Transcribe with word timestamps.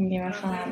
Ninguém 0.00 0.22
vai 0.22 0.32
falar. 0.32 0.66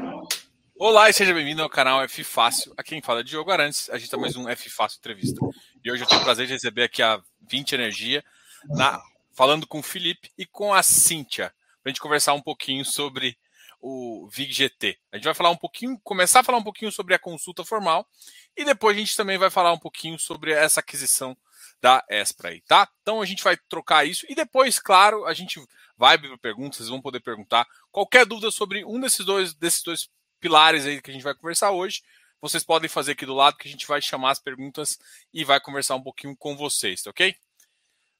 Olá 0.78 1.10
e 1.10 1.12
seja 1.12 1.34
bem-vindo 1.34 1.62
ao 1.62 1.68
canal 1.68 2.00
F 2.02 2.24
Fácil. 2.24 2.72
Aqui 2.78 2.92
quem 2.92 3.02
fala 3.02 3.20
é 3.20 3.22
Diogo 3.22 3.50
Arantes. 3.50 3.90
A 3.90 3.96
gente 3.96 4.04
está 4.04 4.16
mais 4.16 4.36
um 4.36 4.48
F 4.48 4.70
Fácil 4.70 4.96
entrevista. 4.96 5.38
E 5.84 5.92
hoje 5.92 6.02
eu 6.02 6.08
tenho 6.08 6.22
o 6.22 6.24
prazer 6.24 6.46
de 6.46 6.54
receber 6.54 6.84
aqui 6.84 7.02
a 7.02 7.20
20 7.46 7.74
Energia, 7.74 8.24
na, 8.70 8.98
falando 9.34 9.66
com 9.66 9.80
o 9.80 9.82
Felipe 9.82 10.30
e 10.38 10.46
com 10.46 10.72
a 10.72 10.82
Cíntia, 10.82 11.52
para 11.82 11.90
a 11.90 11.92
gente 11.92 12.00
conversar 12.00 12.32
um 12.32 12.40
pouquinho 12.40 12.86
sobre 12.86 13.36
o 13.82 14.26
VIG-GT. 14.32 14.98
A 15.12 15.16
gente 15.16 15.26
vai 15.26 15.34
falar 15.34 15.50
um 15.50 15.56
pouquinho, 15.58 16.00
começar 16.02 16.40
a 16.40 16.44
falar 16.44 16.56
um 16.56 16.64
pouquinho 16.64 16.90
sobre 16.90 17.12
a 17.12 17.18
consulta 17.18 17.62
formal 17.66 18.08
e 18.56 18.64
depois 18.64 18.96
a 18.96 19.00
gente 19.00 19.14
também 19.14 19.36
vai 19.36 19.50
falar 19.50 19.74
um 19.74 19.78
pouquinho 19.78 20.18
sobre 20.18 20.52
essa 20.52 20.80
aquisição 20.80 21.36
da 21.82 22.02
Espra 22.08 22.48
aí, 22.48 22.62
tá? 22.62 22.88
Então 23.02 23.20
a 23.20 23.26
gente 23.26 23.44
vai 23.44 23.58
trocar 23.68 24.06
isso 24.06 24.24
e 24.26 24.34
depois, 24.34 24.78
claro, 24.78 25.26
a 25.26 25.34
gente 25.34 25.60
vai 25.98 26.16
para 26.16 26.38
perguntas, 26.38 26.76
vocês 26.76 26.88
vão 26.88 27.02
poder 27.02 27.20
perguntar 27.20 27.66
qualquer 27.90 28.24
dúvida 28.24 28.50
sobre 28.50 28.84
um 28.84 29.00
desses 29.00 29.26
dois 29.26 29.52
desses 29.54 29.82
dois 29.82 30.08
pilares 30.40 30.86
aí 30.86 31.02
que 31.02 31.10
a 31.10 31.12
gente 31.12 31.24
vai 31.24 31.34
conversar 31.34 31.72
hoje. 31.72 32.02
Vocês 32.40 32.62
podem 32.62 32.88
fazer 32.88 33.12
aqui 33.12 33.26
do 33.26 33.34
lado 33.34 33.56
que 33.56 33.66
a 33.66 33.70
gente 33.70 33.86
vai 33.86 34.00
chamar 34.00 34.30
as 34.30 34.38
perguntas 34.38 34.98
e 35.34 35.44
vai 35.44 35.60
conversar 35.60 35.96
um 35.96 36.02
pouquinho 36.02 36.36
com 36.36 36.56
vocês, 36.56 37.02
tá 37.02 37.10
ok? 37.10 37.34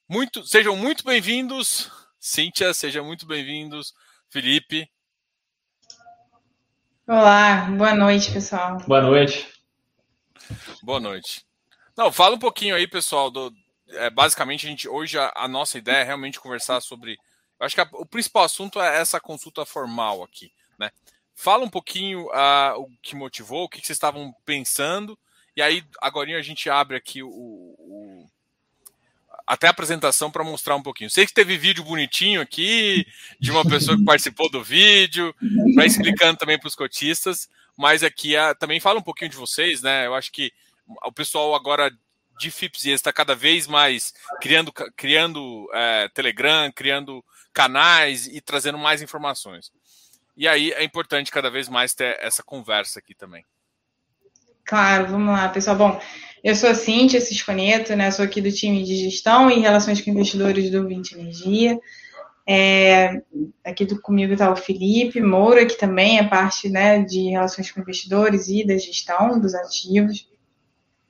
Muito, 0.09 0.45
sejam 0.45 0.74
muito 0.74 1.05
bem-vindos, 1.05 1.91
Cíntia, 2.19 2.74
sejam 2.74 3.05
muito 3.05 3.24
bem-vindos, 3.27 3.95
Felipe. 4.28 4.91
Olá, 7.06 7.62
boa 7.70 7.95
noite, 7.95 8.33
pessoal. 8.33 8.78
Boa 8.86 9.00
noite. 9.00 9.48
Boa 10.83 11.00
noite. 11.00 11.47
Não, 11.97 12.12
fala 12.12 12.36
um 12.36 12.38
pouquinho 12.38 12.74
aí, 12.74 12.86
pessoal. 12.86 13.30
Do, 13.30 13.52
é, 13.88 14.10
basicamente, 14.10 14.66
a 14.66 14.70
gente 14.70 14.88
hoje 14.88 15.19
a, 15.19 15.33
a, 15.34 15.48
nossa 15.48 15.78
ideia 15.78 15.98
é 15.98 16.05
realmente 16.05 16.41
conversar 16.41 16.80
sobre. 16.80 17.19
Acho 17.60 17.74
que 17.74 17.80
a, 17.80 17.88
o 17.92 18.06
principal 18.06 18.44
assunto 18.44 18.80
é 18.80 19.00
essa 19.00 19.20
consulta 19.20 19.64
formal 19.66 20.22
aqui, 20.22 20.52
né? 20.78 20.90
Fala 21.34 21.64
um 21.64 21.70
pouquinho 21.70 22.26
uh, 22.26 22.80
o 22.80 22.88
que 23.00 23.14
motivou, 23.14 23.64
o 23.64 23.68
que, 23.68 23.80
que, 23.80 23.86
vocês 23.86 23.96
estavam 23.96 24.34
pensando, 24.44 25.19
e 25.56 25.62
aí 25.62 25.84
agora 26.00 26.36
a 26.36 26.42
gente 26.42 26.68
abre 26.68 26.96
aqui 26.96 27.22
o, 27.22 27.28
o 27.28 28.27
até 29.46 29.66
a 29.66 29.70
apresentação 29.70 30.30
para 30.30 30.44
mostrar 30.44 30.77
um 30.77 30.83
pouquinho. 30.83 31.08
Sei 31.08 31.27
que 31.27 31.33
teve 31.33 31.56
vídeo 31.56 31.83
bonitinho 31.83 32.41
aqui 32.41 33.06
de 33.41 33.50
uma 33.50 33.64
pessoa 33.64 33.96
que 33.96 34.05
participou 34.05 34.50
do 34.50 34.62
vídeo, 34.62 35.34
para 35.74 35.86
explicando 35.86 36.38
também 36.38 36.58
para 36.58 36.68
os 36.68 36.74
cotistas, 36.74 37.48
mas 37.77 38.02
aqui 38.02 38.36
a, 38.36 38.55
também 38.55 38.78
fala 38.78 38.98
um 38.98 39.02
pouquinho 39.02 39.30
de 39.30 39.36
vocês, 39.36 39.80
né? 39.80 40.06
Eu 40.06 40.14
acho 40.14 40.30
que 40.30 40.52
o 41.05 41.12
pessoal 41.12 41.55
agora 41.55 41.90
de 42.38 42.50
FIPS 42.50 42.86
está 42.86 43.12
cada 43.12 43.34
vez 43.34 43.66
mais 43.66 44.12
criando, 44.40 44.72
criando 44.96 45.68
é, 45.72 46.08
Telegram, 46.11 46.70
criando 46.72 47.24
canais 47.59 48.28
e 48.28 48.41
trazendo 48.41 48.78
mais 48.78 49.03
informações. 49.03 49.73
E 50.37 50.47
aí 50.47 50.70
é 50.70 50.84
importante 50.84 51.33
cada 51.33 51.51
vez 51.51 51.69
mais 51.69 51.92
ter 51.92 52.17
essa 52.20 52.41
conversa 52.41 53.01
aqui 53.01 53.17
também. 53.17 53.45
Claro, 54.64 55.09
vamos 55.09 55.34
lá, 55.34 55.48
pessoal. 55.48 55.77
Bom, 55.77 56.01
eu 56.45 56.55
sou 56.55 56.70
a 56.70 56.75
Cintia 56.75 57.20
Cisconeto, 57.20 57.97
né? 57.97 58.12
Sou 58.12 58.25
aqui 58.25 58.41
do 58.41 58.53
time 58.53 58.84
de 58.84 58.95
gestão 58.95 59.51
e 59.51 59.59
relações 59.59 60.01
com 60.01 60.11
investidores 60.11 60.70
do 60.70 60.86
20 60.86 61.12
Energia. 61.14 61.81
É, 62.47 63.23
aqui 63.64 63.84
do, 63.84 64.01
comigo 64.01 64.34
está 64.34 64.53
o 64.53 64.56
Felipe 64.56 65.20
Moura, 65.20 65.67
que 65.67 65.77
também 65.77 66.19
é 66.19 66.29
parte 66.29 66.69
né, 66.69 67.03
de 67.03 67.31
relações 67.31 67.73
com 67.73 67.81
investidores 67.81 68.47
e 68.48 68.64
da 68.64 68.79
gestão 68.79 69.41
dos 69.41 69.53
ativos. 69.56 70.29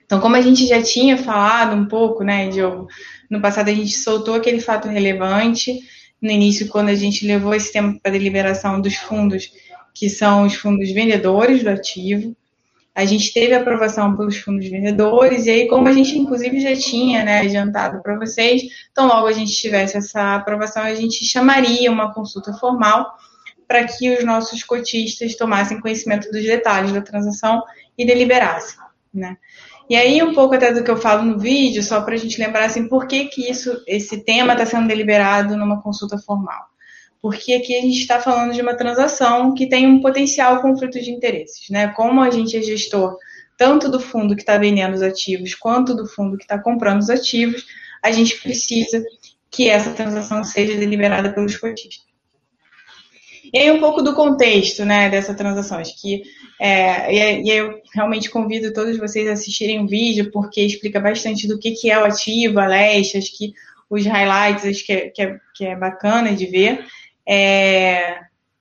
Então, 0.03 0.19
como 0.19 0.35
a 0.35 0.41
gente 0.41 0.65
já 0.65 0.81
tinha 0.81 1.15
falado 1.15 1.75
um 1.75 1.87
pouco, 1.87 2.23
né, 2.23 2.49
Diogo, 2.49 2.87
no 3.29 3.39
passado 3.39 3.69
a 3.69 3.73
gente 3.73 3.93
soltou 3.93 4.33
aquele 4.33 4.59
fato 4.59 4.87
relevante, 4.87 5.79
no 6.21 6.29
início, 6.29 6.67
quando 6.67 6.89
a 6.89 6.95
gente 6.95 7.25
levou 7.25 7.53
esse 7.53 7.71
tema 7.71 7.97
para 8.01 8.11
a 8.11 8.13
deliberação 8.13 8.81
dos 8.81 8.95
fundos, 8.95 9.51
que 9.93 10.09
são 10.09 10.45
os 10.45 10.55
fundos 10.55 10.91
vendedores 10.91 11.63
do 11.63 11.69
ativo, 11.69 12.35
a 12.93 13.05
gente 13.05 13.31
teve 13.31 13.53
aprovação 13.53 14.15
pelos 14.17 14.37
fundos 14.37 14.67
vendedores, 14.67 15.45
e 15.45 15.51
aí, 15.51 15.67
como 15.67 15.87
a 15.87 15.93
gente, 15.93 16.17
inclusive, 16.17 16.59
já 16.59 16.75
tinha 16.75 17.23
né, 17.23 17.39
adiantado 17.39 18.01
para 18.01 18.17
vocês, 18.17 18.63
então, 18.91 19.07
logo 19.07 19.27
a 19.27 19.31
gente 19.31 19.53
tivesse 19.53 19.97
essa 19.97 20.35
aprovação, 20.35 20.83
a 20.83 20.93
gente 20.93 21.23
chamaria 21.23 21.89
uma 21.91 22.13
consulta 22.13 22.51
formal 22.53 23.15
para 23.67 23.85
que 23.85 24.11
os 24.11 24.25
nossos 24.25 24.63
cotistas 24.63 25.35
tomassem 25.35 25.79
conhecimento 25.79 26.29
dos 26.31 26.43
detalhes 26.43 26.91
da 26.91 27.01
transação 27.01 27.63
e 27.97 28.05
deliberassem. 28.05 28.88
Né? 29.13 29.37
E 29.89 29.95
aí, 29.95 30.21
um 30.21 30.33
pouco 30.33 30.53
até 30.53 30.71
do 30.71 30.83
que 30.83 30.91
eu 30.91 30.97
falo 30.97 31.23
no 31.23 31.39
vídeo, 31.39 31.81
só 31.81 32.01
para 32.01 32.13
a 32.13 32.17
gente 32.17 32.39
lembrar 32.39 32.65
assim, 32.65 32.87
por 32.87 33.07
que, 33.07 33.25
que 33.25 33.49
isso, 33.49 33.81
esse 33.87 34.23
tema 34.23 34.53
está 34.53 34.65
sendo 34.65 34.87
deliberado 34.87 35.57
numa 35.57 35.81
consulta 35.81 36.17
formal. 36.19 36.63
Porque 37.21 37.53
aqui 37.53 37.75
a 37.75 37.81
gente 37.81 37.99
está 37.99 38.19
falando 38.19 38.53
de 38.53 38.61
uma 38.61 38.75
transação 38.75 39.53
que 39.53 39.67
tem 39.67 39.87
um 39.87 39.99
potencial 39.99 40.61
conflito 40.61 41.01
de 41.01 41.11
interesses. 41.11 41.69
Né? 41.69 41.87
Como 41.89 42.21
a 42.21 42.29
gente 42.29 42.55
é 42.55 42.61
gestor 42.61 43.17
tanto 43.57 43.89
do 43.89 43.99
fundo 43.99 44.35
que 44.35 44.41
está 44.41 44.57
vendendo 44.57 44.93
os 44.93 45.01
ativos 45.01 45.53
quanto 45.53 45.93
do 45.93 46.07
fundo 46.07 46.37
que 46.37 46.43
está 46.43 46.57
comprando 46.57 47.01
os 47.01 47.09
ativos, 47.09 47.65
a 48.01 48.09
gente 48.09 48.39
precisa 48.39 49.03
que 49.51 49.69
essa 49.69 49.91
transação 49.91 50.43
seja 50.45 50.77
deliberada 50.77 51.33
pelos 51.33 51.57
cotistas. 51.57 52.08
E 53.53 53.57
aí 53.57 53.71
um 53.71 53.79
pouco 53.79 54.01
do 54.01 54.13
contexto 54.13 54.85
né, 54.85 55.09
dessa 55.09 55.33
transação. 55.33 55.77
Acho 55.77 55.99
que 55.99 56.23
é, 56.59 57.41
e, 57.41 57.49
eu 57.49 57.81
realmente 57.93 58.29
convido 58.29 58.73
todos 58.73 58.97
vocês 58.97 59.27
a 59.27 59.33
assistirem 59.33 59.83
o 59.83 59.87
vídeo, 59.87 60.29
porque 60.31 60.61
explica 60.61 60.99
bastante 60.99 61.47
do 61.47 61.57
que, 61.57 61.71
que 61.71 61.89
é 61.89 61.97
o 61.97 62.05
ativo, 62.05 62.59
a 62.59 62.67
leste, 62.67 63.17
acho 63.17 63.37
que 63.37 63.53
os 63.89 64.05
highlights, 64.05 64.65
acho 64.65 64.85
que 64.85 64.93
é, 64.93 65.09
que 65.09 65.21
é, 65.21 65.37
que 65.55 65.65
é 65.65 65.75
bacana 65.75 66.33
de 66.33 66.45
ver. 66.45 66.85
É, 67.27 68.17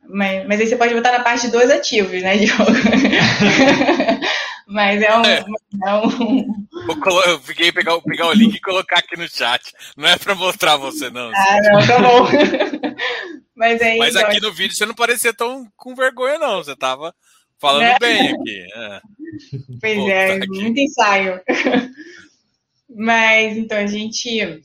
mas, 0.09 0.47
mas 0.47 0.61
aí 0.61 0.67
você 0.67 0.77
pode 0.77 0.95
botar 0.95 1.13
na 1.13 1.21
parte 1.21 1.49
dos 1.49 1.71
ativos, 1.71 2.23
né, 2.23 2.37
Diogo? 2.39 2.65
mas 4.69 5.03
é 5.03 5.17
um. 5.17 5.25
É. 5.25 5.45
É 5.87 5.95
um... 5.95 6.67
Eu 7.27 7.41
fiquei 7.41 7.73
pegar, 7.73 8.01
pegar 8.03 8.29
o 8.29 8.33
link 8.33 8.55
e 8.55 8.61
colocar 8.61 8.99
aqui 8.99 9.17
no 9.17 9.29
chat. 9.29 9.73
Não 9.97 10.09
é 10.09 10.17
para 10.17 10.35
mostrar 10.35 10.77
você, 10.77 11.11
não. 11.11 11.31
Ah, 11.35 11.59
não, 11.63 11.87
tá 11.87 11.99
bom. 11.99 12.29
mas 13.57 13.83
aí, 13.83 13.99
mas 13.99 14.15
aqui 14.15 14.41
no 14.41 14.53
vídeo 14.53 14.77
você 14.77 14.87
não 14.87 14.95
parecia 14.95 15.33
tão 15.33 15.67
com 15.77 15.95
vergonha, 15.95 16.39
não. 16.39 16.63
Você 16.63 16.77
tava 16.77 17.15
Falando 17.59 17.83
né? 17.83 17.97
bem 18.01 18.33
aqui. 18.33 18.67
É. 18.75 19.01
Pois 19.81 19.97
Vou 19.97 20.11
é, 20.11 20.39
muito 20.47 20.81
ensaio. 20.81 21.41
Mas 22.89 23.57
então 23.57 23.77
a 23.79 23.87
gente 23.87 24.63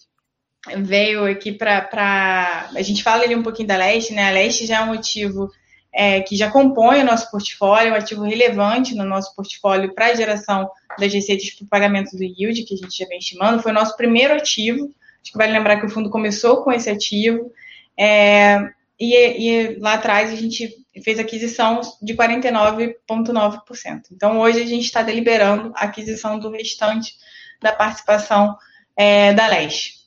veio 0.78 1.26
aqui 1.26 1.52
para. 1.52 2.70
A 2.74 2.82
gente 2.82 3.04
fala 3.04 3.24
ali 3.24 3.36
um 3.36 3.44
pouquinho 3.44 3.68
da 3.68 3.78
Leste, 3.78 4.14
né? 4.14 4.30
A 4.30 4.32
Leste 4.32 4.66
já 4.66 4.78
é 4.78 4.82
um 4.84 4.94
ativo 4.94 5.52
é, 5.94 6.22
que 6.22 6.36
já 6.36 6.50
compõe 6.50 7.02
o 7.02 7.06
nosso 7.06 7.30
portfólio, 7.30 7.94
um 7.94 7.96
ativo 7.96 8.24
relevante 8.24 8.96
no 8.96 9.06
nosso 9.06 9.36
portfólio 9.36 9.94
para 9.94 10.08
a 10.08 10.16
geração 10.16 10.70
das 10.98 11.14
receitas 11.14 11.52
para 11.52 11.66
o 11.66 11.68
pagamento 11.68 12.18
do 12.18 12.24
yield, 12.24 12.64
que 12.64 12.74
a 12.74 12.78
gente 12.78 12.98
já 12.98 13.06
vem 13.06 13.20
estimando. 13.20 13.62
Foi 13.62 13.72
o 13.72 13.76
nosso 13.76 13.96
primeiro 13.96 14.34
ativo. 14.34 14.92
Acho 15.22 15.32
que 15.32 15.38
vale 15.38 15.54
lembrar 15.54 15.80
que 15.80 15.86
o 15.86 15.90
fundo 15.90 16.10
começou 16.10 16.64
com 16.64 16.72
esse 16.72 16.90
ativo. 16.90 17.52
É, 17.98 18.70
e, 19.00 19.16
e 19.16 19.80
lá 19.80 19.94
atrás 19.94 20.32
a 20.32 20.36
gente 20.36 20.84
fez 21.04 21.20
aquisição 21.20 21.82
de 22.02 22.16
49,9%. 22.16 24.02
Então, 24.12 24.40
hoje 24.40 24.62
a 24.62 24.66
gente 24.66 24.86
está 24.86 25.04
deliberando 25.04 25.72
a 25.76 25.86
aquisição 25.86 26.40
do 26.40 26.50
restante 26.50 27.14
da 27.62 27.72
participação 27.72 28.58
é, 28.96 29.32
da 29.34 29.48
Leste. 29.48 30.04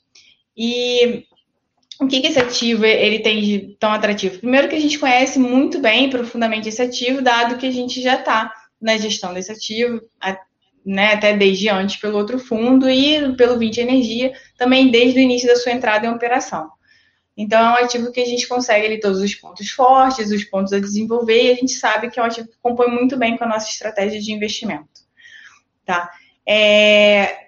E 0.57 1.27
o 2.01 2.07
que, 2.07 2.21
que 2.21 2.27
esse 2.27 2.39
ativo 2.39 2.85
ele 2.85 3.21
tem 3.21 3.41
de 3.41 3.77
tão 3.79 3.91
atrativo? 3.91 4.39
Primeiro 4.39 4.69
que 4.69 4.77
a 4.77 4.81
gente 4.81 4.99
conhece 4.99 5.39
muito 5.39 5.81
bem, 5.81 6.11
profundamente 6.11 6.69
esse 6.69 6.83
ativo, 6.83 7.23
dado 7.23 7.57
que 7.57 7.67
a 7.67 7.71
gente 7.71 8.03
já 8.03 8.17
está 8.17 8.53
na 8.81 8.97
gestão 8.99 9.33
desse 9.33 9.51
ativo, 9.51 10.01
né, 10.85 11.15
até 11.15 11.37
desde 11.37 11.69
antes 11.69 11.97
pelo 11.97 12.19
outro 12.19 12.39
fundo 12.39 12.89
e 12.89 13.35
pelo 13.37 13.59
20 13.59 13.81
Energia, 13.81 14.33
também 14.57 14.91
desde 14.91 15.19
o 15.19 15.23
início 15.23 15.49
da 15.49 15.57
sua 15.57 15.73
entrada 15.73 16.07
em 16.07 16.11
operação. 16.11 16.71
Então, 17.37 17.61
é 17.61 17.81
um 17.81 17.85
ativo 17.85 18.13
que 18.13 18.21
a 18.21 18.25
gente 18.25 18.49
consegue 18.49 18.87
ali 18.87 19.01
todos 19.01 19.21
os 19.21 19.35
pontos 19.35 19.69
fortes, 19.71 20.31
os 20.31 20.45
pontos 20.45 20.73
a 20.73 20.79
desenvolver, 20.79 21.45
e 21.45 21.51
a 21.51 21.55
gente 21.55 21.73
sabe 21.73 22.11
que 22.11 22.19
é 22.19 22.23
um 22.23 22.27
ativo 22.27 22.49
que 22.49 22.57
compõe 22.63 22.89
muito 22.89 23.17
bem 23.17 23.37
com 23.37 23.45
a 23.45 23.49
nossa 23.49 23.69
estratégia 23.69 24.21
de 24.21 24.33
investimento. 24.33 24.89
Tá? 25.85 26.11
É, 26.47 27.46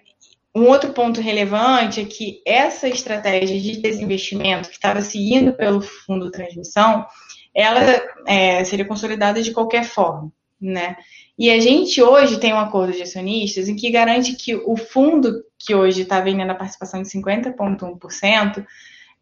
um 0.54 0.66
outro 0.66 0.92
ponto 0.92 1.20
relevante 1.20 2.00
é 2.00 2.04
que 2.04 2.42
essa 2.44 2.88
estratégia 2.88 3.60
de 3.60 3.80
desinvestimento 3.80 4.68
que 4.68 4.74
estava 4.74 5.00
seguindo 5.02 5.52
pelo 5.52 5.80
fundo 5.80 6.30
transmissão, 6.30 7.06
ela 7.54 7.80
é, 8.26 8.64
seria 8.64 8.84
consolidada 8.84 9.42
de 9.42 9.52
qualquer 9.52 9.84
forma, 9.84 10.32
né? 10.60 10.96
E 11.38 11.50
a 11.50 11.60
gente 11.60 12.02
hoje 12.02 12.40
tem 12.40 12.52
um 12.52 12.58
acordo 12.58 12.92
de 12.92 13.02
acionistas 13.02 13.68
em 13.68 13.76
que 13.76 13.90
garante 13.90 14.34
que 14.34 14.56
o 14.56 14.76
fundo 14.76 15.44
que 15.58 15.74
hoje 15.74 16.02
está 16.02 16.20
vendendo 16.20 16.50
a 16.50 16.56
participação 16.56 17.00
de 17.00 17.08
50,1% 17.08 18.66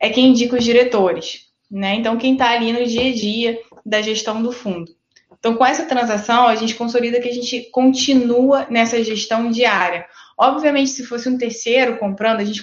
é 0.01 0.09
quem 0.09 0.29
indica 0.29 0.57
os 0.57 0.65
diretores, 0.65 1.47
né? 1.71 1.95
Então, 1.95 2.17
quem 2.17 2.33
está 2.33 2.51
ali 2.51 2.73
no 2.73 2.87
dia 2.87 3.11
a 3.11 3.15
dia 3.15 3.59
da 3.85 4.01
gestão 4.01 4.43
do 4.43 4.53
fundo. 4.53 4.96
Então, 5.39 5.55
com 5.55 5.65
essa 5.65 5.85
transação, 5.85 6.47
a 6.47 6.55
gente 6.55 6.75
consolida 6.75 7.21
que 7.21 7.29
a 7.29 7.33
gente 7.33 7.71
continua 7.71 8.67
nessa 8.71 9.03
gestão 9.03 9.51
diária. 9.51 10.07
Obviamente, 10.39 10.91
se 10.91 11.05
fosse 11.05 11.29
um 11.29 11.39
terceiro 11.39 11.99
comprando, 11.99 12.41
a 12.41 12.45
gente 12.45 12.63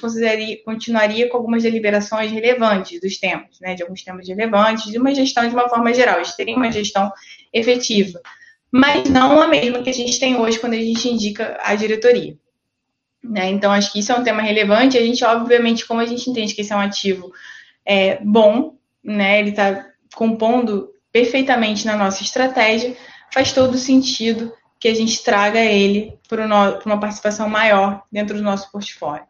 continuaria 0.63 1.27
com 1.29 1.37
algumas 1.37 1.63
deliberações 1.63 2.31
relevantes 2.31 3.01
dos 3.01 3.17
temas, 3.17 3.59
né, 3.59 3.73
de 3.73 3.81
alguns 3.81 4.03
temas 4.03 4.27
relevantes, 4.27 4.91
de 4.91 4.97
uma 4.97 5.13
gestão 5.13 5.47
de 5.47 5.55
uma 5.55 5.67
forma 5.67 5.93
geral. 5.93 6.19
A 6.19 6.23
gente 6.23 6.37
teria 6.37 6.55
uma 6.55 6.71
gestão 6.71 7.11
efetiva, 7.51 8.21
mas 8.71 9.09
não 9.09 9.41
a 9.41 9.47
mesma 9.47 9.81
que 9.81 9.89
a 9.89 9.93
gente 9.93 10.19
tem 10.19 10.35
hoje 10.35 10.59
quando 10.59 10.73
a 10.73 10.77
gente 10.77 11.09
indica 11.09 11.57
a 11.63 11.73
diretoria. 11.73 12.37
Né? 13.23 13.49
Então, 13.49 13.71
acho 13.71 13.91
que 13.91 13.99
isso 13.99 14.11
é 14.11 14.15
um 14.15 14.23
tema 14.23 14.41
relevante. 14.41 14.97
A 14.97 15.01
gente, 15.01 15.23
obviamente, 15.23 15.87
como 15.87 16.01
a 16.01 16.05
gente 16.05 16.29
entende 16.29 16.53
que 16.53 16.61
esse 16.61 16.73
é 16.73 16.75
um 16.75 16.79
ativo 16.79 17.31
é, 17.85 18.19
bom, 18.21 18.75
né, 19.03 19.39
ele 19.39 19.49
está 19.49 19.87
compondo 20.13 20.92
perfeitamente 21.13 21.85
na 21.85 21.95
nossa 21.95 22.23
estratégia, 22.23 22.97
faz 23.31 23.53
todo 23.53 23.77
sentido 23.77 24.51
que 24.79 24.87
a 24.87 24.93
gente 24.95 25.23
traga 25.23 25.63
ele 25.63 26.17
para 26.27 26.45
uma 26.85 26.99
participação 26.99 27.47
maior 27.47 28.03
dentro 28.11 28.35
do 28.35 28.43
nosso 28.43 28.69
portfólio. 28.71 29.23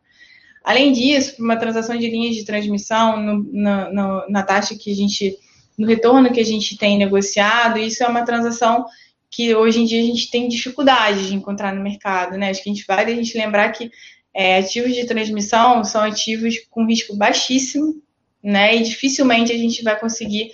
Além 0.64 0.94
disso, 0.94 1.36
uma 1.40 1.58
transação 1.58 1.98
de 1.98 2.10
linhas 2.10 2.36
de 2.36 2.46
transmissão 2.46 3.22
no, 3.22 3.46
na, 3.52 3.92
no, 3.92 4.30
na 4.30 4.44
taxa 4.44 4.76
que 4.80 4.92
a 4.92 4.96
gente, 4.96 5.38
no 5.78 5.86
retorno 5.86 6.32
que 6.32 6.40
a 6.40 6.46
gente 6.46 6.78
tem 6.78 6.98
negociado, 6.98 7.78
isso 7.78 8.02
é 8.02 8.08
uma 8.08 8.24
transação 8.24 8.86
que 9.30 9.54
hoje 9.54 9.82
em 9.82 9.86
dia 9.86 10.02
a 10.02 10.06
gente 10.06 10.32
tem 10.32 10.48
dificuldade 10.48 11.28
de 11.28 11.36
encontrar 11.36 11.76
no 11.76 11.84
mercado, 11.84 12.38
né? 12.38 12.50
Acho 12.50 12.64
que 12.64 12.70
a 12.70 12.74
gente 12.74 12.86
vale 12.88 13.12
a 13.12 13.16
gente 13.16 13.38
lembrar 13.38 13.70
que 13.72 13.92
é, 14.34 14.60
ativos 14.60 14.96
de 14.96 15.06
transmissão 15.06 15.84
são 15.84 16.02
ativos 16.02 16.56
com 16.70 16.86
risco 16.86 17.16
baixíssimo, 17.16 18.02
né? 18.42 18.76
E 18.76 18.84
dificilmente 18.84 19.52
a 19.52 19.58
gente 19.58 19.84
vai 19.84 20.00
conseguir 20.00 20.52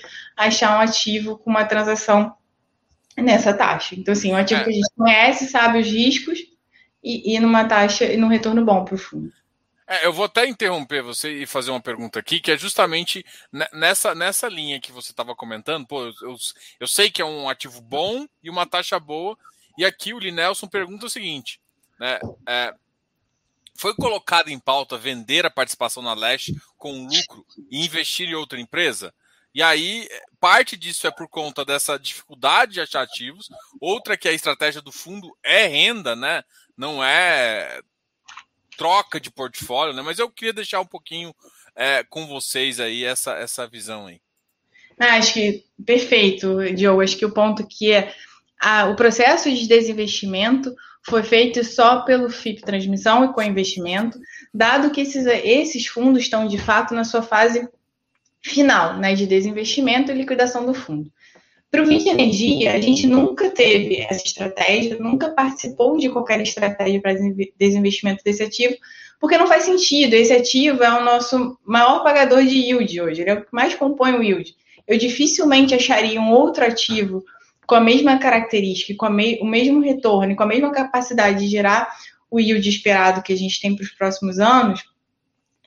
achar 0.47 0.77
um 0.77 0.81
ativo 0.81 1.37
com 1.37 1.49
uma 1.49 1.65
transação 1.65 2.33
nessa 3.17 3.53
taxa. 3.53 3.95
Então, 3.95 4.13
assim, 4.13 4.31
um 4.31 4.37
ativo 4.37 4.61
é. 4.61 4.63
que 4.63 4.69
a 4.69 4.73
gente 4.73 4.89
conhece, 4.95 5.47
sabe 5.47 5.79
os 5.79 5.87
riscos 5.87 6.39
e, 7.03 7.35
e 7.35 7.39
numa 7.39 7.65
taxa 7.65 8.05
e 8.05 8.17
num 8.17 8.27
retorno 8.27 8.63
bom 8.63 8.85
para 8.85 8.95
o 8.95 8.97
fundo. 8.97 9.31
É, 9.85 10.05
eu 10.05 10.13
vou 10.13 10.25
até 10.25 10.47
interromper 10.47 11.01
você 11.01 11.41
e 11.41 11.45
fazer 11.47 11.71
uma 11.71 11.81
pergunta 11.81 12.19
aqui, 12.19 12.39
que 12.39 12.51
é 12.51 12.57
justamente 12.57 13.25
nessa, 13.73 14.13
nessa 14.13 14.47
linha 14.47 14.79
que 14.79 14.91
você 14.91 15.11
estava 15.11 15.35
comentando. 15.35 15.85
Pô, 15.87 16.05
eu, 16.21 16.37
eu 16.79 16.87
sei 16.87 17.09
que 17.09 17.21
é 17.21 17.25
um 17.25 17.49
ativo 17.49 17.81
bom 17.81 18.27
e 18.43 18.49
uma 18.49 18.67
taxa 18.67 18.99
boa, 18.99 19.35
e 19.77 19.83
aqui 19.83 20.13
o 20.13 20.19
Linelson 20.19 20.67
pergunta 20.67 21.07
o 21.07 21.09
seguinte: 21.09 21.59
né, 21.99 22.19
é, 22.47 22.73
foi 23.75 23.95
colocado 23.95 24.49
em 24.49 24.59
pauta 24.59 24.97
vender 24.97 25.45
a 25.45 25.49
participação 25.49 26.03
na 26.03 26.13
Leste 26.13 26.55
com 26.77 27.07
lucro 27.07 27.43
e 27.71 27.83
investir 27.83 28.29
em 28.29 28.35
outra 28.35 28.59
empresa? 28.59 29.11
E 29.55 29.63
aí, 29.63 30.07
parte 30.39 30.77
disso 30.77 31.05
é 31.05 31.11
por 31.11 31.27
conta 31.27 31.65
dessa 31.65 31.97
dificuldade 31.97 32.73
de 32.73 32.81
achar 32.81 33.01
ativos, 33.01 33.49
outra 33.79 34.17
que 34.17 34.27
a 34.27 34.33
estratégia 34.33 34.81
do 34.81 34.91
fundo 34.91 35.35
é 35.43 35.67
renda, 35.67 36.15
né? 36.15 36.43
Não 36.77 37.03
é 37.03 37.81
troca 38.77 39.19
de 39.19 39.29
portfólio, 39.29 39.93
né? 39.93 40.01
Mas 40.01 40.19
eu 40.19 40.29
queria 40.29 40.53
deixar 40.53 40.79
um 40.79 40.85
pouquinho 40.85 41.35
é, 41.75 42.03
com 42.03 42.25
vocês 42.25 42.79
aí 42.79 43.03
essa, 43.03 43.33
essa 43.33 43.67
visão 43.67 44.07
aí. 44.07 44.21
Ah, 44.97 45.17
acho 45.17 45.33
que 45.33 45.65
perfeito, 45.85 46.57
Diogo. 46.75 47.01
Acho 47.01 47.17
que 47.17 47.25
o 47.25 47.33
ponto 47.33 47.65
que 47.67 47.91
é 47.91 48.13
a, 48.59 48.87
o 48.87 48.95
processo 48.95 49.49
de 49.53 49.67
desinvestimento 49.67 50.73
foi 51.03 51.23
feito 51.23 51.63
só 51.63 52.01
pelo 52.01 52.29
FIP 52.29 52.61
Transmissão 52.61 53.25
e 53.25 53.33
com 53.33 53.41
investimento, 53.41 54.19
dado 54.53 54.91
que 54.91 55.01
esses, 55.01 55.25
esses 55.25 55.87
fundos 55.87 56.23
estão 56.23 56.47
de 56.47 56.57
fato 56.57 56.93
na 56.93 57.03
sua 57.03 57.21
fase 57.21 57.67
final, 58.41 58.97
né, 58.97 59.13
de 59.13 59.25
desinvestimento 59.25 60.11
e 60.11 60.15
liquidação 60.15 60.65
do 60.65 60.73
fundo. 60.73 61.11
Para 61.71 61.83
o 61.83 61.85
Vind 61.85 62.07
Energia, 62.07 62.73
a 62.73 62.81
gente 62.81 63.05
nunca 63.05 63.51
teve 63.51 63.97
essa 63.97 64.23
estratégia, 64.25 64.97
nunca 64.99 65.29
participou 65.29 65.97
de 65.97 66.09
qualquer 66.09 66.41
estratégia 66.41 66.99
para 66.99 67.13
desinvestimento 67.59 68.23
desse 68.23 68.41
ativo, 68.41 68.75
porque 69.19 69.37
não 69.37 69.45
faz 69.45 69.63
sentido. 69.63 70.15
Esse 70.15 70.33
ativo 70.33 70.83
é 70.83 70.89
o 70.99 71.03
nosso 71.03 71.59
maior 71.63 72.03
pagador 72.03 72.43
de 72.43 72.55
yield 72.55 73.01
hoje, 73.01 73.21
ele 73.21 73.29
é 73.29 73.33
o 73.35 73.41
que 73.41 73.47
mais 73.51 73.75
compõe 73.75 74.13
o 74.13 74.23
yield. 74.23 74.55
Eu 74.87 74.97
dificilmente 74.97 75.75
acharia 75.75 76.19
um 76.19 76.31
outro 76.31 76.65
ativo 76.65 77.23
com 77.67 77.75
a 77.75 77.79
mesma 77.79 78.17
característica, 78.17 78.95
com 78.97 79.13
me 79.13 79.37
o 79.39 79.45
mesmo 79.45 79.79
retorno, 79.79 80.35
com 80.35 80.41
a 80.41 80.47
mesma 80.47 80.71
capacidade 80.71 81.41
de 81.41 81.47
gerar 81.47 81.87
o 82.31 82.39
yield 82.39 82.67
esperado 82.67 83.21
que 83.21 83.31
a 83.31 83.37
gente 83.37 83.61
tem 83.61 83.75
para 83.75 83.83
os 83.83 83.91
próximos 83.91 84.39
anos, 84.39 84.83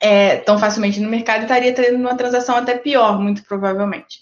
é, 0.03 0.37
tão 0.39 0.59
facilmente 0.59 0.99
no 0.99 1.09
mercado, 1.09 1.43
estaria 1.43 1.73
tendo 1.73 1.97
uma 1.97 2.17
transação 2.17 2.57
até 2.57 2.77
pior, 2.77 3.21
muito 3.21 3.45
provavelmente. 3.45 4.19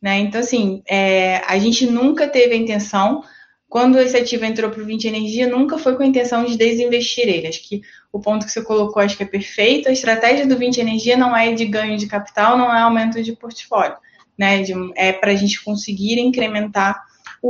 Né? 0.00 0.20
Então, 0.20 0.40
assim, 0.40 0.82
é, 0.88 1.38
a 1.48 1.58
gente 1.58 1.84
nunca 1.84 2.28
teve 2.28 2.54
a 2.54 2.56
intenção, 2.56 3.24
quando 3.68 3.98
esse 3.98 4.16
ativo 4.16 4.44
entrou 4.44 4.70
para 4.70 4.80
o 4.80 4.86
20 4.86 5.08
Energia, 5.08 5.48
nunca 5.48 5.78
foi 5.78 5.96
com 5.96 6.04
a 6.04 6.06
intenção 6.06 6.44
de 6.44 6.56
desinvestir 6.56 7.28
ele. 7.28 7.48
Acho 7.48 7.68
que 7.68 7.82
o 8.12 8.20
ponto 8.20 8.46
que 8.46 8.52
você 8.52 8.62
colocou 8.62 9.02
acho 9.02 9.16
que 9.16 9.24
é 9.24 9.26
perfeito. 9.26 9.88
A 9.88 9.92
estratégia 9.92 10.46
do 10.46 10.56
20 10.56 10.78
Energia 10.78 11.16
não 11.16 11.36
é 11.36 11.52
de 11.52 11.64
ganho 11.64 11.98
de 11.98 12.06
capital, 12.06 12.56
não 12.56 12.72
é 12.72 12.80
aumento 12.80 13.20
de 13.20 13.32
portfólio. 13.32 13.96
Né? 14.38 14.62
De, 14.62 14.72
é 14.94 15.12
para 15.12 15.32
a 15.32 15.34
gente 15.34 15.62
conseguir 15.64 16.20
incrementar 16.20 17.02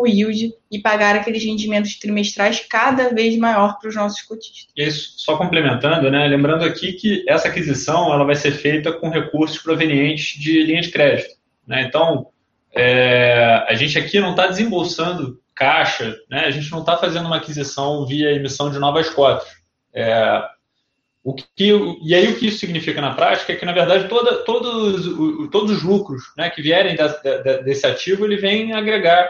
o 0.03 0.07
yield 0.07 0.53
e 0.71 0.79
pagar 0.79 1.17
aqueles 1.17 1.45
rendimentos 1.45 1.99
trimestrais 1.99 2.61
cada 2.61 3.15
vez 3.15 3.37
maior 3.37 3.79
para 3.79 3.89
os 3.89 3.95
nossos 3.95 4.23
cotistas. 4.23 4.67
Isso, 4.77 5.15
só 5.19 5.37
complementando, 5.37 6.11
né? 6.11 6.27
lembrando 6.27 6.65
aqui 6.65 6.93
que 6.93 7.25
essa 7.29 7.49
aquisição 7.49 8.13
ela 8.13 8.25
vai 8.25 8.35
ser 8.35 8.53
feita 8.53 8.93
com 8.93 9.09
recursos 9.09 9.59
provenientes 9.59 10.41
de 10.41 10.63
linha 10.63 10.81
de 10.81 10.91
crédito. 10.91 11.35
Né? 11.67 11.83
Então, 11.83 12.29
é, 12.75 13.65
a 13.69 13.75
gente 13.75 13.99
aqui 13.99 14.21
não 14.21 14.31
está 14.31 14.47
desembolsando 14.47 15.41
caixa, 15.55 16.17
né? 16.31 16.41
a 16.41 16.51
gente 16.51 16.71
não 16.71 16.81
está 16.81 16.97
fazendo 16.97 17.27
uma 17.27 17.37
aquisição 17.37 18.07
via 18.07 18.33
emissão 18.33 18.71
de 18.71 18.79
novas 18.79 19.09
cotas. 19.09 19.49
É, 19.95 20.43
o 21.27 21.35
que, 21.35 21.73
e 22.05 22.15
aí 22.15 22.29
o 22.29 22.39
que 22.39 22.47
isso 22.47 22.61
significa 22.61 23.01
na 23.01 23.13
prática 23.13 23.53
é 23.53 23.57
que, 23.57 23.65
na 23.65 23.73
verdade, 23.73 24.07
toda, 24.09 24.45
todos, 24.45 25.51
todos 25.51 25.73
os 25.73 25.83
lucros 25.83 26.23
né, 26.37 26.49
que 26.49 26.63
vierem 26.63 26.95
da, 26.95 27.09
da, 27.09 27.57
desse 27.63 27.85
ativo, 27.85 28.25
ele 28.25 28.37
vem 28.37 28.73
agregar 28.73 29.29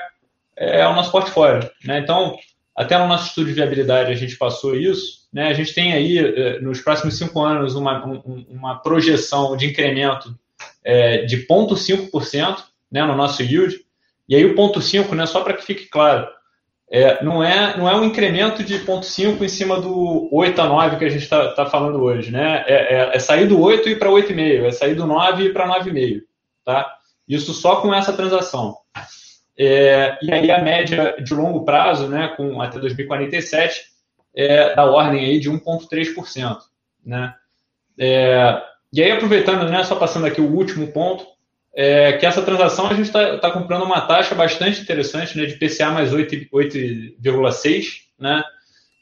é, 0.57 0.83
ao 0.83 0.95
nosso 0.95 1.11
portfólio. 1.11 1.69
Né? 1.85 1.99
Então, 1.99 2.37
até 2.75 2.99
no 2.99 3.07
nosso 3.07 3.29
estudo 3.29 3.47
de 3.47 3.53
viabilidade 3.53 4.13
a 4.13 4.17
gente 4.17 4.37
passou 4.37 4.75
isso. 4.75 5.27
Né? 5.33 5.49
A 5.49 5.53
gente 5.53 5.75
tem 5.75 5.93
aí, 5.93 6.19
é, 6.19 6.61
nos 6.61 6.81
próximos 6.81 7.19
cinco 7.19 7.43
anos, 7.43 7.75
uma, 7.75 8.05
uma 8.49 8.77
projeção 8.77 9.57
de 9.57 9.67
incremento 9.67 10.35
é, 10.85 11.25
de 11.25 11.47
0,5% 11.47 12.59
né, 12.91 13.05
no 13.05 13.17
nosso 13.17 13.43
yield. 13.43 13.79
E 14.29 14.35
aí 14.35 14.45
o 14.45 14.55
ponto 14.55 14.81
5, 14.81 15.15
né, 15.15 15.27
só 15.27 15.41
para 15.43 15.55
que 15.55 15.65
fique 15.65 15.87
claro, 15.89 16.27
é, 16.89 17.23
não, 17.23 17.43
é, 17.43 17.77
não 17.77 17.89
é 17.89 17.97
um 17.97 18.05
incremento 18.05 18.63
de 18.63 18.79
0,5 18.79 19.43
em 19.43 19.49
cima 19.49 19.81
do 19.81 20.29
8 20.33 20.61
a 20.61 20.69
9 20.69 20.97
que 20.97 21.05
a 21.05 21.09
gente 21.09 21.23
está 21.23 21.53
tá 21.53 21.67
falando 21.67 22.01
hoje. 22.01 22.31
Né? 22.31 22.65
É, 22.67 22.95
é, 22.95 23.17
é 23.17 23.19
sair 23.19 23.47
do 23.47 23.61
8 23.61 23.89
e 23.89 23.93
ir 23.93 23.99
para 23.99 24.11
8,5, 24.11 24.65
é 24.65 24.71
sair 24.71 24.95
do 24.95 25.07
9 25.07 25.43
e 25.43 25.47
ir 25.47 25.53
para 25.53 25.69
9,5. 25.81 26.23
Tá? 26.65 26.95
Isso 27.29 27.53
só 27.53 27.77
com 27.77 27.93
essa 27.93 28.13
transação. 28.13 28.77
É, 29.59 30.19
e 30.23 30.33
aí 30.33 30.51
a 30.51 30.63
média 30.63 31.17
de 31.23 31.33
longo 31.35 31.65
prazo, 31.65 32.09
né, 32.09 32.35
com 32.37 32.61
até 32.61 32.79
2047, 32.79 33.85
é 34.35 34.75
da 34.75 34.85
ordem 34.85 35.25
aí 35.25 35.41
de 35.41 35.51
1,3%. 35.51 36.59
Né? 37.05 37.35
É, 37.99 38.63
e 38.93 39.03
aí, 39.03 39.11
aproveitando, 39.11 39.69
né, 39.71 39.83
só 39.83 39.97
passando 39.97 40.27
aqui 40.27 40.41
o 40.41 40.53
último 40.53 40.89
ponto, 40.89 41.27
é 41.75 42.15
que 42.15 42.25
essa 42.25 42.43
transação 42.43 42.87
a 42.87 42.95
gente 42.95 43.07
está 43.07 43.39
tá 43.39 43.51
comprando 43.51 43.85
uma 43.85 44.01
taxa 44.03 44.35
bastante 44.35 44.81
interessante, 44.81 45.37
né, 45.37 45.47
de 45.47 45.57
PCA 45.57 45.91
mais 45.91 46.13
8,6, 46.13 47.85
né, 48.19 48.43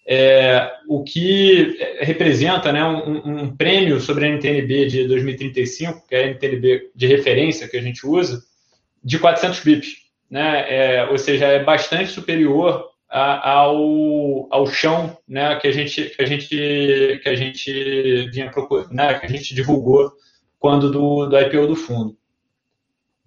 é, 0.07 0.71
o 0.87 1.02
que 1.02 1.79
representa 2.00 2.73
né, 2.73 2.85
um, 2.85 3.45
um, 3.45 3.57
prêmio 3.57 4.00
sobre 4.00 4.26
a 4.26 4.29
NTNB 4.29 4.87
de 4.87 5.09
2035, 5.09 6.07
que 6.07 6.14
é 6.14 6.25
a 6.25 6.26
NTNB 6.29 6.90
de 6.95 7.07
referência 7.07 7.69
que 7.69 7.76
a 7.76 7.83
gente 7.83 8.07
usa, 8.07 8.43
de 9.02 9.19
400 9.19 9.61
bips 9.61 10.04
né? 10.35 10.64
É, 10.69 11.05
ou 11.05 11.17
seja, 11.17 11.47
é 11.47 11.62
bastante 11.62 12.11
superior 12.11 12.91
a, 13.09 13.50
ao, 13.50 14.49
ao 14.50 14.67
chão, 14.67 15.17
né? 15.29 15.55
Que 15.61 15.69
a 15.69 15.71
gente 15.71 16.07
que 16.07 16.21
a 16.21 16.26
gente 16.26 17.21
que 17.23 17.29
a 17.29 17.37
gente 17.37 18.29
vinha 18.33 18.50
procurando, 18.50 18.91
né? 18.91 19.14
Que 19.14 19.26
a 19.26 19.29
gente 19.29 19.55
divulgou 19.55 20.11
quando 20.59 20.91
do, 20.91 21.26
do 21.26 21.38
IPO 21.38 21.69
do 21.69 21.76
fundo. 21.76 22.17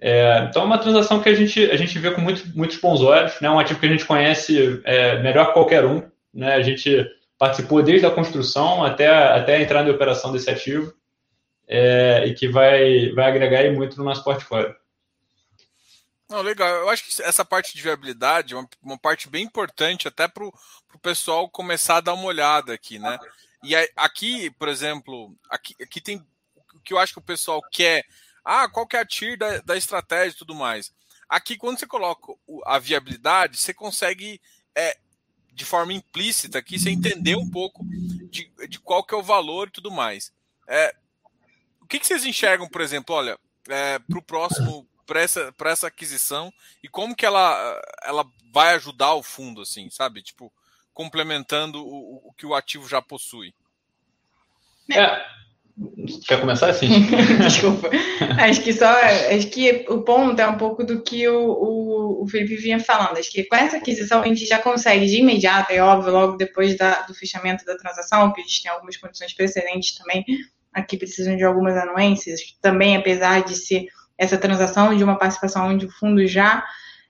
É, 0.02 0.48
então 0.50 0.64
é 0.64 0.66
uma 0.66 0.78
transação 0.78 1.22
que 1.22 1.30
a 1.30 1.34
gente, 1.34 1.72
a 1.72 1.78
gente 1.78 1.98
vê 1.98 2.12
com 2.12 2.20
muito, 2.20 2.44
muitos 2.54 2.78
bons 2.78 3.02
olhos, 3.02 3.40
né? 3.40 3.50
um 3.50 3.58
ativo 3.58 3.80
que 3.80 3.86
a 3.86 3.90
gente 3.90 4.06
conhece 4.06 4.82
é, 4.84 5.18
melhor 5.24 5.48
que 5.48 5.54
qualquer 5.54 5.86
um. 5.86 6.04
Né? 6.34 6.56
A 6.56 6.62
gente 6.62 7.10
participou 7.40 7.82
desde 7.82 8.06
a 8.06 8.12
construção 8.12 8.84
até, 8.84 9.08
até 9.08 9.56
a 9.56 9.62
entrada 9.62 9.90
em 9.90 9.94
operação 9.94 10.32
desse 10.32 10.50
ativo 10.50 10.94
é, 11.68 12.26
e 12.28 12.34
que 12.34 12.48
vai, 12.48 13.12
vai 13.12 13.26
agregar 13.26 13.72
muito 13.72 13.98
no 13.98 14.04
nosso 14.04 14.24
portfólio. 14.24 14.76
Não, 16.30 16.42
legal. 16.42 16.68
Eu 16.68 16.90
acho 16.90 17.06
que 17.06 17.22
essa 17.22 17.46
parte 17.46 17.76
de 17.76 17.82
viabilidade 17.82 18.54
é 18.54 18.58
uma, 18.58 18.70
uma 18.82 18.98
parte 18.98 19.30
bem 19.30 19.46
importante 19.46 20.08
até 20.08 20.28
para 20.28 20.46
o 20.46 20.54
pessoal 21.02 21.50
começar 21.50 21.98
a 21.98 22.02
dar 22.02 22.14
uma 22.14 22.26
olhada 22.26 22.74
aqui, 22.74 23.00
né? 23.00 23.18
E 23.64 23.76
aí, 23.76 23.90
aqui, 23.96 24.52
por 24.52 24.68
exemplo, 24.68 25.36
aqui, 25.50 25.76
aqui 25.82 26.02
tem 26.02 26.26
o 26.74 26.80
que 26.82 26.94
eu 26.94 27.00
acho 27.00 27.14
que 27.14 27.20
o 27.20 27.24
pessoal 27.24 27.62
quer. 27.72 28.06
Ah, 28.44 28.68
qual 28.70 28.86
que 28.86 28.96
é 28.96 29.00
a 29.00 29.06
TIR 29.06 29.38
da, 29.38 29.60
da 29.60 29.78
estratégia 29.78 30.36
e 30.36 30.38
tudo 30.38 30.56
mais. 30.56 30.94
aqui 31.28 31.58
quando 31.58 31.80
você 31.80 31.88
coloca 31.88 32.34
a 32.66 32.80
viabilidade, 32.80 33.58
você 33.58 33.74
consegue 33.74 34.40
é, 34.76 34.98
de 35.52 35.66
forma 35.66 35.92
implícita 35.92 36.60
aqui, 36.60 36.80
você 36.80 36.90
entender 36.92 37.36
um 37.36 37.50
pouco 37.50 37.84
de, 38.30 38.50
de 38.70 38.80
qual 38.80 39.04
que 39.04 39.14
é 39.14 39.18
o 39.18 39.24
valor 39.24 39.68
e 39.68 39.72
tudo 39.72 39.92
mais. 39.92 40.32
É, 40.68 40.96
o 41.82 41.86
que, 41.88 42.00
que 42.00 42.06
vocês 42.08 42.26
enxergam, 42.26 42.70
por 42.70 42.82
exemplo, 42.82 43.16
olha, 43.16 43.40
é, 43.68 43.98
para 43.98 44.20
o 44.20 44.22
próximo, 44.22 44.88
para 45.08 45.22
essa, 45.22 45.54
essa 45.66 45.88
aquisição 45.88 46.54
e 46.84 46.88
como 46.88 47.16
que 47.16 47.26
ela, 47.26 47.82
ela 48.04 48.26
vai 48.54 48.76
ajudar 48.76 49.14
o 49.14 49.24
fundo, 49.24 49.62
assim, 49.62 49.90
sabe? 49.90 50.22
Tipo, 50.22 50.54
complementando 50.94 51.84
o, 51.84 52.28
o 52.28 52.34
que 52.34 52.46
o 52.46 52.54
ativo 52.54 52.88
já 52.88 53.02
possui. 53.02 53.54
É, 54.92 55.26
Quer 56.28 56.40
começar 56.40 56.70
assim? 56.70 56.88
Desculpa. 57.38 57.92
Acho 58.40 58.64
que 58.64 58.74
só. 58.74 58.90
Acho 58.90 59.48
que 59.48 59.86
o 59.90 60.02
ponto 60.02 60.40
é 60.42 60.48
um 60.48 60.58
pouco 60.58 60.84
do 60.84 61.04
que 61.04 61.28
o, 61.28 61.40
o, 61.40 62.24
o, 62.24 62.28
Felipe 62.28 62.56
vinha 62.56 62.80
falando. 62.80 63.18
Acho 63.18 63.32
que 63.32 63.44
com 63.44 63.56
essa 63.56 63.78
aquisição 63.78 64.22
a 64.22 64.28
gente 64.28 64.44
já 64.48 64.58
consegue 64.58 65.06
de 65.06 65.18
imediato, 65.18 65.72
é 65.72 65.80
óbvio, 65.80 66.12
logo 66.12 66.36
depois 66.36 66.76
da, 66.76 67.02
do 67.02 67.14
fechamento 67.14 67.64
da 67.64 67.78
transação, 67.78 68.34
que 68.34 68.42
a 68.42 68.44
gente 68.44 68.64
tem 68.64 68.72
algumas 68.72 68.98
condições 68.98 69.34
precedentes 69.34 69.96
também, 69.96 70.26
aqui 70.74 70.98
precisam 70.98 71.38
de 71.38 71.44
algumas 71.44 71.78
anuências, 71.78 72.42
também 72.60 72.98
apesar 72.98 73.44
de 73.44 73.56
ser 73.56 73.86
essa 74.18 74.38
transação 74.38 74.96
de 74.96 75.04
uma 75.04 75.18
participação 75.18 75.68
onde 75.68 75.86
o 75.86 75.92
fundo 75.92 76.26
já 76.26 76.64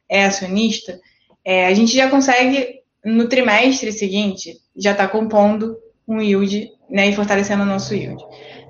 é 0.10 0.26
acionista, 0.26 1.00
é, 1.44 1.68
a 1.68 1.74
gente 1.74 1.96
já 1.96 2.10
consegue, 2.10 2.82
no 3.04 3.28
trimestre 3.28 3.92
seguinte, 3.92 4.58
já 4.76 4.92
está 4.92 5.08
compondo 5.08 5.78
um 6.08 6.22
yield 6.22 6.70
né, 6.90 7.08
e 7.08 7.16
fortalecendo 7.16 7.64
o 7.64 7.66
nosso 7.66 7.94
yield. 7.94 8.22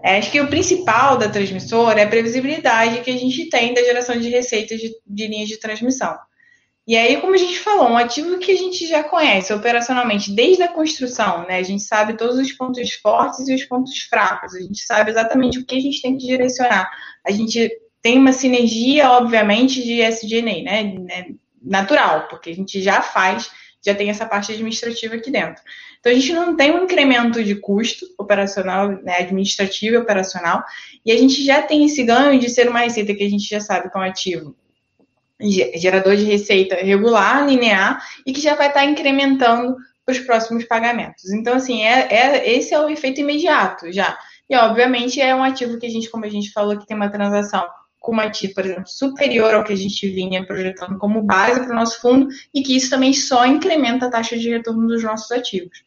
É, 0.03 0.17
acho 0.17 0.31
que 0.31 0.39
o 0.39 0.47
principal 0.47 1.17
da 1.17 1.29
transmissora 1.29 1.99
é 1.99 2.03
a 2.03 2.09
previsibilidade 2.09 3.01
que 3.01 3.11
a 3.11 3.17
gente 3.17 3.49
tem 3.49 3.73
da 3.73 3.83
geração 3.83 4.17
de 4.19 4.29
receitas 4.29 4.79
de, 4.79 4.91
de 5.05 5.27
linhas 5.27 5.49
de 5.49 5.57
transmissão. 5.57 6.15
E 6.87 6.95
aí, 6.95 7.19
como 7.19 7.33
a 7.33 7.37
gente 7.37 7.59
falou, 7.59 7.89
um 7.89 7.97
ativo 7.97 8.37
que 8.39 8.49
a 8.49 8.55
gente 8.55 8.87
já 8.87 9.03
conhece 9.03 9.51
operacionalmente 9.51 10.31
desde 10.31 10.63
a 10.63 10.69
construção, 10.69 11.45
né? 11.45 11.57
A 11.57 11.63
gente 11.63 11.83
sabe 11.83 12.15
todos 12.15 12.37
os 12.37 12.49
pontos 12.53 12.93
fortes 12.93 13.45
e 13.49 13.53
os 13.53 13.65
pontos 13.65 13.99
fracos, 14.03 14.55
a 14.55 14.61
gente 14.61 14.79
sabe 14.83 15.11
exatamente 15.11 15.59
o 15.59 15.65
que 15.65 15.75
a 15.75 15.81
gente 15.81 16.01
tem 16.01 16.17
que 16.17 16.25
direcionar. 16.25 16.89
A 17.25 17.31
gente 17.31 17.69
tem 18.07 18.17
uma 18.17 18.31
sinergia, 18.31 19.11
obviamente, 19.11 19.83
de 19.83 19.99
SG&A, 20.01 20.63
né? 20.63 21.25
Natural, 21.61 22.25
porque 22.29 22.49
a 22.49 22.55
gente 22.55 22.81
já 22.81 23.01
faz, 23.01 23.51
já 23.85 23.93
tem 23.93 24.09
essa 24.09 24.25
parte 24.25 24.53
administrativa 24.53 25.15
aqui 25.15 25.29
dentro. 25.29 25.61
Então, 25.99 26.09
a 26.09 26.15
gente 26.15 26.31
não 26.31 26.55
tem 26.55 26.71
um 26.71 26.85
incremento 26.85 27.43
de 27.43 27.55
custo 27.55 28.05
operacional, 28.17 28.87
né, 29.03 29.17
administrativo 29.17 29.95
e 29.95 29.97
operacional, 29.97 30.63
e 31.05 31.11
a 31.11 31.17
gente 31.17 31.43
já 31.43 31.61
tem 31.61 31.83
esse 31.83 32.01
ganho 32.01 32.39
de 32.39 32.49
ser 32.49 32.69
uma 32.69 32.79
receita 32.79 33.13
que 33.13 33.25
a 33.25 33.29
gente 33.29 33.45
já 33.45 33.59
sabe 33.59 33.91
que 33.91 33.97
é 33.97 33.99
um 33.99 34.03
ativo 34.03 34.55
gerador 35.75 36.15
de 36.15 36.23
receita 36.23 36.75
regular, 36.75 37.45
linear, 37.45 38.01
e 38.25 38.31
que 38.31 38.39
já 38.39 38.55
vai 38.55 38.69
estar 38.69 38.85
incrementando 38.85 39.75
para 40.05 40.13
os 40.13 40.19
próximos 40.19 40.63
pagamentos. 40.63 41.29
Então, 41.33 41.55
assim, 41.55 41.83
é, 41.83 42.07
é, 42.09 42.53
esse 42.53 42.73
é 42.73 42.79
o 42.79 42.87
efeito 42.87 43.19
imediato 43.19 43.91
já. 43.91 44.17
E, 44.49 44.55
obviamente, 44.55 45.19
é 45.19 45.35
um 45.35 45.43
ativo 45.43 45.77
que 45.77 45.85
a 45.85 45.89
gente, 45.89 46.09
como 46.09 46.23
a 46.23 46.29
gente 46.29 46.53
falou, 46.53 46.79
que 46.79 46.87
tem 46.87 46.95
uma 46.95 47.11
transação 47.11 47.67
com 48.07 48.13
uma 48.13 48.23
ativo, 48.23 48.53
por 48.53 48.63
exemplo, 48.63 48.87
superior 48.87 49.53
ao 49.53 49.65
que 49.65 49.73
a 49.73 49.75
gente 49.75 50.09
vinha 50.09 50.45
projetando 50.45 50.97
como 50.97 51.21
base 51.21 51.59
para 51.59 51.73
o 51.73 51.75
nosso 51.75 51.99
fundo, 51.99 52.29
e 52.53 52.63
que 52.63 52.73
isso 52.73 52.89
também 52.89 53.11
só 53.11 53.45
incrementa 53.45 54.05
a 54.05 54.09
taxa 54.09 54.37
de 54.37 54.49
retorno 54.49 54.87
dos 54.87 55.03
nossos 55.03 55.29
ativos. 55.29 55.83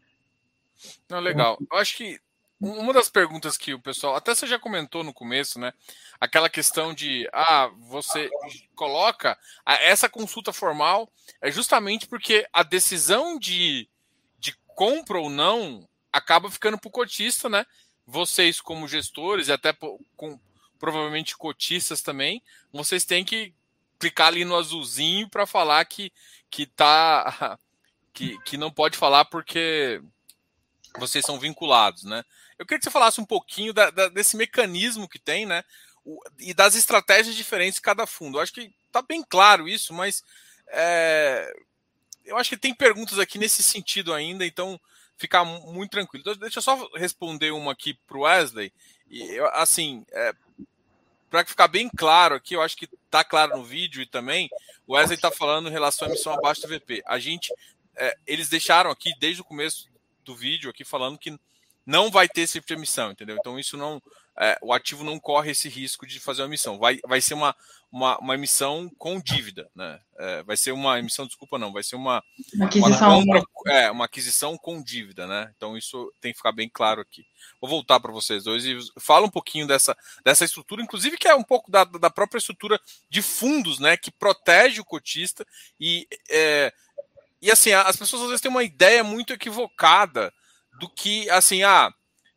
Não, 1.08 1.18
legal. 1.18 1.58
Eu 1.72 1.78
acho 1.78 1.96
que 1.96 2.20
uma 2.60 2.92
das 2.92 3.08
perguntas 3.08 3.56
que 3.56 3.72
o 3.72 3.80
pessoal, 3.80 4.14
até 4.14 4.34
você 4.34 4.46
já 4.46 4.58
comentou 4.58 5.02
no 5.02 5.14
começo, 5.14 5.58
né? 5.58 5.72
Aquela 6.20 6.50
questão 6.50 6.92
de, 6.92 7.26
ah, 7.32 7.70
você 7.88 8.28
coloca 8.74 9.38
essa 9.64 10.06
consulta 10.06 10.52
formal 10.52 11.10
é 11.40 11.50
justamente 11.50 12.06
porque 12.06 12.46
a 12.52 12.62
decisão 12.62 13.38
de, 13.38 13.88
de 14.38 14.54
compra 14.66 15.18
ou 15.18 15.30
não 15.30 15.88
acaba 16.12 16.50
ficando 16.50 16.76
para 16.78 16.88
o 16.88 16.92
cotista, 16.92 17.48
né? 17.48 17.64
Vocês, 18.06 18.60
como 18.60 18.86
gestores, 18.86 19.48
e 19.48 19.52
até 19.52 19.72
com 20.14 20.38
provavelmente 20.80 21.36
cotistas 21.36 22.00
também, 22.00 22.42
vocês 22.72 23.04
têm 23.04 23.24
que 23.24 23.54
clicar 23.98 24.28
ali 24.28 24.44
no 24.44 24.56
azulzinho 24.56 25.28
para 25.28 25.46
falar 25.46 25.84
que, 25.84 26.12
que 26.50 26.66
tá. 26.66 27.58
Que, 28.12 28.36
que 28.42 28.56
não 28.56 28.72
pode 28.72 28.98
falar 28.98 29.24
porque 29.26 30.02
vocês 30.98 31.24
são 31.24 31.38
vinculados, 31.38 32.02
né? 32.02 32.24
Eu 32.58 32.66
queria 32.66 32.80
que 32.80 32.84
você 32.84 32.90
falasse 32.90 33.20
um 33.20 33.24
pouquinho 33.24 33.72
da, 33.72 33.88
da, 33.88 34.08
desse 34.08 34.36
mecanismo 34.36 35.08
que 35.08 35.18
tem, 35.18 35.46
né? 35.46 35.62
O, 36.04 36.20
e 36.40 36.52
das 36.52 36.74
estratégias 36.74 37.36
diferentes 37.36 37.76
de 37.76 37.80
cada 37.80 38.08
fundo. 38.08 38.36
Eu 38.36 38.42
acho 38.42 38.52
que 38.52 38.74
está 38.84 39.00
bem 39.00 39.22
claro 39.22 39.68
isso, 39.68 39.94
mas 39.94 40.24
é, 40.66 41.52
eu 42.24 42.36
acho 42.36 42.50
que 42.50 42.56
tem 42.56 42.74
perguntas 42.74 43.18
aqui 43.20 43.38
nesse 43.38 43.62
sentido 43.62 44.12
ainda, 44.12 44.44
então 44.44 44.78
ficar 45.16 45.44
muito 45.44 45.90
tranquilo. 45.90 46.22
Então, 46.22 46.34
deixa 46.34 46.58
eu 46.58 46.62
só 46.62 46.88
responder 46.96 47.52
uma 47.52 47.72
aqui 47.72 47.94
para 48.06 48.18
o 48.18 48.22
Wesley. 48.22 48.72
E 49.08 49.38
assim, 49.52 50.04
é, 50.12 50.34
para 51.30 51.44
ficar 51.44 51.68
bem 51.68 51.88
claro 51.88 52.34
aqui, 52.34 52.54
eu 52.54 52.62
acho 52.62 52.76
que 52.76 52.88
está 53.04 53.22
claro 53.22 53.56
no 53.56 53.64
vídeo 53.64 54.02
e 54.02 54.06
também, 54.06 54.50
o 54.86 54.94
Wesley 54.94 55.14
está 55.14 55.30
falando 55.30 55.68
em 55.68 55.72
relação 55.72 56.08
à 56.08 56.10
emissão 56.10 56.34
abaixo 56.34 56.62
do 56.62 56.68
VP. 56.68 57.02
A 57.06 57.18
gente, 57.20 57.54
é, 57.96 58.16
eles 58.26 58.48
deixaram 58.48 58.90
aqui 58.90 59.14
desde 59.18 59.40
o 59.40 59.44
começo 59.44 59.88
do 60.24 60.34
vídeo 60.34 60.68
aqui 60.68 60.84
falando 60.84 61.16
que 61.16 61.38
não 61.86 62.10
vai 62.10 62.28
ter 62.28 62.42
esse 62.42 62.54
tipo 62.54 62.66
de 62.66 62.74
emissão, 62.74 63.12
entendeu? 63.12 63.36
Então 63.38 63.58
isso 63.58 63.76
não, 63.76 64.02
é, 64.38 64.58
o 64.60 64.72
ativo 64.72 65.04
não 65.04 65.18
corre 65.20 65.52
esse 65.52 65.68
risco 65.68 66.06
de 66.06 66.18
fazer 66.18 66.42
uma 66.42 66.48
emissão. 66.48 66.78
Vai, 66.78 66.98
vai 67.06 67.20
ser 67.20 67.34
uma, 67.34 67.54
uma, 67.90 68.18
uma 68.18 68.34
emissão 68.34 68.90
com 68.98 69.20
dívida, 69.20 69.68
né? 69.74 69.98
É, 70.18 70.42
vai 70.42 70.56
ser 70.56 70.72
uma 70.72 70.98
emissão, 70.98 71.26
desculpa, 71.26 71.58
não, 71.58 71.72
vai 71.72 71.82
ser 71.82 71.96
uma, 71.96 72.22
uma 72.54 72.66
aquisição, 72.66 73.18
uma, 73.18 73.44
compra, 73.44 73.72
é, 73.72 73.90
uma 73.90 74.04
aquisição 74.04 74.58
com 74.58 74.82
dívida, 74.82 75.26
né? 75.26 75.52
Então 75.56 75.76
isso 75.76 76.12
tem 76.20 76.32
que 76.32 76.38
ficar 76.38 76.52
bem 76.52 76.68
claro 76.72 77.00
aqui. 77.00 77.24
Vou 77.60 77.68
voltar 77.68 77.98
para 77.98 78.12
vocês 78.12 78.44
dois 78.44 78.64
e 78.64 78.78
fala 78.98 79.26
um 79.26 79.30
pouquinho 79.30 79.66
dessa, 79.66 79.96
dessa 80.24 80.44
estrutura, 80.44 80.82
inclusive 80.82 81.16
que 81.16 81.28
é 81.28 81.34
um 81.34 81.42
pouco 81.42 81.70
da, 81.70 81.84
da 81.84 82.10
própria 82.10 82.38
estrutura 82.38 82.80
de 83.08 83.22
fundos, 83.22 83.78
né? 83.78 83.96
Que 83.96 84.10
protege 84.10 84.80
o 84.80 84.84
cotista 84.84 85.44
e 85.78 86.06
é, 86.30 86.72
e 87.42 87.50
assim, 87.50 87.72
as 87.72 87.96
pessoas 87.96 88.22
às 88.22 88.28
vezes 88.28 88.42
têm 88.42 88.50
uma 88.50 88.62
ideia 88.62 89.02
muito 89.02 89.32
equivocada 89.32 90.32
do 90.78 90.88
que, 90.88 91.28
assim, 91.30 91.62
ah, 91.62 91.92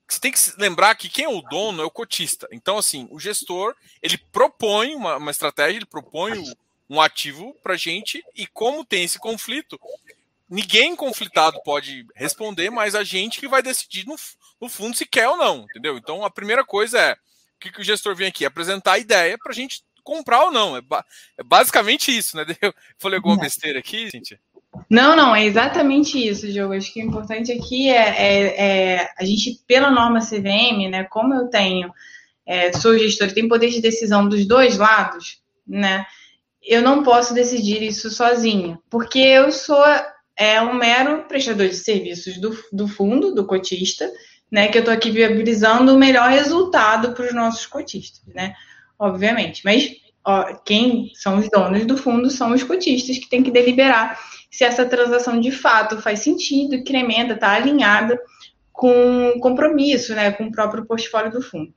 você 0.07 0.19
tem 0.19 0.31
que 0.31 0.39
lembrar 0.57 0.95
que 0.95 1.10
quem 1.10 1.25
é 1.25 1.29
o 1.29 1.41
dono 1.41 1.81
é 1.81 1.86
o 1.86 1.91
cotista. 1.91 2.48
Então, 2.51 2.77
assim, 2.77 3.07
o 3.10 3.19
gestor, 3.19 3.75
ele 4.01 4.17
propõe 4.17 4.95
uma, 4.95 5.17
uma 5.17 5.31
estratégia, 5.31 5.77
ele 5.77 5.86
propõe 5.86 6.43
um 6.89 7.01
ativo 7.01 7.55
para 7.63 7.75
gente, 7.75 8.24
e 8.36 8.45
como 8.45 8.86
tem 8.86 9.03
esse 9.03 9.17
conflito, 9.17 9.79
ninguém 10.50 10.95
conflitado 10.95 11.62
pode 11.63 12.05
responder, 12.15 12.69
mas 12.69 12.93
a 12.93 13.03
gente 13.03 13.39
que 13.39 13.48
vai 13.48 13.63
decidir 13.63 14.05
no, 14.05 14.15
no 14.62 14.69
fundo 14.69 14.95
se 14.95 15.05
quer 15.05 15.27
ou 15.27 15.38
não, 15.38 15.63
entendeu? 15.63 15.98
Então, 15.98 16.24
a 16.24 16.29
primeira 16.29 16.63
coisa 16.63 17.00
é, 17.00 17.13
o 17.13 17.17
que, 17.60 17.72
que 17.72 17.81
o 17.81 17.83
gestor 17.83 18.15
vem 18.15 18.27
aqui? 18.27 18.45
Apresentar 18.45 18.93
a 18.93 19.00
ideia 19.00 19.38
para 19.38 19.51
a 19.51 19.55
gente 19.55 19.83
comprar 20.03 20.43
ou 20.43 20.51
não. 20.51 20.75
É, 20.75 20.81
ba 20.81 21.03
é 21.38 21.43
basicamente 21.43 22.15
isso, 22.15 22.36
né? 22.38 22.45
Eu 22.62 22.74
falei 23.00 23.17
alguma 23.17 23.38
besteira 23.38 23.79
aqui, 23.79 24.10
gente? 24.10 24.39
Não, 24.89 25.15
não, 25.15 25.36
é 25.36 25.46
exatamente 25.46 26.18
isso, 26.18 26.51
Diogo. 26.51 26.74
Acho 26.74 26.94
que 26.94 27.01
o 27.01 27.06
importante 27.06 27.51
aqui 27.51 27.89
é, 27.89 28.10
é, 28.10 28.65
é 28.65 29.10
a 29.18 29.24
gente, 29.24 29.60
pela 29.68 29.89
norma 29.89 30.20
CVM, 30.20 30.89
né, 30.89 31.03
como 31.06 31.34
eu 31.34 31.48
tenho, 31.48 31.92
é, 32.46 32.74
sou 32.74 32.98
gestor 32.98 33.27
e 33.27 33.34
tenho 33.34 33.50
poder 33.50 33.70
de 33.70 33.82
decisão 33.82 34.27
dos 34.27 34.46
dois 34.46 34.77
lados, 34.77 35.42
né, 35.68 36.06
eu 36.62 36.82
não 36.82 37.03
posso 37.03 37.34
decidir 37.34 37.82
isso 37.82 38.10
sozinho, 38.10 38.82
porque 38.89 39.20
eu 39.20 39.51
sou 39.51 39.84
é, 40.36 40.62
um 40.62 40.74
mero 40.74 41.25
prestador 41.27 41.68
de 41.68 41.75
serviços 41.75 42.38
do, 42.38 42.58
do 42.72 42.88
fundo, 42.88 43.34
do 43.34 43.46
cotista, 43.46 44.10
né, 44.51 44.68
que 44.68 44.77
eu 44.77 44.82
estou 44.82 44.94
aqui 44.94 45.12
viabilizando 45.12 45.94
o 45.94 46.00
melhor 46.00 46.30
resultado 46.30 47.13
para 47.13 47.25
os 47.25 47.34
nossos 47.34 47.65
cotistas, 47.65 48.34
né, 48.34 48.53
obviamente. 48.98 49.62
Mas 49.65 49.92
ó, 50.25 50.56
quem 50.65 51.12
são 51.15 51.38
os 51.38 51.50
donos 51.50 51.86
do 51.86 51.98
fundo 51.98 52.30
são 52.30 52.53
os 52.53 52.63
cotistas 52.63 53.18
que 53.18 53.30
têm 53.30 53.44
que 53.44 53.51
deliberar 53.51 54.20
se 54.50 54.63
essa 54.63 54.86
transação 54.86 55.39
de 55.39 55.51
fato 55.51 56.01
faz 56.01 56.20
sentido, 56.20 56.75
incrementa, 56.75 57.34
está 57.34 57.53
alinhada 57.53 58.20
com 58.72 59.30
o 59.30 59.39
compromisso, 59.39 60.13
né, 60.13 60.32
com 60.32 60.46
o 60.46 60.51
próprio 60.51 60.86
portfólio 60.86 61.32
do 61.32 61.42
fundo. 61.42 61.74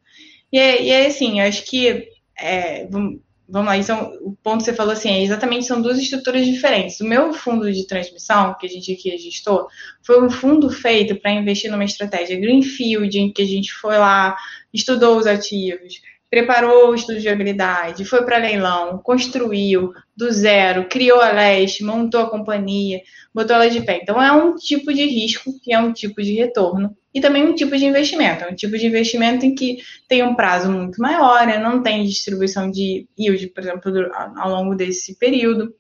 E 0.53 0.59
é, 0.59 0.83
e 0.83 0.91
é 0.91 1.07
assim, 1.07 1.41
acho 1.41 1.65
que 1.65 2.09
é, 2.39 2.87
vamos, 2.87 3.21
vamos 3.49 3.69
lá, 3.69 3.77
então, 3.77 4.13
o 4.21 4.37
ponto 4.43 4.59
que 4.59 4.65
você 4.65 4.75
falou 4.75 4.93
assim, 4.93 5.11
é 5.11 5.23
exatamente 5.23 5.67
são 5.67 5.81
duas 5.81 5.99
estruturas 5.99 6.45
diferentes. 6.45 7.01
O 7.01 7.07
meu 7.07 7.33
fundo 7.33 7.73
de 7.73 7.87
transmissão, 7.87 8.55
que 8.59 8.67
a 8.67 8.69
gente 8.69 8.93
aqui 8.93 9.11
registrou, 9.11 9.67
foi 10.05 10.23
um 10.23 10.29
fundo 10.29 10.69
feito 10.69 11.17
para 11.17 11.33
investir 11.33 11.71
numa 11.71 11.85
estratégia 11.85 12.39
Greenfield, 12.39 13.19
em 13.19 13.33
que 13.33 13.43
a 13.43 13.47
gente 13.47 13.73
foi 13.73 13.97
lá, 13.97 14.37
estudou 14.73 15.17
os 15.17 15.27
ativos, 15.27 16.01
preparou 16.37 16.91
o 16.91 16.95
estudo 16.95 17.19
de 17.19 17.31
habilidade, 17.31 18.05
foi 18.05 18.23
para 18.23 18.37
leilão, 18.37 18.99
construiu 18.99 19.95
do 20.15 20.31
zero, 20.31 20.87
criou 20.87 21.19
a 21.19 21.33
leste, 21.33 21.83
montou 21.83 22.21
a 22.21 22.29
companhia, 22.29 23.01
botou 23.35 23.57
ela 23.57 23.71
de 23.71 23.81
pé. 23.81 24.01
Então 24.03 24.23
é 24.23 24.31
um 24.31 24.55
tipo 24.55 24.93
de 24.93 25.03
risco 25.07 25.51
e 25.67 25.73
é 25.73 25.79
um 25.79 25.95
tipo 25.95 26.23
de 26.23 26.35
retorno 26.35 26.95
e 27.15 27.23
também 27.23 27.43
um 27.43 27.55
tipo 27.55 27.75
de 27.75 27.87
investimento. 27.87 28.45
É 28.45 28.51
um 28.51 28.55
tipo 28.55 28.77
de 28.77 28.87
investimento 28.87 29.47
em 29.47 29.55
que 29.55 29.79
tem 30.07 30.23
um 30.23 30.35
prazo 30.35 30.71
muito 30.71 31.01
maior, 31.01 31.47
né? 31.47 31.57
não 31.57 31.83
tem 31.83 32.05
distribuição 32.05 32.71
de 32.71 33.09
yield, 33.19 33.47
por 33.47 33.63
exemplo, 33.63 33.91
ao 34.37 34.51
longo 34.51 34.75
desse 34.75 35.19
período, 35.19 35.75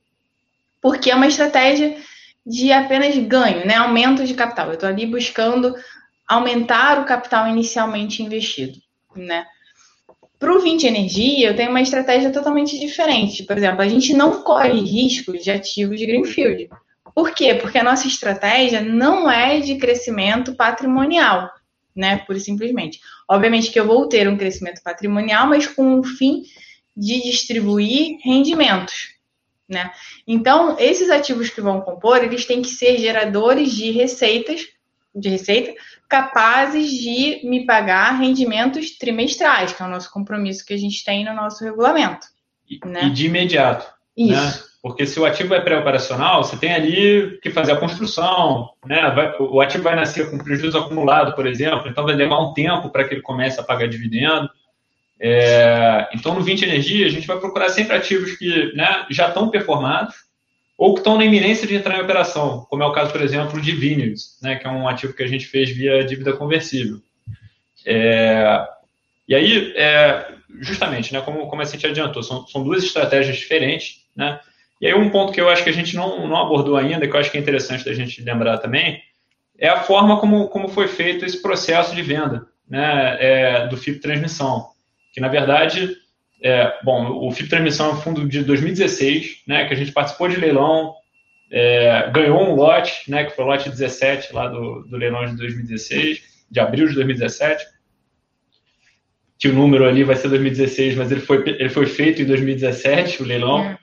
porque 0.81 1.11
é 1.11 1.15
uma 1.15 1.27
estratégia 1.27 1.99
de 2.47 2.73
apenas 2.73 3.15
ganho, 3.19 3.67
né? 3.67 3.75
aumento 3.75 4.25
de 4.25 4.33
capital. 4.33 4.69
Eu 4.69 4.75
estou 4.75 4.89
ali 4.89 5.05
buscando 5.05 5.75
aumentar 6.27 6.99
o 6.99 7.05
capital 7.05 7.47
inicialmente 7.47 8.23
investido. 8.23 8.79
Né? 9.15 9.45
Para 10.38 10.55
o 10.55 10.61
20 10.61 10.87
Energia, 10.87 11.49
eu 11.49 11.57
tenho 11.57 11.71
uma 11.71 11.81
estratégia 11.81 12.31
totalmente 12.31 12.78
diferente. 12.78 13.43
Por 13.45 13.57
exemplo, 13.57 13.81
a 13.81 13.88
gente 13.88 14.12
não 14.12 14.43
corre 14.43 14.81
riscos 14.81 15.43
de 15.43 15.50
ativos 15.50 15.99
de 15.99 16.07
Greenfield. 16.07 16.69
Por 17.14 17.31
quê? 17.31 17.55
Porque 17.55 17.78
a 17.78 17.83
nossa 17.83 18.07
estratégia 18.07 18.83
não 18.83 19.31
é 19.31 19.59
de 19.61 19.76
crescimento 19.76 20.55
patrimonial, 20.55 21.50
né? 21.95 22.19
Pura 22.19 22.37
e 22.37 22.40
simplesmente. 22.40 23.00
Obviamente 23.26 23.71
que 23.71 23.81
eu 23.81 23.87
vou 23.87 24.07
ter 24.07 24.28
um 24.28 24.37
crescimento 24.37 24.83
patrimonial, 24.83 25.47
mas 25.47 25.66
com 25.66 25.99
o 25.99 26.05
fim 26.05 26.43
de 26.95 27.23
distribuir 27.23 28.19
rendimentos, 28.23 29.14
né? 29.66 29.90
Então, 30.26 30.76
esses 30.78 31.09
ativos 31.09 31.49
que 31.49 31.62
vão 31.62 31.81
compor, 31.81 32.23
eles 32.23 32.45
têm 32.45 32.61
que 32.61 32.69
ser 32.69 32.99
geradores 32.99 33.73
de 33.73 33.90
receitas, 33.90 34.69
de 35.17 35.29
receita, 35.29 35.73
capazes 36.09 36.91
de 36.91 37.41
me 37.45 37.65
pagar 37.65 38.19
rendimentos 38.19 38.97
trimestrais, 38.99 39.73
que 39.73 39.83
é 39.83 39.87
o 39.87 39.89
nosso 39.89 40.13
compromisso 40.13 40.65
que 40.65 40.75
a 40.75 40.79
gente 40.79 41.03
tem 41.05 41.25
no 41.25 41.35
nosso 41.35 41.65
regulamento. 41.65 42.27
E, 42.69 42.79
né? 42.87 43.05
e 43.05 43.11
de 43.11 43.27
imediato. 43.27 43.87
Né? 44.17 44.25
Isso. 44.27 44.35
Né? 44.35 44.67
Porque 44.83 45.05
se 45.05 45.19
o 45.19 45.25
ativo 45.25 45.53
é 45.53 45.61
pré-operacional, 45.61 46.45
você 46.45 46.57
tem 46.57 46.73
ali 46.73 47.41
que 47.43 47.51
fazer 47.51 47.73
a 47.73 47.77
construção, 47.77 48.71
né? 48.85 49.11
Vai, 49.11 49.35
o 49.41 49.61
ativo 49.61 49.83
vai 49.83 49.97
nascer 49.97 50.31
com 50.31 50.39
prejuízo 50.39 50.79
acumulado, 50.79 51.35
por 51.35 51.45
exemplo, 51.45 51.89
então 51.89 52.05
vai 52.05 52.15
levar 52.15 52.39
um 52.39 52.53
tempo 52.53 52.89
para 52.91 53.03
que 53.03 53.15
ele 53.15 53.23
comece 53.23 53.59
a 53.59 53.65
pagar 53.65 53.89
dividendo. 53.89 54.49
É, 55.19 56.09
então, 56.15 56.35
no 56.35 56.41
20 56.41 56.63
Energia, 56.63 57.07
a 57.07 57.09
gente 57.09 57.27
vai 57.27 57.37
procurar 57.41 57.69
sempre 57.71 57.97
ativos 57.97 58.37
que 58.37 58.73
né, 58.77 59.07
já 59.11 59.27
estão 59.27 59.49
performados 59.49 60.15
ou 60.76 60.95
que 60.95 61.00
estão 61.00 61.16
na 61.16 61.25
iminência 61.25 61.66
de 61.66 61.75
entrar 61.75 61.97
em 61.97 62.02
operação, 62.02 62.66
como 62.68 62.83
é 62.83 62.87
o 62.87 62.92
caso, 62.92 63.11
por 63.11 63.23
exemplo, 63.23 63.61
de 63.61 63.73
Vineyards, 63.73 64.38
né, 64.42 64.56
que 64.56 64.66
é 64.66 64.71
um 64.71 64.87
ativo 64.87 65.14
que 65.14 65.23
a 65.23 65.26
gente 65.26 65.47
fez 65.47 65.71
via 65.71 66.04
dívida 66.04 66.35
conversível. 66.35 67.00
É, 67.85 68.66
e 69.26 69.35
aí, 69.35 69.73
é, 69.76 70.33
justamente, 70.61 71.12
né, 71.12 71.21
como, 71.23 71.47
como 71.47 71.62
a 71.62 71.64
gente 71.64 71.87
adiantou, 71.87 72.23
são, 72.23 72.47
são 72.47 72.62
duas 72.62 72.83
estratégias 72.85 73.37
diferentes, 73.37 74.04
né? 74.14 74.38
E 74.80 74.87
aí 74.87 74.95
um 74.95 75.09
ponto 75.09 75.33
que 75.33 75.40
eu 75.40 75.49
acho 75.49 75.64
que 75.64 75.71
a 75.71 75.73
gente 75.73 75.97
não, 75.97 76.28
não 76.28 76.37
abordou 76.37 76.76
ainda, 76.76 77.09
que 77.09 77.16
eu 77.16 77.18
acho 77.18 77.30
que 77.30 77.38
é 77.38 77.40
interessante 77.40 77.85
da 77.85 77.95
gente 77.95 78.23
lembrar 78.23 78.59
também, 78.59 79.02
é 79.59 79.68
a 79.68 79.83
forma 79.83 80.21
como, 80.21 80.49
como 80.49 80.68
foi 80.68 80.87
feito 80.87 81.25
esse 81.25 81.40
processo 81.40 81.95
de 81.95 82.02
venda 82.02 82.47
né, 82.68 83.16
é, 83.18 83.66
do 83.68 83.76
FIP 83.76 84.00
Transmissão. 84.00 84.68
Que, 85.14 85.21
na 85.21 85.28
verdade, 85.28 85.97
é, 86.43 86.73
bom, 86.85 87.26
o 87.26 87.31
FIP 87.31 87.49
Transmissão 87.49 87.90
é 87.90 87.93
um 87.95 87.97
fundo 87.97 88.28
de 88.28 88.43
2016, 88.43 89.43
né, 89.47 89.66
que 89.66 89.75
a 89.75 89.76
gente 89.76 89.93
participou 89.93 90.28
de 90.28 90.37
leilão, 90.37 90.95
é, 91.50 92.11
ganhou 92.12 92.43
um 92.43 92.55
lote, 92.55 93.11
né, 93.11 93.25
que 93.25 93.35
foi 93.35 93.45
o 93.45 93.49
lote 93.49 93.71
17 93.71 94.33
lá 94.33 94.49
do, 94.49 94.83
do 94.83 94.97
leilão 94.97 95.25
de 95.26 95.37
2016, 95.37 96.23
de 96.50 96.61
abril 96.61 96.88
de 96.88 96.95
2017, 96.95 97.64
que 99.38 99.49
o 99.49 99.55
número 99.55 99.85
ali 99.85 100.05
vai 100.05 100.16
ser 100.16 100.28
2016, 100.28 100.97
mas 100.97 101.11
ele 101.11 101.21
foi, 101.21 101.43
ele 101.47 101.69
foi 101.69 101.87
feito 101.87 102.23
em 102.23 102.26
2017, 102.26 103.23
o 103.23 103.26
leilão. 103.26 103.64
É 103.64 103.78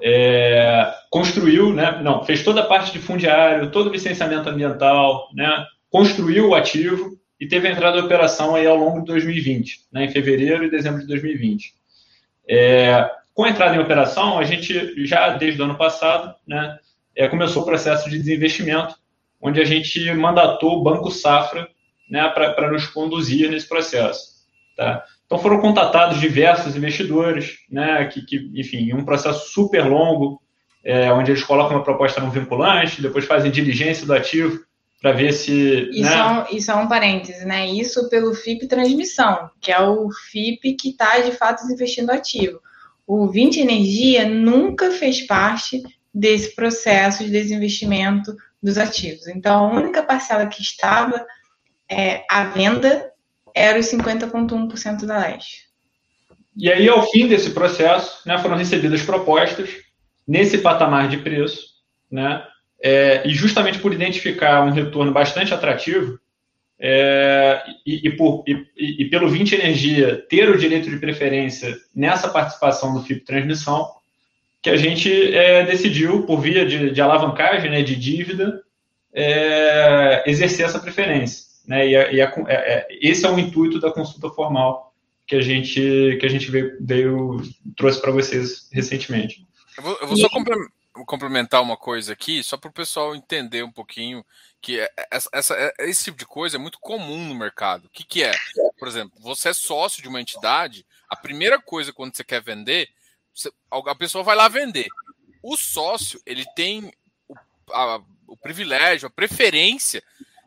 é, 0.00 0.92
construiu, 1.10 1.72
né, 1.72 2.00
não, 2.02 2.24
fez 2.24 2.42
toda 2.42 2.60
a 2.60 2.66
parte 2.66 2.92
de 2.92 2.98
fundiário, 2.98 3.70
todo 3.70 3.88
o 3.88 3.92
licenciamento 3.92 4.48
ambiental, 4.48 5.28
né, 5.34 5.64
construiu 5.88 6.48
o 6.48 6.54
ativo 6.54 7.16
e 7.40 7.46
teve 7.46 7.68
a 7.68 7.70
entrada 7.70 7.98
da 7.98 8.04
operação 8.04 8.54
aí 8.54 8.66
ao 8.66 8.76
longo 8.76 9.00
de 9.00 9.06
2020, 9.06 9.86
né, 9.92 10.04
em 10.04 10.10
fevereiro 10.10 10.64
e 10.64 10.70
dezembro 10.70 11.00
de 11.00 11.06
2020. 11.06 11.72
É, 12.48 13.10
com 13.34 13.44
a 13.44 13.50
entrada 13.50 13.74
em 13.74 13.80
operação, 13.80 14.38
a 14.38 14.44
gente 14.44 15.06
já 15.06 15.30
desde 15.30 15.60
o 15.60 15.64
ano 15.64 15.76
passado, 15.76 16.34
né, 16.46 16.78
é, 17.16 17.28
começou 17.28 17.62
o 17.62 17.66
processo 17.66 18.08
de 18.08 18.18
desinvestimento, 18.18 18.94
onde 19.40 19.60
a 19.60 19.64
gente 19.64 20.12
mandatou 20.12 20.78
o 20.78 20.82
Banco 20.82 21.10
Safra 21.10 21.68
né, 22.08 22.28
para 22.28 22.70
nos 22.70 22.86
conduzir 22.86 23.50
nesse 23.50 23.68
processo. 23.68 24.32
Tá? 24.76 25.04
Então 25.26 25.38
foram 25.38 25.60
contatados 25.60 26.20
diversos 26.20 26.76
investidores, 26.76 27.56
né, 27.70 28.04
que, 28.06 28.22
que 28.22 28.50
enfim, 28.54 28.92
um 28.92 29.04
processo 29.04 29.50
super 29.50 29.86
longo, 29.86 30.40
é, 30.84 31.12
onde 31.12 31.30
eles 31.30 31.44
colocam 31.44 31.76
uma 31.76 31.84
proposta 31.84 32.20
não 32.20 32.30
vinculante, 32.30 33.00
depois 33.00 33.24
fazem 33.24 33.50
diligência 33.50 34.06
do 34.06 34.12
ativo 34.12 34.60
para 35.02 35.12
ver 35.12 35.32
se. 35.32 35.90
Isso, 35.90 36.02
né? 36.02 36.16
é 36.16 36.24
um, 36.24 36.56
isso 36.56 36.70
é 36.70 36.74
um 36.76 36.88
parêntese, 36.88 37.44
né? 37.44 37.66
Isso 37.66 38.08
pelo 38.08 38.32
FIP 38.32 38.68
Transmissão, 38.68 39.50
que 39.60 39.72
é 39.72 39.80
o 39.80 40.08
FIP 40.30 40.74
que 40.74 40.90
está 40.90 41.18
de 41.18 41.32
fato 41.32 41.64
investindo 41.70 42.10
ativo. 42.10 42.60
O 43.04 43.26
20 43.28 43.60
Energia 43.60 44.26
nunca 44.28 44.92
fez 44.92 45.26
parte 45.26 45.82
desse 46.14 46.54
processo 46.54 47.24
de 47.24 47.30
desinvestimento 47.30 48.34
dos 48.62 48.78
ativos. 48.78 49.26
Então, 49.26 49.66
a 49.66 49.72
única 49.72 50.04
parcela 50.04 50.46
que 50.46 50.62
estava 50.62 51.26
é, 51.90 52.24
à 52.30 52.44
venda 52.44 53.10
era 53.54 53.78
os 53.78 53.86
50,1% 53.86 55.04
da 55.04 55.18
leste. 55.18 55.66
E 56.56 56.70
aí, 56.70 56.88
ao 56.88 57.10
fim 57.10 57.26
desse 57.26 57.50
processo, 57.50 58.26
né, 58.26 58.38
foram 58.38 58.56
recebidas 58.56 59.02
propostas 59.02 59.70
nesse 60.26 60.58
patamar 60.58 61.08
de 61.08 61.16
preço, 61.16 61.60
né, 62.10 62.46
é, 62.82 63.22
e 63.24 63.30
justamente 63.30 63.78
por 63.78 63.92
identificar 63.92 64.64
um 64.64 64.72
retorno 64.72 65.12
bastante 65.12 65.54
atrativo, 65.54 66.18
é, 66.84 67.62
e, 67.86 68.08
e, 68.08 68.16
por, 68.16 68.42
e, 68.44 68.66
e, 68.76 69.04
pelo 69.04 69.28
20 69.28 69.54
Energia 69.54 70.16
ter 70.28 70.50
o 70.50 70.58
direito 70.58 70.90
de 70.90 70.98
preferência 70.98 71.78
nessa 71.94 72.28
participação 72.28 72.92
do 72.92 73.04
FIP 73.04 73.24
Transmissão, 73.24 73.88
que 74.60 74.68
a 74.68 74.76
gente 74.76 75.32
é, 75.32 75.64
decidiu, 75.64 76.24
por 76.24 76.40
via 76.40 76.66
de, 76.66 76.90
de 76.90 77.00
alavancagem, 77.00 77.70
né, 77.70 77.82
de 77.82 77.94
dívida, 77.94 78.60
é, 79.14 80.24
exercer 80.26 80.66
essa 80.66 80.80
preferência. 80.80 81.46
Né? 81.66 81.88
E, 81.88 81.96
a, 81.96 82.12
e 82.12 82.20
a, 82.20 82.34
é, 82.48 82.54
é, 82.54 82.88
esse 83.00 83.24
é 83.24 83.30
o 83.30 83.38
intuito 83.38 83.78
da 83.78 83.92
consulta 83.92 84.28
formal 84.30 84.92
que 85.24 85.36
a 85.36 85.40
gente, 85.40 86.16
que 86.18 86.26
a 86.26 86.28
gente 86.28 86.50
veio, 86.50 86.76
veio 86.80 87.40
trouxe 87.76 88.00
para 88.00 88.10
vocês 88.10 88.68
recentemente. 88.72 89.46
Eu 89.76 89.84
vou, 89.84 89.98
eu 90.00 90.08
vou 90.08 90.16
só 90.16 90.28
complementar 90.28 90.81
uma 91.62 91.76
coisa 91.76 92.12
aqui, 92.12 92.42
só 92.42 92.56
para 92.56 92.70
o 92.70 92.72
pessoal 92.72 93.14
entender 93.14 93.62
um 93.62 93.72
pouquinho 93.72 94.24
que 94.60 94.80
é, 94.80 94.88
essa, 95.10 95.28
essa, 95.32 95.74
esse 95.80 96.04
tipo 96.04 96.18
de 96.18 96.26
coisa 96.26 96.56
é 96.56 96.58
muito 96.58 96.78
comum 96.78 97.24
no 97.26 97.34
mercado. 97.34 97.86
O 97.86 97.90
que, 97.90 98.04
que 98.04 98.22
é? 98.22 98.32
Por 98.78 98.86
exemplo, 98.86 99.18
você 99.20 99.48
é 99.48 99.52
sócio 99.52 100.02
de 100.02 100.08
uma 100.08 100.20
entidade, 100.20 100.86
a 101.08 101.16
primeira 101.16 101.60
coisa 101.60 101.92
quando 101.92 102.14
você 102.14 102.22
quer 102.22 102.42
vender, 102.42 102.88
você, 103.34 103.50
a 103.70 103.94
pessoa 103.94 104.22
vai 104.22 104.36
lá 104.36 104.48
vender. 104.48 104.88
O 105.42 105.56
sócio, 105.56 106.20
ele 106.24 106.44
tem 106.54 106.92
o, 107.28 107.34
a, 107.72 108.00
o 108.26 108.36
privilégio, 108.36 109.08
a 109.08 109.10
preferência 109.10 110.02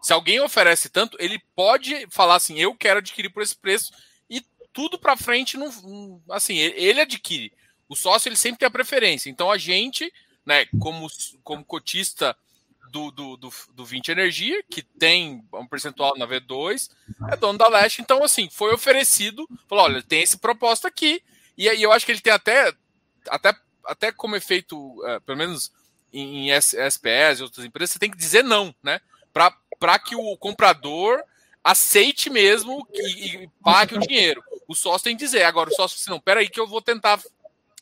se 0.05 0.13
alguém 0.13 0.39
oferece 0.39 0.87
tanto, 0.87 1.17
ele 1.19 1.39
pode 1.55 2.05
falar 2.11 2.35
assim: 2.35 2.59
eu 2.59 2.75
quero 2.75 2.99
adquirir 2.99 3.29
por 3.29 3.41
esse 3.41 3.55
preço 3.55 3.91
e 4.29 4.39
tudo 4.71 4.99
para 4.99 5.17
frente 5.17 5.57
não, 5.57 6.21
assim, 6.29 6.57
ele 6.57 7.01
adquire. 7.01 7.51
O 7.89 7.95
sócio 7.95 8.29
ele 8.29 8.35
sempre 8.35 8.59
tem 8.59 8.67
a 8.67 8.71
preferência. 8.71 9.31
Então 9.31 9.49
a 9.49 9.57
gente, 9.57 10.13
né, 10.45 10.65
como, 10.79 11.07
como 11.43 11.65
cotista 11.65 12.35
do, 12.91 13.11
do, 13.11 13.37
do, 13.37 13.49
do 13.73 13.85
20 13.85 14.09
Energia, 14.09 14.63
que 14.69 14.81
tem 14.81 15.43
um 15.53 15.67
percentual 15.67 16.17
na 16.17 16.27
V2, 16.27 16.89
é 17.31 17.35
dono 17.35 17.57
da 17.57 17.67
Leste. 17.67 18.01
Então, 18.01 18.23
assim, 18.23 18.49
foi 18.49 18.73
oferecido, 18.73 19.47
falou: 19.67 19.85
olha, 19.85 20.03
tem 20.03 20.21
esse 20.21 20.37
propósito 20.37 20.87
aqui. 20.87 21.21
E 21.57 21.67
aí 21.67 21.81
eu 21.81 21.91
acho 21.91 22.05
que 22.05 22.11
ele 22.11 22.21
tem 22.21 22.33
até, 22.33 22.73
até, 23.29 23.55
até 23.85 24.11
como 24.11 24.35
efeito, 24.35 25.03
é, 25.05 25.19
pelo 25.21 25.37
menos 25.37 25.71
em, 26.11 26.49
em 26.49 26.51
SPS 26.51 27.39
e 27.39 27.43
outras 27.43 27.65
empresas, 27.65 27.93
você 27.93 27.99
tem 27.99 28.11
que 28.11 28.17
dizer 28.17 28.43
não, 28.43 28.73
né? 28.83 29.01
para 29.79 29.99
que 29.99 30.15
o 30.15 30.37
comprador 30.37 31.21
aceite 31.63 32.29
mesmo 32.29 32.87
e, 32.93 33.43
e 33.43 33.49
pague 33.61 33.95
o 33.95 33.99
dinheiro. 33.99 34.41
O 34.67 34.73
sócio 34.73 35.03
tem 35.03 35.17
que 35.17 35.25
dizer. 35.25 35.43
Agora, 35.43 35.69
o 35.69 35.73
sócio 35.73 35.97
assim, 35.97 36.09
não, 36.09 36.19
peraí 36.19 36.47
que 36.47 36.59
eu 36.59 36.67
vou 36.67 36.81
tentar 36.81 37.21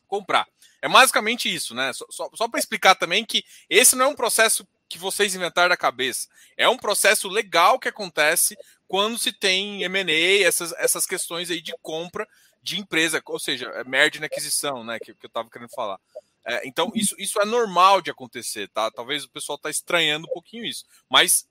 comprar. 0.07 0.47
É 0.83 0.89
basicamente 0.89 1.47
isso, 1.47 1.73
né? 1.73 1.93
Só, 1.93 2.05
só, 2.09 2.29
só 2.33 2.45
para 2.45 2.59
explicar 2.59 2.93
também 2.93 3.23
que 3.23 3.45
esse 3.69 3.95
não 3.95 4.07
é 4.07 4.07
um 4.09 4.15
processo 4.15 4.67
que 4.89 4.97
vocês 4.97 5.33
inventaram 5.33 5.69
da 5.69 5.77
cabeça. 5.77 6.27
É 6.57 6.67
um 6.67 6.75
processo 6.75 7.29
legal 7.29 7.79
que 7.79 7.87
acontece 7.87 8.57
quando 8.85 9.17
se 9.17 9.31
tem 9.31 9.81
M&A, 9.83 10.45
essas, 10.45 10.73
essas 10.73 11.05
questões 11.05 11.49
aí 11.49 11.61
de 11.61 11.73
compra 11.81 12.27
de 12.61 12.77
empresa, 12.77 13.21
ou 13.27 13.39
seja, 13.39 13.67
é 13.69 13.83
merge 13.85 14.19
na 14.19 14.25
aquisição, 14.25 14.83
né, 14.83 14.99
que, 14.99 15.13
que 15.13 15.25
eu 15.25 15.29
estava 15.29 15.49
querendo 15.49 15.69
falar. 15.69 15.97
É, 16.45 16.67
então, 16.67 16.91
isso, 16.93 17.15
isso 17.17 17.39
é 17.39 17.45
normal 17.45 18.01
de 18.01 18.11
acontecer, 18.11 18.67
tá? 18.67 18.91
Talvez 18.91 19.23
o 19.23 19.29
pessoal 19.29 19.55
está 19.55 19.69
estranhando 19.69 20.27
um 20.27 20.33
pouquinho 20.33 20.65
isso, 20.65 20.83
mas 21.09 21.47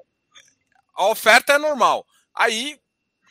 a 0.95 1.07
oferta 1.07 1.55
é 1.55 1.59
normal. 1.59 2.07
Aí, 2.35 2.79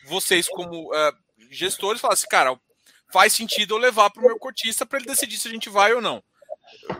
vocês, 0.06 0.48
como 0.48 0.90
uh, 0.90 1.16
gestores, 1.52 2.02
falam 2.02 2.14
assim, 2.14 2.28
cara, 2.28 2.60
faz 3.12 3.34
sentido 3.34 3.76
eu 3.76 3.80
levar 3.80 4.10
para 4.10 4.22
o 4.22 4.26
meu 4.26 4.38
cotista 4.38 4.86
para 4.86 5.00
ele 5.00 5.08
decidir 5.08 5.38
se 5.38 5.48
a 5.48 5.52
gente 5.52 5.70
vai 5.70 5.94
ou 5.94 6.02
não. 6.02 6.24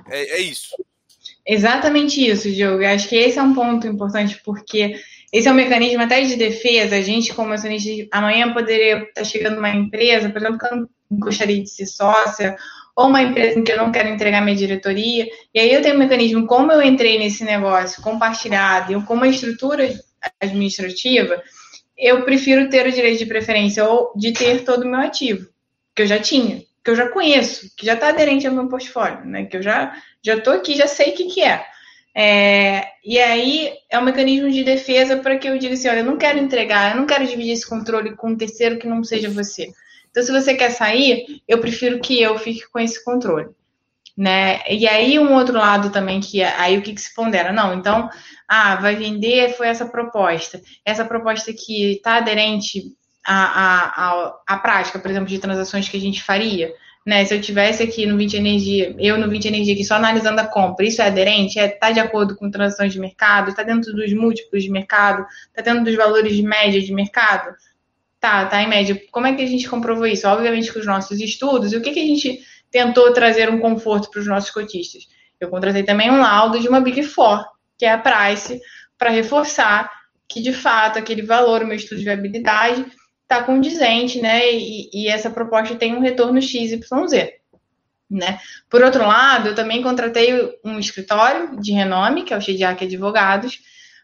É, 0.10 0.38
é, 0.38 0.42
isso. 0.42 0.76
Exatamente 1.46 2.26
isso, 2.26 2.52
Diogo. 2.52 2.86
Acho 2.86 3.10
que 3.10 3.16
esse 3.16 3.40
é 3.40 3.42
um 3.42 3.54
ponto 3.54 3.88
importante, 3.88 4.40
porque 4.44 4.96
esse 5.32 5.48
é 5.48 5.52
um 5.52 5.56
mecanismo 5.56 6.02
até 6.02 6.22
de 6.22 6.36
defesa. 6.36 6.96
A 6.96 7.02
gente, 7.02 7.34
como 7.34 7.54
acionista, 7.54 7.90
amanhã 8.12 8.54
poderia 8.54 9.04
estar 9.04 9.24
chegando 9.24 9.58
uma 9.58 9.70
empresa, 9.70 10.30
por 10.30 10.38
exemplo, 10.40 10.60
que 10.60 10.66
eu 10.66 10.78
não 10.78 10.90
gostaria 11.12 11.62
de 11.62 11.70
ser 11.70 11.86
sócia, 11.88 12.56
ou 12.96 13.08
uma 13.08 13.22
empresa 13.22 13.58
em 13.58 13.64
que 13.64 13.72
eu 13.72 13.78
não 13.78 13.92
quero 13.92 14.10
entregar 14.10 14.42
minha 14.42 14.56
diretoria. 14.56 15.28
E 15.54 15.60
aí 15.60 15.74
eu 15.74 15.82
tenho 15.82 15.96
um 15.96 16.00
mecanismo, 16.00 16.46
como 16.46 16.72
eu 16.72 16.82
entrei 16.82 17.18
nesse 17.18 17.44
negócio 17.44 18.02
compartilhado 18.02 18.94
e 18.94 19.04
com 19.04 19.14
uma 19.14 19.28
estrutura 19.28 19.90
administrativa, 20.40 21.42
eu 21.98 22.24
prefiro 22.24 22.70
ter 22.70 22.88
o 22.88 22.92
direito 22.92 23.20
de 23.20 23.26
preferência 23.26 23.88
ou 23.88 24.12
de 24.16 24.34
ter 24.34 24.64
todo 24.64 24.84
o 24.84 24.88
meu 24.88 25.00
ativo, 25.00 25.48
que 25.96 26.02
eu 26.04 26.08
já 26.08 26.20
tinha, 26.20 26.64
que 26.84 26.90
eu 26.90 26.96
já 26.96 27.10
conheço, 27.10 27.70
que 27.76 27.86
já 27.86 27.94
está 27.94 28.10
aderente 28.10 28.48
ao 28.48 28.54
meu 28.54 28.68
portfólio, 28.68 29.26
né? 29.26 29.46
Que 29.46 29.58
eu 29.58 29.62
já 29.62 29.96
já 30.24 30.36
estou 30.36 30.54
aqui, 30.54 30.76
já 30.76 30.88
sei 30.88 31.12
o 31.12 31.16
que, 31.16 31.26
que 31.26 31.42
é. 31.42 31.66
é. 32.16 32.84
E 33.04 33.20
aí 33.20 33.74
é 33.90 33.98
um 33.98 34.04
mecanismo 34.04 34.50
de 34.52 34.64
defesa 34.64 35.18
para 35.18 35.38
que 35.38 35.48
eu 35.48 35.58
diga 35.58 35.74
assim, 35.74 35.90
olha, 35.90 36.00
eu 36.00 36.06
não 36.06 36.18
quero 36.18 36.40
entregar, 36.40 36.92
eu 36.92 36.98
não 36.98 37.08
quero 37.08 37.26
dividir 37.26 37.54
esse 37.54 37.68
controle 37.68 38.16
com 38.16 38.30
um 38.30 38.38
terceiro 38.38 38.78
que 38.78 38.88
não 38.88 39.04
seja 39.04 39.30
você. 39.30 39.72
Então, 40.10 40.24
se 40.24 40.32
você 40.32 40.54
quer 40.54 40.72
sair, 40.72 41.42
eu 41.48 41.60
prefiro 41.60 42.00
que 42.00 42.22
eu 42.22 42.38
fique 42.38 42.70
com 42.70 42.80
esse 42.80 43.04
controle. 43.04 43.50
Né? 44.16 44.62
E 44.70 44.88
aí 44.88 45.18
um 45.18 45.34
outro 45.34 45.58
lado 45.58 45.90
também 45.90 46.20
que 46.20 46.42
é, 46.42 46.54
aí 46.58 46.78
o 46.78 46.82
que, 46.82 46.94
que 46.94 47.02
se 47.02 47.16
pondera? 47.16 47.54
Não, 47.54 47.74
então, 47.74 48.10
ah, 48.48 48.76
vai 48.76 48.96
vender, 48.96 49.56
foi 49.56 49.68
essa 49.68 49.86
proposta. 49.86 50.62
Essa 50.86 51.06
proposta 51.06 51.54
que 51.54 51.94
está 51.94 52.18
aderente 52.18 52.94
à, 53.26 54.10
à, 54.10 54.42
à, 54.48 54.58
prática, 54.58 55.00
por 55.00 55.10
exemplo, 55.10 55.30
de 55.30 55.40
transações 55.40 55.88
que 55.88 55.98
a 55.98 56.00
gente 56.00 56.24
faria. 56.24 56.74
Né? 57.06 57.26
Se 57.26 57.36
eu 57.36 57.42
tivesse 57.42 57.82
aqui 57.82 58.06
no 58.06 58.18
20 58.18 58.34
Energia, 58.36 58.96
eu 59.00 59.18
no 59.18 59.30
20 59.30 59.46
Energia 59.46 59.74
aqui 59.74 59.84
só 59.84 59.96
analisando 59.96 60.40
a 60.42 60.46
compra, 60.46 60.86
isso 60.86 61.02
é 61.02 61.08
aderente? 61.08 61.60
Está 61.60 61.62
é, 61.62 61.68
tá 61.70 61.92
de 61.92 62.00
acordo 62.00 62.36
com 62.36 62.50
transações 62.50 62.94
de 62.94 63.00
mercado? 63.00 63.50
Está 63.50 63.64
dentro 63.64 63.94
dos 63.94 64.14
múltiplos 64.14 64.64
de 64.64 64.70
mercado? 64.70 65.26
Está 65.50 65.62
dentro 65.62 65.86
dos 65.86 65.96
valores 65.96 66.36
de 66.36 66.44
média 66.44 66.82
de 66.82 66.94
mercado? 66.94 67.56
Tá, 68.20 68.46
tá 68.46 68.62
em 68.62 68.68
média. 68.68 69.02
Como 69.12 69.26
é 69.26 69.34
que 69.34 69.42
a 69.42 69.48
gente 69.48 69.68
comprovou 69.68 70.06
isso? 70.06 70.28
Obviamente 70.28 70.72
com 70.72 70.80
os 70.80 70.86
nossos 70.86 71.20
estudos. 71.20 71.74
E 71.74 71.78
o 71.78 71.82
que, 71.82 71.92
que 71.92 72.00
a 72.00 72.06
gente 72.06 72.40
tentou 72.70 73.12
trazer 73.14 73.50
um 73.50 73.60
conforto 73.60 74.12
para 74.12 74.20
os 74.20 74.28
nossos 74.28 74.52
cotistas? 74.52 75.08
Eu 75.40 75.50
contratei 75.50 75.82
também 75.82 76.12
um 76.12 76.20
laudo 76.20 76.60
de 76.60 76.68
uma 76.68 76.80
Big 76.80 77.02
Four, 77.02 77.44
que 77.78 77.86
é 77.86 77.92
a 77.92 77.98
Price, 77.98 78.62
para 78.96 79.10
reforçar 79.10 79.90
que, 80.30 80.40
de 80.40 80.54
fato, 80.54 81.00
aquele 81.00 81.24
valor, 81.24 81.64
o 81.64 81.66
meu 81.68 81.76
estudo 81.76 81.98
de 81.98 82.04
viabilidade, 82.06 82.86
está 83.32 83.44
condizente, 83.44 84.20
né? 84.20 84.52
E, 84.52 84.90
e, 84.94 85.08
essa 85.08 85.30
proposta 85.30 85.76
tem 85.76 85.96
um 85.96 86.02
retorno 86.02 86.42
XYZ. 86.42 86.80
Né? 88.10 88.40
Por 88.70 88.84
outro 88.84 89.08
lado, 89.08 89.50
eu 89.50 89.56
também 89.56 89.82
contratei 89.82 90.34
um 90.66 90.78
escritório 90.78 91.58
de 91.62 91.72
renome, 91.72 92.24
que 92.24 92.34
é 92.34 92.38
o 92.38 92.42
Shediac 92.42 92.84
Advogados, 92.84 93.60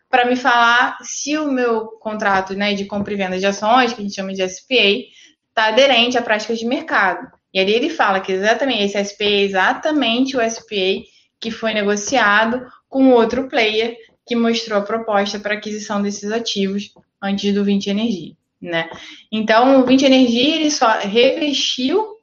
para 0.09 0.25
me 0.25 0.37
falar 0.37 0.97
se 1.01 1.37
o 1.37 1.51
meu 1.51 1.87
contrato 1.99 2.53
né, 2.55 2.73
de 2.73 2.85
compra 2.85 3.13
e 3.13 3.17
venda 3.17 3.37
de 3.37 3.45
ações, 3.45 3.91
que 3.91 3.99
a 3.99 4.03
gente 4.03 4.15
chama 4.15 4.31
de 4.31 4.47
SPA, 4.47 5.03
está 5.49 5.67
aderente 5.67 6.17
à 6.17 6.21
prática 6.21 6.55
de 6.55 6.65
mercado. 6.65 7.27
E 7.53 7.59
ali 7.59 7.73
ele 7.73 7.89
fala 7.89 8.21
que 8.21 8.31
exatamente 8.31 8.83
esse 8.83 9.03
SPA 9.03 9.25
é 9.25 9.41
exatamente 9.41 10.37
o 10.37 10.49
SPA 10.49 11.03
que 11.37 11.51
foi 11.51 11.73
negociado 11.73 12.65
com 12.87 13.11
outro 13.11 13.49
player 13.49 13.97
que 14.25 14.37
mostrou 14.37 14.79
a 14.79 14.83
proposta 14.83 15.37
para 15.37 15.55
aquisição 15.55 16.01
desses 16.01 16.31
ativos 16.31 16.93
antes 17.21 17.53
do 17.53 17.65
20 17.65 17.89
Energia. 17.89 18.37
Né? 18.61 18.89
Então, 19.31 19.81
o 19.81 19.85
20 19.85 20.05
Energia 20.05 20.55
ele 20.55 20.71
só 20.71 20.87
revestiu 20.99 22.17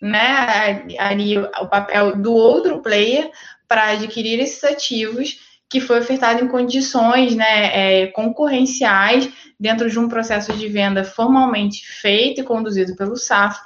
né, 0.00 0.86
ali 0.98 1.38
o 1.38 1.66
papel 1.68 2.16
do 2.16 2.32
outro 2.34 2.82
player 2.82 3.30
para 3.66 3.90
adquirir 3.90 4.38
esses 4.38 4.62
ativos 4.64 5.38
que 5.68 5.80
foi 5.80 6.00
ofertado 6.00 6.42
em 6.42 6.48
condições 6.48 7.34
né, 7.34 8.02
é, 8.02 8.06
concorrenciais 8.08 9.30
dentro 9.60 9.90
de 9.90 9.98
um 9.98 10.08
processo 10.08 10.52
de 10.54 10.68
venda 10.68 11.04
formalmente 11.04 11.86
feito 11.86 12.40
e 12.40 12.44
conduzido 12.44 12.96
pelo 12.96 13.16
SAF 13.16 13.58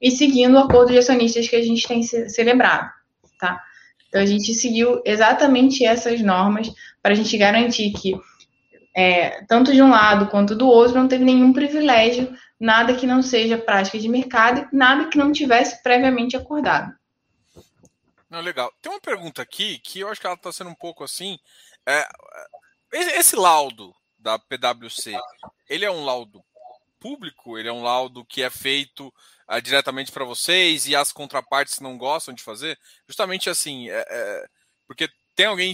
e 0.00 0.10
seguindo 0.10 0.54
o 0.54 0.58
acordo 0.58 0.92
de 0.92 0.98
acionistas 0.98 1.48
que 1.48 1.56
a 1.56 1.62
gente 1.62 1.86
tem 1.86 2.02
celebrado, 2.02 2.90
tá? 3.38 3.60
Então 4.08 4.20
a 4.20 4.26
gente 4.26 4.54
seguiu 4.54 5.02
exatamente 5.04 5.84
essas 5.84 6.20
normas 6.20 6.70
para 7.02 7.12
a 7.12 7.14
gente 7.14 7.36
garantir 7.36 7.90
que 7.92 8.14
é, 8.98 9.44
tanto 9.44 9.72
de 9.72 9.80
um 9.80 9.90
lado 9.90 10.26
quanto 10.26 10.56
do 10.56 10.66
outro 10.66 10.98
não 10.98 11.06
teve 11.06 11.24
nenhum 11.24 11.52
privilégio, 11.52 12.36
nada 12.58 12.96
que 12.96 13.06
não 13.06 13.22
seja 13.22 13.56
prática 13.56 13.96
de 13.96 14.08
mercado, 14.08 14.68
nada 14.72 15.08
que 15.08 15.16
não 15.16 15.30
tivesse 15.30 15.80
previamente 15.84 16.36
acordado. 16.36 16.92
Não, 18.28 18.40
legal. 18.40 18.72
Tem 18.82 18.90
uma 18.90 19.00
pergunta 19.00 19.40
aqui 19.40 19.78
que 19.78 20.00
eu 20.00 20.08
acho 20.08 20.20
que 20.20 20.26
ela 20.26 20.34
está 20.34 20.50
sendo 20.50 20.70
um 20.70 20.74
pouco 20.74 21.04
assim. 21.04 21.38
É, 21.86 22.08
esse 22.92 23.36
laudo 23.36 23.94
da 24.18 24.36
PwC, 24.36 25.16
ele 25.68 25.84
é 25.84 25.90
um 25.90 26.04
laudo 26.04 26.42
público? 26.98 27.56
Ele 27.56 27.68
é 27.68 27.72
um 27.72 27.84
laudo 27.84 28.24
que 28.24 28.42
é 28.42 28.50
feito 28.50 29.14
uh, 29.48 29.62
diretamente 29.62 30.10
para 30.10 30.24
vocês 30.24 30.88
e 30.88 30.96
as 30.96 31.12
contrapartes 31.12 31.78
não 31.78 31.96
gostam 31.96 32.34
de 32.34 32.42
fazer? 32.42 32.76
Justamente 33.06 33.48
assim, 33.48 33.88
é, 33.88 34.04
é, 34.08 34.48
porque 34.88 35.08
tem 35.36 35.46
alguém, 35.46 35.72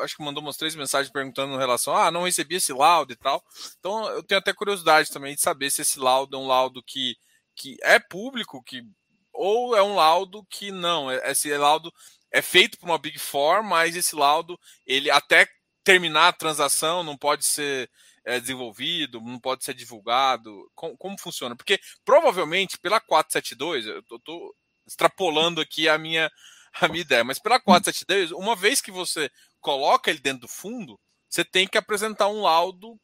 acho 0.00 0.16
que 0.16 0.22
mandou 0.22 0.42
umas 0.42 0.56
três 0.56 0.74
mensagens 0.74 1.12
perguntando 1.12 1.54
em 1.54 1.58
relação, 1.58 1.96
ah, 1.96 2.10
não 2.10 2.24
recebi 2.24 2.56
esse 2.56 2.72
laudo 2.72 3.12
e 3.12 3.16
tal. 3.16 3.42
Então 3.78 4.08
eu 4.10 4.22
tenho 4.22 4.38
até 4.38 4.52
curiosidade 4.52 5.10
também 5.10 5.34
de 5.34 5.40
saber 5.40 5.70
se 5.70 5.82
esse 5.82 5.98
laudo 5.98 6.36
é 6.36 6.40
um 6.40 6.46
laudo 6.46 6.82
que, 6.82 7.16
que 7.54 7.76
é 7.82 7.98
público, 7.98 8.62
que 8.62 8.82
ou 9.32 9.76
é 9.76 9.82
um 9.82 9.94
laudo 9.94 10.44
que 10.50 10.72
não, 10.72 11.10
é, 11.10 11.30
esse 11.30 11.56
laudo 11.56 11.92
é 12.30 12.42
feito 12.42 12.78
por 12.78 12.86
uma 12.86 12.98
Big 12.98 13.18
Four, 13.18 13.62
mas 13.62 13.96
esse 13.96 14.14
laudo, 14.14 14.58
ele 14.86 15.10
até 15.10 15.48
terminar 15.84 16.28
a 16.28 16.32
transação 16.32 17.02
não 17.02 17.16
pode 17.16 17.44
ser 17.44 17.88
é, 18.24 18.38
desenvolvido, 18.38 19.20
não 19.20 19.38
pode 19.38 19.64
ser 19.64 19.74
divulgado. 19.74 20.70
Com, 20.74 20.96
como 20.96 21.18
funciona? 21.18 21.56
Porque 21.56 21.80
provavelmente 22.04 22.78
pela 22.78 23.00
472, 23.00 23.86
eu 23.86 24.00
estou 24.00 24.54
extrapolando 24.86 25.60
aqui 25.60 25.88
a 25.88 25.96
minha, 25.96 26.30
a 26.80 26.88
minha 26.88 27.00
ideia, 27.00 27.24
mas 27.24 27.38
pela 27.38 27.60
472, 27.60 28.32
uma 28.32 28.54
vez 28.54 28.80
que 28.80 28.90
você 28.90 29.30
coloca 29.60 30.10
ele 30.10 30.20
dentro 30.20 30.42
do 30.42 30.48
fundo, 30.48 30.98
você 31.28 31.44
tem 31.44 31.66
que 31.66 31.78
apresentar 31.78 32.28
um 32.28 32.42
laudo 32.42 32.98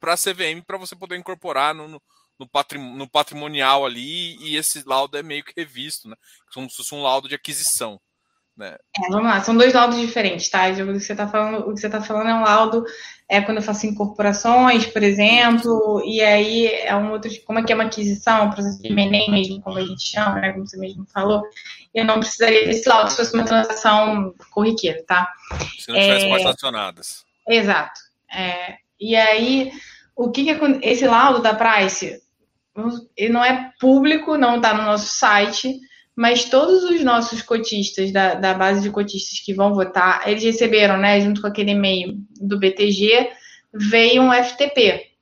para 0.00 0.14
a 0.14 0.16
CVM 0.16 0.62
para 0.66 0.78
você 0.78 0.94
poder 0.94 1.16
incorporar 1.16 1.74
no, 1.74 1.88
no, 1.88 2.00
no 2.38 3.08
patrimonial 3.08 3.86
ali 3.86 4.36
e 4.40 4.56
esse 4.56 4.82
laudo 4.86 5.16
é 5.16 5.22
meio 5.22 5.44
que 5.44 5.52
revisto, 5.56 6.08
né? 6.08 6.16
Como 6.52 6.68
se 6.68 6.76
fosse 6.76 6.94
um 6.94 7.02
laudo 7.02 7.28
de 7.28 7.34
aquisição. 7.34 8.00
Né? 8.56 8.76
É, 8.96 9.08
vamos 9.08 9.24
lá, 9.24 9.40
são 9.40 9.56
dois 9.56 9.74
laudos 9.74 9.98
diferentes, 9.98 10.48
tá? 10.48 10.68
O 10.68 10.74
que 10.74 11.00
você 11.00 11.12
está 11.12 11.26
falando, 11.26 11.68
o 11.68 11.74
que 11.74 11.80
você 11.80 11.90
tá 11.90 12.00
falando 12.00 12.28
é 12.28 12.34
um 12.34 12.44
laudo 12.44 12.84
é 13.28 13.40
quando 13.40 13.56
eu 13.56 13.62
faço 13.62 13.86
incorporações, 13.86 14.86
por 14.86 15.02
exemplo, 15.02 16.00
e 16.04 16.20
aí 16.20 16.66
é 16.66 16.94
um 16.94 17.10
outro, 17.10 17.30
como 17.44 17.58
é 17.58 17.64
que 17.64 17.72
é 17.72 17.74
uma 17.74 17.84
aquisição, 17.84 18.46
um 18.46 18.50
processo 18.50 18.80
de 18.80 18.88
M&A 18.88 19.30
mesmo, 19.30 19.60
como 19.60 19.78
a 19.78 19.84
gente 19.84 20.06
chama, 20.06 20.40
né? 20.40 20.52
Como 20.52 20.66
você 20.66 20.76
mesmo 20.76 21.04
falou, 21.06 21.42
eu 21.94 22.04
não 22.04 22.18
precisaria 22.18 22.66
desse 22.66 22.88
laudo 22.88 23.10
se 23.10 23.16
fosse 23.16 23.34
uma 23.34 23.44
transação 23.44 24.34
corriqueira, 24.50 25.02
tá? 25.06 25.32
Se 25.78 25.90
não 25.90 26.00
tivesse 26.00 26.26
é, 26.26 26.28
mais 26.28 26.46
acionadas. 26.46 27.24
Exato. 27.48 28.00
É, 28.34 28.78
e 29.00 29.14
aí, 29.14 29.70
o 30.16 30.30
que, 30.30 30.44
que 30.44 30.78
esse 30.82 31.06
laudo 31.06 31.40
da 31.40 31.54
Price, 31.54 32.20
ele 33.16 33.32
não 33.32 33.44
é 33.44 33.70
público, 33.78 34.36
não 34.36 34.56
está 34.56 34.74
no 34.74 34.82
nosso 34.82 35.06
site, 35.16 35.78
mas 36.16 36.44
todos 36.46 36.84
os 36.84 37.02
nossos 37.04 37.42
cotistas, 37.42 38.12
da, 38.12 38.34
da, 38.34 38.54
base 38.54 38.82
de 38.82 38.90
cotistas 38.90 39.40
que 39.40 39.54
vão 39.54 39.74
votar, 39.74 40.28
eles 40.28 40.42
receberam, 40.42 40.96
né, 40.96 41.20
junto 41.20 41.40
com 41.40 41.46
aquele 41.46 41.72
e-mail 41.72 42.16
do 42.40 42.58
BTG, 42.58 43.30
veio 43.72 44.22
um 44.22 44.32
FTP. 44.32 45.13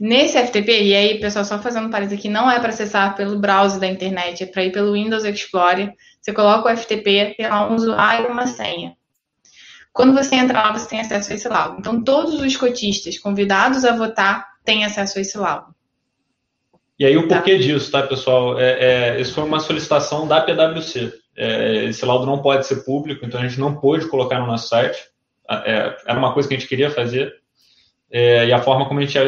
Nesse 0.00 0.38
FTP, 0.38 0.82
e 0.84 0.94
aí, 0.94 1.18
pessoal, 1.18 1.44
só 1.44 1.58
fazendo 1.58 1.90
parênteses 1.90 2.18
aqui, 2.18 2.28
não 2.28 2.48
é 2.48 2.60
para 2.60 2.68
acessar 2.68 3.16
pelo 3.16 3.38
browser 3.38 3.80
da 3.80 3.86
internet, 3.88 4.44
é 4.44 4.46
para 4.46 4.64
ir 4.64 4.70
pelo 4.70 4.92
Windows 4.92 5.24
Explorer. 5.24 5.92
Você 6.20 6.32
coloca 6.32 6.72
o 6.72 6.76
FTP, 6.76 7.34
tem 7.36 7.48
lá 7.48 7.68
um 7.68 7.74
usuário 7.74 8.28
e 8.28 8.30
uma 8.30 8.46
senha. 8.46 8.96
Quando 9.92 10.14
você 10.14 10.36
entra 10.36 10.62
lá, 10.62 10.72
você 10.72 10.88
tem 10.88 11.00
acesso 11.00 11.32
a 11.32 11.34
esse 11.34 11.48
laudo. 11.48 11.76
Então, 11.80 12.04
todos 12.04 12.40
os 12.40 12.56
cotistas 12.56 13.18
convidados 13.18 13.84
a 13.84 13.96
votar 13.96 14.46
têm 14.64 14.84
acesso 14.84 15.18
a 15.18 15.20
esse 15.20 15.36
laudo. 15.36 15.74
E 16.96 17.04
aí 17.04 17.16
o 17.16 17.26
tá. 17.26 17.36
porquê 17.36 17.58
disso, 17.58 17.90
tá, 17.90 18.04
pessoal? 18.04 18.58
É, 18.58 19.16
é, 19.16 19.20
isso 19.20 19.34
foi 19.34 19.42
uma 19.42 19.58
solicitação 19.58 20.28
da 20.28 20.40
PwC. 20.40 21.12
É, 21.36 21.84
esse 21.86 22.04
laudo 22.04 22.26
não 22.26 22.40
pode 22.40 22.66
ser 22.66 22.84
público, 22.84 23.24
então 23.24 23.40
a 23.40 23.46
gente 23.46 23.58
não 23.58 23.80
pôde 23.80 24.06
colocar 24.06 24.38
no 24.38 24.46
nosso 24.46 24.68
site. 24.68 24.98
É, 25.48 25.96
era 26.06 26.18
uma 26.18 26.32
coisa 26.32 26.48
que 26.48 26.54
a 26.54 26.58
gente 26.58 26.68
queria 26.68 26.90
fazer. 26.90 27.32
É, 28.10 28.46
e 28.46 28.52
a 28.52 28.62
forma 28.62 28.88
como 28.88 29.00
a 29.00 29.04
gente 29.04 29.18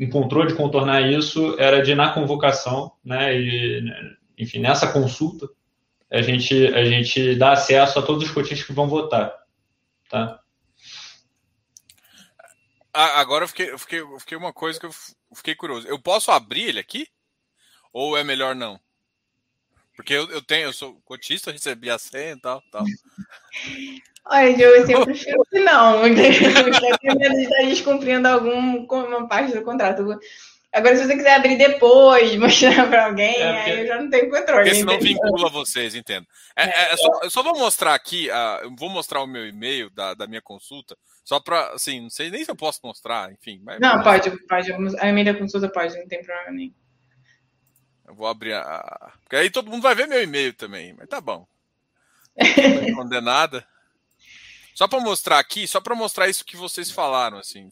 encontrou 0.00 0.44
de 0.46 0.54
contornar 0.54 1.00
isso 1.10 1.54
era 1.58 1.80
de 1.80 1.94
na 1.94 2.12
convocação, 2.12 2.92
né, 3.04 3.38
e, 3.38 3.84
enfim, 4.36 4.58
nessa 4.58 4.92
consulta, 4.92 5.48
a 6.10 6.20
gente, 6.22 6.66
a 6.68 6.84
gente 6.84 7.36
dá 7.36 7.52
acesso 7.52 7.98
a 7.98 8.02
todos 8.02 8.24
os 8.24 8.30
cotistas 8.30 8.66
que 8.66 8.72
vão 8.72 8.88
votar. 8.88 9.32
Tá? 10.08 10.40
Agora 12.92 13.44
eu 13.44 13.48
fiquei, 13.48 13.70
eu 13.70 13.78
fiquei, 13.78 14.00
eu 14.00 14.20
fiquei 14.20 14.38
uma 14.38 14.52
coisa 14.52 14.80
que 14.80 14.86
eu 14.86 14.94
fiquei 15.34 15.54
curioso. 15.54 15.86
Eu 15.86 16.00
posso 16.00 16.30
abrir 16.30 16.62
ele 16.62 16.80
aqui? 16.80 17.06
Ou 17.92 18.16
é 18.16 18.24
melhor 18.24 18.54
não? 18.54 18.80
Porque 19.94 20.14
eu, 20.14 20.30
eu 20.30 20.42
tenho, 20.42 20.64
eu 20.66 20.72
sou 20.72 21.00
cotista, 21.04 21.52
recebi 21.52 21.90
a 21.90 21.98
senha 21.98 22.32
e 22.32 22.40
tal, 22.40 22.62
tal. 22.70 22.84
Olha, 24.28 24.60
eu, 24.60 24.88
eu 24.88 25.04
prefiro 25.04 25.42
que 25.50 25.60
não, 25.60 26.00
porque 26.02 27.14
medo 27.14 27.34
de 27.34 27.42
estar 27.42 27.62
descumprindo 27.62 28.26
alguma 28.26 29.28
parte 29.28 29.52
do 29.52 29.62
contrato. 29.62 30.02
Agora, 30.72 30.96
se 30.96 31.06
você 31.06 31.16
quiser 31.16 31.36
abrir 31.36 31.56
depois, 31.56 32.34
mostrar 32.36 32.88
para 32.88 33.06
alguém, 33.06 33.34
é 33.36 33.54
porque... 33.54 33.70
aí 33.70 33.80
eu 33.80 33.86
já 33.86 34.02
não 34.02 34.10
tenho 34.10 34.28
controle. 34.28 34.64
Porque 34.64 34.74
senão 34.74 34.98
vincula 34.98 35.48
vocês, 35.48 35.94
entendo. 35.94 36.26
É, 36.56 36.64
é, 36.64 36.92
é 36.92 36.96
só, 36.96 37.20
eu 37.22 37.30
só 37.30 37.42
vou 37.42 37.56
mostrar 37.56 37.94
aqui, 37.94 38.28
uh, 38.28 38.74
vou 38.76 38.90
mostrar 38.90 39.22
o 39.22 39.26
meu 39.26 39.46
e-mail 39.46 39.88
da, 39.90 40.12
da 40.12 40.26
minha 40.26 40.42
consulta, 40.42 40.96
só 41.24 41.38
para, 41.38 41.72
assim, 41.72 42.00
não 42.02 42.10
sei 42.10 42.28
nem 42.28 42.44
se 42.44 42.50
eu 42.50 42.56
posso 42.56 42.80
mostrar, 42.82 43.32
enfim. 43.32 43.60
Mas, 43.64 43.80
não, 43.80 44.02
pode, 44.02 44.30
pode. 44.46 44.72
A 44.98 45.08
e-mail 45.08 45.32
da 45.32 45.38
consulta 45.38 45.68
pode, 45.68 45.96
não 45.96 46.08
tem 46.08 46.22
problema 46.22 46.50
nenhum. 46.50 46.74
Eu 48.06 48.14
vou 48.14 48.26
abrir 48.26 48.54
a. 48.54 49.12
Porque 49.22 49.36
aí 49.36 49.50
todo 49.50 49.70
mundo 49.70 49.82
vai 49.82 49.94
ver 49.94 50.06
meu 50.06 50.22
e-mail 50.22 50.52
também, 50.52 50.94
mas 50.98 51.08
tá 51.08 51.20
bom. 51.20 51.46
Não 52.36 52.84
esconder 52.84 53.22
nada. 53.22 53.66
Só 54.76 54.86
para 54.86 55.00
mostrar 55.00 55.38
aqui, 55.38 55.66
só 55.66 55.80
para 55.80 55.94
mostrar 55.94 56.28
isso 56.28 56.44
que 56.44 56.54
vocês 56.54 56.90
falaram, 56.90 57.38
assim. 57.38 57.66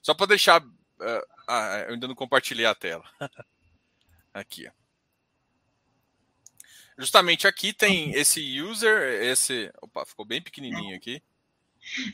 Só 0.00 0.14
para 0.14 0.26
deixar. 0.26 0.62
Uh, 0.62 1.26
ah, 1.48 1.84
eu 1.88 1.94
ainda 1.94 2.06
não 2.06 2.14
compartilhei 2.14 2.64
a 2.64 2.74
tela. 2.74 3.02
aqui, 4.32 4.68
ó. 4.68 4.70
Justamente 6.96 7.48
aqui 7.48 7.72
tem 7.72 8.12
esse 8.12 8.62
user, 8.62 9.24
esse. 9.24 9.72
Opa, 9.82 10.06
ficou 10.06 10.24
bem 10.24 10.40
pequenininho 10.40 10.96
aqui. 10.96 11.20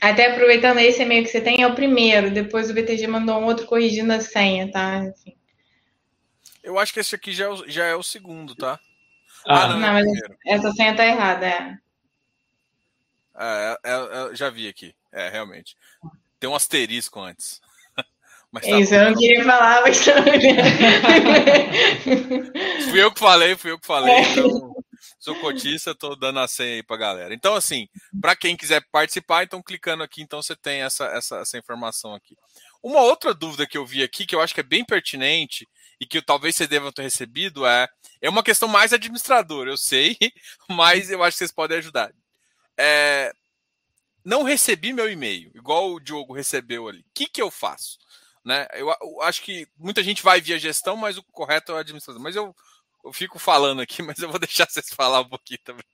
Até 0.01 0.31
aproveitando 0.31 0.79
esse 0.79 1.03
e-mail 1.03 1.23
que 1.23 1.29
você 1.29 1.41
tem, 1.41 1.61
é 1.61 1.67
o 1.67 1.75
primeiro. 1.75 2.31
Depois 2.31 2.71
o 2.71 2.73
BTG 2.73 3.05
mandou 3.05 3.39
um 3.39 3.45
outro 3.45 3.67
corrigindo 3.67 4.11
a 4.13 4.19
senha, 4.19 4.71
tá? 4.71 5.01
Assim. 5.01 5.37
Eu 6.63 6.79
acho 6.79 6.91
que 6.91 6.99
esse 6.99 7.13
aqui 7.13 7.33
já 7.33 7.45
é 7.45 7.49
o, 7.49 7.69
já 7.69 7.85
é 7.85 7.95
o 7.95 8.01
segundo, 8.01 8.55
tá? 8.55 8.79
Ah, 9.45 9.65
ah 9.65 9.67
não, 9.67 9.79
não 9.79 9.93
mas 9.93 10.07
essa 10.47 10.71
senha 10.71 10.95
tá 10.95 11.05
errada, 11.05 11.45
é. 11.45 11.84
É, 13.37 13.77
é, 13.83 13.93
é, 13.93 14.35
já 14.35 14.49
vi 14.49 14.67
aqui. 14.67 14.95
É, 15.11 15.29
realmente. 15.29 15.77
Tem 16.39 16.49
um 16.49 16.55
asterisco 16.55 17.19
antes. 17.19 17.61
Mas 18.51 18.65
tá 18.65 18.79
Isso, 18.79 18.91
bom, 18.91 18.97
eu 18.97 19.05
não 19.05 19.13
tá 19.13 19.19
queria 19.19 19.43
falar, 19.43 19.81
mas 19.81 20.05
Fui 22.89 23.03
eu 23.03 23.11
que 23.11 23.19
falei, 23.19 23.55
fui 23.57 23.71
eu 23.71 23.79
que 23.79 23.85
falei. 23.85 24.15
Então, 24.17 24.73
sou 25.19 25.35
cotista, 25.35 25.93
tô 25.93 26.15
dando 26.15 26.39
a 26.39 26.47
senha 26.47 26.75
aí 26.75 26.83
pra 26.83 26.95
galera. 26.95 27.33
Então, 27.33 27.53
assim, 27.53 27.89
para 28.21 28.33
quem 28.35 28.55
quiser 28.55 28.81
participar, 28.91 29.43
então 29.43 29.61
clicando 29.61 30.03
aqui, 30.03 30.21
então 30.21 30.41
você 30.41 30.55
tem 30.55 30.83
essa, 30.83 31.05
essa, 31.07 31.39
essa 31.39 31.57
informação 31.57 32.13
aqui. 32.13 32.37
Uma 32.81 33.01
outra 33.01 33.33
dúvida 33.33 33.67
que 33.67 33.77
eu 33.77 33.85
vi 33.85 34.03
aqui, 34.03 34.25
que 34.25 34.35
eu 34.35 34.41
acho 34.41 34.53
que 34.53 34.61
é 34.61 34.63
bem 34.63 34.85
pertinente, 34.85 35.67
e 35.99 36.05
que 36.05 36.21
talvez 36.21 36.55
vocês 36.55 36.69
devam 36.69 36.91
ter 36.91 37.03
recebido 37.03 37.65
é 37.65 37.87
é 38.21 38.29
uma 38.29 38.43
questão 38.43 38.67
mais 38.67 38.93
administradora, 38.93 39.69
eu 39.69 39.77
sei, 39.77 40.17
mas 40.69 41.09
eu 41.09 41.23
acho 41.23 41.35
que 41.35 41.39
vocês 41.39 41.51
podem 41.51 41.77
ajudar. 41.77 42.11
É, 42.77 43.33
não 44.23 44.43
recebi 44.43 44.91
meu 44.91 45.11
e-mail, 45.11 45.51
igual 45.53 45.91
o 45.91 45.99
Diogo 45.99 46.33
recebeu 46.33 46.87
ali. 46.87 46.99
O 46.99 47.05
que, 47.13 47.27
que 47.27 47.41
eu 47.41 47.51
faço? 47.51 47.97
Né? 48.43 48.67
Eu, 48.73 48.87
eu, 49.01 49.21
acho 49.21 49.41
que 49.41 49.67
muita 49.77 50.03
gente 50.03 50.23
vai 50.23 50.41
via 50.41 50.59
gestão, 50.59 50.95
mas 50.95 51.17
o 51.17 51.23
correto 51.23 51.71
é 51.71 51.75
o 51.75 51.77
administrador. 51.77 52.21
Mas 52.21 52.35
eu, 52.35 52.55
eu 53.03 53.13
fico 53.13 53.39
falando 53.39 53.81
aqui, 53.81 54.01
mas 54.03 54.19
eu 54.19 54.29
vou 54.29 54.39
deixar 54.39 54.67
vocês 54.69 54.89
falar 54.89 55.21
um 55.21 55.29
pouquinho 55.29 55.59
também. 55.63 55.85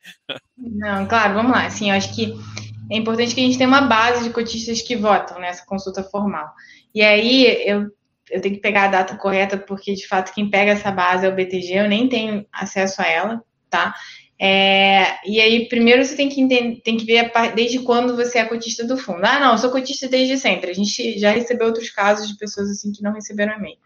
Não, 0.57 1.07
claro, 1.07 1.33
vamos 1.33 1.51
lá. 1.51 1.65
Assim, 1.65 1.89
eu 1.89 1.95
acho 1.95 2.13
que 2.15 2.33
é 2.91 2.97
importante 2.97 3.33
que 3.33 3.41
a 3.41 3.43
gente 3.43 3.57
tenha 3.57 3.69
uma 3.69 3.81
base 3.81 4.23
de 4.23 4.33
cotistas 4.33 4.81
que 4.81 4.95
votam 4.95 5.39
nessa 5.39 5.65
consulta 5.65 6.03
formal. 6.03 6.51
E 6.93 7.01
aí 7.01 7.45
eu 7.65 7.89
eu 8.31 8.41
tenho 8.41 8.55
que 8.55 8.61
pegar 8.61 8.85
a 8.85 8.87
data 8.87 9.17
correta, 9.17 9.57
porque 9.57 9.93
de 9.93 10.07
fato 10.07 10.33
quem 10.33 10.49
pega 10.49 10.71
essa 10.71 10.89
base 10.89 11.25
é 11.25 11.29
o 11.29 11.35
BTG, 11.35 11.73
eu 11.73 11.89
nem 11.89 12.07
tenho 12.07 12.45
acesso 12.51 13.01
a 13.01 13.05
ela, 13.05 13.43
tá? 13.69 13.93
É, 14.43 15.19
e 15.23 15.39
aí, 15.39 15.67
primeiro 15.67 16.03
você 16.03 16.15
tem 16.15 16.27
que, 16.27 16.41
entender, 16.41 16.81
tem 16.81 16.97
que 16.97 17.05
ver 17.05 17.31
desde 17.53 17.77
quando 17.77 18.15
você 18.15 18.39
é 18.39 18.45
cotista 18.45 18.83
do 18.83 18.97
fundo. 18.97 19.23
Ah, 19.23 19.39
não, 19.39 19.51
eu 19.51 19.57
sou 19.59 19.69
cotista 19.69 20.07
desde 20.07 20.35
sempre. 20.35 20.71
A 20.71 20.73
gente 20.73 21.19
já 21.19 21.29
recebeu 21.29 21.67
outros 21.67 21.91
casos 21.91 22.27
de 22.27 22.35
pessoas 22.35 22.71
assim 22.71 22.91
que 22.91 23.03
não 23.03 23.13
receberam 23.13 23.53
e-mail. 23.53 23.77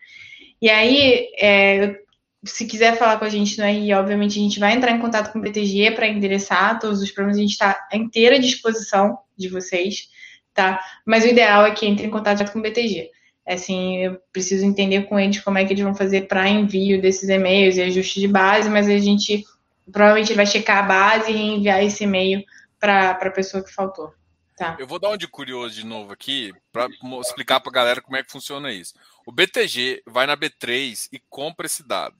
E 0.61 0.69
aí, 0.69 1.27
é, 1.37 1.99
se 2.45 2.65
quiser 2.65 2.95
falar 2.95 3.19
com 3.19 3.25
a 3.25 3.29
gente 3.29 3.59
no 3.59 3.65
RI, 3.65 3.93
obviamente 3.93 4.39
a 4.39 4.41
gente 4.41 4.57
vai 4.57 4.73
entrar 4.73 4.91
em 4.91 5.01
contato 5.01 5.33
com 5.33 5.39
o 5.39 5.41
BTG 5.41 5.91
para 5.91 6.07
endereçar 6.07 6.79
todos 6.79 7.01
os 7.01 7.11
problemas. 7.11 7.37
A 7.37 7.41
gente 7.41 7.51
está 7.51 7.87
à 7.91 7.97
inteira 7.97 8.39
disposição 8.39 9.17
de 9.37 9.49
vocês, 9.49 10.07
tá? 10.53 10.79
Mas 11.05 11.25
o 11.25 11.27
ideal 11.27 11.65
é 11.65 11.71
que 11.71 11.85
entre 11.85 12.07
em 12.07 12.09
contato 12.09 12.49
com 12.53 12.59
o 12.59 12.61
BTG. 12.61 13.09
Assim, 13.45 13.97
eu 13.97 14.17
preciso 14.31 14.65
entender 14.65 15.03
com 15.03 15.19
eles 15.19 15.41
como 15.41 15.57
é 15.57 15.65
que 15.65 15.73
eles 15.73 15.83
vão 15.83 15.93
fazer 15.93 16.29
para 16.29 16.47
envio 16.47 17.01
desses 17.01 17.27
e-mails 17.27 17.75
e 17.75 17.81
ajuste 17.81 18.21
de 18.21 18.27
base, 18.29 18.69
mas 18.69 18.87
a 18.87 18.97
gente 18.97 19.43
provavelmente 19.91 20.33
vai 20.33 20.45
checar 20.45 20.79
a 20.79 20.87
base 20.87 21.31
e 21.31 21.37
enviar 21.37 21.83
esse 21.83 22.03
e-mail 22.03 22.43
para 22.79 23.11
a 23.11 23.31
pessoa 23.31 23.63
que 23.63 23.71
faltou. 23.71 24.13
Tá. 24.57 24.77
Eu 24.79 24.87
vou 24.87 24.99
dar 24.99 25.09
um 25.09 25.17
de 25.17 25.27
curioso 25.27 25.75
de 25.75 25.85
novo 25.85 26.13
aqui 26.13 26.53
para 26.71 26.87
explicar 27.21 27.59
para 27.59 27.69
a 27.69 27.73
galera 27.73 28.01
como 28.01 28.15
é 28.15 28.23
que 28.23 28.31
funciona 28.31 28.71
isso. 28.71 28.93
O 29.25 29.31
BTG 29.31 30.01
vai 30.05 30.25
na 30.25 30.37
B3 30.37 31.09
e 31.11 31.19
compra 31.29 31.65
esse 31.65 31.83
dado. 31.85 32.15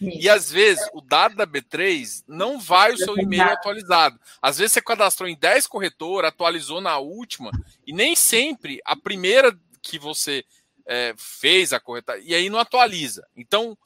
Isso. 0.00 0.18
E 0.20 0.28
às 0.28 0.50
vezes 0.50 0.86
o 0.92 1.00
dado 1.00 1.36
da 1.36 1.46
B3 1.46 2.24
não 2.26 2.58
vai 2.58 2.92
o 2.92 2.98
seu 2.98 3.16
e-mail 3.16 3.44
atualizado. 3.44 4.18
Às 4.42 4.58
vezes 4.58 4.72
você 4.72 4.82
cadastrou 4.82 5.28
em 5.28 5.36
10 5.36 5.66
corretoras, 5.68 6.28
atualizou 6.28 6.80
na 6.80 6.98
última, 6.98 7.50
e 7.86 7.92
nem 7.92 8.14
sempre 8.16 8.80
a 8.84 8.96
primeira 8.96 9.56
que 9.80 9.98
você 9.98 10.44
é, 10.86 11.14
fez 11.16 11.72
a 11.72 11.80
correta 11.80 12.18
e 12.18 12.34
aí 12.34 12.50
não 12.50 12.58
atualiza. 12.58 13.26
Então, 13.36 13.78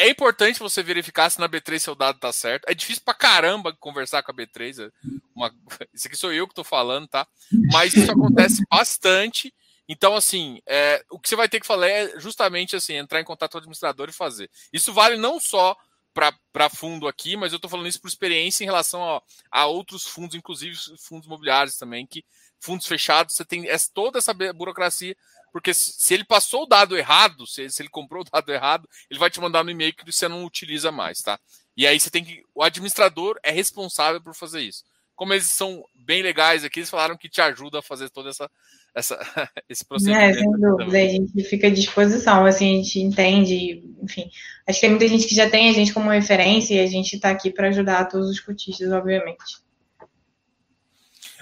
é 0.00 0.08
importante 0.08 0.58
você 0.58 0.82
verificar 0.82 1.28
se 1.28 1.38
na 1.38 1.48
B3 1.48 1.78
seu 1.78 1.94
dado 1.94 2.16
está 2.16 2.32
certo. 2.32 2.64
É 2.66 2.74
difícil 2.74 3.02
pra 3.04 3.12
caramba 3.12 3.76
conversar 3.78 4.22
com 4.22 4.32
a 4.32 4.34
B3. 4.34 4.86
É 4.86 4.90
uma... 5.34 5.54
Isso 5.92 6.08
aqui 6.08 6.16
sou 6.16 6.32
eu 6.32 6.46
que 6.46 6.52
estou 6.52 6.64
falando, 6.64 7.06
tá? 7.06 7.26
Mas 7.70 7.94
isso 7.94 8.10
acontece 8.10 8.64
bastante. 8.70 9.54
Então, 9.86 10.16
assim, 10.16 10.62
é, 10.66 11.04
o 11.10 11.18
que 11.18 11.28
você 11.28 11.36
vai 11.36 11.48
ter 11.48 11.60
que 11.60 11.66
fazer 11.66 11.90
é 11.90 12.20
justamente 12.20 12.76
assim, 12.76 12.94
entrar 12.94 13.20
em 13.20 13.24
contato 13.24 13.52
com 13.52 13.58
o 13.58 13.60
administrador 13.60 14.08
e 14.08 14.12
fazer. 14.12 14.50
Isso 14.72 14.92
vale 14.92 15.16
não 15.16 15.38
só 15.38 15.76
para 16.14 16.70
fundo 16.70 17.06
aqui, 17.06 17.36
mas 17.36 17.52
eu 17.52 17.56
estou 17.56 17.70
falando 17.70 17.88
isso 17.88 18.00
por 18.00 18.08
experiência 18.08 18.64
em 18.64 18.66
relação 18.66 19.02
a, 19.02 19.22
a, 19.50 19.66
outros 19.66 20.06
fundos, 20.06 20.34
inclusive 20.34 20.76
fundos 20.98 21.26
imobiliários 21.26 21.76
também, 21.76 22.06
que 22.06 22.24
fundos 22.60 22.86
fechados, 22.86 23.34
você 23.34 23.44
tem 23.44 23.66
toda 23.92 24.18
essa 24.18 24.32
burocracia 24.32 25.16
porque 25.52 25.74
se 25.74 26.14
ele 26.14 26.24
passou 26.24 26.62
o 26.62 26.66
dado 26.66 26.96
errado, 26.96 27.46
se 27.46 27.62
ele, 27.62 27.88
comprou 27.88 28.22
o 28.22 28.30
dado 28.30 28.52
errado, 28.52 28.88
ele 29.10 29.18
vai 29.18 29.30
te 29.30 29.40
mandar 29.40 29.64
no 29.64 29.70
e-mail 29.70 29.92
que 29.92 30.10
você 30.10 30.28
não 30.28 30.44
utiliza 30.44 30.92
mais, 30.92 31.20
tá? 31.20 31.38
E 31.76 31.86
aí 31.86 31.98
você 31.98 32.10
tem 32.10 32.24
que. 32.24 32.42
O 32.54 32.62
administrador 32.62 33.38
é 33.42 33.50
responsável 33.50 34.20
por 34.20 34.34
fazer 34.34 34.60
isso. 34.60 34.84
Como 35.16 35.34
eles 35.34 35.48
são 35.48 35.84
bem 35.94 36.22
legais 36.22 36.64
aqui, 36.64 36.80
eles 36.80 36.90
falaram 36.90 37.16
que 37.16 37.28
te 37.28 37.40
ajuda 37.40 37.80
a 37.80 37.82
fazer 37.82 38.08
toda 38.10 38.30
essa, 38.30 38.50
essa 38.94 39.18
esse 39.68 39.84
procedimento. 39.84 40.38
É, 40.38 40.40
sem 40.40 40.50
dúvida, 40.52 40.98
a 40.98 41.08
gente 41.08 41.44
fica 41.44 41.66
à 41.66 41.70
disposição, 41.70 42.46
assim, 42.46 42.74
a 42.74 42.82
gente 42.82 43.00
entende, 43.00 43.82
enfim. 44.02 44.30
Acho 44.66 44.80
que 44.80 44.86
tem 44.86 44.90
muita 44.90 45.08
gente 45.08 45.26
que 45.26 45.34
já 45.34 45.50
tem 45.50 45.68
a 45.68 45.72
gente 45.72 45.92
como 45.92 46.10
referência 46.10 46.74
e 46.74 46.80
a 46.80 46.86
gente 46.86 47.16
está 47.16 47.30
aqui 47.30 47.50
para 47.50 47.68
ajudar 47.68 48.06
todos 48.06 48.30
os 48.30 48.40
cotistas, 48.40 48.92
obviamente. 48.92 49.60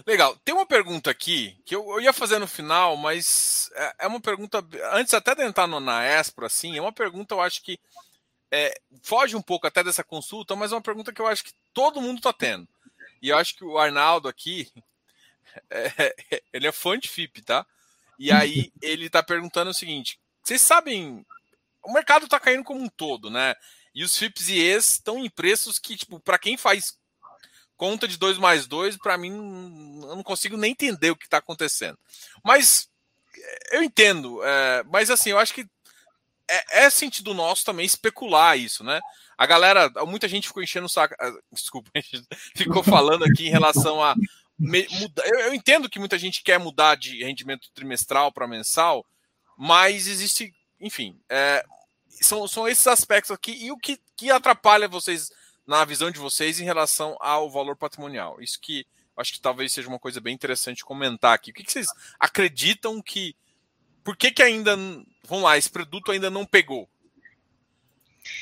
Legal. 0.07 0.37
Tem 0.45 0.55
uma 0.55 0.67
pergunta 0.67 1.11
aqui 1.11 1.61
que 1.65 1.75
eu, 1.75 1.89
eu, 1.91 2.01
ia 2.01 2.13
fazer 2.13 2.39
no 2.39 2.47
final, 2.47 2.97
mas 2.97 3.71
é, 3.75 3.95
é 4.01 4.07
uma 4.07 4.21
pergunta. 4.21 4.65
Antes 4.93 5.15
até 5.15 5.35
de 5.35 5.43
entrar 5.43 5.67
no, 5.67 5.81
na 5.81 6.05
Espro, 6.07 6.47
assim, 6.47 6.77
é 6.77 6.81
uma 6.81 6.93
pergunta 6.93 7.35
eu 7.35 7.41
acho 7.41 7.63
que 7.63 7.79
é, 8.51 8.75
foge 9.03 9.37
um 9.37 9.43
pouco 9.43 9.67
até 9.67 9.83
dessa 9.83 10.05
consulta, 10.05 10.57
mas 10.57 10.73
é 10.73 10.75
uma 10.75 10.83
pergunta 10.83 11.13
que 11.13 11.21
eu 11.21 11.27
acho 11.27 11.45
que 11.45 11.53
todo 11.73 12.01
mundo 12.01 12.19
está 12.19 12.33
tendo. 12.33 12.69
E 13.21 13.29
eu 13.29 13.37
acho 13.37 13.57
que 13.57 13.65
o 13.65 13.79
Arnaldo 13.79 14.29
aqui, 14.29 14.71
é, 15.71 16.15
ele 16.53 16.67
é 16.67 16.73
fã 16.73 16.99
de 16.99 17.09
FIP, 17.09 17.43
tá? 17.43 17.67
E 18.19 18.31
aí 18.33 18.73
ele 18.81 19.07
está 19.07 19.23
perguntando 19.23 19.71
o 19.71 19.75
seguinte: 19.75 20.19
vocês 20.43 20.63
sabem, 20.63 21.27
o 21.83 21.93
mercado 21.93 22.25
está 22.25 22.39
caindo 22.39 22.65
como 22.65 22.81
um 22.81 22.89
todo, 22.89 23.31
né? 23.31 23.55
E 23.95 24.05
os 24.05 24.17
FIPs 24.17 24.49
e 24.49 24.59
ES 24.59 24.93
estão 24.93 25.25
em 25.25 25.31
preços 25.31 25.79
que, 25.79 25.97
tipo, 25.97 26.21
para 26.21 26.39
quem 26.39 26.57
faz 26.57 26.97
conta 27.79 28.07
de 28.07 28.19
2 28.19 28.37
mais 28.37 28.67
2, 28.67 28.99
para 28.99 29.17
mim, 29.17 29.31
eu 30.03 30.17
não 30.17 30.23
consigo 30.23 30.57
nem 30.57 30.73
entender 30.73 31.11
o 31.11 31.17
que 31.17 31.25
está 31.25 31.39
acontecendo. 31.39 31.97
Mas 32.45 32.91
eu 33.71 33.83
entendo, 33.83 34.45
é, 34.45 34.83
mas 34.85 35.11
assim, 35.11 35.31
eu 35.31 35.39
acho 35.39 35.55
que 35.55 35.65
é, 36.51 36.85
é, 36.85 36.91
sentido 36.91 37.33
nosso 37.33 37.65
também 37.65 37.87
especular 37.87 38.59
isso, 38.59 38.83
né? 38.83 39.01
A 39.37 39.47
galera, 39.47 39.89
muita 40.07 40.27
gente 40.27 40.49
ficou 40.49 40.63
enchendo 40.63 40.87
o 40.87 40.91
saco, 40.91 41.15
ah, 41.21 41.33
desculpa, 41.53 41.91
ficou 42.57 42.83
falando 42.83 43.25
aqui 43.25 43.47
em 43.47 43.51
relação 43.51 44.03
a 44.03 44.15
mudar. 44.59 45.27
Eu, 45.27 45.39
eu 45.41 45.55
entendo 45.55 45.89
que 45.89 46.01
muita 46.01 46.19
gente 46.19 46.43
quer 46.43 46.59
mudar 46.59 46.97
de 46.97 47.23
rendimento 47.23 47.71
trimestral 47.73 48.33
para 48.33 48.49
mensal, 48.49 49.07
mas 49.57 50.09
existe, 50.09 50.53
enfim, 50.81 51.21
é, 51.29 51.65
são, 52.09 52.49
são 52.49 52.67
esses 52.67 52.87
aspectos 52.89 53.31
aqui 53.31 53.53
e 53.53 53.71
o 53.71 53.79
que, 53.79 54.01
que 54.17 54.31
atrapalha 54.31 54.89
vocês 54.89 55.31
na 55.69 55.85
visão 55.85 56.11
de 56.11 56.19
vocês 56.19 56.59
em 56.59 56.65
relação 56.65 57.15
ao 57.21 57.51
valor 57.51 57.77
patrimonial. 57.77 58.41
Isso 58.41 58.59
que 58.59 58.87
acho 59.15 59.35
que 59.35 59.41
talvez 59.41 59.71
seja 59.71 59.87
uma 59.87 59.99
coisa 59.99 60.19
bem 60.19 60.35
interessante 60.35 60.83
comentar 60.83 61.35
aqui. 61.35 61.51
O 61.51 61.55
que, 61.55 61.63
que 61.63 61.71
vocês 61.71 61.87
acreditam 62.19 63.03
que. 63.03 63.37
Por 64.03 64.17
que, 64.17 64.33
que 64.33 64.43
ainda. 64.43 64.75
Vamos 65.25 65.45
lá, 65.45 65.59
esse 65.59 65.69
produto 65.69 66.11
ainda 66.11 66.31
não 66.31 66.47
pegou? 66.47 66.89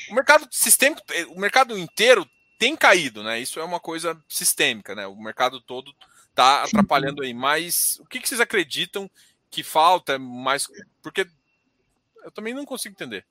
O 0.09 0.15
mercado 0.15 0.47
sistêmico, 0.49 1.01
o 1.29 1.39
mercado 1.39 1.77
inteiro 1.77 2.27
tem 2.57 2.77
caído, 2.77 3.21
né? 3.21 3.39
Isso 3.39 3.59
é 3.59 3.63
uma 3.63 3.79
coisa 3.79 4.17
sistêmica, 4.29 4.95
né? 4.95 5.05
O 5.05 5.15
mercado 5.15 5.59
todo 5.59 5.93
está 6.29 6.63
atrapalhando 6.63 7.23
aí. 7.23 7.33
Mas 7.33 7.99
o 7.99 8.05
que, 8.05 8.21
que 8.21 8.29
vocês 8.29 8.39
acreditam 8.39 9.11
que 9.49 9.63
falta 9.63 10.17
mais? 10.17 10.65
Porque 11.03 11.27
eu 12.23 12.31
também 12.31 12.53
não 12.53 12.65
consigo 12.65 12.93
entender. 12.93 13.25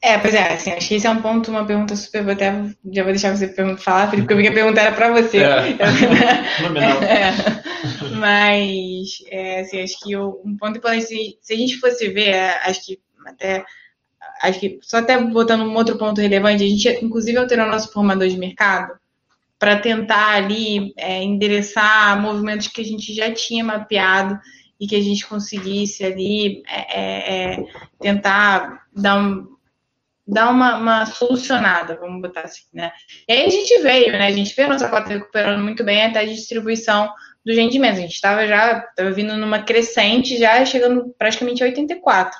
É, 0.00 0.18
pois 0.18 0.34
é, 0.34 0.52
assim, 0.52 0.70
acho 0.70 0.88
que 0.88 0.94
esse 0.96 1.06
é 1.06 1.10
um 1.10 1.22
ponto, 1.22 1.50
uma 1.50 1.64
pergunta 1.64 1.96
super. 1.96 2.22
Vou 2.22 2.32
até, 2.32 2.52
já 2.92 3.02
vou 3.02 3.12
deixar 3.12 3.34
você 3.34 3.48
falar, 3.78 4.10
Felipe, 4.10 4.26
porque 4.26 4.34
eu 4.34 4.36
vi 4.36 4.42
que 4.42 4.48
a 4.50 4.52
pergunta 4.52 4.80
era 4.80 4.94
para 4.94 5.12
você. 5.12 5.38
É. 5.38 5.76
é. 7.08 8.14
Mas, 8.16 9.24
é, 9.30 9.60
assim, 9.60 9.82
acho 9.82 9.98
que 10.00 10.16
um 10.16 10.56
ponto 10.58 10.76
importante, 10.76 11.06
se, 11.06 11.38
se 11.40 11.54
a 11.54 11.56
gente 11.56 11.78
fosse 11.78 12.08
ver, 12.08 12.28
é, 12.28 12.50
acho 12.68 12.84
que 12.84 13.00
até. 13.26 13.64
Acho 14.42 14.60
que, 14.60 14.78
só 14.82 14.98
até 14.98 15.18
botando 15.18 15.62
um 15.62 15.74
outro 15.74 15.96
ponto 15.96 16.20
relevante, 16.20 16.64
a 16.64 16.66
gente, 16.66 16.88
inclusive, 17.04 17.38
alterou 17.38 17.66
nosso 17.66 17.92
formador 17.92 18.28
de 18.28 18.36
mercado 18.36 18.92
para 19.58 19.78
tentar 19.78 20.34
ali 20.34 20.92
é, 20.96 21.22
endereçar 21.22 22.20
movimentos 22.20 22.68
que 22.68 22.82
a 22.82 22.84
gente 22.84 23.14
já 23.14 23.32
tinha 23.32 23.64
mapeado 23.64 24.38
e 24.78 24.86
que 24.86 24.96
a 24.96 25.00
gente 25.00 25.26
conseguisse 25.26 26.04
ali 26.04 26.62
é, 26.68 27.00
é, 27.00 27.54
é, 27.54 27.64
tentar 28.00 28.84
dar, 28.94 29.18
um, 29.18 29.46
dar 30.26 30.50
uma, 30.50 30.76
uma, 30.76 31.06
solucionada, 31.06 31.96
vamos 31.96 32.22
botar 32.22 32.42
assim, 32.42 32.64
né? 32.72 32.92
E 33.28 33.32
aí 33.32 33.46
a 33.46 33.50
gente 33.50 33.78
veio, 33.82 34.12
né? 34.12 34.26
A 34.26 34.32
gente 34.32 34.54
veio 34.54 34.68
a 34.68 34.72
nossa 34.72 34.88
cota 34.88 35.10
recuperando 35.10 35.62
muito 35.62 35.84
bem 35.84 36.04
até 36.04 36.20
a 36.20 36.26
distribuição 36.26 37.12
dos 37.44 37.56
rendimentos. 37.56 37.98
A 37.98 38.02
gente 38.02 38.14
estava 38.14 38.46
já 38.46 38.86
vindo 39.14 39.36
numa 39.36 39.62
crescente, 39.62 40.38
já 40.38 40.64
chegando 40.64 41.14
praticamente 41.18 41.62
a 41.62 41.66
84. 41.66 42.38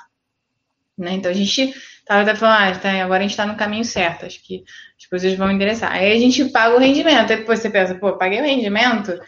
Né? 0.97 1.11
Então 1.13 1.29
a 1.29 1.33
gente 1.33 1.75
estava 1.99 2.21
até 2.21 2.35
falando, 2.35 2.75
ah, 2.75 2.79
tá, 2.79 3.03
agora 3.03 3.19
a 3.19 3.21
gente 3.21 3.31
está 3.31 3.45
no 3.45 3.57
caminho 3.57 3.83
certo, 3.83 4.25
acho 4.25 4.41
que 4.41 4.63
as 4.97 5.05
coisas 5.07 5.33
vão 5.35 5.51
endereçar. 5.51 5.91
Aí 5.91 6.11
a 6.11 6.19
gente 6.19 6.45
paga 6.45 6.75
o 6.75 6.79
rendimento, 6.79 7.31
aí 7.31 7.37
depois 7.37 7.59
você 7.59 7.69
pensa, 7.69 7.95
pô, 7.95 8.17
paguei 8.17 8.39
o 8.39 8.45
rendimento, 8.45 9.19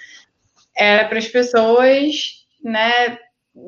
era 0.75 1.07
para 1.07 1.17
as 1.17 1.27
pessoas 1.27 2.37
né? 2.63 3.17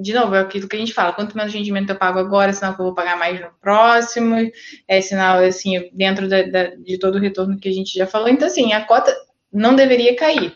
De 0.02 0.14
novo, 0.14 0.36
é 0.36 0.40
aquilo 0.40 0.68
que 0.68 0.76
a 0.76 0.80
gente 0.80 0.94
fala, 0.94 1.14
quanto 1.14 1.36
menos 1.36 1.54
rendimento 1.54 1.90
eu 1.90 1.96
pago 1.96 2.20
agora, 2.20 2.54
sinal 2.54 2.76
que 2.76 2.82
eu 2.82 2.86
vou 2.86 2.94
pagar 2.94 3.18
mais 3.18 3.40
no 3.42 3.50
próximo, 3.60 4.36
é 4.88 5.02
sinal, 5.02 5.40
assim, 5.40 5.90
dentro 5.94 6.28
da, 6.28 6.44
da, 6.44 6.64
de 6.76 6.98
todo 7.00 7.16
o 7.16 7.20
retorno 7.20 7.60
que 7.60 7.68
a 7.68 7.74
gente 7.74 7.98
já 7.98 8.06
falou. 8.06 8.30
Então, 8.30 8.48
assim, 8.48 8.72
a 8.72 8.86
cota 8.86 9.16
não 9.52 9.76
deveria 9.76 10.16
cair. 10.16 10.54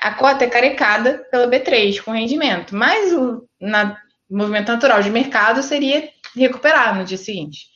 A 0.00 0.14
cota 0.14 0.44
é 0.44 0.48
carecada 0.48 1.26
pela 1.30 1.48
B3 1.48 2.00
com 2.02 2.12
rendimento, 2.12 2.76
mas 2.76 3.12
o 3.12 3.48
na, 3.60 3.96
movimento 4.30 4.70
natural 4.70 5.02
de 5.02 5.10
mercado 5.10 5.62
seria 5.62 6.08
recuperar 6.36 6.96
no 6.96 7.04
dia 7.04 7.18
seguinte. 7.18 7.66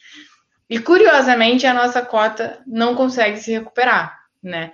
E 0.69 0.79
curiosamente, 0.79 1.67
a 1.67 1.75
nossa 1.75 2.03
cota 2.03 2.61
não 2.67 2.95
consegue 2.95 3.39
se 3.39 3.51
recuperar, 3.53 4.22
né? 4.43 4.73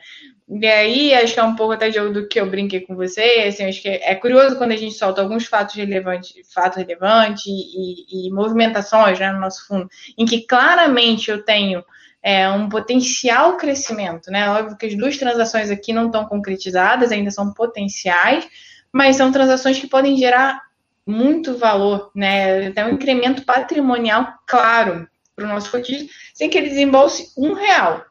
E 0.49 0.67
aí, 0.67 1.15
acho 1.15 1.35
que 1.35 1.41
é 1.41 1.45
um 1.45 1.55
pouco 1.55 1.75
até 1.75 1.91
do 1.91 2.27
que 2.27 2.41
eu 2.41 2.49
brinquei 2.49 2.81
com 2.81 2.97
você, 2.97 3.45
assim, 3.47 3.65
acho 3.65 3.83
que 3.83 3.89
é 3.89 4.15
curioso 4.15 4.57
quando 4.57 4.73
a 4.73 4.77
gente 4.77 4.95
solta 4.95 5.21
alguns 5.21 5.45
fatos 5.47 5.75
relevantes, 5.75 6.33
fatos 6.53 6.79
relevantes 6.79 7.45
e, 7.47 8.27
e, 8.27 8.31
movimentações 8.33 9.19
né, 9.19 9.31
no 9.31 9.41
nosso 9.41 9.67
fundo, 9.67 9.89
em 10.17 10.25
que 10.25 10.47
claramente 10.47 11.31
eu 11.31 11.45
tenho 11.45 11.85
é, 12.23 12.49
um 12.49 12.69
potencial 12.69 13.57
crescimento, 13.59 14.31
né? 14.31 14.49
Óbvio 14.51 14.77
que 14.77 14.87
as 14.87 14.97
duas 14.97 15.19
transações 15.19 15.71
aqui 15.71 15.93
não 15.93 16.07
estão 16.07 16.25
concretizadas, 16.25 17.13
ainda 17.13 17.31
são 17.31 17.53
potenciais, 17.53 18.49
mas 18.91 19.17
são 19.17 19.31
transações 19.31 19.79
que 19.79 19.87
podem 19.87 20.17
gerar 20.17 20.63
muito 21.07 21.57
valor, 21.57 22.11
né? 22.15 22.69
Até 22.69 22.85
um 22.85 22.95
incremento 22.95 23.45
patrimonial 23.45 24.35
claro 24.47 25.07
para 25.37 25.45
o 25.45 25.49
nosso 25.49 25.71
cotista, 25.71 26.13
sem 26.35 26.51
que 26.51 26.59
ele 26.59 26.71
desembolse 26.71 27.33
um 27.37 27.53
real. 27.53 28.08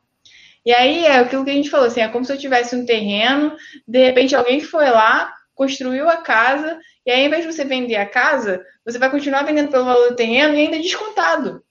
E 0.68 0.74
aí 0.74 1.06
é 1.06 1.16
aquilo 1.16 1.46
que 1.46 1.50
a 1.50 1.54
gente 1.54 1.70
falou, 1.70 1.88
assim, 1.88 2.02
é 2.02 2.10
como 2.10 2.26
se 2.26 2.34
eu 2.34 2.38
tivesse 2.38 2.76
um 2.76 2.86
terreno, 2.86 3.56
de 3.88 4.04
repente 4.04 4.36
alguém 4.36 4.60
foi 4.60 4.90
lá, 4.90 5.34
construiu 5.56 6.10
a 6.10 6.18
casa, 6.18 6.78
e 7.06 7.10
aí, 7.10 7.22
ao 7.22 7.28
invés 7.28 7.46
de 7.46 7.54
você 7.54 7.64
vender 7.64 7.96
a 7.96 8.06
casa, 8.06 8.62
você 8.86 9.00
vai 9.00 9.10
continuar 9.10 9.44
vendendo 9.44 9.72
pelo 9.72 9.86
valor 9.86 10.10
do 10.10 10.16
terreno 10.18 10.54
e 10.54 10.60
ainda 10.60 10.76
é 10.76 10.82
descontado. 10.82 11.64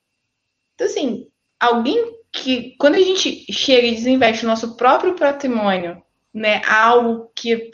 Então, 0.75 0.87
assim, 0.87 1.27
alguém 1.61 2.17
que, 2.33 2.75
quando 2.79 2.95
a 2.95 3.01
gente 3.01 3.45
chega 3.53 3.87
e 3.87 3.95
desinveste 3.97 4.47
o 4.47 4.49
nosso 4.49 4.79
próprio 4.79 5.15
patrimônio, 5.15 6.03
né, 6.33 6.63
algo 6.67 7.31
que 7.37 7.71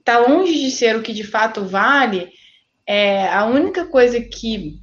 está 0.00 0.18
longe 0.18 0.58
de 0.58 0.72
ser 0.72 0.96
o 0.96 1.02
que 1.02 1.12
de 1.12 1.22
fato 1.22 1.64
vale, 1.66 2.32
é, 2.84 3.28
a 3.28 3.44
única 3.44 3.86
coisa 3.86 4.20
que 4.20 4.80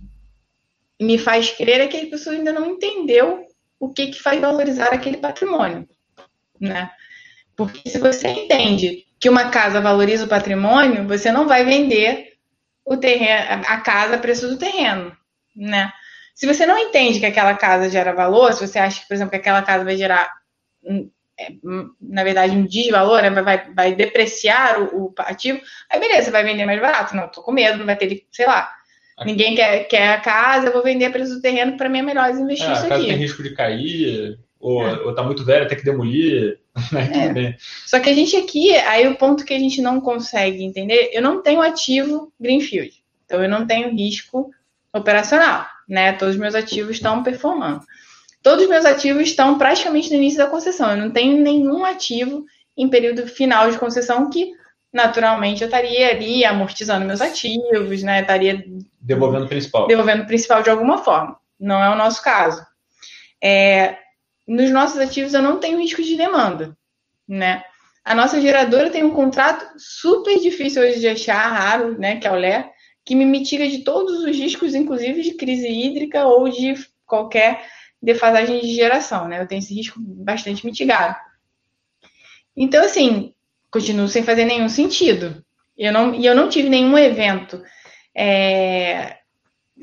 me 1.02 1.18
faz 1.18 1.52
crer 1.52 1.82
é 1.82 1.88
que 1.88 1.98
a 1.98 2.10
pessoa 2.10 2.34
ainda 2.34 2.54
não 2.54 2.66
entendeu 2.66 3.49
o 3.80 3.94
que, 3.94 4.08
que 4.08 4.22
faz 4.22 4.40
valorizar 4.40 4.94
aquele 4.94 5.18
patrimônio, 5.18 5.88
né? 6.60 6.92
Porque 7.56 7.90
se 7.90 7.98
você 7.98 8.28
entende 8.28 9.06
que 9.20 9.30
uma 9.30 9.50
casa 9.50 9.82
valoriza 9.82 10.26
o 10.26 10.30
patrimônio, 10.30 11.08
você 11.08 11.32
não 11.32 11.48
vai 11.48 11.64
vender 11.64 12.34
o 12.86 12.98
terreno, 12.98 13.64
a 13.68 13.78
casa 13.82 14.16
a 14.16 14.20
preço 14.20 14.48
do 14.48 14.58
terreno, 14.58 15.16
né? 15.56 15.92
Se 16.34 16.48
você 16.48 16.66
não 16.66 16.78
entende 16.78 17.20
que 17.20 17.26
aquela 17.26 17.54
casa 17.54 17.90
gera 17.90 18.14
valor, 18.14 18.54
se 18.54 18.66
você 18.66 18.80
acha, 18.80 19.04
por 19.08 19.14
exemplo, 19.14 19.32
que 19.32 19.38
aquela 19.38 19.62
casa 19.62 19.84
vai 19.84 19.98
gerar, 19.98 20.32
é, 21.38 21.50
na 22.02 22.24
verdade, 22.24 22.56
um 22.56 22.66
desvalor, 22.66 23.22
né? 23.22 23.30
vai, 23.30 23.74
vai 23.74 23.94
depreciar 23.94 24.82
o, 24.82 25.08
o 25.08 25.14
ativo, 25.18 25.60
aí 25.90 26.00
beleza, 26.00 26.24
você 26.24 26.32
vai 26.32 26.46
vender 26.46 26.66
mais 26.66 26.80
barato. 26.80 27.14
Não, 27.16 27.28
tô 27.28 27.44
com 27.44 27.52
medo, 27.52 27.80
não 27.80 27.86
vai 27.86 27.98
ter, 27.98 28.26
sei 28.32 28.46
lá, 28.46 28.74
Ninguém 29.26 29.56
quer, 29.56 29.84
quer 29.86 30.10
a 30.10 30.22
casa, 30.22 30.68
eu 30.68 30.74
vou 30.74 30.84
vender 30.84 31.06
a 31.06 31.12
preço 31.12 31.36
do 31.36 31.42
terreno, 31.42 31.78
para 31.78 31.90
mim 31.90 32.00
é 32.00 32.04
melhor 32.04 32.30
investir 32.32 32.70
é, 32.70 32.74
isso 32.74 32.86
a 32.86 32.90
casa 32.90 33.04
tem 33.04 33.16
risco 33.16 33.44
de 33.44 33.54
cair, 33.54 34.40
ou, 34.60 34.88
é. 34.88 35.00
ou 35.02 35.14
tá 35.14 35.24
muito 35.24 35.44
velha, 35.44 35.68
tem 35.68 35.78
que 35.78 35.86
demolir. 35.86 36.60
Né? 36.94 37.56
É. 37.56 37.58
Só 37.86 38.00
que 38.00 38.10
a 38.10 38.14
gente 38.14 38.38
aqui, 38.38 38.74
aí 38.74 39.06
o 39.06 39.18
ponto 39.18 39.44
que 39.44 39.54
a 39.54 39.60
gente 39.60 39.82
não 39.82 40.00
consegue 40.00 40.64
entender, 40.64 41.10
eu 41.12 41.22
não 41.22 41.42
tenho 41.42 41.62
ativo 41.62 42.32
Greenfield. 42.40 42.94
Então 43.26 43.44
eu 43.44 43.50
não 43.50 43.68
tenho 43.68 43.92
risco 43.92 44.50
operacional, 44.94 45.66
né? 45.88 46.14
Todos 46.14 46.36
os 46.36 46.40
meus 46.40 46.56
ativos 46.56 46.96
estão 46.96 47.22
performando. 47.22 47.82
Todos 48.42 48.64
os 48.64 48.70
meus 48.70 48.86
ativos 48.86 49.24
estão 49.24 49.58
praticamente 49.58 50.10
no 50.10 50.16
início 50.16 50.40
da 50.40 50.48
concessão. 50.48 50.92
Eu 50.92 50.98
não 50.98 51.12
tenho 51.12 51.42
nenhum 51.42 51.84
ativo 51.84 52.46
em 52.78 52.88
período 52.88 53.28
final 53.28 53.70
de 53.70 53.78
concessão 53.78 54.30
que 54.30 54.54
naturalmente 54.92 55.62
eu 55.62 55.68
estaria 55.68 56.10
ali 56.10 56.44
amortizando 56.44 57.06
meus 57.06 57.22
ativos, 57.22 58.04
né? 58.04 58.22
Estaria 58.22 58.64
devolvendo 59.00 59.46
o 59.46 59.50
principal. 59.50 59.88
Devolvendo 59.88 60.24
o 60.24 60.28
principal 60.28 60.64
de 60.64 60.70
alguma 60.70 60.98
forma. 60.98 61.38
Não 61.60 61.84
é 61.84 61.90
o 61.90 61.98
nosso 61.98 62.24
caso. 62.24 62.66
É, 63.42 63.98
nos 64.48 64.72
nossos 64.72 65.00
ativos 65.00 65.34
eu 65.34 65.42
não 65.42 65.60
tenho 65.60 65.80
risco 65.80 66.02
de 66.02 66.18
demanda, 66.18 66.78
né? 67.28 67.64
A 68.04 68.16
nossa 68.16 68.42
geradora 68.42 68.90
tem 68.90 69.04
um 69.04 69.14
contrato 69.14 69.66
super 69.78 70.40
difícil 70.40 70.82
hoje 70.82 71.00
de 71.00 71.08
achar, 71.08 71.48
raro, 71.48 72.00
né? 72.00 72.20
Que 72.20 72.28
é 72.28 72.32
o 72.32 72.36
LER, 72.36 72.70
que 73.06 73.14
me 73.14 73.26
mitiga 73.26 73.68
de 73.68 73.80
todos 73.80 74.24
os 74.24 74.36
riscos, 74.36 74.74
inclusive 74.74 75.22
de 75.22 75.34
crise 75.36 75.68
hídrica 75.68 76.26
ou 76.26 76.50
de 76.50 76.74
qualquer 77.06 77.66
defasagem 78.02 78.62
de 78.62 78.74
geração, 78.74 79.28
né? 79.28 79.42
Eu 79.42 79.48
tenho 79.48 79.60
esse 79.60 79.74
risco 79.74 80.00
bastante 80.00 80.66
mitigado. 80.66 81.16
Então, 82.56 82.84
assim, 82.84 83.34
continuo 83.72 84.08
sem 84.08 84.24
fazer 84.24 84.46
nenhum 84.46 84.70
sentido. 84.70 85.44
Eu 85.78 85.94
não, 85.94 86.14
e 86.14 86.26
eu 86.26 86.36
não 86.36 86.50
tive 86.50 86.70
nenhum 86.70 86.98
evento 86.98 87.62
é, 88.16 89.18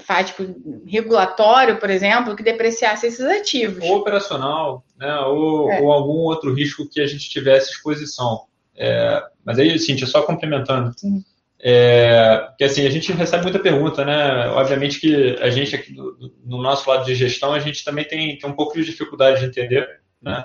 fático 0.00 0.44
regulatório, 0.86 1.78
por 1.78 1.88
exemplo, 1.88 2.36
que 2.36 2.42
depreciasse 2.42 3.06
esses 3.06 3.24
ativos. 3.24 3.82
Ou 3.82 3.96
operacional, 3.96 4.84
né, 4.98 5.18
ou, 5.20 5.70
é. 5.70 5.80
ou 5.80 5.92
algum 5.92 6.18
outro 6.18 6.52
risco 6.52 6.88
que 6.88 7.00
a 7.00 7.06
gente 7.06 7.30
tivesse 7.30 7.70
exposição. 7.70 8.44
É, 8.76 9.22
mas 9.44 9.58
aí, 9.58 9.78
Cintia, 9.78 10.06
só 10.06 10.22
complementando. 10.22 10.92
Sim. 10.98 11.24
É, 11.58 12.48
que 12.58 12.64
assim, 12.64 12.86
a 12.86 12.90
gente 12.90 13.10
recebe 13.12 13.44
muita 13.44 13.58
pergunta, 13.58 14.04
né? 14.04 14.48
Obviamente 14.48 15.00
que 15.00 15.36
a 15.40 15.48
gente 15.48 15.74
aqui 15.74 15.94
do, 15.94 16.34
no 16.44 16.60
nosso 16.62 16.88
lado 16.88 17.04
de 17.06 17.14
gestão, 17.14 17.54
a 17.54 17.58
gente 17.58 17.82
também 17.82 18.04
tem, 18.04 18.38
tem 18.38 18.50
um 18.50 18.52
pouco 18.52 18.74
de 18.74 18.84
dificuldade 18.84 19.40
de 19.40 19.46
entender, 19.46 20.00
né? 20.20 20.44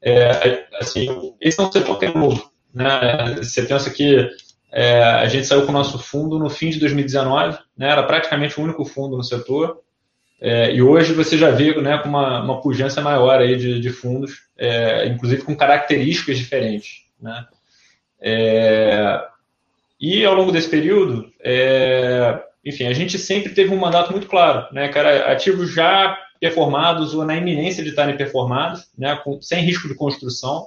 É, 0.00 0.66
assim, 0.78 1.34
esse 1.40 1.58
é 1.58 1.62
um 1.62 1.72
setor 1.72 1.98
que 1.98 2.04
é 2.04 2.14
novo, 2.14 2.50
né? 2.74 3.36
Você 3.36 3.62
pensa 3.62 3.90
que 3.90 4.28
é, 4.72 5.02
a 5.02 5.26
gente 5.28 5.46
saiu 5.46 5.62
com 5.62 5.70
o 5.70 5.74
nosso 5.74 5.98
fundo 5.98 6.38
no 6.38 6.50
fim 6.50 6.70
de 6.70 6.80
2019, 6.80 7.56
né? 7.78 7.90
era 7.90 8.02
praticamente 8.02 8.58
o 8.58 8.64
único 8.64 8.84
fundo 8.84 9.16
no 9.16 9.22
setor. 9.22 9.80
É, 10.40 10.74
e 10.74 10.82
hoje 10.82 11.12
você 11.12 11.38
já 11.38 11.50
vê 11.50 11.80
né, 11.80 11.96
com 11.98 12.08
uma, 12.08 12.42
uma 12.42 12.60
pujança 12.60 13.00
maior 13.00 13.40
aí 13.40 13.56
de, 13.56 13.80
de 13.80 13.90
fundos, 13.90 14.42
é, 14.58 15.06
inclusive 15.06 15.42
com 15.42 15.56
características 15.56 16.36
diferentes. 16.36 17.04
Né? 17.22 17.46
É, 18.20 19.24
e 20.00 20.24
ao 20.24 20.34
longo 20.34 20.50
desse 20.50 20.68
período, 20.68 21.32
é, 21.40 22.42
enfim, 22.64 22.86
a 22.86 22.92
gente 22.92 23.16
sempre 23.16 23.54
teve 23.54 23.72
um 23.72 23.78
mandato 23.78 24.10
muito 24.10 24.26
claro, 24.26 24.66
né, 24.72 24.88
cara, 24.88 25.30
ativos 25.30 25.72
já 25.72 26.18
performados 26.40 27.14
ou 27.14 27.24
na 27.24 27.36
iminência 27.36 27.82
de 27.82 27.90
estarem 27.90 28.16
performados, 28.16 28.88
né, 28.98 29.18
com, 29.22 29.40
sem 29.40 29.62
risco 29.62 29.86
de 29.86 29.94
construção, 29.94 30.66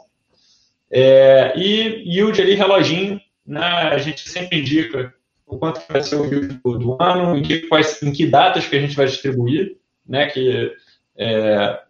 é, 0.92 1.54
e 1.56 2.04
yield 2.06 2.42
ali, 2.42 2.56
reloginho, 2.56 3.20
né, 3.46 3.62
a 3.62 3.98
gente 3.98 4.30
sempre 4.30 4.60
indica 4.60 5.14
o 5.46 5.58
quanto 5.58 5.82
vai 5.90 6.02
ser 6.02 6.16
o 6.16 6.26
yield 6.26 6.60
do, 6.64 6.78
do 6.78 6.98
ano, 7.02 7.38
em 7.38 7.42
que, 7.42 7.68
quais, 7.68 8.02
em 8.02 8.12
que 8.12 8.26
datas 8.26 8.66
que 8.66 8.76
a 8.76 8.80
gente 8.80 8.96
vai 8.96 9.06
distribuir, 9.06 9.78
né, 10.08 10.28
que 10.28 10.72
é, 11.16 11.82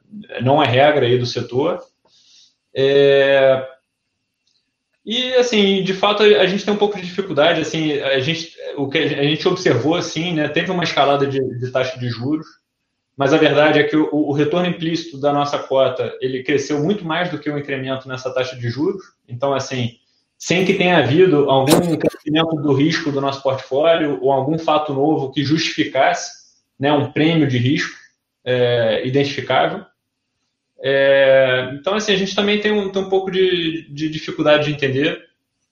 não 0.42 0.62
é 0.62 0.68
regra 0.68 1.06
aí 1.06 1.18
do 1.18 1.26
setor. 1.26 1.82
É, 2.74 3.68
e, 5.06 5.34
assim, 5.36 5.84
de 5.84 5.94
fato, 5.94 6.22
a 6.22 6.46
gente 6.46 6.66
tem 6.66 6.74
um 6.74 6.78
pouco 6.78 6.98
de 6.98 7.06
dificuldade, 7.06 7.62
assim, 7.62 7.94
a 8.00 8.20
gente, 8.20 8.54
o 8.76 8.90
que 8.90 8.98
a 8.98 9.24
gente 9.24 9.48
observou, 9.48 9.96
assim, 9.96 10.34
né, 10.34 10.50
teve 10.50 10.70
uma 10.70 10.84
escalada 10.84 11.26
de, 11.26 11.40
de 11.40 11.72
taxa 11.72 11.98
de 11.98 12.10
juros, 12.10 12.46
mas 13.18 13.34
a 13.34 13.38
verdade 13.38 13.80
é 13.80 13.84
que 13.84 13.98
o, 13.98 14.08
o, 14.12 14.32
retorno 14.32 14.70
implícito 14.70 15.20
da 15.20 15.34
nossa 15.34 15.58
cota, 15.58 16.16
ele 16.22 16.44
cresceu 16.44 16.84
muito 16.84 17.04
mais 17.04 17.32
do 17.32 17.40
que 17.40 17.50
o 17.50 17.58
incremento 17.58 18.08
nessa 18.08 18.32
taxa 18.32 18.56
de 18.56 18.70
juros, 18.70 19.02
então, 19.28 19.56
assim, 19.56 19.98
sem 20.38 20.64
que 20.64 20.76
tenha 20.76 21.00
havido 21.00 21.50
algum 21.50 21.98
crescimento 21.98 22.56
do 22.58 22.74
risco 22.74 23.12
do 23.12 23.20
nosso 23.20 23.42
portfólio 23.42 24.20
ou 24.22 24.32
algum 24.32 24.60
fato 24.60 24.94
novo 24.94 25.32
que 25.32 25.44
justificasse 25.44 26.32
né, 26.80 26.94
um 26.94 27.12
prêmio 27.12 27.48
de 27.48 27.58
risco 27.58 27.98
é, 28.46 29.02
identificável. 29.04 29.84
É, 30.80 31.72
então, 31.74 31.96
assim, 31.96 32.14
a 32.14 32.18
gente 32.18 32.36
também 32.36 32.62
tem 32.62 32.72
um, 32.72 32.92
tem 32.92 33.02
um 33.02 33.10
pouco 33.10 33.32
de, 33.32 33.88
de, 33.90 34.10
dificuldade 34.10 34.66
de 34.66 34.74
entender. 34.74 35.20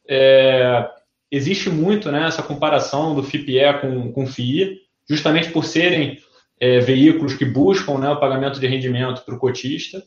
É, 0.09 0.89
existe 1.29 1.69
muito 1.69 2.11
né, 2.11 2.25
essa 2.25 2.41
comparação 2.41 3.13
do 3.13 3.21
FIPE 3.21 3.81
com, 3.81 4.11
com 4.11 4.25
FII, 4.25 4.79
justamente 5.07 5.51
por 5.51 5.63
serem 5.63 6.19
é, 6.59 6.79
veículos 6.79 7.35
que 7.35 7.45
buscam 7.45 7.97
né, 7.97 8.09
o 8.09 8.19
pagamento 8.19 8.59
de 8.59 8.67
rendimento 8.67 9.23
para 9.23 9.35
o 9.35 9.39
cotista. 9.39 10.03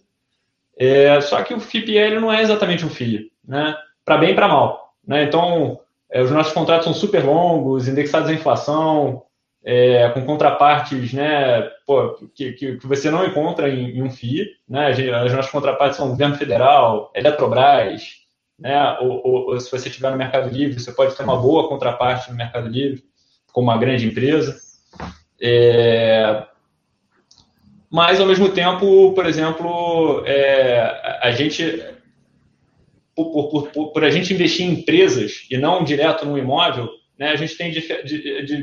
É, 0.78 1.20
só 1.20 1.42
que 1.42 1.54
o 1.54 1.60
FIPE 1.60 2.18
não 2.20 2.32
é 2.32 2.42
exatamente 2.42 2.84
um 2.84 2.90
FII. 2.90 3.30
Né? 3.46 3.74
para 4.08 4.16
bem 4.16 4.30
e 4.30 4.34
para 4.34 4.48
mal. 4.48 4.94
Né? 5.06 5.24
Então, 5.24 5.78
é, 6.10 6.22
os 6.22 6.30
nossos 6.30 6.54
contratos 6.54 6.84
são 6.84 6.94
super 6.94 7.22
longos, 7.22 7.86
indexados 7.86 8.30
à 8.30 8.32
inflação, 8.32 9.22
é, 9.62 10.08
com 10.10 10.24
contrapartes 10.24 11.12
né, 11.12 11.60
pô, 11.86 12.14
que, 12.34 12.52
que, 12.52 12.86
você 12.86 13.10
não 13.10 13.26
encontra 13.26 13.68
em, 13.68 13.98
em 13.98 14.02
um 14.02 14.10
FII. 14.10 14.46
Né? 14.66 14.92
As 14.92 15.32
nossas 15.34 15.50
contrapartes 15.50 15.98
são 15.98 16.08
governo 16.08 16.36
federal, 16.36 17.12
Eletrobras, 17.14 18.16
né? 18.58 18.98
Ou, 19.00 19.20
ou, 19.24 19.50
ou, 19.50 19.60
se 19.60 19.70
você 19.70 19.88
estiver 19.88 20.10
no 20.10 20.16
Mercado 20.16 20.48
Livre, 20.48 20.80
você 20.80 20.90
pode 20.90 21.14
ter 21.14 21.22
uma 21.22 21.36
boa 21.36 21.68
contraparte 21.68 22.30
no 22.30 22.36
Mercado 22.36 22.68
Livre, 22.68 23.04
como 23.52 23.68
uma 23.70 23.78
grande 23.78 24.06
empresa. 24.06 24.56
É... 25.40 26.44
Mas, 27.90 28.20
ao 28.20 28.26
mesmo 28.26 28.50
tempo, 28.50 29.12
por 29.12 29.24
exemplo, 29.26 30.22
é, 30.26 31.18
a 31.22 31.30
gente 31.30 31.82
por, 33.14 33.48
por, 33.50 33.68
por, 33.70 33.92
por, 33.92 34.04
a 34.04 34.10
gente 34.10 34.32
investir 34.32 34.64
em 34.64 34.72
empresas 34.74 35.46
e 35.50 35.56
não 35.56 35.82
direto 35.82 36.24
no 36.24 36.38
imóvel, 36.38 36.88
né, 37.18 37.30
a 37.30 37.36
gente 37.36 37.56
tem 37.56 37.72
dif 37.72 37.88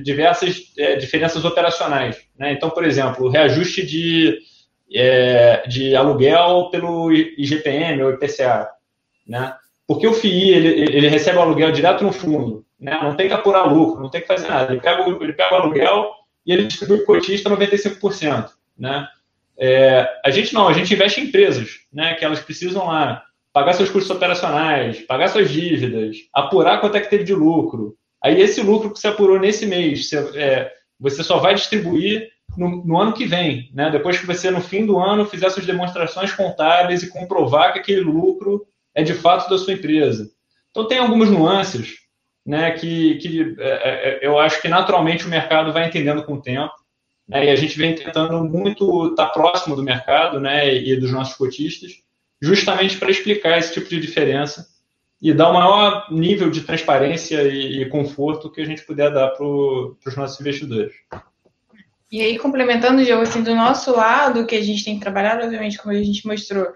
diversas 0.02 0.72
é, 0.78 0.96
diferenças 0.96 1.44
operacionais. 1.44 2.18
Né? 2.38 2.54
Então, 2.54 2.70
por 2.70 2.86
exemplo, 2.86 3.26
o 3.26 3.30
reajuste 3.30 3.86
de, 3.86 4.40
é, 4.94 5.68
de 5.68 5.96
aluguel 5.96 6.70
pelo 6.72 7.12
IGPM 7.12 8.02
ou 8.04 8.12
IPCA. 8.12 8.70
Né? 9.28 9.54
Porque 9.86 10.08
o 10.08 10.14
FII 10.14 10.52
ele, 10.52 10.68
ele 10.96 11.08
recebe 11.10 11.38
o 11.38 11.42
aluguel 11.42 11.72
direto 11.72 12.04
no 12.04 12.14
fundo, 12.14 12.66
né? 12.80 12.98
não 13.04 13.16
tem 13.16 13.28
que 13.28 13.34
apurar 13.34 13.64
lucro, 13.64 14.02
não 14.02 14.10
tem 14.10 14.22
que 14.22 14.28
fazer 14.28 14.48
nada. 14.48 14.72
Ele 14.72 14.82
pega, 14.82 15.06
ele 15.06 15.34
pega 15.34 15.54
o 15.54 15.58
aluguel 15.58 16.12
e 16.46 16.54
ele 16.54 16.66
distribui 16.66 16.98
o 16.98 17.06
cotista 17.06 17.50
95%. 17.50 18.50
Né? 18.78 19.08
É, 19.58 20.08
a 20.24 20.30
gente 20.30 20.54
não, 20.54 20.68
a 20.68 20.74
gente 20.74 20.94
investe 20.94 21.22
em 21.22 21.26
empresas, 21.26 21.80
né, 21.92 22.14
que 22.16 22.26
elas 22.26 22.40
precisam 22.40 22.88
lá 22.88 23.24
pagar 23.54 23.74
seus 23.74 23.90
custos 23.90 24.14
operacionais, 24.14 25.00
pagar 25.02 25.30
suas 25.30 25.50
dívidas, 25.50 26.18
apurar 26.34 26.82
quanto 26.82 26.98
é 26.98 27.00
que 27.00 27.10
teve 27.10 27.24
de 27.24 27.34
lucro. 27.34 27.96
Aí 28.22 28.42
esse 28.42 28.62
lucro 28.62 28.92
que 28.92 29.00
você 29.00 29.08
apurou 29.08 29.40
nesse 29.40 29.66
mês, 29.66 30.10
você, 30.10 30.18
é, 30.36 30.72
você 31.00 31.24
só 31.24 31.38
vai 31.38 31.56
distribuir 31.56 32.30
no, 32.58 32.84
no, 32.86 33.00
ano 33.00 33.14
que 33.14 33.26
vem, 33.26 33.70
né? 33.74 33.90
Depois 33.90 34.20
que 34.20 34.26
você, 34.26 34.52
no 34.52 34.60
fim 34.60 34.86
do 34.86 35.00
ano, 35.00 35.26
fizer 35.26 35.50
suas 35.50 35.66
demonstrações 35.66 36.34
contábeis 36.34 37.02
e 37.02 37.10
comprovar 37.10 37.72
que 37.72 37.80
aquele 37.80 38.02
lucro 38.02 38.66
é 38.94 39.04
de 39.04 39.14
fato 39.14 39.50
da 39.50 39.58
sua 39.58 39.74
empresa. 39.74 40.30
Então 40.72 40.88
tem 40.88 40.98
algumas 40.98 41.30
nuances, 41.30 41.94
né? 42.46 42.72
Que, 42.72 43.16
que 43.16 43.56
é, 43.60 43.70
é, 43.70 44.20
é 44.24 44.28
eu 44.28 44.38
acho 44.40 44.62
que 44.62 44.68
naturalmente 44.68 45.26
o 45.26 45.30
mercado 45.30 45.74
vai 45.74 45.88
entendendo 45.88 46.24
com 46.24 46.34
o 46.34 46.42
tempo. 46.42 46.74
Né, 47.28 47.46
e 47.46 47.50
a 47.50 47.56
gente 47.56 47.76
vem 47.76 47.96
tentando 47.96 48.44
muito 48.44 49.08
estar 49.08 49.30
próximo 49.30 49.76
do 49.76 49.82
mercado, 49.82 50.40
né? 50.40 50.74
E 50.76 50.96
dos 50.96 51.12
nossos 51.12 51.36
cotistas 51.36 52.06
justamente 52.42 52.98
para 52.98 53.12
explicar 53.12 53.58
esse 53.58 53.74
tipo 53.74 53.90
de 53.90 54.00
diferença 54.00 54.68
e 55.22 55.34
dar 55.34 55.50
o 55.50 55.54
maior 55.54 56.12
nível 56.12 56.50
de 56.50 56.62
transparência 56.62 57.42
e, 57.44 57.82
e 57.82 57.90
conforto 57.90 58.52
que 58.52 58.62
a 58.62 58.66
gente 58.66 58.84
puder 58.84 59.12
dar 59.12 59.30
para 59.30 59.46
os 59.46 60.16
nossos 60.16 60.40
investidores. 60.40 60.94
E 62.12 62.22
aí, 62.22 62.38
complementando, 62.38 63.04
Diogo, 63.04 63.24
assim, 63.24 63.42
do 63.42 63.56
nosso 63.56 63.96
lado, 63.96 64.46
que 64.46 64.56
a 64.56 64.62
gente 64.62 64.86
tem 64.86 65.00
trabalhado, 65.00 65.44
obviamente, 65.44 65.78
como 65.78 65.94
a 65.94 66.04
gente 66.04 66.26
mostrou, 66.28 66.68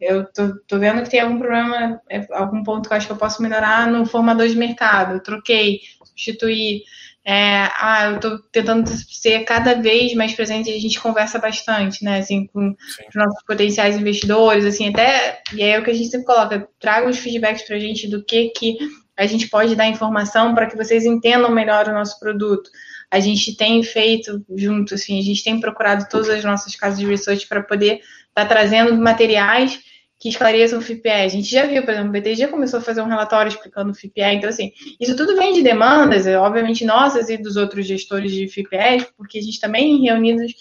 eu 0.00 0.24
tô, 0.32 0.58
tô 0.66 0.78
vendo 0.78 1.02
que 1.02 1.10
tem 1.10 1.20
algum 1.20 1.38
problema, 1.38 2.00
é, 2.10 2.26
algum 2.32 2.62
ponto 2.62 2.88
que 2.88 2.92
eu 2.92 2.96
acho 2.96 3.06
que 3.06 3.12
eu 3.12 3.16
posso 3.16 3.42
melhorar 3.42 3.86
no 3.86 4.04
formador 4.04 4.48
de 4.48 4.56
mercado. 4.56 5.14
Eu 5.14 5.22
troquei, 5.22 5.80
substituí, 6.04 6.82
é, 7.24 7.70
ah, 7.80 8.10
eu 8.10 8.16
estou 8.16 8.38
tentando 8.52 8.86
ser 8.88 9.44
cada 9.44 9.74
vez 9.74 10.14
mais 10.14 10.34
presente 10.34 10.70
a 10.70 10.78
gente 10.78 11.00
conversa 11.00 11.38
bastante, 11.38 12.04
né, 12.04 12.18
assim, 12.18 12.46
com 12.48 12.76
Sim. 12.78 13.02
os 13.08 13.14
nossos 13.14 13.42
potenciais 13.46 13.96
investidores, 13.96 14.64
assim, 14.66 14.90
até, 14.90 15.40
e 15.54 15.62
é 15.62 15.78
o 15.78 15.82
que 15.82 15.90
a 15.90 15.94
gente 15.94 16.10
sempre 16.10 16.26
coloca, 16.26 16.68
traga 16.78 17.08
os 17.08 17.18
feedbacks 17.18 17.62
para 17.62 17.76
a 17.76 17.80
gente 17.80 18.06
do 18.08 18.22
que 18.22 18.50
que 18.50 18.76
a 19.16 19.26
gente 19.26 19.48
pode 19.48 19.74
dar 19.74 19.86
informação 19.86 20.54
para 20.54 20.66
que 20.66 20.76
vocês 20.76 21.06
entendam 21.06 21.50
melhor 21.50 21.88
o 21.88 21.94
nosso 21.94 22.18
produto. 22.18 22.68
A 23.10 23.20
gente 23.20 23.56
tem 23.56 23.82
feito 23.82 24.44
junto, 24.56 24.94
assim, 24.94 25.18
a 25.18 25.22
gente 25.22 25.42
tem 25.44 25.60
procurado 25.60 26.06
todas 26.10 26.28
as 26.28 26.44
nossas 26.44 26.74
casas 26.74 26.98
de 26.98 27.06
research 27.06 27.46
para 27.46 27.62
poder 27.62 28.00
estar 28.28 28.42
tá 28.42 28.46
trazendo 28.46 28.96
materiais 28.96 29.80
que 30.18 30.28
esclareçam 30.28 30.78
o 30.78 30.82
FIPE. 30.82 31.10
A 31.10 31.28
gente 31.28 31.50
já 31.50 31.66
viu, 31.66 31.82
por 31.82 31.90
exemplo, 31.90 32.08
o 32.08 32.12
BTG 32.12 32.48
começou 32.48 32.78
a 32.78 32.82
fazer 32.82 33.02
um 33.02 33.08
relatório 33.08 33.50
explicando 33.50 33.90
o 33.90 33.94
FIPE. 33.94 34.22
Então, 34.22 34.48
assim, 34.48 34.72
isso 34.98 35.14
tudo 35.16 35.36
vem 35.36 35.52
de 35.52 35.62
demandas, 35.62 36.26
é, 36.26 36.38
obviamente 36.38 36.84
nossas 36.84 37.28
e 37.28 37.36
dos 37.36 37.56
outros 37.56 37.86
gestores 37.86 38.32
de 38.32 38.48
FIPE, 38.48 39.06
porque 39.16 39.38
a 39.38 39.42
gente 39.42 39.60
também 39.60 40.00
reunidos 40.02 40.54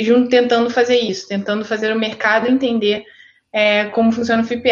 junto 0.00 0.28
tentando 0.28 0.70
fazer 0.70 0.96
isso, 0.96 1.26
tentando 1.26 1.64
fazer 1.64 1.92
o 1.92 1.98
mercado 1.98 2.46
entender 2.46 3.04
é, 3.52 3.86
como 3.86 4.12
funciona 4.12 4.42
o 4.42 4.46
FIPE. 4.46 4.70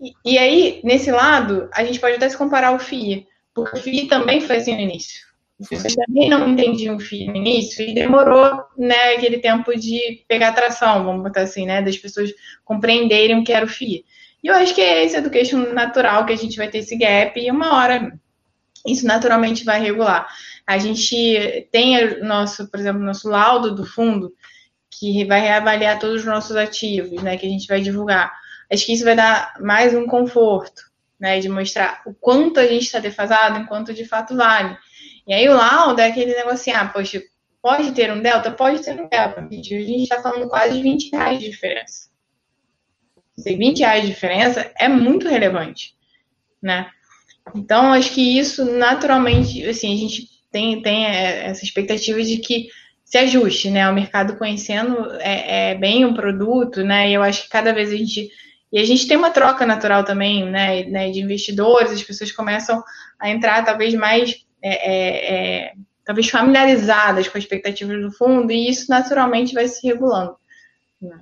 E, 0.00 0.12
e, 0.24 0.38
aí, 0.38 0.80
nesse 0.84 1.10
lado, 1.10 1.68
a 1.72 1.82
gente 1.84 1.98
pode 1.98 2.16
até 2.16 2.28
se 2.28 2.36
comparar 2.36 2.68
ao 2.68 2.78
FII, 2.78 3.26
porque 3.52 3.76
o 3.76 3.80
FII 3.80 4.06
também 4.06 4.40
foi 4.40 4.58
assim 4.58 4.74
no 4.74 4.80
início. 4.80 5.29
Vocês 5.60 5.94
também 5.94 6.30
não 6.30 6.48
entendiam 6.48 6.96
o 6.96 7.00
FII 7.00 7.26
no 7.26 7.36
início 7.36 7.86
e 7.86 7.92
demorou, 7.92 8.64
né, 8.78 9.14
aquele 9.14 9.38
tempo 9.38 9.78
de 9.78 10.24
pegar 10.26 10.48
atração, 10.48 11.04
vamos 11.04 11.22
botar 11.22 11.42
assim, 11.42 11.66
né, 11.66 11.82
das 11.82 11.98
pessoas 11.98 12.32
compreenderem 12.64 13.38
o 13.38 13.44
que 13.44 13.52
era 13.52 13.66
o 13.66 13.68
FII. 13.68 14.04
E 14.42 14.46
eu 14.46 14.54
acho 14.54 14.74
que 14.74 14.80
é 14.80 15.04
esse 15.04 15.16
education 15.16 15.58
natural 15.74 16.24
que 16.24 16.32
a 16.32 16.36
gente 16.36 16.56
vai 16.56 16.68
ter 16.68 16.78
esse 16.78 16.96
gap 16.96 17.38
e 17.38 17.50
uma 17.50 17.76
hora 17.76 18.18
isso 18.86 19.06
naturalmente 19.06 19.62
vai 19.62 19.78
regular. 19.78 20.26
A 20.66 20.78
gente 20.78 21.68
tem 21.70 22.22
nosso, 22.22 22.70
por 22.70 22.80
exemplo, 22.80 23.02
nosso 23.02 23.28
laudo 23.28 23.74
do 23.74 23.84
fundo 23.84 24.32
que 24.90 25.24
vai 25.26 25.40
reavaliar 25.40 25.98
todos 25.98 26.20
os 26.20 26.26
nossos 26.26 26.56
ativos, 26.56 27.22
né, 27.22 27.36
que 27.36 27.46
a 27.46 27.50
gente 27.50 27.66
vai 27.66 27.82
divulgar. 27.82 28.32
Acho 28.72 28.86
que 28.86 28.92
isso 28.92 29.04
vai 29.04 29.14
dar 29.14 29.54
mais 29.60 29.94
um 29.94 30.06
conforto, 30.06 30.82
né, 31.18 31.38
de 31.38 31.48
mostrar 31.48 32.00
o 32.06 32.14
quanto 32.14 32.58
a 32.58 32.66
gente 32.66 32.84
está 32.84 32.98
defasado, 32.98 33.58
enquanto 33.58 33.92
de 33.92 34.06
fato 34.06 34.34
vale. 34.34 34.76
E 35.30 35.32
aí 35.32 35.48
o 35.48 35.54
laudo 35.54 36.00
é 36.00 36.08
aquele 36.08 36.34
negócio 36.34 36.54
assim, 36.54 36.72
ah, 36.72 36.86
poxa, 36.86 37.22
pode 37.62 37.92
ter 37.92 38.12
um 38.12 38.20
delta? 38.20 38.50
Pode 38.50 38.82
ter 38.82 39.00
um 39.00 39.08
delta. 39.08 39.40
A 39.40 39.54
gente 39.54 40.02
está 40.02 40.20
falando 40.20 40.48
quase 40.48 40.76
de 40.76 40.82
20 40.82 41.10
reais 41.12 41.38
de 41.38 41.48
diferença. 41.48 42.10
Se 43.38 43.54
20 43.54 43.78
reais 43.78 44.02
de 44.02 44.08
diferença 44.08 44.72
é 44.76 44.88
muito 44.88 45.28
relevante, 45.28 45.94
né? 46.60 46.90
Então, 47.54 47.92
acho 47.92 48.12
que 48.12 48.40
isso 48.40 48.64
naturalmente, 48.64 49.64
assim, 49.68 49.94
a 49.94 49.96
gente 49.96 50.26
tem, 50.50 50.82
tem 50.82 51.06
essa 51.06 51.64
expectativa 51.64 52.20
de 52.20 52.38
que 52.38 52.66
se 53.04 53.16
ajuste, 53.16 53.70
né? 53.70 53.88
O 53.88 53.94
mercado 53.94 54.36
conhecendo 54.36 55.12
é, 55.20 55.70
é 55.70 55.74
bem 55.76 56.04
o 56.04 56.12
produto, 56.12 56.82
né? 56.82 57.08
E 57.08 57.14
eu 57.14 57.22
acho 57.22 57.44
que 57.44 57.50
cada 57.50 57.72
vez 57.72 57.92
a 57.92 57.96
gente 57.96 58.28
e 58.72 58.80
a 58.80 58.84
gente 58.84 59.06
tem 59.06 59.16
uma 59.16 59.30
troca 59.30 59.64
natural 59.64 60.04
também, 60.04 60.48
né, 60.48 60.84
né, 60.84 61.10
de 61.10 61.18
investidores, 61.18 61.90
as 61.90 62.04
pessoas 62.04 62.30
começam 62.30 62.80
a 63.18 63.28
entrar 63.28 63.64
talvez 63.64 63.92
mais 63.94 64.44
é, 64.62 64.90
é, 64.92 65.34
é, 65.34 65.74
talvez 66.04 66.28
familiarizadas 66.28 67.28
com 67.28 67.38
as 67.38 67.44
expectativas 67.44 68.00
do 68.00 68.12
fundo, 68.12 68.52
e 68.52 68.68
isso 68.68 68.90
naturalmente 68.90 69.54
vai 69.54 69.68
se 69.68 69.86
regulando. 69.86 70.36
Né? 71.00 71.20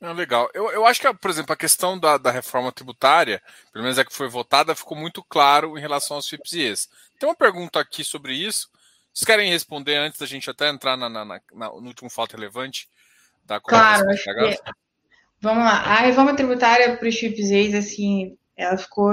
Ah, 0.00 0.12
legal. 0.12 0.50
Eu, 0.52 0.70
eu 0.70 0.86
acho 0.86 1.00
que, 1.00 1.14
por 1.14 1.30
exemplo, 1.30 1.52
a 1.52 1.56
questão 1.56 1.98
da, 1.98 2.18
da 2.18 2.30
reforma 2.30 2.70
tributária, 2.70 3.42
pelo 3.72 3.82
menos 3.82 3.98
é 3.98 4.04
que 4.04 4.12
foi 4.12 4.28
votada, 4.28 4.74
ficou 4.74 4.96
muito 4.96 5.22
claro 5.22 5.78
em 5.78 5.80
relação 5.80 6.16
aos 6.16 6.28
FIPS 6.28 6.52
e 6.52 6.60
ES. 6.60 6.88
Tem 7.18 7.28
uma 7.28 7.34
pergunta 7.34 7.80
aqui 7.80 8.04
sobre 8.04 8.34
isso. 8.34 8.68
Vocês 9.12 9.24
querem 9.24 9.50
responder 9.50 9.96
antes 9.96 10.18
da 10.20 10.26
gente 10.26 10.50
até 10.50 10.68
entrar 10.68 10.96
na, 10.96 11.08
na, 11.08 11.24
na, 11.24 11.40
no 11.52 11.86
último 11.86 12.10
fato 12.10 12.32
relevante 12.32 12.88
da 13.46 13.60
Claro, 13.60 14.10
acho 14.10 14.24
que... 14.24 14.58
Vamos 15.40 15.64
lá. 15.64 15.78
A 15.78 15.96
reforma 16.00 16.34
tributária 16.34 16.96
para 16.96 17.08
os 17.08 17.18
FIPS 17.18 17.50
e 17.50 17.56
ES, 17.56 17.74
assim, 17.74 18.38
ela 18.56 18.76
ficou 18.76 19.10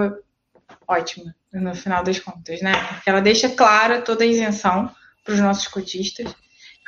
ótima 0.87 1.35
no 1.51 1.75
final 1.75 2.03
das 2.03 2.19
contas, 2.19 2.61
né? 2.61 2.73
Porque 2.93 3.09
ela 3.09 3.21
deixa 3.21 3.49
clara 3.49 4.01
toda 4.01 4.23
a 4.23 4.27
isenção 4.27 4.89
para 5.23 5.33
os 5.33 5.39
nossos 5.39 5.67
cotistas. 5.67 6.33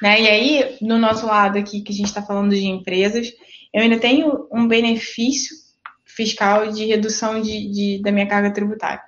Né? 0.02 0.22
E 0.22 0.28
aí, 0.28 0.78
no 0.82 0.98
nosso 0.98 1.26
lado 1.26 1.58
aqui, 1.58 1.82
que 1.82 1.92
a 1.92 1.96
gente 1.96 2.08
está 2.08 2.22
falando 2.22 2.52
de 2.52 2.66
empresas, 2.66 3.32
eu 3.74 3.82
ainda 3.82 4.00
tenho 4.00 4.48
um 4.52 4.68
benefício 4.68 5.56
fiscal 6.06 6.72
de 6.72 6.86
redução 6.86 7.42
de, 7.42 7.72
de 7.72 8.02
da 8.02 8.12
minha 8.12 8.28
carga 8.28 8.52
tributária. 8.52 9.04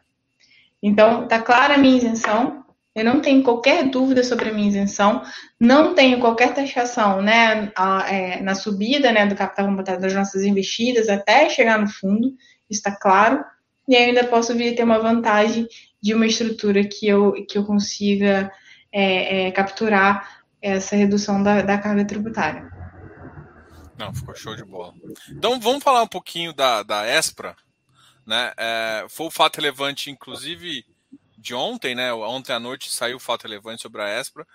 Então, 0.81 1.23
está 1.23 1.41
clara 1.41 1.75
a 1.75 1.77
minha 1.77 1.97
isenção, 1.97 2.63
eu 2.95 3.03
não 3.03 3.19
tenho 3.19 3.43
qualquer 3.43 3.89
dúvida 3.89 4.23
sobre 4.23 4.49
a 4.49 4.53
minha 4.53 4.69
isenção, 4.69 5.21
não 5.59 5.93
tenho 5.93 6.19
qualquer 6.19 6.53
taxação 6.53 7.21
né, 7.21 7.71
a, 7.75 8.13
é, 8.13 8.41
na 8.41 8.55
subida 8.55 9.11
né, 9.11 9.25
do 9.25 9.35
capital 9.35 9.67
computado 9.67 9.99
das 9.99 10.13
nossas 10.13 10.43
investidas 10.43 11.09
até 11.09 11.49
chegar 11.49 11.77
no 11.77 11.89
fundo, 11.89 12.33
está 12.69 12.95
claro, 12.95 13.43
e 13.87 13.95
ainda 13.95 14.23
posso 14.25 14.55
vir 14.55 14.73
a 14.73 14.75
ter 14.75 14.83
uma 14.83 14.99
vantagem 14.99 15.67
de 16.01 16.13
uma 16.13 16.25
estrutura 16.25 16.83
que 16.83 17.07
eu, 17.07 17.33
que 17.47 17.57
eu 17.57 17.65
consiga 17.65 18.51
é, 18.91 19.47
é, 19.47 19.51
capturar 19.51 20.43
essa 20.61 20.95
redução 20.95 21.43
da, 21.43 21.61
da 21.61 21.77
carga 21.77 22.05
tributária. 22.05 22.71
Não, 23.97 24.13
ficou 24.13 24.35
show 24.35 24.55
de 24.55 24.63
bola. 24.63 24.93
Então 25.29 25.59
vamos 25.59 25.83
falar 25.83 26.03
um 26.03 26.07
pouquinho 26.07 26.53
da, 26.53 26.83
da 26.83 27.07
ESPRA. 27.07 27.55
Né? 28.25 28.51
É, 28.57 29.05
foi 29.07 29.27
o 29.27 29.31
fato 29.31 29.57
relevante, 29.57 30.09
inclusive, 30.09 30.85
de 31.37 31.53
ontem, 31.53 31.93
né? 31.93 32.11
Ontem 32.13 32.53
à 32.53 32.59
noite 32.59 32.91
saiu 32.91 33.17
o 33.17 33.19
fato 33.19 33.43
relevante 33.43 33.83
sobre 33.83 34.01
a 34.01 34.19
ESPRA, 34.19 34.47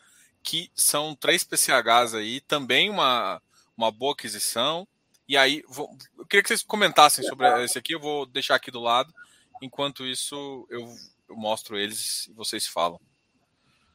que 0.43 0.71
são 0.75 1.15
três 1.15 1.45
PCHs 1.45 2.15
aí, 2.15 2.41
também 2.41 2.91
uma, 2.91 3.41
uma 3.77 3.91
boa 3.91 4.13
aquisição. 4.13 4.87
E 5.31 5.37
aí, 5.37 5.63
vou, 5.69 5.89
eu 6.19 6.27
queria 6.27 6.43
que 6.43 6.49
vocês 6.49 6.65
comentassem 6.65 7.25
sobre 7.25 7.47
esse 7.63 7.79
aqui, 7.79 7.95
eu 7.95 8.01
vou 8.01 8.27
deixar 8.27 8.57
aqui 8.57 8.69
do 8.69 8.81
lado. 8.81 9.15
Enquanto 9.63 10.05
isso, 10.05 10.67
eu, 10.69 10.89
eu 11.29 11.37
mostro 11.37 11.79
eles 11.79 12.27
e 12.27 12.33
vocês 12.33 12.67
falam. 12.67 12.99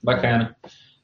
Bacana. 0.01 0.55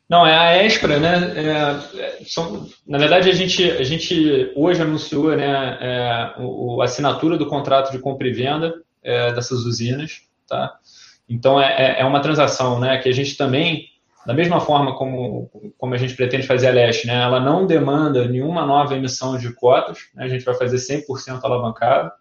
Não, 0.08 0.26
é 0.26 0.34
a 0.34 0.66
Espra, 0.66 0.98
né? 1.02 1.18
É, 1.38 2.24
são, 2.24 2.70
na 2.88 2.98
verdade, 2.98 3.30
a 3.30 3.34
gente, 3.34 3.70
a 3.72 3.84
gente 3.84 4.54
hoje 4.56 4.82
anunciou 4.82 5.36
né, 5.36 5.78
é, 5.82 6.36
o, 6.40 6.82
a 6.82 6.86
assinatura 6.86 7.38
do 7.38 7.48
contrato 7.48 7.92
de 7.92 8.00
compra 8.00 8.26
e 8.26 8.32
venda 8.32 8.82
é, 9.04 9.34
dessas 9.34 9.66
usinas, 9.66 10.22
tá? 10.48 10.80
Então, 11.28 11.60
é, 11.60 11.98
é, 11.98 12.00
é 12.00 12.06
uma 12.06 12.22
transação 12.22 12.80
né, 12.80 13.00
que 13.00 13.10
a 13.10 13.14
gente 13.14 13.36
também, 13.36 13.90
da 14.26 14.34
mesma 14.34 14.60
forma 14.60 14.96
como, 14.96 15.50
como 15.78 15.94
a 15.94 15.98
gente 15.98 16.16
pretende 16.16 16.46
fazer 16.46 16.68
a 16.68 16.72
Leste, 16.72 17.08
né, 17.08 17.22
ela 17.22 17.40
não 17.40 17.66
demanda 17.66 18.28
nenhuma 18.28 18.66
nova 18.66 18.96
emissão 18.96 19.38
de 19.38 19.54
cotas, 19.54 19.98
né, 20.14 20.26
a 20.26 20.28
gente 20.28 20.46
vai 20.46 20.54
fazer 20.54 20.78
100% 20.78 21.40
alavancado, 21.44 22.12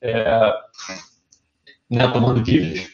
é, 0.00 0.52
né, 1.90 2.06
tomando 2.08 2.40
dívidas. 2.40 2.88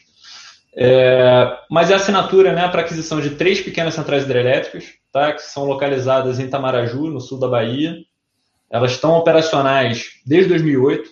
É, 0.77 1.57
mas 1.69 1.89
é 1.89 1.93
assinatura 1.93 2.51
né, 2.51 2.67
para 2.67 2.81
aquisição 2.81 3.21
de 3.21 3.31
três 3.31 3.61
pequenas 3.61 3.93
centrais 3.93 4.23
hidrelétricas, 4.23 4.93
tá, 5.11 5.31
que 5.31 5.41
são 5.41 5.63
localizadas 5.63 6.39
em 6.39 6.49
Tamaraju, 6.49 7.07
no 7.07 7.21
sul 7.21 7.39
da 7.39 7.47
Bahia. 7.47 7.95
Elas 8.69 8.91
estão 8.91 9.11
operacionais 9.11 10.19
desde 10.25 10.49
2008, 10.49 11.11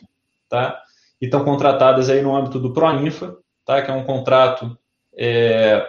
tá, 0.50 0.82
e 1.22 1.26
estão 1.26 1.46
contratadas 1.46 2.10
aí 2.10 2.22
no 2.22 2.36
âmbito 2.36 2.60
do 2.60 2.74
Proinfa, 2.74 3.38
tá, 3.66 3.82
que 3.82 3.90
é 3.90 3.94
um 3.94 4.04
contrato 4.04 4.78
é, 5.18 5.88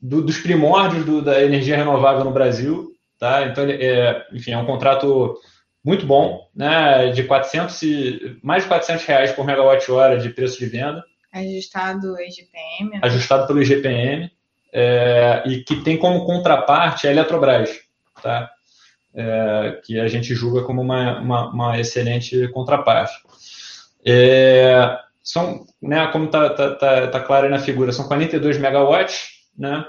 do, 0.00 0.22
dos 0.22 0.38
primórdios 0.38 1.04
do, 1.04 1.22
da 1.22 1.42
energia 1.42 1.76
renovável 1.76 2.24
no 2.24 2.30
Brasil. 2.30 2.92
Tá? 3.18 3.46
Então, 3.46 3.64
é, 3.64 4.26
enfim, 4.32 4.52
é 4.52 4.58
um 4.58 4.66
contrato 4.66 5.36
muito 5.84 6.06
bom, 6.06 6.48
né, 6.54 7.10
de 7.10 7.24
400 7.24 7.82
e, 7.82 8.38
mais 8.42 8.62
de 8.62 8.68
400 8.68 9.04
reais 9.04 9.32
por 9.32 9.44
megawatt-hora 9.44 10.18
de 10.18 10.30
preço 10.30 10.58
de 10.58 10.66
venda. 10.66 11.02
Ajustado 11.32 12.16
IGPM. 12.20 12.90
Né? 12.90 13.00
Ajustado 13.02 13.46
pelo 13.46 13.62
IGPM. 13.62 14.30
É, 14.72 15.42
e 15.46 15.64
que 15.64 15.76
tem 15.76 15.96
como 15.96 16.26
contraparte 16.26 17.06
a 17.06 17.10
Eletrobras, 17.10 17.70
tá? 18.22 18.50
É, 19.14 19.80
que 19.84 19.98
a 19.98 20.06
gente 20.06 20.34
julga 20.34 20.62
como 20.62 20.82
uma, 20.82 21.20
uma, 21.20 21.50
uma 21.50 21.80
excelente 21.80 22.48
contraparte. 22.48 23.14
É, 24.04 24.98
são, 25.22 25.64
né, 25.80 26.06
como 26.08 26.26
está 26.26 26.50
tá, 26.50 26.74
tá, 26.74 27.06
tá 27.08 27.20
claro 27.20 27.46
aí 27.46 27.50
na 27.50 27.58
figura, 27.58 27.92
são 27.92 28.06
42 28.06 28.58
megawatts, 28.58 29.37
né? 29.58 29.84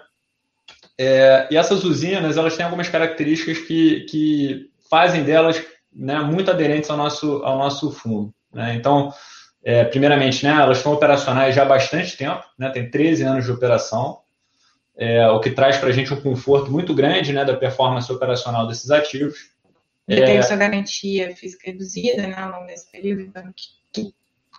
É, 0.98 1.48
e 1.50 1.56
essas 1.56 1.84
usinas, 1.84 2.36
elas 2.36 2.58
têm 2.58 2.66
algumas 2.66 2.90
características 2.90 3.60
que, 3.60 4.02
que 4.02 4.70
fazem 4.90 5.24
delas 5.24 5.64
né, 5.94 6.20
muito 6.20 6.52
aderentes 6.52 6.90
ao 6.90 6.98
nosso, 6.98 7.42
ao 7.44 7.58
nosso 7.58 7.92
fundo. 7.92 8.34
Né? 8.54 8.76
Então, 8.76 9.14
é, 9.64 9.86
primeiramente, 9.86 10.44
né, 10.44 10.52
elas 10.52 10.78
estão 10.78 10.92
operacionais 10.94 11.56
já 11.56 11.62
há 11.62 11.66
bastante 11.66 12.18
tempo, 12.18 12.44
né, 12.58 12.70
tem 12.70 12.90
13 12.90 13.24
anos 13.24 13.46
de 13.46 13.52
operação, 13.52 14.20
é, 14.98 15.26
o 15.30 15.40
que 15.40 15.52
traz 15.52 15.78
para 15.78 15.88
a 15.88 15.94
gente 15.94 16.14
um 16.14 16.20
conforto 16.20 16.70
muito 16.70 16.94
grande 16.94 17.32
né, 17.32 17.46
da 17.46 17.56
performance 17.56 18.12
operacional 18.12 18.68
desses 18.68 18.92
ativos. 18.92 19.52
E 20.06 20.16
é, 20.16 20.26
tem 20.26 20.42
sua 20.44 20.58
garantia 20.58 21.34
física 21.36 21.72
reduzida 21.72 22.24
né, 22.24 22.36
ao 22.36 22.52
longo 22.52 22.66
desse 22.66 22.92
período, 22.92 23.22
então, 23.22 23.44
que, 23.56 23.79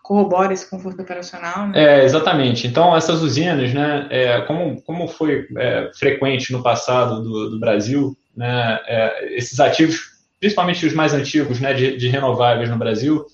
corrobora 0.02 0.52
esse 0.52 0.68
conforto 0.68 1.02
operacional. 1.02 1.68
Né? 1.68 2.00
É, 2.00 2.04
exatamente. 2.04 2.66
Então, 2.66 2.96
essas 2.96 3.22
usinas, 3.22 3.72
né, 3.72 4.06
é, 4.10 4.40
como, 4.42 4.80
como 4.82 5.08
foi 5.08 5.46
é, 5.56 5.90
frequente 5.94 6.52
no 6.52 6.62
passado 6.62 7.22
do, 7.22 7.50
do 7.50 7.60
Brasil, 7.60 8.16
né, 8.36 8.80
é, 8.86 9.34
esses 9.36 9.60
ativos, 9.60 10.00
principalmente 10.38 10.86
os 10.86 10.94
mais 10.94 11.14
antigos 11.14 11.60
né, 11.60 11.74
de, 11.74 11.96
de 11.96 12.08
renováveis 12.08 12.68
no 12.68 12.78
Brasil, 12.78 13.24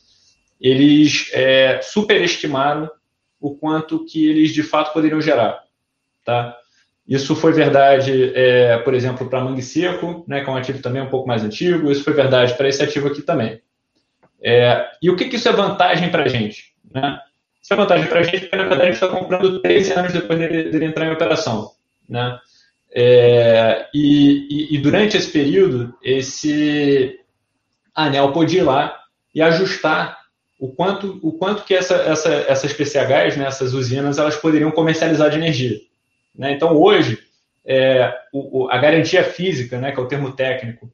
eles 0.60 1.30
é, 1.32 1.80
superestimaram 1.82 2.90
o 3.40 3.54
quanto 3.54 4.04
que 4.04 4.28
eles 4.28 4.52
de 4.52 4.62
fato 4.62 4.92
poderiam 4.92 5.20
gerar. 5.20 5.60
Tá? 6.24 6.56
Isso 7.06 7.36
foi 7.36 7.52
verdade, 7.52 8.32
é, 8.34 8.78
por 8.78 8.92
exemplo, 8.92 9.28
para 9.28 9.40
Mangue 9.40 9.62
Seco, 9.62 10.24
né, 10.26 10.42
que 10.42 10.50
é 10.50 10.52
um 10.52 10.56
ativo 10.56 10.82
também 10.82 11.00
um 11.00 11.08
pouco 11.08 11.28
mais 11.28 11.44
antigo, 11.44 11.90
isso 11.90 12.02
foi 12.02 12.12
verdade 12.12 12.54
para 12.54 12.68
esse 12.68 12.82
ativo 12.82 13.06
aqui 13.06 13.22
também. 13.22 13.60
É, 14.42 14.90
e 15.02 15.10
o 15.10 15.16
que, 15.16 15.26
que, 15.26 15.36
isso 15.36 15.48
é 15.48 15.52
vantagem 15.52 16.10
para 16.10 16.24
a 16.24 16.28
gente? 16.28 16.74
Né? 16.92 17.20
Isso 17.62 17.72
é 17.72 17.76
vantagem 17.76 18.06
para 18.06 18.20
a 18.20 18.22
gente 18.22 18.40
porque, 18.40 18.56
na 18.56 18.64
verdade, 18.64 18.82
a 18.82 18.92
gente 18.92 19.02
está 19.02 19.08
comprando 19.08 19.60
13 19.60 19.92
anos 19.92 20.12
depois 20.12 20.38
dele, 20.38 20.70
dele, 20.70 20.84
entrar 20.84 21.06
em 21.06 21.12
operação. 21.12 21.72
Né? 22.08 22.38
É, 22.92 23.88
e, 23.92 24.46
e, 24.48 24.76
e, 24.76 24.78
durante 24.78 25.16
esse 25.16 25.30
período, 25.30 25.94
esse 26.02 27.18
anel 27.94 28.32
pôde 28.32 28.58
ir 28.58 28.62
lá 28.62 28.98
e 29.34 29.42
ajustar 29.42 30.18
o 30.58 30.68
quanto, 30.68 31.18
o 31.22 31.32
quanto 31.32 31.64
que 31.64 31.74
essa, 31.74 31.94
essa, 31.96 32.32
essas 32.48 32.72
PCHs, 32.72 33.36
né, 33.36 33.46
essas 33.46 33.74
usinas, 33.74 34.18
elas 34.18 34.36
poderiam 34.36 34.70
comercializar 34.70 35.28
de 35.28 35.36
energia. 35.36 35.78
Né? 36.34 36.52
Então, 36.52 36.74
hoje, 36.74 37.18
é, 37.64 38.14
o, 38.32 38.68
a 38.70 38.78
garantia 38.78 39.24
física, 39.24 39.78
né, 39.78 39.92
que 39.92 40.00
é 40.00 40.02
o 40.02 40.08
termo 40.08 40.32
técnico, 40.32 40.90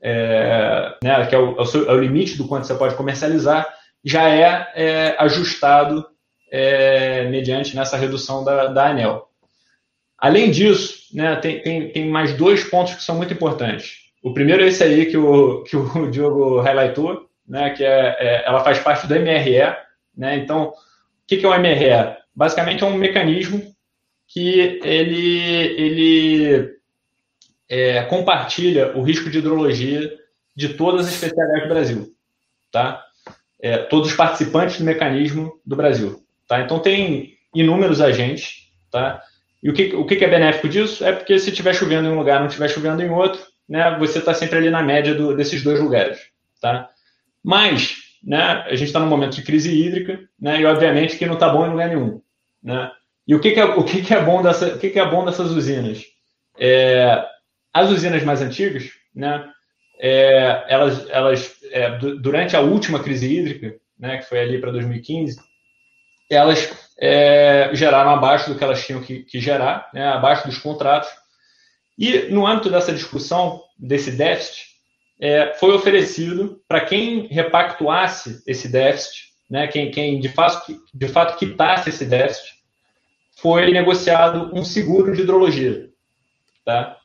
é, 0.00 0.94
né, 1.02 1.26
que 1.26 1.34
é 1.34 1.38
o, 1.38 1.56
é, 1.60 1.62
é 1.88 1.92
o, 1.92 2.00
limite 2.00 2.36
do 2.36 2.46
quanto 2.46 2.66
você 2.66 2.74
pode 2.74 2.94
comercializar, 2.94 3.66
já 4.04 4.28
é, 4.28 4.72
é 4.74 5.16
ajustado 5.18 6.06
é, 6.50 7.28
mediante 7.28 7.74
nessa 7.74 7.96
redução 7.96 8.44
da, 8.44 8.66
da 8.66 8.88
ANEL. 8.88 9.28
Além 10.18 10.50
disso, 10.50 11.14
né, 11.14 11.36
tem, 11.36 11.60
tem, 11.60 11.88
tem, 11.90 12.08
mais 12.08 12.34
dois 12.34 12.64
pontos 12.64 12.94
que 12.94 13.02
são 13.02 13.16
muito 13.16 13.32
importantes. 13.32 14.06
O 14.22 14.32
primeiro 14.32 14.62
é 14.64 14.68
esse 14.68 14.82
aí 14.82 15.06
que 15.06 15.16
o, 15.16 15.62
que 15.64 15.76
o 15.76 16.08
Diogo 16.10 16.60
highlightou, 16.60 17.28
né, 17.46 17.70
que 17.70 17.84
é, 17.84 18.16
é 18.18 18.44
ela 18.46 18.64
faz 18.64 18.78
parte 18.78 19.06
do 19.06 19.14
MRE. 19.14 19.76
Né, 20.16 20.36
então, 20.36 20.68
o 20.68 20.72
que, 21.26 21.36
que 21.36 21.44
é 21.44 21.48
o 21.48 21.58
MRE? 21.58 22.16
Basicamente 22.34 22.82
é 22.82 22.86
um 22.86 22.96
mecanismo 22.96 23.62
que 24.28 24.80
ele, 24.82 25.38
ele 25.78 26.75
é, 27.68 28.02
compartilha 28.04 28.96
o 28.96 29.02
risco 29.02 29.30
de 29.30 29.38
hidrologia 29.38 30.12
de 30.54 30.70
todas 30.70 31.06
as 31.06 31.14
especialidades 31.14 31.62
do 31.62 31.68
Brasil, 31.68 32.08
tá? 32.72 33.02
É, 33.60 33.78
todos 33.78 34.10
os 34.10 34.16
participantes 34.16 34.78
do 34.78 34.84
mecanismo 34.84 35.60
do 35.64 35.76
Brasil, 35.76 36.22
tá? 36.48 36.60
Então 36.60 36.78
tem 36.78 37.34
inúmeros 37.54 38.00
agentes, 38.00 38.68
tá? 38.90 39.22
E 39.62 39.70
o 39.70 39.72
que, 39.72 39.94
o 39.94 40.04
que 40.04 40.24
é 40.24 40.28
benéfico 40.28 40.68
disso? 40.68 41.04
É 41.04 41.12
porque 41.12 41.38
se 41.38 41.50
estiver 41.50 41.74
chovendo 41.74 42.08
em 42.08 42.12
um 42.12 42.18
lugar, 42.18 42.40
não 42.40 42.46
estiver 42.46 42.68
chovendo 42.68 43.02
em 43.02 43.10
outro, 43.10 43.40
né? 43.68 43.96
Você 43.98 44.18
está 44.18 44.32
sempre 44.32 44.58
ali 44.58 44.70
na 44.70 44.82
média 44.82 45.14
do, 45.14 45.34
desses 45.34 45.62
dois 45.62 45.80
lugares, 45.80 46.18
tá? 46.60 46.88
Mas, 47.42 47.96
né? 48.22 48.64
A 48.66 48.74
gente 48.74 48.88
está 48.88 49.00
num 49.00 49.08
momento 49.08 49.34
de 49.34 49.42
crise 49.42 49.70
hídrica, 49.70 50.20
né? 50.40 50.60
E 50.60 50.66
obviamente 50.66 51.16
que 51.16 51.26
não 51.26 51.34
está 51.34 51.48
bom 51.48 51.66
em 51.66 51.70
lugar 51.70 51.88
nenhum, 51.88 52.20
né? 52.62 52.90
E 53.26 53.34
o 53.34 53.40
que, 53.40 53.50
que 53.50 53.60
é 53.60 53.64
o 53.64 53.82
que, 53.82 54.02
que 54.02 54.14
é 54.14 54.22
bom 54.22 54.42
dessa, 54.42 54.68
o 54.68 54.78
que, 54.78 54.90
que 54.90 55.00
é 55.00 55.10
bom 55.10 55.24
dessas 55.24 55.50
usinas? 55.50 56.04
É, 56.58 57.26
as 57.76 57.90
usinas 57.90 58.22
mais 58.22 58.40
antigas, 58.40 58.90
né, 59.14 59.46
é, 59.98 60.64
elas, 60.68 61.08
elas 61.10 61.56
é, 61.70 61.90
durante 61.98 62.56
a 62.56 62.60
última 62.60 63.02
crise 63.02 63.26
hídrica, 63.30 63.76
né, 63.98 64.16
que 64.16 64.24
foi 64.26 64.40
ali 64.40 64.58
para 64.58 64.72
2015, 64.72 65.38
elas 66.30 66.72
é, 66.98 67.70
geraram 67.74 68.10
abaixo 68.10 68.50
do 68.50 68.56
que 68.58 68.64
elas 68.64 68.84
tinham 68.84 69.02
que, 69.02 69.24
que 69.24 69.38
gerar, 69.38 69.90
né, 69.92 70.08
abaixo 70.08 70.46
dos 70.46 70.56
contratos. 70.56 71.10
E 71.98 72.30
no 72.30 72.46
âmbito 72.46 72.70
dessa 72.70 72.92
discussão, 72.92 73.62
desse 73.78 74.10
déficit, 74.10 74.66
é, 75.20 75.52
foi 75.54 75.74
oferecido 75.74 76.58
para 76.66 76.80
quem 76.80 77.26
repactuasse 77.26 78.42
esse 78.46 78.68
déficit, 78.68 79.26
né, 79.50 79.66
quem, 79.66 79.90
quem 79.90 80.18
de, 80.18 80.30
fato, 80.30 80.80
de 80.94 81.08
fato 81.08 81.38
quitasse 81.38 81.90
esse 81.90 82.06
déficit, 82.06 82.54
foi 83.36 83.70
negociado 83.70 84.50
um 84.54 84.64
seguro 84.64 85.14
de 85.14 85.20
hidrologia. 85.20 85.90
Tá? 86.64 86.96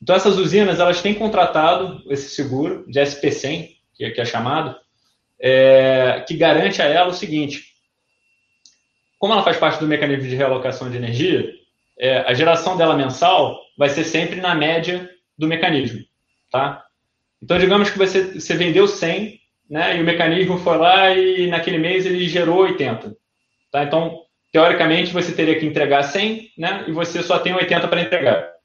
Então, 0.00 0.14
essas 0.14 0.38
usinas, 0.38 0.78
elas 0.78 1.02
têm 1.02 1.14
contratado 1.14 2.02
esse 2.10 2.30
seguro 2.30 2.84
de 2.88 3.00
SP100, 3.00 3.70
que 3.94 4.04
é, 4.04 4.10
que 4.10 4.20
é 4.20 4.24
chamado, 4.24 4.76
é, 5.40 6.24
que 6.26 6.36
garante 6.36 6.80
a 6.80 6.86
ela 6.86 7.08
o 7.08 7.14
seguinte, 7.14 7.64
como 9.18 9.32
ela 9.32 9.42
faz 9.42 9.56
parte 9.56 9.80
do 9.80 9.88
mecanismo 9.88 10.28
de 10.28 10.36
realocação 10.36 10.88
de 10.88 10.96
energia, 10.96 11.52
é, 11.98 12.18
a 12.18 12.32
geração 12.32 12.76
dela 12.76 12.96
mensal 12.96 13.58
vai 13.76 13.88
ser 13.88 14.04
sempre 14.04 14.40
na 14.40 14.54
média 14.54 15.10
do 15.36 15.48
mecanismo, 15.48 16.00
tá? 16.50 16.84
Então, 17.42 17.58
digamos 17.58 17.90
que 17.90 17.98
você, 17.98 18.40
você 18.40 18.54
vendeu 18.54 18.86
100, 18.86 19.40
né, 19.68 19.96
e 19.96 20.00
o 20.00 20.04
mecanismo 20.04 20.58
foi 20.58 20.78
lá 20.78 21.10
e 21.10 21.46
naquele 21.48 21.78
mês 21.78 22.06
ele 22.06 22.28
gerou 22.28 22.60
80, 22.60 23.16
tá? 23.70 23.82
Então, 23.82 24.22
teoricamente, 24.52 25.12
você 25.12 25.32
teria 25.32 25.58
que 25.58 25.66
entregar 25.66 26.04
100, 26.04 26.52
né, 26.56 26.84
e 26.86 26.92
você 26.92 27.22
só 27.22 27.38
tem 27.38 27.54
80 27.54 27.88
para 27.88 28.00
entregar. 28.00 28.57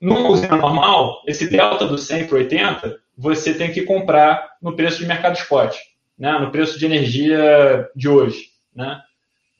Numa 0.00 0.30
usina 0.30 0.56
normal, 0.56 1.22
esse 1.26 1.46
delta 1.48 1.86
do 1.86 1.98
100 1.98 2.26
para 2.26 2.38
80, 2.38 3.00
você 3.16 3.52
tem 3.52 3.70
que 3.70 3.82
comprar 3.82 4.56
no 4.62 4.74
preço 4.74 4.98
de 4.98 5.06
mercado 5.06 5.36
spot, 5.36 5.76
né, 6.18 6.38
no 6.38 6.50
preço 6.50 6.78
de 6.78 6.86
energia 6.86 7.88
de 7.94 8.08
hoje, 8.08 8.46
né? 8.74 9.02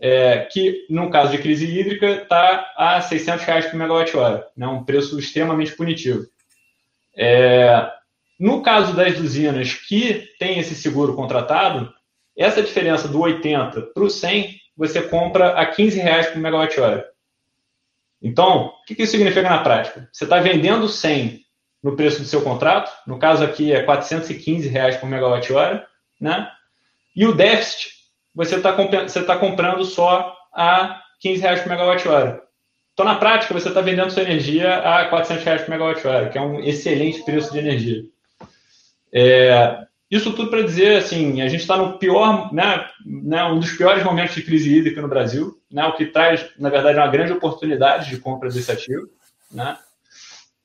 É, 0.02 0.48
que 0.50 0.86
no 0.88 1.10
caso 1.10 1.30
de 1.30 1.38
crise 1.38 1.66
hídrica 1.66 2.22
está 2.22 2.72
a 2.74 3.02
600 3.02 3.44
reais 3.44 3.66
por 3.66 3.76
megawatt-hora, 3.76 4.46
né, 4.56 4.66
um 4.66 4.82
preço 4.82 5.18
extremamente 5.18 5.76
punitivo. 5.76 6.26
É, 7.14 7.90
no 8.38 8.62
caso 8.62 8.96
das 8.96 9.18
usinas 9.18 9.74
que 9.74 10.26
tem 10.38 10.58
esse 10.58 10.74
seguro 10.74 11.14
contratado, 11.14 11.92
essa 12.34 12.62
diferença 12.62 13.06
do 13.06 13.20
80 13.20 13.82
para 13.82 14.02
o 14.02 14.08
100, 14.08 14.56
você 14.74 15.02
compra 15.02 15.50
a 15.50 15.66
15 15.66 16.00
reais 16.00 16.28
por 16.28 16.38
megawatt-hora. 16.38 17.06
Então, 18.22 18.66
o 18.66 18.84
que 18.84 19.02
isso 19.02 19.12
significa 19.12 19.48
na 19.48 19.62
prática? 19.62 20.08
Você 20.12 20.24
está 20.24 20.38
vendendo 20.38 20.88
100 20.88 21.40
no 21.82 21.96
preço 21.96 22.20
do 22.20 22.26
seu 22.26 22.42
contrato, 22.42 22.92
no 23.06 23.18
caso 23.18 23.42
aqui 23.42 23.72
é 23.72 23.82
415 23.82 24.68
reais 24.68 24.96
por 24.96 25.08
megawatt-hora, 25.08 25.86
né? 26.20 26.50
E 27.16 27.26
o 27.26 27.34
déficit, 27.34 27.92
você 28.34 28.56
está 28.56 28.72
você 28.72 29.22
tá 29.22 29.36
comprando 29.36 29.84
só 29.84 30.36
a 30.52 31.00
15 31.20 31.40
reais 31.40 31.60
por 31.60 31.70
megawatt-hora. 31.70 32.42
Então, 32.92 33.06
na 33.06 33.14
prática, 33.14 33.54
você 33.54 33.68
está 33.68 33.80
vendendo 33.80 34.10
sua 34.10 34.22
energia 34.22 34.76
a 34.76 35.06
400 35.06 35.44
reais 35.44 35.62
por 35.62 35.70
megawatt-hora, 35.70 36.28
que 36.28 36.36
é 36.36 36.40
um 36.42 36.60
excelente 36.60 37.22
preço 37.24 37.50
de 37.50 37.58
energia. 37.58 38.04
É, 39.12 39.78
isso 40.10 40.32
tudo 40.32 40.50
para 40.50 40.62
dizer, 40.62 40.98
assim, 40.98 41.40
a 41.40 41.48
gente 41.48 41.60
está 41.60 41.76
no 41.76 41.98
pior, 41.98 42.52
né, 42.52 42.86
né, 43.06 43.44
um 43.44 43.58
dos 43.58 43.72
piores 43.72 44.04
momentos 44.04 44.34
de 44.34 44.42
crise 44.42 44.76
hídrica 44.76 45.00
no 45.00 45.08
Brasil, 45.08 45.59
né, 45.70 45.86
o 45.86 45.92
que 45.94 46.06
traz, 46.06 46.46
na 46.58 46.68
verdade, 46.68 46.98
uma 46.98 47.08
grande 47.08 47.32
oportunidade 47.32 48.10
de 48.10 48.18
compra 48.18 48.48
desse 48.48 48.70
ativo, 48.70 49.08
né, 49.50 49.76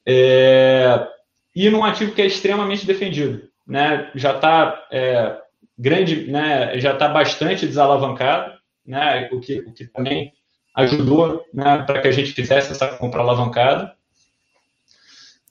é, 0.06 1.08
e 1.56 1.70
num 1.70 1.84
ativo 1.84 2.14
que 2.14 2.22
é 2.22 2.26
extremamente 2.26 2.86
defendido, 2.86 3.50
né, 3.66 4.12
já 4.16 4.36
está 4.36 4.88
é, 4.92 5.38
grande, 5.78 6.30
né, 6.30 6.80
já 6.80 6.94
está 6.94 7.08
bastante 7.08 7.66
desalavancado, 7.66 8.58
né, 8.86 9.30
o 9.32 9.40
que, 9.40 9.60
o 9.60 9.74
que 9.74 9.86
também 9.86 10.34
ajudou 10.76 11.46
né, 11.54 11.84
para 11.88 12.02
que 12.02 12.08
a 12.08 12.12
gente 12.12 12.34
fizesse 12.34 12.72
essa 12.72 12.88
compra 12.98 13.22
alavancada. 13.22 13.96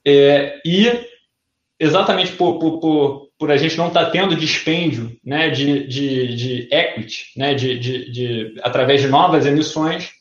É, 0.07 0.61
e 0.65 1.09
exatamente 1.79 2.33
por, 2.33 2.59
por, 2.59 2.79
por, 2.79 3.24
por, 3.39 3.51
a 3.51 3.57
gente 3.57 3.77
não 3.77 3.89
estar 3.89 4.07
tá 4.07 4.11
tendo 4.11 4.37
dispêndio 4.37 5.17
né, 5.25 5.51
de, 5.51 5.87
de, 5.87 6.37
de 6.37 6.69
equity, 6.71 7.27
né, 7.37 7.55
de, 7.55 7.79
de, 7.79 8.11
de, 8.11 8.61
através 8.63 9.01
de 9.01 9.09
novas 9.09 9.47
emissões, 9.47 10.13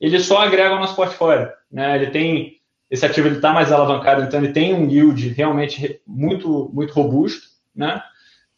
ele 0.00 0.18
só 0.20 0.38
agrega 0.38 0.70
ao 0.70 0.80
nosso 0.80 0.96
portfólio. 0.96 1.48
Né? 1.70 1.96
Ele 1.96 2.10
tem, 2.10 2.56
esse 2.90 3.04
ativo 3.04 3.28
está 3.28 3.52
mais 3.52 3.70
alavancado, 3.70 4.22
então 4.22 4.42
ele 4.42 4.52
tem 4.52 4.74
um 4.74 4.88
yield 4.88 5.28
realmente 5.28 6.00
muito, 6.06 6.70
muito 6.72 6.92
robusto, 6.92 7.48
né? 7.74 8.02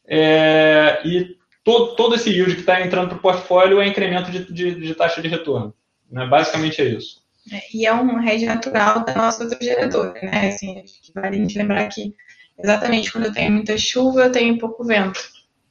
É, 0.05 1.01
e 1.05 1.37
todo, 1.65 1.95
todo 1.95 2.15
esse 2.15 2.31
yield 2.31 2.55
que 2.55 2.61
está 2.61 2.81
entrando 2.81 3.09
para 3.09 3.19
o 3.19 3.21
portfólio 3.21 3.81
é 3.81 3.87
incremento 3.87 4.31
de, 4.31 4.53
de, 4.53 4.75
de 4.75 4.95
taxa 4.95 5.23
de 5.23 5.29
retorno. 5.29 5.75
Né? 6.11 6.27
Basicamente 6.27 6.83
é 6.83 6.85
isso. 6.85 7.23
É, 7.51 7.61
e 7.75 7.87
é 7.87 7.93
um 7.93 8.23
hedge 8.23 8.47
natural 8.47 9.05
da 9.05 9.15
nossa 9.15 9.49
geradora, 9.61 10.15
né? 10.23 10.49
Assim, 10.49 10.85
vale 11.15 11.37
a 11.37 11.41
gente 11.41 11.59
lembrar 11.59 11.89
que 11.89 12.15
exatamente 12.63 13.11
quando 13.11 13.25
eu 13.25 13.33
tenho 13.33 13.53
muita 13.53 13.77
chuva, 13.77 14.25
eu 14.25 14.33
tenho 14.33 14.59
pouco 14.59 14.85
vento, 14.85 15.21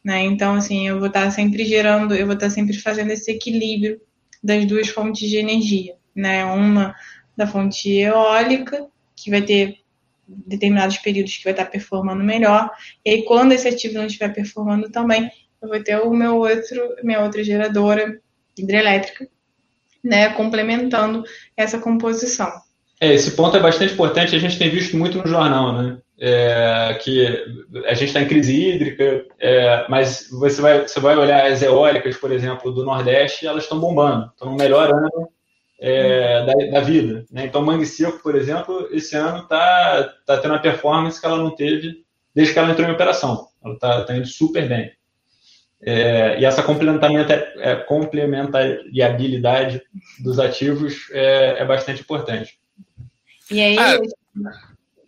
né? 0.03 0.21
Então, 0.23 0.55
assim, 0.55 0.87
eu 0.87 0.99
vou 0.99 1.07
estar 1.07 1.29
sempre 1.31 1.65
gerando, 1.65 2.13
eu 2.13 2.25
vou 2.25 2.35
estar 2.35 2.49
sempre 2.49 2.77
fazendo 2.77 3.11
esse 3.11 3.31
equilíbrio 3.31 4.01
das 4.43 4.65
duas 4.65 4.89
fontes 4.89 5.29
de 5.29 5.37
energia, 5.37 5.95
né? 6.15 6.43
Uma 6.45 6.95
da 7.35 7.47
fonte 7.47 7.89
eólica, 7.89 8.87
que 9.15 9.29
vai 9.29 9.41
ter 9.41 9.77
determinados 10.27 10.97
períodos 10.97 11.35
que 11.37 11.43
vai 11.43 11.53
estar 11.53 11.65
performando 11.65 12.23
melhor, 12.23 12.69
e 13.05 13.09
aí 13.09 13.23
quando 13.23 13.51
esse 13.51 13.67
ativo 13.67 13.95
não 13.95 14.05
estiver 14.05 14.33
performando 14.33 14.89
também, 14.89 15.29
eu 15.61 15.67
vou 15.67 15.83
ter 15.83 15.97
o 15.97 16.09
meu 16.11 16.37
outro, 16.37 16.95
minha 17.03 17.21
outra 17.21 17.43
geradora 17.43 18.19
hidrelétrica, 18.57 19.27
né, 20.03 20.29
complementando 20.29 21.23
essa 21.55 21.77
composição. 21.77 22.49
É, 22.99 23.13
esse 23.13 23.31
ponto 23.31 23.57
é 23.57 23.59
bastante 23.59 23.93
importante, 23.93 24.35
a 24.35 24.39
gente 24.39 24.57
tem 24.57 24.69
visto 24.69 24.97
muito 24.97 25.17
no 25.17 25.27
jornal, 25.27 25.73
né? 25.73 25.97
É, 26.23 26.99
que 27.01 27.25
a 27.87 27.95
gente 27.95 28.09
está 28.09 28.21
em 28.21 28.27
crise 28.27 28.53
hídrica, 28.53 29.25
é, 29.39 29.87
mas 29.89 30.29
você 30.29 30.61
vai, 30.61 30.87
você 30.87 30.99
vai 30.99 31.17
olhar 31.17 31.51
as 31.51 31.63
eólicas, 31.63 32.15
por 32.15 32.31
exemplo, 32.31 32.71
do 32.71 32.85
Nordeste, 32.85 33.47
elas 33.47 33.63
estão 33.63 33.79
bombando, 33.79 34.27
estão 34.27 34.51
no 34.51 34.55
melhor 34.55 34.93
ano 34.93 35.27
é, 35.79 36.45
da, 36.45 36.53
da, 36.73 36.81
vida. 36.81 37.25
Né? 37.31 37.45
Então, 37.45 37.63
Mangue 37.63 37.87
Seco, 37.87 38.21
por 38.21 38.35
exemplo, 38.35 38.87
esse 38.91 39.15
ano 39.15 39.39
está 39.39 40.13
tá 40.23 40.37
tendo 40.37 40.53
uma 40.53 40.61
performance 40.61 41.19
que 41.19 41.25
ela 41.25 41.37
não 41.37 41.55
teve 41.55 42.05
desde 42.35 42.53
que 42.53 42.59
ela 42.59 42.69
entrou 42.69 42.87
em 42.87 42.91
operação. 42.91 43.47
Ela 43.65 43.73
está 43.73 44.03
tá 44.03 44.15
indo 44.15 44.27
super 44.27 44.69
bem. 44.69 44.91
É, 45.83 46.39
e 46.39 46.45
essa 46.45 46.61
é, 46.61 47.75
complementariedade 47.75 49.81
dos 50.19 50.37
ativos 50.37 51.09
é, 51.11 51.61
é 51.61 51.65
bastante 51.65 52.01
importante. 52.01 52.59
E 53.49 53.59
aí, 53.59 53.75
ah, 53.79 53.97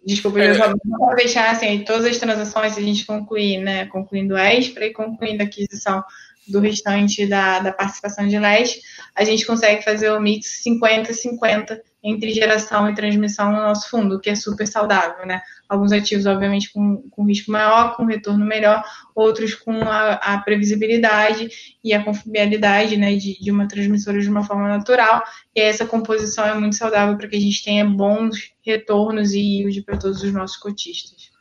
desculpa, 0.06 0.40
é, 0.40 0.50
eu 0.50 0.56
só 0.56 0.74
vou 0.86 1.16
deixar 1.16 1.52
assim, 1.52 1.84
todas 1.84 2.06
as 2.06 2.18
transações 2.18 2.78
a 2.78 2.82
gente 2.82 3.06
concluir, 3.06 3.60
né? 3.60 3.86
Concluindo 3.88 4.36
a 4.36 4.54
ESPRA 4.54 4.86
e 4.88 4.94
concluindo 4.94 5.44
a 5.44 5.46
aquisição 5.46 6.04
do 6.48 6.60
restante 6.60 7.26
da, 7.26 7.60
da 7.60 7.72
participação 7.72 8.28
de 8.28 8.38
leste, 8.38 8.82
a 9.16 9.24
gente 9.24 9.46
consegue 9.46 9.84
fazer 9.84 10.12
o 10.12 10.20
mix 10.20 10.62
50-50 10.66 11.80
entre 12.04 12.34
geração 12.34 12.90
e 12.90 12.94
transmissão 12.94 13.52
no 13.52 13.62
nosso 13.62 13.90
fundo, 13.90 14.16
o 14.16 14.20
que 14.20 14.30
é 14.30 14.36
super 14.36 14.68
saudável, 14.68 15.26
né? 15.26 15.42
Alguns 15.70 15.94
ativos, 15.94 16.26
obviamente, 16.26 16.72
com, 16.74 17.02
com 17.10 17.26
risco 17.26 17.50
maior, 17.50 17.96
com 17.96 18.06
retorno 18.06 18.46
melhor, 18.46 18.84
outros 19.16 19.56
com 19.56 19.72
a, 19.84 20.16
a 20.16 20.38
previsibilidade 20.40 21.50
e 21.82 21.94
a 21.94 22.04
confiabilidade 22.04 22.98
né, 22.98 23.16
de, 23.16 23.40
de 23.40 23.50
uma 23.50 23.68
transmissora 23.68 24.20
de 24.20 24.30
uma 24.30 24.44
forma 24.44 24.68
natural. 24.68 25.24
E 25.56 25.62
essa 25.62 25.86
composição 25.86 26.46
é 26.46 26.54
muito 26.54 26.76
saudável 26.76 27.16
para 27.18 27.30
que 27.30 27.38
a 27.38 27.40
gente 27.40 27.64
tenha 27.64 27.86
bons 27.86 28.52
retornos 28.62 29.32
e 29.32 29.40
yield 29.40 29.82
para 29.84 29.98
todos 29.98 30.22
os 30.22 30.34
nossos 30.34 30.58
cotistas. 30.58 31.32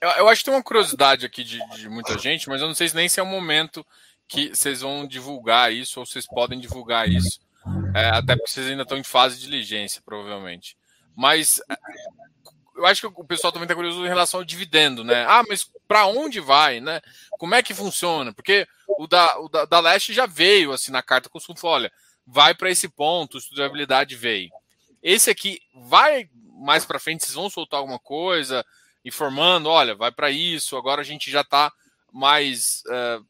Eu, 0.00 0.10
eu, 0.10 0.28
acho 0.28 0.40
que 0.40 0.44
tem 0.44 0.54
uma 0.54 0.62
curiosidade 0.62 1.24
aqui 1.24 1.42
de, 1.42 1.58
de, 1.76 1.88
muita 1.88 2.18
gente, 2.18 2.46
mas 2.48 2.60
eu 2.60 2.68
não 2.68 2.74
sei 2.74 2.90
nem 2.94 3.08
se 3.08 3.18
é 3.18 3.22
o 3.22 3.26
momento 3.26 3.84
que 4.28 4.54
vocês 4.54 4.82
vão 4.82 5.06
divulgar 5.06 5.72
isso 5.72 5.98
ou 5.98 6.04
vocês 6.04 6.26
podem 6.26 6.60
divulgar 6.60 7.08
isso. 7.08 7.40
É, 7.94 8.06
até 8.08 8.36
porque 8.36 8.50
vocês 8.50 8.66
ainda 8.66 8.82
estão 8.82 8.98
em 8.98 9.04
fase 9.04 9.36
de 9.36 9.42
diligência, 9.42 10.02
provavelmente. 10.04 10.76
Mas 11.14 11.60
eu 12.76 12.84
acho 12.86 13.00
que 13.00 13.20
o 13.20 13.24
pessoal 13.24 13.52
também 13.52 13.64
está 13.64 13.74
curioso 13.74 14.04
em 14.04 14.08
relação 14.08 14.40
ao 14.40 14.44
dividendo, 14.44 15.02
né? 15.02 15.24
Ah, 15.28 15.42
mas 15.48 15.70
para 15.88 16.06
onde 16.06 16.40
vai, 16.40 16.80
né? 16.80 17.00
Como 17.38 17.54
é 17.54 17.62
que 17.62 17.74
funciona? 17.74 18.32
Porque 18.32 18.66
o 18.98 19.06
da, 19.06 19.38
o 19.40 19.48
da, 19.48 19.64
da 19.64 19.80
Leste 19.80 20.12
já 20.12 20.26
veio 20.26 20.72
assim 20.72 20.92
na 20.92 21.02
carta 21.02 21.28
consumo, 21.28 21.58
falou, 21.58 21.76
olha, 21.76 21.92
vai 22.26 22.54
para 22.54 22.70
esse 22.70 22.88
ponto, 22.88 23.38
estudabilidade 23.38 24.14
veio. 24.14 24.50
Esse 25.02 25.30
aqui 25.30 25.60
vai 25.74 26.28
mais 26.58 26.84
para 26.84 26.98
frente, 26.98 27.24
vocês 27.24 27.34
vão 27.34 27.48
soltar 27.48 27.78
alguma 27.80 27.98
coisa? 27.98 28.64
informando, 29.06 29.68
olha, 29.68 29.94
vai 29.94 30.10
para 30.10 30.32
isso, 30.32 30.76
agora 30.76 31.00
a 31.00 31.04
gente 31.04 31.30
já 31.30 31.42
está 31.42 31.72
mais 32.12 32.82
uh, 32.88 33.24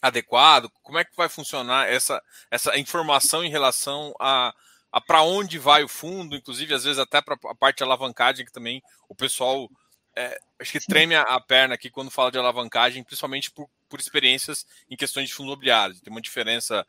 adequado. 0.00 0.70
Como 0.82 0.98
é 0.98 1.04
que 1.04 1.16
vai 1.16 1.28
funcionar 1.28 1.88
essa, 1.88 2.22
essa 2.50 2.78
informação 2.78 3.44
em 3.44 3.50
relação 3.50 4.14
a, 4.18 4.54
a 4.90 5.00
para 5.00 5.22
onde 5.22 5.58
vai 5.58 5.82
o 5.82 5.88
fundo, 5.88 6.36
inclusive 6.36 6.74
às 6.74 6.84
vezes 6.84 6.98
até 6.98 7.20
para 7.20 7.36
a 7.46 7.54
parte 7.54 7.78
de 7.78 7.84
alavancagem, 7.84 8.44
que 8.44 8.52
também 8.52 8.82
o 9.08 9.14
pessoal 9.14 9.68
é, 10.16 10.38
acho 10.58 10.72
que 10.72 10.86
treme 10.86 11.14
a, 11.14 11.40
perna 11.40 11.74
aqui 11.74 11.88
quando 11.88 12.10
fala 12.10 12.30
de 12.30 12.38
alavancagem, 12.38 13.04
principalmente 13.04 13.50
por, 13.50 13.68
por 13.88 14.00
experiências 14.00 14.66
em 14.90 14.96
questões 14.96 15.28
de 15.28 15.34
fundo 15.34 15.48
imobiliário. 15.48 15.98
Tem 16.00 16.12
uma 16.12 16.20
diferença 16.20 16.86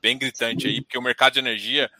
bem 0.00 0.16
gritante 0.16 0.66
aí, 0.66 0.80
porque 0.80 0.98
o 0.98 1.02
mercado 1.02 1.34
de 1.34 1.38
energia, 1.38 1.90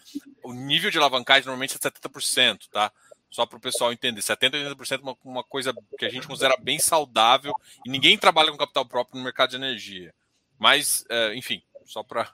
o 0.42 0.52
nível 0.52 0.90
de 0.90 0.98
alavancagem 0.98 1.46
normalmente 1.46 1.76
é 1.76 1.78
70%, 1.78 2.68
tá? 2.70 2.90
só 3.32 3.46
para 3.46 3.56
o 3.56 3.60
pessoal 3.60 3.92
entender. 3.92 4.20
70% 4.20 4.76
80% 4.76 4.98
é 4.98 5.02
uma, 5.02 5.16
uma 5.24 5.42
coisa 5.42 5.74
que 5.98 6.04
a 6.04 6.10
gente 6.10 6.28
considera 6.28 6.56
bem 6.60 6.78
saudável 6.78 7.54
e 7.84 7.90
ninguém 7.90 8.16
trabalha 8.16 8.52
com 8.52 8.58
capital 8.58 8.86
próprio 8.86 9.18
no 9.18 9.24
mercado 9.24 9.50
de 9.50 9.56
energia. 9.56 10.14
Mas, 10.62 11.04
é, 11.10 11.34
enfim, 11.34 11.60
só 11.84 12.04
para 12.04 12.30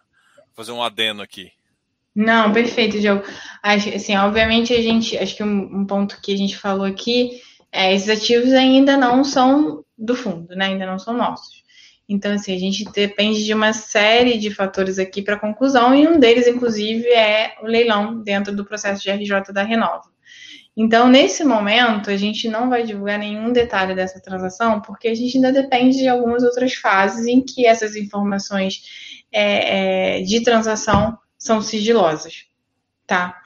fazer 0.55 0.71
um 0.71 0.83
adeno 0.83 1.23
aqui. 1.23 1.51
Não, 2.15 2.53
perfeito, 2.53 3.01
Diogo. 3.01 3.25
Assim, 3.63 4.15
obviamente 4.19 4.75
a 4.75 4.83
gente, 4.83 5.17
acho 5.17 5.35
que 5.35 5.43
um, 5.43 5.81
um 5.81 5.87
ponto 5.87 6.21
que 6.21 6.35
a 6.35 6.37
gente 6.37 6.55
falou 6.55 6.85
aqui 6.85 7.41
é 7.73 7.95
esses 7.95 8.11
ativos 8.11 8.53
ainda 8.53 8.99
não 8.99 9.25
são 9.25 9.83
do 9.97 10.15
fundo, 10.15 10.55
né? 10.55 10.67
Ainda 10.67 10.85
não 10.85 10.99
são 10.99 11.17
nossos. 11.17 11.65
Então, 12.07 12.33
assim, 12.33 12.55
a 12.55 12.59
gente 12.59 12.85
depende 12.93 13.47
de 13.47 13.55
uma 13.55 13.73
série 13.73 14.37
de 14.37 14.51
fatores 14.51 14.99
aqui 14.99 15.23
para 15.23 15.39
conclusão, 15.39 15.95
e 15.95 16.07
um 16.07 16.21
deles, 16.21 16.47
inclusive, 16.47 17.09
é 17.09 17.57
o 17.63 17.67
leilão 17.67 18.23
dentro 18.23 18.55
do 18.55 18.65
processo 18.65 19.03
de 19.03 19.11
RJ 19.11 19.55
da 19.55 19.63
Renova. 19.63 20.05
Então, 20.81 21.09
nesse 21.09 21.43
momento, 21.43 22.09
a 22.09 22.17
gente 22.17 22.49
não 22.49 22.71
vai 22.71 22.85
divulgar 22.85 23.19
nenhum 23.19 23.53
detalhe 23.53 23.97
dessa 23.97 24.21
transação, 24.21 24.81
porque 24.81 25.09
a 25.09 25.15
gente 25.15 25.37
ainda 25.37 25.51
depende 25.51 25.99
de 25.99 26.07
algumas 26.07 26.45
outras 26.45 26.75
fases 26.75 27.27
em 27.27 27.41
que 27.41 27.67
essas 27.67 27.97
informações 27.97 29.25
é, 29.33 30.19
é, 30.19 30.23
de 30.23 30.41
transação 30.41 31.19
são 31.37 31.61
sigilosas, 31.61 32.45
tá? 33.09 33.43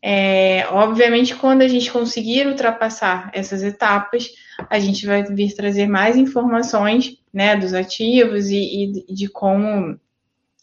É, 0.00 0.64
obviamente, 0.70 1.34
quando 1.34 1.62
a 1.62 1.68
gente 1.68 1.90
conseguir 1.90 2.46
ultrapassar 2.46 3.32
essas 3.34 3.64
etapas, 3.64 4.28
a 4.70 4.78
gente 4.78 5.04
vai 5.04 5.24
vir 5.24 5.56
trazer 5.56 5.88
mais 5.88 6.16
informações 6.16 7.18
né, 7.34 7.56
dos 7.56 7.74
ativos 7.74 8.48
e, 8.48 9.04
e 9.08 9.12
de 9.12 9.26
como 9.26 9.98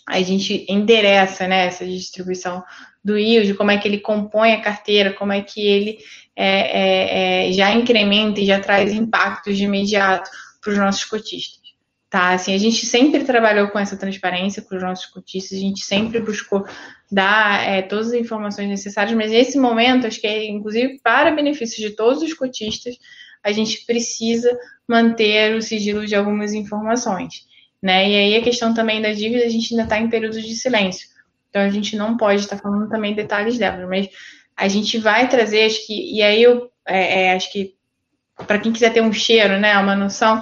a 0.07 0.21
gente 0.21 0.65
endereça 0.69 1.47
né, 1.47 1.67
essa 1.67 1.85
distribuição 1.85 2.63
do 3.03 3.17
yield, 3.17 3.53
como 3.55 3.71
é 3.71 3.77
que 3.77 3.87
ele 3.87 3.99
compõe 3.99 4.53
a 4.53 4.61
carteira, 4.61 5.13
como 5.13 5.31
é 5.31 5.41
que 5.41 5.61
ele 5.61 5.99
é, 6.35 6.47
é, 6.47 7.49
é, 7.49 7.53
já 7.53 7.71
incrementa 7.71 8.39
e 8.39 8.45
já 8.45 8.59
traz 8.59 8.93
impactos 8.93 9.57
de 9.57 9.63
imediato 9.63 10.29
para 10.61 10.71
os 10.71 10.77
nossos 10.77 11.05
cotistas. 11.05 11.63
Tá? 12.09 12.33
Assim, 12.33 12.53
a 12.53 12.57
gente 12.57 12.85
sempre 12.85 13.23
trabalhou 13.23 13.69
com 13.69 13.79
essa 13.79 13.97
transparência 13.97 14.61
com 14.61 14.75
os 14.75 14.81
nossos 14.81 15.07
cotistas, 15.07 15.57
a 15.57 15.61
gente 15.61 15.83
sempre 15.83 16.19
buscou 16.19 16.63
dar 17.11 17.67
é, 17.67 17.81
todas 17.81 18.07
as 18.07 18.13
informações 18.13 18.69
necessárias, 18.69 19.15
mas 19.15 19.31
nesse 19.31 19.57
momento, 19.57 20.05
acho 20.05 20.21
que 20.21 20.27
é, 20.27 20.45
inclusive 20.47 20.99
para 21.03 21.31
benefício 21.31 21.77
de 21.77 21.95
todos 21.95 22.21
os 22.21 22.33
cotistas, 22.33 22.95
a 23.43 23.51
gente 23.51 23.85
precisa 23.85 24.55
manter 24.87 25.55
o 25.55 25.61
sigilo 25.61 26.05
de 26.05 26.15
algumas 26.15 26.53
informações. 26.53 27.47
Né? 27.83 28.09
E 28.09 28.15
aí 28.15 28.35
a 28.37 28.41
questão 28.41 28.73
também 28.73 29.01
da 29.01 29.11
dívida, 29.11 29.43
a 29.43 29.49
gente 29.49 29.73
ainda 29.73 29.83
está 29.83 29.99
em 29.99 30.09
período 30.09 30.41
de 30.41 30.55
silêncio. 30.55 31.09
Então 31.49 31.61
a 31.61 31.69
gente 31.69 31.97
não 31.97 32.15
pode 32.15 32.39
estar 32.39 32.55
tá 32.55 32.61
falando 32.61 32.87
também 32.89 33.13
detalhes 33.13 33.57
dela, 33.57 33.85
mas 33.85 34.07
a 34.55 34.69
gente 34.69 34.97
vai 34.97 35.27
trazer, 35.27 35.65
acho 35.65 35.85
que, 35.85 36.15
e 36.15 36.23
aí 36.23 36.41
eu 36.41 36.71
é, 36.87 37.25
é, 37.25 37.33
acho 37.33 37.51
que 37.51 37.75
para 38.47 38.57
quem 38.57 38.71
quiser 38.71 38.93
ter 38.93 39.01
um 39.01 39.11
cheiro, 39.11 39.59
né, 39.59 39.77
uma 39.77 39.97
noção, 39.97 40.41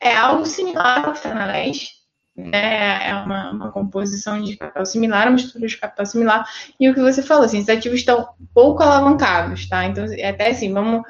é 0.00 0.16
algo 0.16 0.44
similar 0.44 1.06
ao 1.06 1.14
Fenaleste, 1.14 1.92
né, 2.36 3.08
é 3.08 3.14
uma, 3.14 3.52
uma, 3.52 3.70
composição 3.70 4.42
de 4.42 4.56
capital 4.56 4.84
similar, 4.84 5.28
uma 5.28 5.36
estrutura 5.36 5.68
de 5.68 5.76
capital 5.76 6.06
similar, 6.06 6.44
e 6.78 6.90
o 6.90 6.94
que 6.94 7.00
você 7.00 7.22
falou, 7.22 7.44
assim, 7.44 7.58
esses 7.58 7.68
ativos 7.68 8.00
estão 8.00 8.30
pouco 8.52 8.82
alavancados, 8.82 9.68
tá? 9.68 9.84
Então, 9.84 10.04
é 10.12 10.28
até 10.28 10.50
assim, 10.50 10.72
vamos 10.72 11.02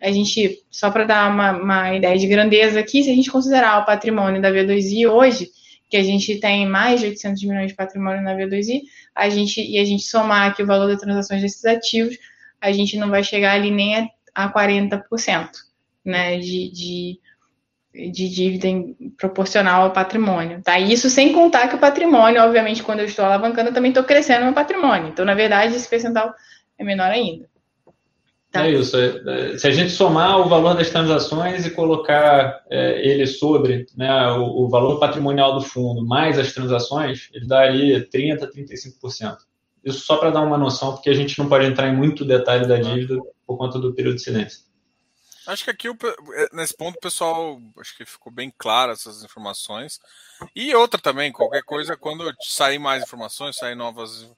a 0.00 0.10
gente, 0.10 0.62
só 0.70 0.90
para 0.90 1.04
dar 1.04 1.30
uma, 1.30 1.52
uma, 1.52 1.94
ideia 1.94 2.16
de 2.16 2.26
grandeza 2.26 2.80
aqui, 2.80 3.02
se 3.02 3.10
a 3.10 3.14
gente 3.14 3.30
considerar 3.30 3.82
o 3.82 3.84
patrimônio 3.84 4.40
da 4.40 4.50
V2I 4.50 5.06
hoje, 5.06 5.50
que 5.90 5.96
a 5.96 6.02
gente 6.02 6.40
tem 6.40 6.66
mais 6.66 7.00
de 7.00 7.06
800 7.06 7.42
milhões 7.42 7.68
de 7.68 7.74
patrimônio 7.74 8.22
na 8.22 8.34
V2I, 8.34 8.80
a 9.14 9.28
gente, 9.28 9.60
e 9.60 9.78
a 9.78 9.84
gente 9.84 10.04
somar 10.04 10.50
aqui 10.50 10.62
o 10.62 10.66
valor 10.66 10.86
das 10.86 11.00
transações 11.00 11.42
desses 11.42 11.64
ativos, 11.64 12.16
a 12.60 12.72
gente 12.72 12.96
não 12.96 13.10
vai 13.10 13.22
chegar 13.22 13.54
ali 13.54 13.70
nem 13.70 13.96
a, 13.96 14.08
a 14.34 14.52
40% 14.52 15.50
né, 16.04 16.38
de, 16.38 16.70
de, 16.70 17.20
de 18.10 18.28
dívida 18.28 18.68
proporcional 19.18 19.82
ao 19.82 19.92
patrimônio. 19.92 20.62
Tá? 20.62 20.78
Isso 20.78 21.10
sem 21.10 21.32
contar 21.32 21.68
que 21.68 21.74
o 21.74 21.80
patrimônio, 21.80 22.42
obviamente, 22.42 22.82
quando 22.82 23.00
eu 23.00 23.06
estou 23.06 23.24
alavancando, 23.24 23.68
eu 23.68 23.74
também 23.74 23.90
estou 23.90 24.04
crescendo 24.04 24.44
meu 24.44 24.54
patrimônio. 24.54 25.08
Então, 25.08 25.24
na 25.24 25.34
verdade, 25.34 25.74
esse 25.74 25.88
percentual 25.88 26.32
é 26.78 26.84
menor 26.84 27.10
ainda. 27.10 27.49
Tá. 28.50 28.66
É 28.66 28.72
isso. 28.72 28.96
É, 28.96 29.52
é, 29.52 29.58
se 29.58 29.66
a 29.68 29.70
gente 29.70 29.92
somar 29.92 30.40
o 30.40 30.48
valor 30.48 30.74
das 30.74 30.90
transações 30.90 31.64
e 31.64 31.70
colocar 31.70 32.64
é, 32.68 33.08
ele 33.08 33.24
sobre 33.26 33.86
né, 33.96 34.28
o, 34.32 34.64
o, 34.64 34.68
valor 34.68 34.98
patrimonial 34.98 35.54
do 35.54 35.60
fundo 35.60 36.04
mais 36.04 36.36
as 36.36 36.52
transações, 36.52 37.28
ele 37.32 37.46
daria 37.46 38.08
30%, 38.08 38.50
35%. 38.52 39.36
Isso 39.84 40.00
só 40.00 40.16
para 40.16 40.30
dar 40.30 40.40
uma 40.40 40.58
noção, 40.58 40.92
porque 40.92 41.10
a 41.10 41.14
gente 41.14 41.38
não 41.38 41.48
pode 41.48 41.64
entrar 41.64 41.88
em 41.88 41.96
muito 41.96 42.24
detalhe 42.24 42.66
da 42.66 42.76
dívida 42.76 43.20
por 43.46 43.56
conta 43.56 43.78
do 43.78 43.94
período 43.94 44.16
de 44.16 44.22
silêncio. 44.22 44.68
Acho 45.46 45.64
que 45.64 45.70
aqui, 45.70 45.88
é, 45.88 46.48
nesse 46.52 46.76
ponto, 46.76 46.96
o 46.96 47.00
pessoal, 47.00 47.58
acho 47.78 47.96
que 47.96 48.04
ficou 48.04 48.32
bem 48.32 48.52
claro 48.58 48.92
essas 48.92 49.22
informações. 49.22 50.00
E 50.54 50.74
outra 50.74 51.00
também, 51.00 51.32
qualquer 51.32 51.62
coisa, 51.62 51.96
quando 51.96 52.30
sair 52.42 52.78
mais 52.78 53.04
informações, 53.04 53.56
sair 53.56 53.74
novas, 53.74 54.28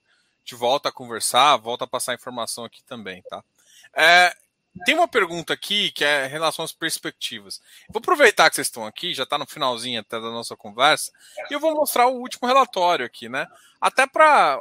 de 0.45 0.55
volta 0.55 0.91
a 0.91 0.93
conversar, 0.93 1.57
volta 1.57 1.85
a 1.85 1.89
passar 1.89 2.15
informação 2.15 2.65
aqui 2.65 2.85
também, 2.85 3.23
tá? 3.23 3.43
É, 3.97 4.35
tem 4.85 4.95
uma 4.95 5.07
pergunta 5.07 5.53
aqui 5.53 5.91
que 5.93 6.05
é 6.05 6.27
em 6.27 6.31
relação 6.31 6.65
às 6.65 6.73
perspectivas. 6.73 7.61
Vou 7.91 8.01
aproveitar 8.01 8.49
que 8.49 8.57
vocês 8.57 8.69
estão 8.69 8.87
aqui, 8.87 9.15
já 9.15 9.25
está 9.25 9.37
no 9.37 9.47
finalzinho 9.47 10.01
até 10.01 10.19
da 10.19 10.31
nossa 10.31 10.57
conversa, 10.57 11.13
e 11.51 11.55
eu 11.55 11.61
vou 11.61 11.75
mostrar 11.75 12.07
o 12.07 12.19
último 12.19 12.49
relatório 12.49 13.05
aqui, 13.05 13.29
né? 13.29 13.47
Até 13.81 14.07
para 14.07 14.59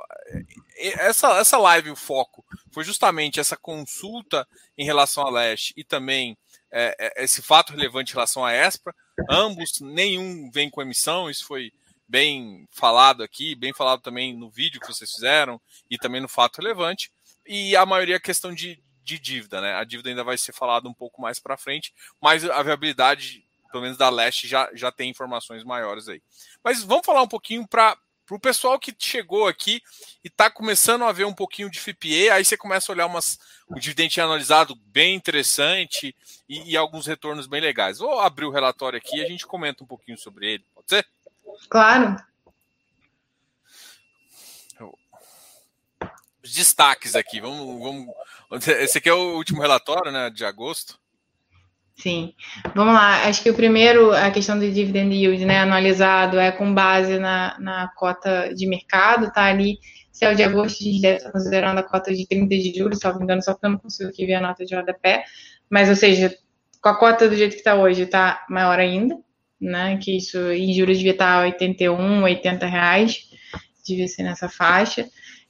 essa, 0.76 1.38
essa 1.40 1.58
live, 1.58 1.92
o 1.92 1.96
foco 1.96 2.44
foi 2.72 2.84
justamente 2.84 3.40
essa 3.40 3.56
consulta 3.56 4.48
em 4.78 4.84
relação 4.84 5.26
a 5.26 5.30
leste 5.30 5.74
e 5.78 5.84
também 5.84 6.38
é, 6.72 6.96
é, 7.00 7.24
esse 7.24 7.42
fato 7.42 7.72
relevante 7.72 8.12
em 8.12 8.16
relação 8.16 8.44
à 8.44 8.54
ESPRA. 8.54 8.94
Ambos, 9.30 9.80
nenhum 9.80 10.50
vem 10.52 10.70
com 10.70 10.82
emissão, 10.82 11.30
isso 11.30 11.46
foi 11.46 11.72
bem 12.08 12.68
falado 12.70 13.24
aqui, 13.24 13.56
bem 13.56 13.74
falado 13.74 14.02
também 14.02 14.36
no 14.36 14.50
vídeo 14.50 14.82
que 14.82 14.88
vocês 14.88 15.10
fizeram 15.10 15.62
e 15.90 15.98
também 15.98 16.20
no 16.20 16.28
fato 16.28 16.62
relevante. 16.62 17.10
E 17.46 17.76
a 17.76 17.86
maioria 17.86 18.16
é 18.16 18.20
questão 18.20 18.54
de, 18.54 18.82
de 19.12 19.20
dívida, 19.20 19.60
né? 19.60 19.76
A 19.76 19.84
dívida 19.84 20.10
ainda 20.10 20.24
vai 20.24 20.38
ser 20.38 20.54
falada 20.54 20.88
um 20.88 20.94
pouco 20.94 21.22
mais 21.22 21.40
para 21.40 21.58
frente, 21.58 21.94
mas 22.22 22.44
a 22.50 22.64
viabilidade, 22.64 23.46
pelo 23.72 23.84
menos 23.84 23.98
da 23.98 24.10
Leste, 24.10 24.48
já, 24.48 24.70
já 24.74 24.92
tem 24.92 25.10
informações 25.10 25.64
maiores 25.64 26.08
aí. 26.08 26.22
Mas 26.64 26.84
vamos 26.84 27.06
falar 27.06 27.22
um 27.22 27.28
pouquinho 27.28 27.68
para 27.68 27.98
o 28.30 28.40
pessoal 28.40 28.80
que 28.80 28.96
chegou 28.98 29.48
aqui 29.48 29.82
e 30.24 30.28
está 30.28 30.50
começando 30.50 31.04
a 31.04 31.12
ver 31.12 31.26
um 31.26 31.34
pouquinho 31.34 31.70
de 31.70 31.80
FPA, 31.80 32.34
aí 32.34 32.46
você 32.46 32.56
começa 32.56 32.92
a 32.92 32.94
olhar 32.94 33.06
umas, 33.06 33.38
um 33.70 33.76
dividendo 33.76 34.22
analisado 34.22 34.76
bem 34.76 35.16
interessante 35.16 36.16
e, 36.48 36.72
e, 36.72 36.78
alguns 36.78 37.06
retornos 37.06 37.48
bem 37.48 37.60
legais. 37.60 37.98
Vou 37.98 38.20
abrir 38.20 38.46
o 38.46 38.52
relatório 38.52 38.98
aqui 38.98 39.18
e 39.18 39.26
a 39.26 39.28
gente 39.28 39.46
comenta 39.46 39.84
um 39.84 39.88
pouquinho 39.88 40.18
sobre 40.18 40.54
ele, 40.54 40.66
pode 40.74 40.88
ser? 40.90 41.06
Claro. 41.70 42.16
Os 46.44 46.54
destaques 46.54 47.16
aqui, 47.16 47.40
vamos, 47.40 47.80
vamos 47.80 48.08
esse 48.80 48.98
aqui 48.98 49.08
é 49.08 49.14
o 49.14 49.36
último 49.38 49.62
relatório, 49.62 50.12
né, 50.12 50.30
de 50.30 50.44
agosto. 50.44 51.00
Sim. 51.96 52.34
Vamos 52.76 52.94
lá. 52.94 53.28
Acho 53.28 53.42
que 53.42 53.50
o 53.50 53.54
primeiro, 53.54 54.12
a 54.12 54.30
questão 54.30 54.58
do 54.60 54.70
dividend 54.70 55.14
yield, 55.16 55.46
né, 55.46 55.60
analisado 55.60 56.40
é 56.40 56.52
com 56.52 56.74
base 56.74 57.18
na, 57.18 57.58
na 57.60 57.88
cota 57.96 58.54
de 58.54 58.68
mercado, 58.68 59.32
tá 59.32 59.46
ali. 59.46 59.78
Se 60.12 60.26
é 60.26 60.32
o 60.32 60.36
de 60.36 60.44
agosto, 60.44 60.82
a 60.82 60.84
gente 60.84 61.02
deve 61.02 61.18
estar 61.18 61.32
considerando 61.32 61.78
a 61.78 61.84
cota 61.84 62.14
de 62.14 62.28
30 62.28 62.48
de 62.48 62.78
julho, 62.78 62.96
se 62.96 63.06
não 63.06 63.18
me 63.18 63.24
engano, 63.24 63.42
só 63.42 63.54
porque 63.54 63.68
eu 63.68 63.72
não 63.72 63.78
consigo 63.78 64.10
aqui 64.10 64.26
ver 64.26 64.36
a 64.36 64.42
nota 64.42 64.66
de 64.66 64.76
rodapé. 64.76 65.24
Mas, 65.70 65.88
ou 65.88 65.96
seja, 65.96 66.36
com 66.82 66.90
a 66.90 66.98
cota 66.98 67.30
do 67.30 67.36
jeito 67.36 67.54
que 67.54 67.60
está 67.60 67.76
hoje, 67.76 68.02
está 68.02 68.46
maior 68.50 68.80
ainda, 68.80 69.18
né? 69.60 69.98
Que 69.98 70.18
isso 70.18 70.38
em 70.52 70.74
juros 70.74 70.98
devia 70.98 71.14
estar 71.14 71.44
81, 71.44 72.24
80 72.24 72.66
reais, 72.66 73.30
devia 73.86 74.08
ser 74.08 74.24
nessa 74.24 74.50
faixa. 74.50 75.08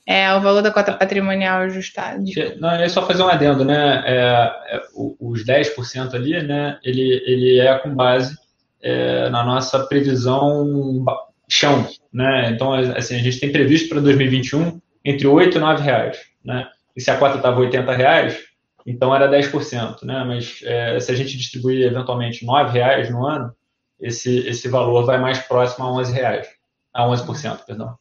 É, 0.08 0.34
o 0.34 0.42
valor 0.42 0.62
da 0.62 0.72
cota 0.72 0.94
patrimonial 0.94 1.62
ajustado. 1.62 2.24
Não, 2.60 2.72
é 2.72 2.90
só 2.90 3.06
fazer 3.06 3.22
um 3.22 3.28
adendo, 3.28 3.64
né? 3.64 4.04
É, 4.06 4.76
é, 4.76 4.82
os 4.96 5.46
10% 5.46 6.14
ali, 6.16 6.42
né? 6.42 6.80
Ele, 6.84 7.24
ele 7.26 7.60
é 7.60 7.78
com 7.78 7.94
base 7.94 8.36
é, 8.82 9.30
na 9.30 9.44
nossa 9.44 9.86
previsão 9.86 11.06
chão, 11.48 11.88
né? 12.12 12.50
Então, 12.50 12.74
assim, 12.74 13.16
a 13.16 13.20
gente 13.20 13.40
tem 13.40 13.52
previsto 13.52 13.90
para 13.90 14.02
2021 14.02 14.82
entre 15.06 15.28
8 15.28 15.58
e 15.58 15.60
9 15.62 15.84
reais, 15.84 16.18
né? 16.44 16.68
E 16.96 17.02
se 17.02 17.12
a 17.12 17.18
cota 17.18 17.38
estava 17.38 17.60
80 17.60 17.94
reais, 17.94 18.40
então 18.86 19.14
era 19.14 19.30
10%, 19.30 20.04
né? 20.04 20.24
Mas 20.26 20.62
é, 20.64 21.00
se 21.00 21.12
a 21.12 21.16
gente 21.16 21.38
distribuir 21.38 21.86
eventualmente 21.86 22.46
9 22.46 22.72
reais 22.72 23.10
no 23.10 23.26
ano, 23.26 23.54
esse, 24.00 24.40
esse 24.48 24.68
valor 24.68 25.06
vai 25.06 25.20
mais 25.20 25.40
próximo 25.40 25.86
a 25.86 25.94
11 25.94 26.12
reais, 26.12 26.48
a 26.94 27.06
11%, 27.06 27.66
perdão. 27.66 27.96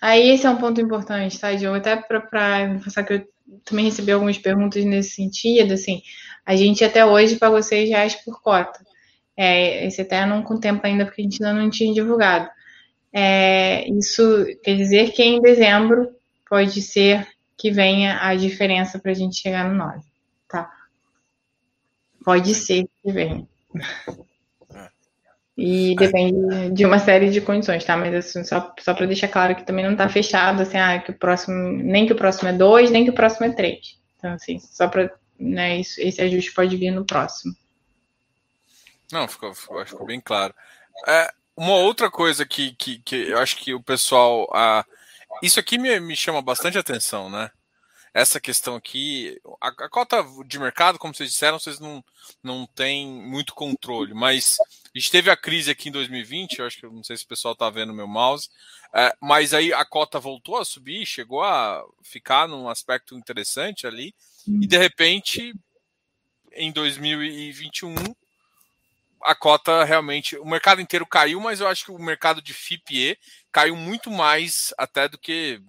Aí 0.00 0.30
esse 0.30 0.46
é 0.46 0.50
um 0.50 0.56
ponto 0.56 0.80
importante, 0.80 1.38
tá, 1.38 1.52
Diogo? 1.54 1.76
Até 1.76 1.96
para 1.96 2.20
passar 2.82 3.04
que 3.04 3.14
eu 3.14 3.28
também 3.64 3.84
recebi 3.84 4.12
algumas 4.12 4.38
perguntas 4.38 4.84
nesse 4.84 5.10
sentido, 5.10 5.74
assim, 5.74 6.02
a 6.44 6.56
gente 6.56 6.84
até 6.84 7.04
hoje 7.04 7.36
pagou 7.36 7.62
6 7.62 7.88
reais 7.88 8.14
por 8.14 8.40
cota. 8.42 8.80
É, 9.36 9.86
esse 9.86 10.00
até 10.00 10.24
não 10.26 10.42
contempla 10.42 10.88
ainda, 10.88 11.04
porque 11.04 11.20
a 11.20 11.24
gente 11.24 11.44
ainda 11.44 11.60
não 11.60 11.70
tinha 11.70 11.92
divulgado. 11.92 12.48
É, 13.12 13.88
isso 13.90 14.22
quer 14.62 14.76
dizer 14.76 15.12
que 15.12 15.22
em 15.22 15.40
dezembro 15.40 16.10
pode 16.48 16.82
ser 16.82 17.26
que 17.56 17.70
venha 17.70 18.18
a 18.20 18.34
diferença 18.34 18.98
para 18.98 19.12
a 19.12 19.14
gente 19.14 19.36
chegar 19.36 19.68
no 19.68 19.76
9, 19.76 20.00
tá? 20.48 20.70
Pode 22.24 22.54
ser 22.54 22.88
que 23.02 23.12
venha. 23.12 23.46
E 25.56 25.94
depende 25.94 26.70
de 26.72 26.84
uma 26.84 26.98
série 26.98 27.30
de 27.30 27.40
condições, 27.40 27.84
tá? 27.84 27.96
Mas 27.96 28.12
assim, 28.14 28.42
só, 28.42 28.74
só 28.80 28.92
para 28.92 29.06
deixar 29.06 29.28
claro 29.28 29.54
que 29.54 29.64
também 29.64 29.84
não 29.84 29.92
está 29.92 30.08
fechado, 30.08 30.62
assim, 30.62 30.76
ah, 30.76 30.98
que 30.98 31.12
o 31.12 31.18
próximo, 31.18 31.54
nem 31.72 32.06
que 32.06 32.12
o 32.12 32.16
próximo 32.16 32.48
é 32.48 32.52
dois, 32.52 32.90
nem 32.90 33.04
que 33.04 33.10
o 33.10 33.14
próximo 33.14 33.46
é 33.46 33.52
três. 33.52 34.00
Então, 34.18 34.32
assim, 34.32 34.58
só 34.58 34.88
para, 34.88 35.14
né, 35.38 35.78
isso, 35.78 36.00
esse 36.00 36.20
ajuste 36.20 36.52
pode 36.52 36.76
vir 36.76 36.90
no 36.90 37.04
próximo. 37.04 37.54
Não, 39.12 39.28
ficou, 39.28 39.54
ficou 39.54 40.06
bem 40.06 40.20
claro. 40.20 40.52
É, 41.06 41.32
uma 41.56 41.74
outra 41.74 42.10
coisa 42.10 42.44
que, 42.44 42.74
que, 42.74 42.98
que 42.98 43.14
eu 43.28 43.38
acho 43.38 43.56
que 43.56 43.72
o 43.72 43.82
pessoal. 43.82 44.48
Ah, 44.52 44.84
isso 45.42 45.60
aqui 45.60 45.78
me, 45.78 46.00
me 46.00 46.16
chama 46.16 46.42
bastante 46.42 46.78
atenção, 46.78 47.30
né? 47.30 47.50
Essa 48.14 48.40
questão 48.40 48.76
aqui, 48.76 49.40
a, 49.60 49.66
a, 49.66 49.88
cota 49.88 50.24
de 50.46 50.56
mercado, 50.56 51.00
como 51.00 51.12
vocês 51.12 51.32
disseram, 51.32 51.58
vocês 51.58 51.80
não, 51.80 52.02
não 52.40 52.64
têm 52.64 53.08
muito 53.08 53.52
controle, 53.52 54.14
mas 54.14 54.56
a 54.60 54.96
gente 54.98 55.10
teve 55.10 55.30
a 55.30 55.36
crise 55.36 55.72
aqui 55.72 55.88
em 55.88 55.92
2020, 55.92 56.60
eu 56.60 56.66
acho 56.66 56.78
que 56.78 56.86
não 56.86 57.02
sei 57.02 57.16
se 57.16 57.24
o 57.24 57.28
pessoal 57.28 57.54
está 57.54 57.68
vendo 57.68 57.92
meu 57.92 58.06
mouse, 58.06 58.48
é, 58.94 59.12
mas 59.20 59.52
aí 59.52 59.72
a 59.72 59.84
cota 59.84 60.20
voltou 60.20 60.56
a 60.56 60.64
subir, 60.64 61.04
chegou 61.04 61.42
a 61.42 61.84
ficar 62.04 62.46
num 62.46 62.68
aspecto 62.68 63.16
interessante 63.18 63.84
ali, 63.84 64.14
e 64.46 64.64
de 64.64 64.78
repente, 64.78 65.52
em 66.52 66.70
2021, 66.70 67.96
a 69.24 69.34
cota 69.34 69.82
realmente, 69.82 70.36
o 70.38 70.44
mercado 70.44 70.80
inteiro 70.80 71.04
caiu, 71.04 71.40
mas 71.40 71.58
eu 71.58 71.66
acho 71.66 71.86
que 71.86 71.90
o 71.90 71.98
mercado 71.98 72.40
de 72.40 72.54
FIPE 72.54 73.18
caiu 73.50 73.74
muito 73.74 74.08
mais 74.08 74.72
até 74.78 75.08
do 75.08 75.18
que 75.18 75.60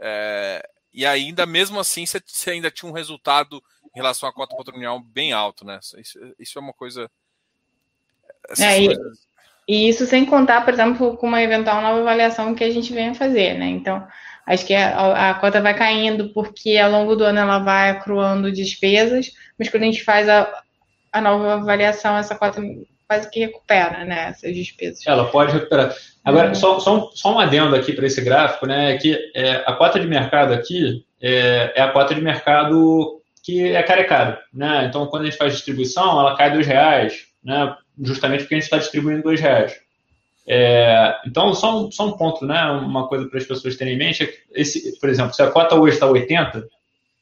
é, 0.00 0.68
e 0.96 1.04
ainda 1.04 1.44
mesmo 1.44 1.78
assim 1.78 2.06
você 2.06 2.50
ainda 2.50 2.70
tinha 2.70 2.90
um 2.90 2.94
resultado 2.94 3.62
em 3.94 3.98
relação 3.98 4.26
à 4.26 4.32
cota 4.32 4.56
patrimonial 4.56 4.98
bem 4.98 5.32
alto, 5.32 5.64
né? 5.64 5.78
Isso, 5.98 6.18
isso 6.38 6.58
é 6.58 6.62
uma 6.62 6.72
coisa. 6.72 7.10
É, 8.58 8.80
e, 8.80 8.88
e, 9.68 9.88
isso 9.90 10.06
sem 10.06 10.24
contar, 10.24 10.64
por 10.64 10.72
exemplo, 10.72 11.16
com 11.18 11.26
uma 11.26 11.42
eventual 11.42 11.82
nova 11.82 12.00
avaliação 12.00 12.54
que 12.54 12.64
a 12.64 12.70
gente 12.70 12.94
venha 12.94 13.14
fazer, 13.14 13.58
né? 13.58 13.66
Então, 13.66 14.06
acho 14.46 14.64
que 14.64 14.74
a, 14.74 15.30
a 15.30 15.34
cota 15.34 15.60
vai 15.60 15.76
caindo 15.76 16.32
porque 16.32 16.78
ao 16.78 16.90
longo 16.90 17.14
do 17.14 17.24
ano 17.24 17.40
ela 17.40 17.58
vai 17.58 17.90
acruando 17.90 18.50
despesas, 18.50 19.32
mas 19.58 19.68
quando 19.68 19.82
a 19.82 19.86
gente 19.86 20.02
faz 20.02 20.26
a, 20.30 20.62
a 21.12 21.20
nova 21.20 21.54
avaliação, 21.54 22.16
essa 22.16 22.34
cota 22.34 22.62
quase 23.08 23.30
que 23.30 23.40
recupera, 23.40 24.04
né, 24.04 24.28
essas 24.30 24.54
despesas. 24.54 25.06
Ela 25.06 25.26
pode 25.30 25.52
recuperar. 25.52 25.94
Agora, 26.24 26.48
uhum. 26.48 26.54
só, 26.54 26.80
só, 26.80 26.96
um, 26.96 27.10
só 27.12 27.34
um 27.34 27.38
adendo 27.38 27.76
aqui 27.76 27.92
para 27.92 28.06
esse 28.06 28.20
gráfico, 28.20 28.66
né, 28.66 28.94
é 28.94 28.98
que 28.98 29.16
é, 29.34 29.62
a 29.66 29.72
cota 29.74 30.00
de 30.00 30.06
mercado 30.06 30.52
aqui 30.52 31.04
é, 31.20 31.72
é, 31.76 31.82
a 31.82 31.92
cota 31.92 32.14
de 32.14 32.20
mercado 32.20 33.20
que 33.42 33.62
é 33.62 33.82
carecada, 33.82 34.40
né, 34.52 34.86
então 34.88 35.06
quando 35.06 35.22
a 35.22 35.24
gente 35.26 35.38
faz 35.38 35.54
distribuição, 35.54 36.18
ela 36.18 36.36
cai 36.36 36.52
dois 36.52 36.66
reais, 36.66 37.26
né, 37.44 37.76
justamente 38.02 38.40
porque 38.40 38.54
a 38.54 38.58
gente 38.58 38.64
está 38.64 38.78
distribuindo 38.78 39.22
dois 39.22 39.40
reais. 39.40 39.74
É, 40.48 41.16
então, 41.26 41.52
só 41.54 41.76
um, 41.76 41.90
só 41.90 42.06
um 42.06 42.12
ponto, 42.12 42.44
né, 42.44 42.62
uma 42.66 43.08
coisa 43.08 43.28
para 43.28 43.38
as 43.38 43.46
pessoas 43.46 43.76
terem 43.76 43.94
em 43.94 43.98
mente, 43.98 44.22
é 44.22 44.26
que 44.26 44.38
esse, 44.54 44.98
por 44.98 45.08
exemplo, 45.08 45.32
se 45.32 45.42
a 45.42 45.50
cota 45.50 45.74
hoje 45.74 45.94
está 45.94 46.06
80, 46.06 46.66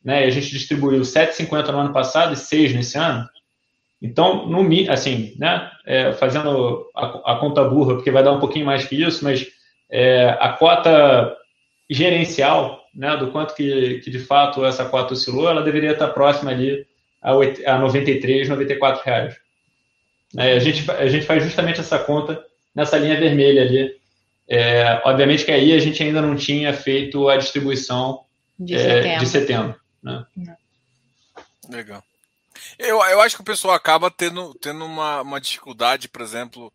né, 0.04 0.24
e 0.24 0.26
a 0.26 0.30
gente 0.30 0.50
distribuiu 0.50 1.00
7,50 1.00 1.72
no 1.72 1.78
ano 1.78 1.92
passado 1.92 2.34
e 2.34 2.36
6 2.36 2.74
nesse 2.74 2.98
ano, 2.98 3.26
então, 4.04 4.46
no, 4.46 4.60
assim, 4.90 5.34
né, 5.38 5.70
é, 5.86 6.12
fazendo 6.12 6.90
a, 6.94 7.32
a, 7.32 7.38
conta 7.38 7.64
burra, 7.64 7.94
porque 7.94 8.10
vai 8.10 8.22
dar 8.22 8.32
um 8.32 8.38
pouquinho 8.38 8.66
mais 8.66 8.84
que 8.84 9.02
isso, 9.02 9.24
mas 9.24 9.46
é, 9.90 10.36
a 10.38 10.50
cota 10.50 11.34
gerencial, 11.88 12.84
né, 12.94 13.16
do 13.16 13.30
quanto 13.30 13.54
que, 13.54 14.00
que, 14.00 14.10
de 14.10 14.18
fato 14.18 14.62
essa 14.62 14.84
cota 14.84 15.14
oscilou, 15.14 15.48
ela 15.48 15.62
deveria 15.62 15.92
estar 15.92 16.08
próxima 16.08 16.50
ali 16.50 16.86
a, 17.22 17.34
8, 17.34 17.66
a 17.66 17.78
93, 17.78 18.46
94 18.46 19.02
reais. 19.02 19.36
É, 20.36 20.52
a, 20.52 20.58
gente, 20.58 20.90
a 20.90 21.08
gente 21.08 21.24
faz 21.24 21.42
justamente 21.42 21.80
essa 21.80 21.98
conta 21.98 22.44
nessa 22.74 22.98
linha 22.98 23.18
vermelha 23.18 23.62
ali. 23.62 23.90
É, 24.46 25.00
obviamente 25.06 25.46
que 25.46 25.50
aí 25.50 25.72
a 25.72 25.78
gente 25.78 26.02
ainda 26.02 26.20
não 26.20 26.36
tinha 26.36 26.74
feito 26.74 27.26
a 27.30 27.38
distribuição 27.38 28.20
de 28.60 28.76
setembro. 28.78 29.08
É, 29.08 29.16
de 29.16 29.26
setembro 29.26 29.76
né? 30.02 30.26
Legal. 31.70 32.02
Eu, 32.78 33.02
eu 33.02 33.20
acho 33.20 33.36
que 33.36 33.42
o 33.42 33.44
pessoal 33.44 33.74
acaba 33.74 34.10
tendo, 34.10 34.54
tendo 34.54 34.84
uma, 34.84 35.22
uma 35.22 35.40
dificuldade, 35.40 36.08
por 36.08 36.22
exemplo, 36.22 36.72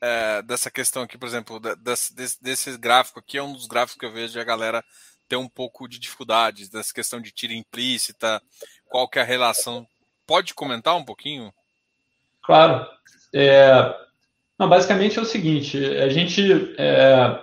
é, 0.00 0.42
dessa 0.42 0.70
questão 0.70 1.02
aqui, 1.02 1.16
por 1.16 1.26
exemplo, 1.26 1.60
desse, 1.76 2.14
desse, 2.14 2.42
desse 2.42 2.78
gráfico 2.78 3.20
aqui, 3.20 3.38
é 3.38 3.42
um 3.42 3.52
dos 3.52 3.66
gráficos 3.66 3.98
que 3.98 4.06
eu 4.06 4.12
vejo 4.12 4.38
a 4.38 4.44
galera 4.44 4.84
ter 5.28 5.36
um 5.36 5.48
pouco 5.48 5.88
de 5.88 5.98
dificuldades, 5.98 6.68
dessa 6.68 6.92
questão 6.92 7.20
de 7.20 7.30
tira 7.30 7.54
implícita, 7.54 8.42
qual 8.88 9.08
que 9.08 9.18
é 9.18 9.22
a 9.22 9.24
relação. 9.24 9.86
Pode 10.26 10.54
comentar 10.54 10.96
um 10.96 11.04
pouquinho? 11.04 11.52
Claro. 12.42 12.86
É, 13.34 13.94
não, 14.58 14.68
basicamente 14.68 15.18
é 15.18 15.22
o 15.22 15.26
seguinte, 15.26 15.78
a 15.96 16.08
gente, 16.08 16.74
é, 16.78 17.40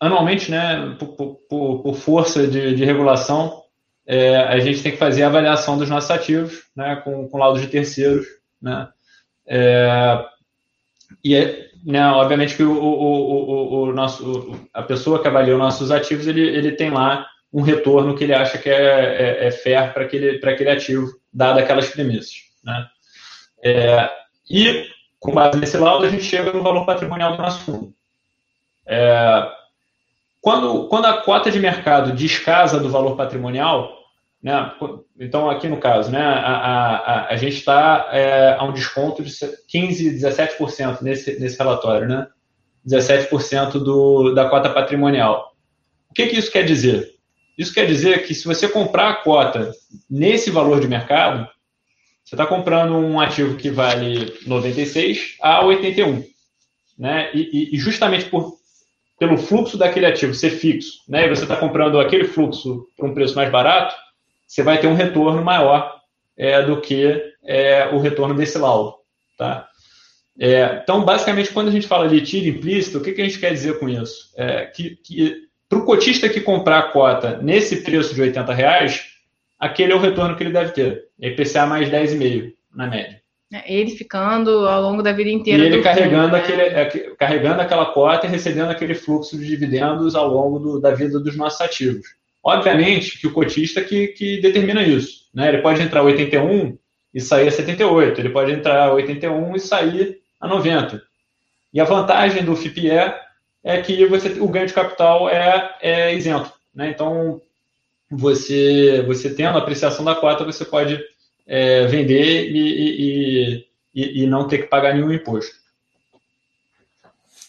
anualmente, 0.00 0.50
né, 0.50 0.96
por, 0.98 1.36
por, 1.48 1.82
por 1.82 1.94
força 1.96 2.46
de, 2.46 2.74
de 2.74 2.84
regulação, 2.84 3.59
é, 4.12 4.38
a 4.38 4.58
gente 4.58 4.82
tem 4.82 4.90
que 4.90 4.98
fazer 4.98 5.22
a 5.22 5.28
avaliação 5.28 5.78
dos 5.78 5.88
nossos 5.88 6.10
ativos, 6.10 6.64
né, 6.74 7.00
com, 7.04 7.28
com 7.28 7.38
laudos 7.38 7.62
de 7.62 7.68
terceiros, 7.68 8.26
né, 8.60 8.88
é, 9.46 10.24
e 11.22 11.36
é, 11.36 11.68
né, 11.86 12.04
obviamente 12.08 12.56
que 12.56 12.64
o, 12.64 12.72
o, 12.72 13.02
o, 13.04 13.82
o 13.84 13.92
nosso, 13.92 14.68
a 14.74 14.82
pessoa 14.82 15.22
que 15.22 15.28
avalia 15.28 15.54
os 15.54 15.60
nossos 15.60 15.92
ativos, 15.92 16.26
ele, 16.26 16.40
ele 16.40 16.72
tem 16.72 16.90
lá 16.90 17.24
um 17.52 17.62
retorno 17.62 18.16
que 18.16 18.24
ele 18.24 18.34
acha 18.34 18.58
que 18.58 18.68
é, 18.68 18.74
é, 18.74 19.46
é 19.46 19.50
fair 19.52 19.92
para 19.94 20.02
aquele, 20.02 20.44
aquele 20.44 20.70
ativo, 20.70 21.06
dado 21.32 21.60
aquelas 21.60 21.88
premissas, 21.88 22.34
né, 22.64 22.88
é, 23.62 24.10
e 24.50 24.86
com 25.20 25.32
base 25.32 25.56
nesse 25.56 25.76
laudo 25.76 26.04
a 26.04 26.10
gente 26.10 26.24
chega 26.24 26.52
no 26.52 26.64
valor 26.64 26.84
patrimonial 26.84 27.36
do 27.36 27.42
nosso 27.42 27.60
fundo. 27.60 27.94
É, 28.84 29.48
quando, 30.40 30.88
quando 30.88 31.04
a 31.04 31.22
cota 31.22 31.48
de 31.48 31.60
mercado 31.60 32.12
descasa 32.12 32.80
do 32.80 32.90
valor 32.90 33.16
patrimonial, 33.16 33.99
né? 34.42 34.72
Então, 35.18 35.50
aqui 35.50 35.68
no 35.68 35.78
caso, 35.78 36.10
né, 36.10 36.22
a, 36.22 36.56
a, 36.56 37.28
a 37.28 37.36
gente 37.36 37.56
está 37.56 38.08
é, 38.12 38.56
a 38.58 38.64
um 38.64 38.72
desconto 38.72 39.22
de 39.22 39.30
15%, 39.30 40.18
17% 40.18 41.02
nesse, 41.02 41.38
nesse 41.38 41.58
relatório, 41.58 42.08
né? 42.08 42.26
17% 42.86 43.72
do, 43.72 44.32
da 44.34 44.48
cota 44.48 44.70
patrimonial. 44.70 45.54
O 46.10 46.14
que, 46.14 46.26
que 46.26 46.38
isso 46.38 46.50
quer 46.50 46.64
dizer? 46.64 47.14
Isso 47.58 47.74
quer 47.74 47.86
dizer 47.86 48.26
que 48.26 48.34
se 48.34 48.46
você 48.46 48.66
comprar 48.66 49.10
a 49.10 49.16
cota 49.16 49.70
nesse 50.08 50.50
valor 50.50 50.80
de 50.80 50.88
mercado, 50.88 51.46
você 52.24 52.34
está 52.34 52.46
comprando 52.46 52.94
um 52.94 53.20
ativo 53.20 53.56
que 53.56 53.70
vale 53.70 54.32
96 54.46 55.36
a 55.42 55.64
81. 55.66 56.24
Né? 56.98 57.30
E, 57.34 57.74
e 57.74 57.78
justamente 57.78 58.26
por, 58.26 58.54
pelo 59.18 59.36
fluxo 59.36 59.76
daquele 59.76 60.06
ativo 60.06 60.32
ser 60.32 60.50
fixo, 60.50 61.00
né? 61.06 61.26
e 61.26 61.28
você 61.28 61.42
está 61.42 61.56
comprando 61.56 62.00
aquele 62.00 62.24
fluxo 62.24 62.86
por 62.96 63.10
um 63.10 63.14
preço 63.14 63.36
mais 63.36 63.50
barato, 63.50 63.94
você 64.50 64.64
vai 64.64 64.80
ter 64.80 64.88
um 64.88 64.94
retorno 64.94 65.44
maior 65.44 66.00
é, 66.36 66.60
do 66.60 66.80
que 66.80 67.22
é, 67.44 67.86
o 67.92 67.98
retorno 67.98 68.34
desse 68.34 68.58
laudo. 68.58 68.96
Tá? 69.38 69.68
É, 70.36 70.80
então, 70.82 71.04
basicamente, 71.04 71.52
quando 71.52 71.68
a 71.68 71.70
gente 71.70 71.86
fala 71.86 72.08
de 72.08 72.20
tiro 72.20 72.48
implícito, 72.48 72.98
o 72.98 73.00
que, 73.00 73.12
que 73.12 73.20
a 73.20 73.24
gente 73.24 73.38
quer 73.38 73.52
dizer 73.52 73.78
com 73.78 73.88
isso? 73.88 74.32
É, 74.36 74.66
que, 74.66 74.96
que 74.96 75.36
para 75.68 75.78
o 75.78 75.84
cotista 75.84 76.28
que 76.28 76.40
comprar 76.40 76.80
a 76.80 76.90
cota 76.90 77.38
nesse 77.40 77.82
preço 77.82 78.12
de 78.12 78.22
80 78.22 78.52
reais, 78.52 79.06
aquele 79.56 79.92
é 79.92 79.94
o 79.94 80.00
retorno 80.00 80.34
que 80.34 80.42
ele 80.42 80.52
deve 80.52 80.72
ter. 80.72 81.04
IPCA 81.20 81.66
mais 81.66 81.88
10,5 81.88 82.52
na 82.74 82.88
média. 82.88 83.22
É, 83.52 83.72
ele 83.72 83.90
ficando 83.92 84.66
ao 84.66 84.82
longo 84.82 85.00
da 85.00 85.12
vida 85.12 85.30
inteira. 85.30 85.62
E 85.62 85.66
ele 85.66 85.80
carregando, 85.80 86.32
né? 86.32 86.38
aquele, 86.38 87.14
carregando 87.14 87.62
aquela 87.62 87.86
cota 87.86 88.26
e 88.26 88.30
recebendo 88.30 88.70
aquele 88.70 88.96
fluxo 88.96 89.38
de 89.38 89.46
dividendos 89.46 90.16
ao 90.16 90.26
longo 90.26 90.58
do, 90.58 90.80
da 90.80 90.90
vida 90.90 91.20
dos 91.20 91.36
nossos 91.36 91.60
ativos. 91.60 92.18
Obviamente 92.42 93.18
que 93.18 93.26
o 93.26 93.32
cotista 93.32 93.82
que, 93.82 94.08
que 94.08 94.40
determina 94.40 94.82
isso. 94.82 95.28
Né? 95.34 95.48
Ele 95.48 95.62
pode 95.62 95.82
entrar 95.82 96.00
a 96.00 96.04
81 96.04 96.78
e 97.12 97.20
sair 97.20 97.48
a 97.48 97.50
78, 97.50 98.20
ele 98.20 98.30
pode 98.30 98.52
entrar 98.52 98.88
a 98.88 98.92
81 98.94 99.56
e 99.56 99.60
sair 99.60 100.20
a 100.40 100.48
90. 100.48 101.02
E 101.72 101.80
a 101.80 101.84
vantagem 101.84 102.44
do 102.44 102.56
FIPE 102.56 102.90
é 103.62 103.82
que 103.82 104.06
você, 104.06 104.28
o 104.40 104.48
ganho 104.48 104.66
de 104.66 104.72
capital 104.72 105.28
é, 105.28 105.76
é 105.80 106.14
isento. 106.14 106.52
Né? 106.74 106.90
Então, 106.90 107.40
você, 108.10 109.02
você 109.06 109.32
tendo 109.34 109.56
a 109.56 109.60
apreciação 109.60 110.04
da 110.04 110.14
cota, 110.14 110.44
você 110.44 110.64
pode 110.64 111.00
é, 111.46 111.86
vender 111.86 112.48
e, 112.50 112.58
e, 112.58 113.68
e, 113.94 114.22
e, 114.22 114.26
não 114.26 114.48
ter 114.48 114.58
que 114.58 114.66
pagar 114.66 114.94
nenhum 114.94 115.12
imposto. 115.12 115.54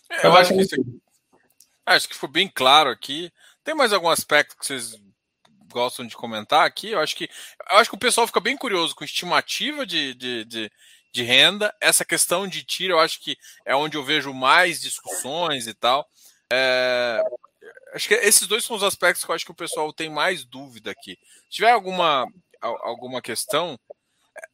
É, 0.09 0.27
eu 0.27 0.35
acho 0.35 0.53
que, 0.53 0.61
isso, 0.61 0.75
acho 1.85 2.09
que 2.09 2.15
foi 2.15 2.29
bem 2.29 2.51
claro 2.53 2.89
aqui. 2.89 3.31
Tem 3.63 3.75
mais 3.75 3.93
algum 3.93 4.09
aspecto 4.09 4.57
que 4.57 4.65
vocês 4.65 4.95
gostam 5.71 6.05
de 6.05 6.15
comentar 6.15 6.65
aqui? 6.65 6.89
Eu 6.89 6.99
acho 6.99 7.15
que, 7.15 7.29
eu 7.69 7.77
acho 7.77 7.89
que 7.89 7.95
o 7.95 7.99
pessoal 7.99 8.27
fica 8.27 8.39
bem 8.39 8.57
curioso 8.57 8.95
com 8.95 9.03
estimativa 9.03 9.85
de, 9.85 10.13
de, 10.15 10.45
de, 10.45 10.71
de 11.11 11.23
renda. 11.23 11.73
Essa 11.79 12.03
questão 12.03 12.47
de 12.47 12.63
tiro, 12.63 12.93
eu 12.93 12.99
acho 12.99 13.19
que 13.21 13.37
é 13.65 13.75
onde 13.75 13.97
eu 13.97 14.03
vejo 14.03 14.33
mais 14.33 14.81
discussões 14.81 15.67
e 15.67 15.73
tal. 15.73 16.07
É, 16.51 17.21
acho 17.93 18.07
que 18.07 18.15
esses 18.15 18.47
dois 18.47 18.63
são 18.63 18.75
os 18.75 18.83
aspectos 18.83 19.23
que 19.23 19.31
eu 19.31 19.35
acho 19.35 19.45
que 19.45 19.51
o 19.51 19.55
pessoal 19.55 19.93
tem 19.93 20.09
mais 20.09 20.43
dúvida 20.43 20.91
aqui. 20.91 21.17
Se 21.43 21.57
tiver 21.57 21.71
alguma, 21.71 22.25
alguma 22.61 23.21
questão, 23.21 23.79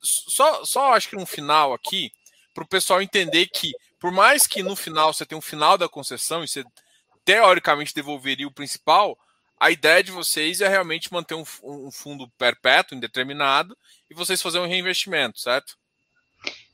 só, 0.01 0.63
só 0.65 0.93
acho 0.93 1.09
que 1.09 1.15
no 1.15 1.25
final 1.25 1.73
aqui, 1.73 2.11
para 2.53 2.63
o 2.63 2.67
pessoal 2.67 3.01
entender 3.01 3.47
que 3.47 3.71
por 3.99 4.11
mais 4.11 4.45
que 4.45 4.61
no 4.61 4.75
final 4.75 5.13
você 5.13 5.25
tenha 5.25 5.39
um 5.39 5.41
final 5.41 5.77
da 5.77 5.89
concessão 5.89 6.43
e 6.43 6.47
você 6.47 6.63
teoricamente 7.27 7.93
devolveria 7.93 8.47
o 8.47 8.51
principal, 8.51 9.17
a 9.59 9.69
ideia 9.69 10.01
de 10.01 10.11
vocês 10.11 10.61
é 10.61 10.67
realmente 10.69 11.11
manter 11.11 11.35
um, 11.35 11.43
um 11.61 11.91
fundo 11.91 12.25
perpétuo, 12.37 12.95
indeterminado, 12.95 13.75
e 14.09 14.15
vocês 14.15 14.41
fazerem 14.41 14.65
um 14.65 14.69
reinvestimento, 14.69 15.37
certo? 15.37 15.75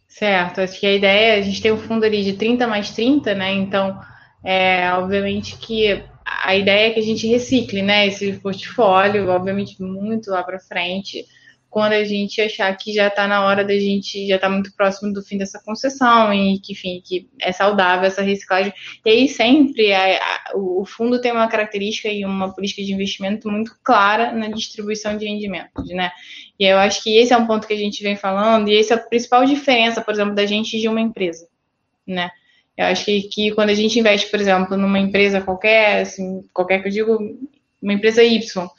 Certo, 0.07 0.61
acho 0.61 0.79
que 0.79 0.85
a 0.85 0.93
ideia, 0.93 1.39
a 1.39 1.41
gente 1.41 1.59
tem 1.59 1.71
um 1.71 1.79
fundo 1.79 2.05
ali 2.05 2.23
de 2.23 2.33
30 2.33 2.67
mais 2.67 2.91
30, 2.91 3.33
né? 3.33 3.51
Então, 3.51 3.99
é, 4.43 4.93
obviamente 4.93 5.57
que 5.57 6.05
a 6.23 6.55
ideia 6.55 6.89
é 6.89 6.93
que 6.93 6.99
a 6.99 7.03
gente 7.03 7.25
recicle, 7.25 7.81
né, 7.81 8.05
esse 8.05 8.33
portfólio, 8.33 9.29
obviamente 9.29 9.81
muito 9.81 10.29
lá 10.29 10.43
para 10.43 10.59
frente, 10.59 11.25
quando 11.73 11.93
a 11.93 12.03
gente 12.03 12.39
achar 12.39 12.71
que 12.77 12.93
já 12.93 13.07
está 13.07 13.27
na 13.27 13.43
hora 13.43 13.65
da 13.65 13.73
gente, 13.73 14.27
já 14.27 14.35
está 14.35 14.47
muito 14.47 14.71
próximo 14.75 15.11
do 15.11 15.23
fim 15.23 15.39
dessa 15.39 15.59
concessão 15.65 16.31
e 16.31 16.59
que, 16.59 16.73
enfim, 16.73 17.01
que 17.03 17.27
é 17.41 17.51
saudável 17.51 18.05
essa 18.05 18.21
reciclagem. 18.21 18.71
E 19.03 19.09
aí 19.09 19.27
sempre 19.27 19.91
a, 19.91 20.17
a, 20.17 20.51
o 20.53 20.85
fundo 20.85 21.19
tem 21.19 21.31
uma 21.31 21.47
característica 21.47 22.09
e 22.09 22.23
uma 22.23 22.53
política 22.53 22.83
de 22.83 22.93
investimento 22.93 23.49
muito 23.49 23.75
clara 23.83 24.31
na 24.31 24.49
distribuição 24.49 25.17
de 25.17 25.25
rendimentos, 25.25 25.89
né? 25.89 26.11
E 26.59 26.65
eu 26.65 26.77
acho 26.77 27.01
que 27.01 27.17
esse 27.17 27.33
é 27.33 27.37
um 27.37 27.47
ponto 27.47 27.65
que 27.65 27.73
a 27.73 27.77
gente 27.77 28.03
vem 28.03 28.15
falando 28.15 28.69
e 28.69 28.77
essa 28.77 28.93
é 28.93 28.97
a 28.97 28.99
principal 28.99 29.43
diferença, 29.43 29.99
por 29.99 30.13
exemplo, 30.13 30.35
da 30.35 30.45
gente 30.45 30.79
de 30.79 30.87
uma 30.87 31.01
empresa, 31.01 31.47
né? 32.05 32.29
Eu 32.77 32.85
acho 32.85 33.03
que, 33.03 33.23
que 33.23 33.51
quando 33.51 33.71
a 33.71 33.73
gente 33.73 33.99
investe, 33.99 34.29
por 34.29 34.39
exemplo, 34.39 34.77
numa 34.77 34.99
empresa 34.99 35.41
qualquer, 35.41 36.01
assim, 36.01 36.43
qualquer 36.53 36.83
que 36.83 36.89
eu 36.89 36.91
digo, 36.91 37.17
uma 37.81 37.93
empresa 37.93 38.23
Y, 38.23 38.69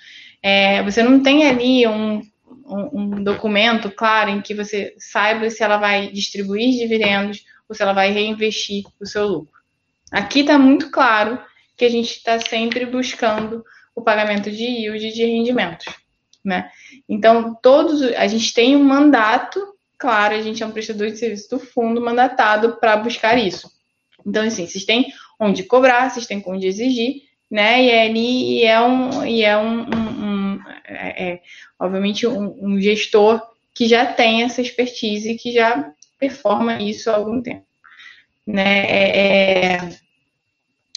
é, 0.40 0.80
você 0.84 1.03
não 1.03 1.20
tem 1.20 1.49
ali 1.49 1.88
um, 1.88 2.22
um, 2.66 3.00
um, 3.00 3.24
documento 3.24 3.90
claro 3.90 4.30
em 4.30 4.40
que 4.40 4.55
você 4.55 4.94
saiba 4.98 5.48
se 5.50 5.62
ela 5.62 5.76
vai 5.76 6.11
distribuir 6.11 6.78
dividendos 6.78 7.44
ou 7.68 7.74
se 7.74 7.82
ela 7.82 7.92
vai 7.92 8.11
reinvestir 8.11 8.84
o 9.00 9.07
seu 9.07 9.26
lucro. 9.26 9.61
Aqui 10.11 10.40
está 10.40 10.59
muito 10.59 10.90
claro 10.90 11.38
que 11.76 11.84
a 11.84 11.88
gente 11.88 12.16
está 12.16 12.38
sempre 12.38 12.86
buscando 12.86 13.64
o 13.94 14.02
pagamento 14.02 14.50
de 14.50 14.64
yield 14.64 15.12
de 15.12 15.24
rendimentos, 15.24 15.86
né? 16.44 16.70
Então, 17.09 17.55
todos, 17.62 18.02
a 18.02 18.26
gente 18.26 18.52
tem 18.52 18.76
um 18.76 18.84
mandato, 18.84 19.61
claro, 19.98 20.34
a 20.34 20.42
gente 20.42 20.62
é 20.62 20.66
um 20.66 20.72
prestador 20.72 21.11
de 21.11 21.18
serviço 21.18 21.50
do 21.50 21.59
fundo 21.59 22.00
mandatado 22.00 22.76
para 22.78 22.96
buscar 22.96 23.38
isso. 23.38 23.70
Então, 24.26 24.42
assim, 24.44 24.66
vocês 24.66 24.84
têm 24.84 25.12
onde 25.38 25.64
cobrar, 25.64 26.11
vocês 26.11 26.26
têm 26.26 26.42
onde 26.46 26.66
exigir, 26.66 27.22
né? 27.50 27.82
E 27.84 27.90
é 27.90 28.07
ali 28.07 28.59
e 28.59 28.64
é 28.64 28.80
um, 28.80 29.26
e 29.26 29.42
é 29.42 29.57
um, 29.57 29.82
um 29.82 30.03
é, 30.85 31.28
é, 31.28 31.43
obviamente 31.78 32.26
um, 32.26 32.57
um, 32.61 32.80
gestor 32.80 33.41
que 33.74 33.89
já 33.89 34.07
tem 34.07 34.43
essa 34.43 34.61
expertise 34.61 35.30
e 35.30 35.37
que 35.37 35.53
já 35.53 35.93
performa 36.18 36.80
isso 36.80 37.11
há 37.11 37.16
algum 37.16 37.43
tempo, 37.43 37.66
né? 38.47 38.87
É, 38.87 39.74
é 39.76 40.05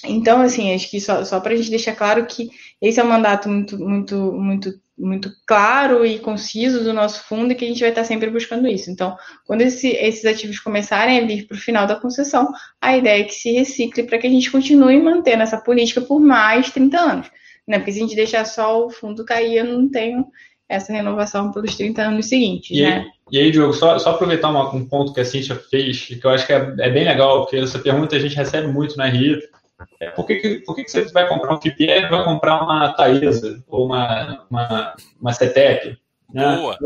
então, 0.03 0.41
assim, 0.41 0.73
acho 0.73 0.89
que 0.89 1.01
só, 1.01 1.25
só 1.25 1.39
para 1.39 1.53
a 1.53 1.55
gente 1.55 1.71
deixar 1.71 1.95
claro 1.95 2.25
que 2.27 2.49
esse 2.81 2.99
é 2.99 3.03
um 3.03 3.07
mandato 3.07 3.49
muito, 3.49 3.77
muito, 3.79 4.15
muito 4.33 4.79
muito 4.97 5.31
claro 5.45 6.03
e 6.05 6.17
conciso 6.17 6.83
do 6.83 6.91
nosso 6.91 7.23
fundo 7.25 7.51
e 7.51 7.55
que 7.55 7.63
a 7.63 7.67
gente 7.67 7.81
vai 7.81 7.89
estar 7.89 8.03
sempre 8.03 8.29
buscando 8.31 8.67
isso. 8.67 8.89
Então, 8.89 9.15
quando 9.45 9.61
esse, 9.61 9.89
esses 9.89 10.25
ativos 10.25 10.59
começarem 10.59 11.19
a 11.19 11.25
vir 11.25 11.45
para 11.47 11.55
o 11.55 11.59
final 11.59 11.85
da 11.85 11.95
concessão, 11.95 12.51
a 12.81 12.97
ideia 12.97 13.21
é 13.21 13.23
que 13.23 13.33
se 13.33 13.51
recicle 13.51 14.03
para 14.03 14.17
que 14.17 14.25
a 14.25 14.29
gente 14.29 14.49
continue 14.49 14.99
mantendo 14.99 15.43
essa 15.43 15.57
política 15.57 16.01
por 16.01 16.19
mais 16.19 16.71
30 16.71 16.99
anos. 16.99 17.31
Né? 17.67 17.77
Porque 17.77 17.91
se 17.91 17.99
a 17.99 18.01
gente 18.01 18.15
deixar 18.15 18.45
só 18.45 18.85
o 18.85 18.89
fundo 18.89 19.25
cair, 19.25 19.57
eu 19.57 19.65
não 19.65 19.89
tenho 19.89 20.25
essa 20.69 20.91
renovação 20.91 21.51
pelos 21.51 21.75
30 21.75 22.01
anos 22.01 22.27
seguintes. 22.27 22.77
E, 22.77 22.81
né? 22.81 22.97
aí, 22.97 23.11
e 23.31 23.39
aí, 23.39 23.51
Diogo, 23.51 23.73
só, 23.73 23.97
só 23.99 24.11
aproveitar 24.11 24.49
uma, 24.49 24.73
um 24.73 24.85
ponto 24.85 25.13
que 25.13 25.19
a 25.19 25.25
Cintia 25.25 25.55
fez, 25.55 26.05
que 26.05 26.23
eu 26.23 26.29
acho 26.29 26.45
que 26.45 26.53
é, 26.53 26.75
é 26.79 26.89
bem 26.89 27.05
legal, 27.05 27.41
porque 27.41 27.57
essa 27.57 27.79
pergunta 27.79 28.15
a 28.15 28.19
gente 28.19 28.35
recebe 28.35 28.67
muito 28.67 28.97
na 28.97 29.05
RI, 29.05 29.39
é, 29.99 30.09
por 30.09 30.25
que, 30.25 30.35
que, 30.35 30.59
por 30.61 30.75
que, 30.75 30.83
que 30.83 30.91
você 30.91 31.05
vai 31.05 31.27
comprar 31.27 31.53
um 31.53 31.61
FIPE 31.61 31.85
e 31.85 32.07
vai 32.07 32.23
comprar 32.23 32.63
uma 32.63 32.93
Taesa 32.93 33.63
ou 33.67 33.85
uma, 33.85 34.45
uma, 34.49 34.95
uma 35.19 35.33
CETEP? 35.33 35.97
Né? 36.33 36.55
Boa! 36.57 36.77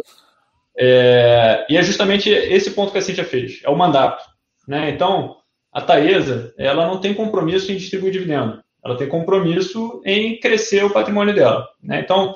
É, 0.78 1.66
e 1.70 1.78
é 1.78 1.84
justamente 1.84 2.30
esse 2.30 2.72
ponto 2.72 2.92
que 2.92 2.98
a 2.98 3.02
Cintia 3.02 3.24
fez, 3.24 3.62
é 3.64 3.70
o 3.70 3.78
mandato. 3.78 4.24
Né? 4.68 4.90
Então, 4.90 5.38
a 5.72 5.82
Taesa, 5.82 6.54
ela 6.58 6.86
não 6.86 7.00
tem 7.00 7.14
compromisso 7.14 7.72
em 7.72 7.78
distribuir 7.78 8.12
dividendo, 8.12 8.62
ela 8.84 8.98
tem 8.98 9.08
compromisso 9.08 10.02
em 10.06 10.40
crescer 10.40 10.84
o 10.84 10.90
patrimônio 10.90 11.36
dela. 11.36 11.68
Né? 11.82 12.00
Então, 12.00 12.36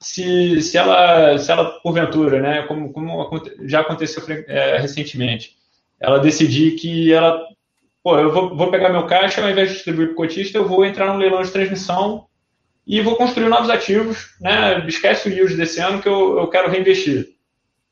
se, 0.00 0.60
se, 0.60 0.76
ela, 0.76 1.38
se 1.38 1.50
ela, 1.50 1.80
porventura, 1.80 2.40
né, 2.40 2.62
como, 2.62 2.92
como 2.92 3.30
já 3.62 3.80
aconteceu 3.80 4.22
é, 4.48 4.78
recentemente, 4.78 5.56
ela 6.00 6.18
decidir 6.18 6.72
que 6.72 7.12
ela 7.12 7.40
pô, 8.04 8.18
eu 8.18 8.30
vou, 8.30 8.54
vou 8.54 8.70
pegar 8.70 8.90
meu 8.90 9.06
caixa, 9.06 9.42
ao 9.42 9.50
invés 9.50 9.68
de 9.68 9.74
distribuir 9.76 10.08
para 10.08 10.12
o 10.12 10.16
cotista, 10.16 10.58
eu 10.58 10.68
vou 10.68 10.84
entrar 10.84 11.06
no 11.10 11.18
leilão 11.18 11.42
de 11.42 11.50
transmissão 11.50 12.26
e 12.86 13.00
vou 13.00 13.16
construir 13.16 13.48
novos 13.48 13.70
ativos, 13.70 14.36
né? 14.38 14.86
Esquece 14.86 15.26
o 15.26 15.32
yield 15.32 15.56
desse 15.56 15.80
ano 15.80 16.02
que 16.02 16.08
eu, 16.08 16.38
eu 16.38 16.48
quero 16.48 16.70
reinvestir. 16.70 17.30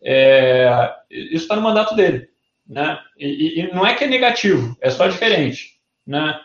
É, 0.03 0.93
isso 1.11 1.45
está 1.45 1.57
no 1.57 1.63
mandato 1.63 1.97
dele, 1.97 2.29
né? 2.69 2.99
E, 3.17 3.61
e, 3.61 3.73
não 3.73 3.87
é 3.87 3.95
que 3.95 4.05
é 4.05 4.07
negativo, 4.07 4.77
é 4.83 4.91
só 4.91 5.09
diferente, 5.09 5.79
né? 6.07 6.39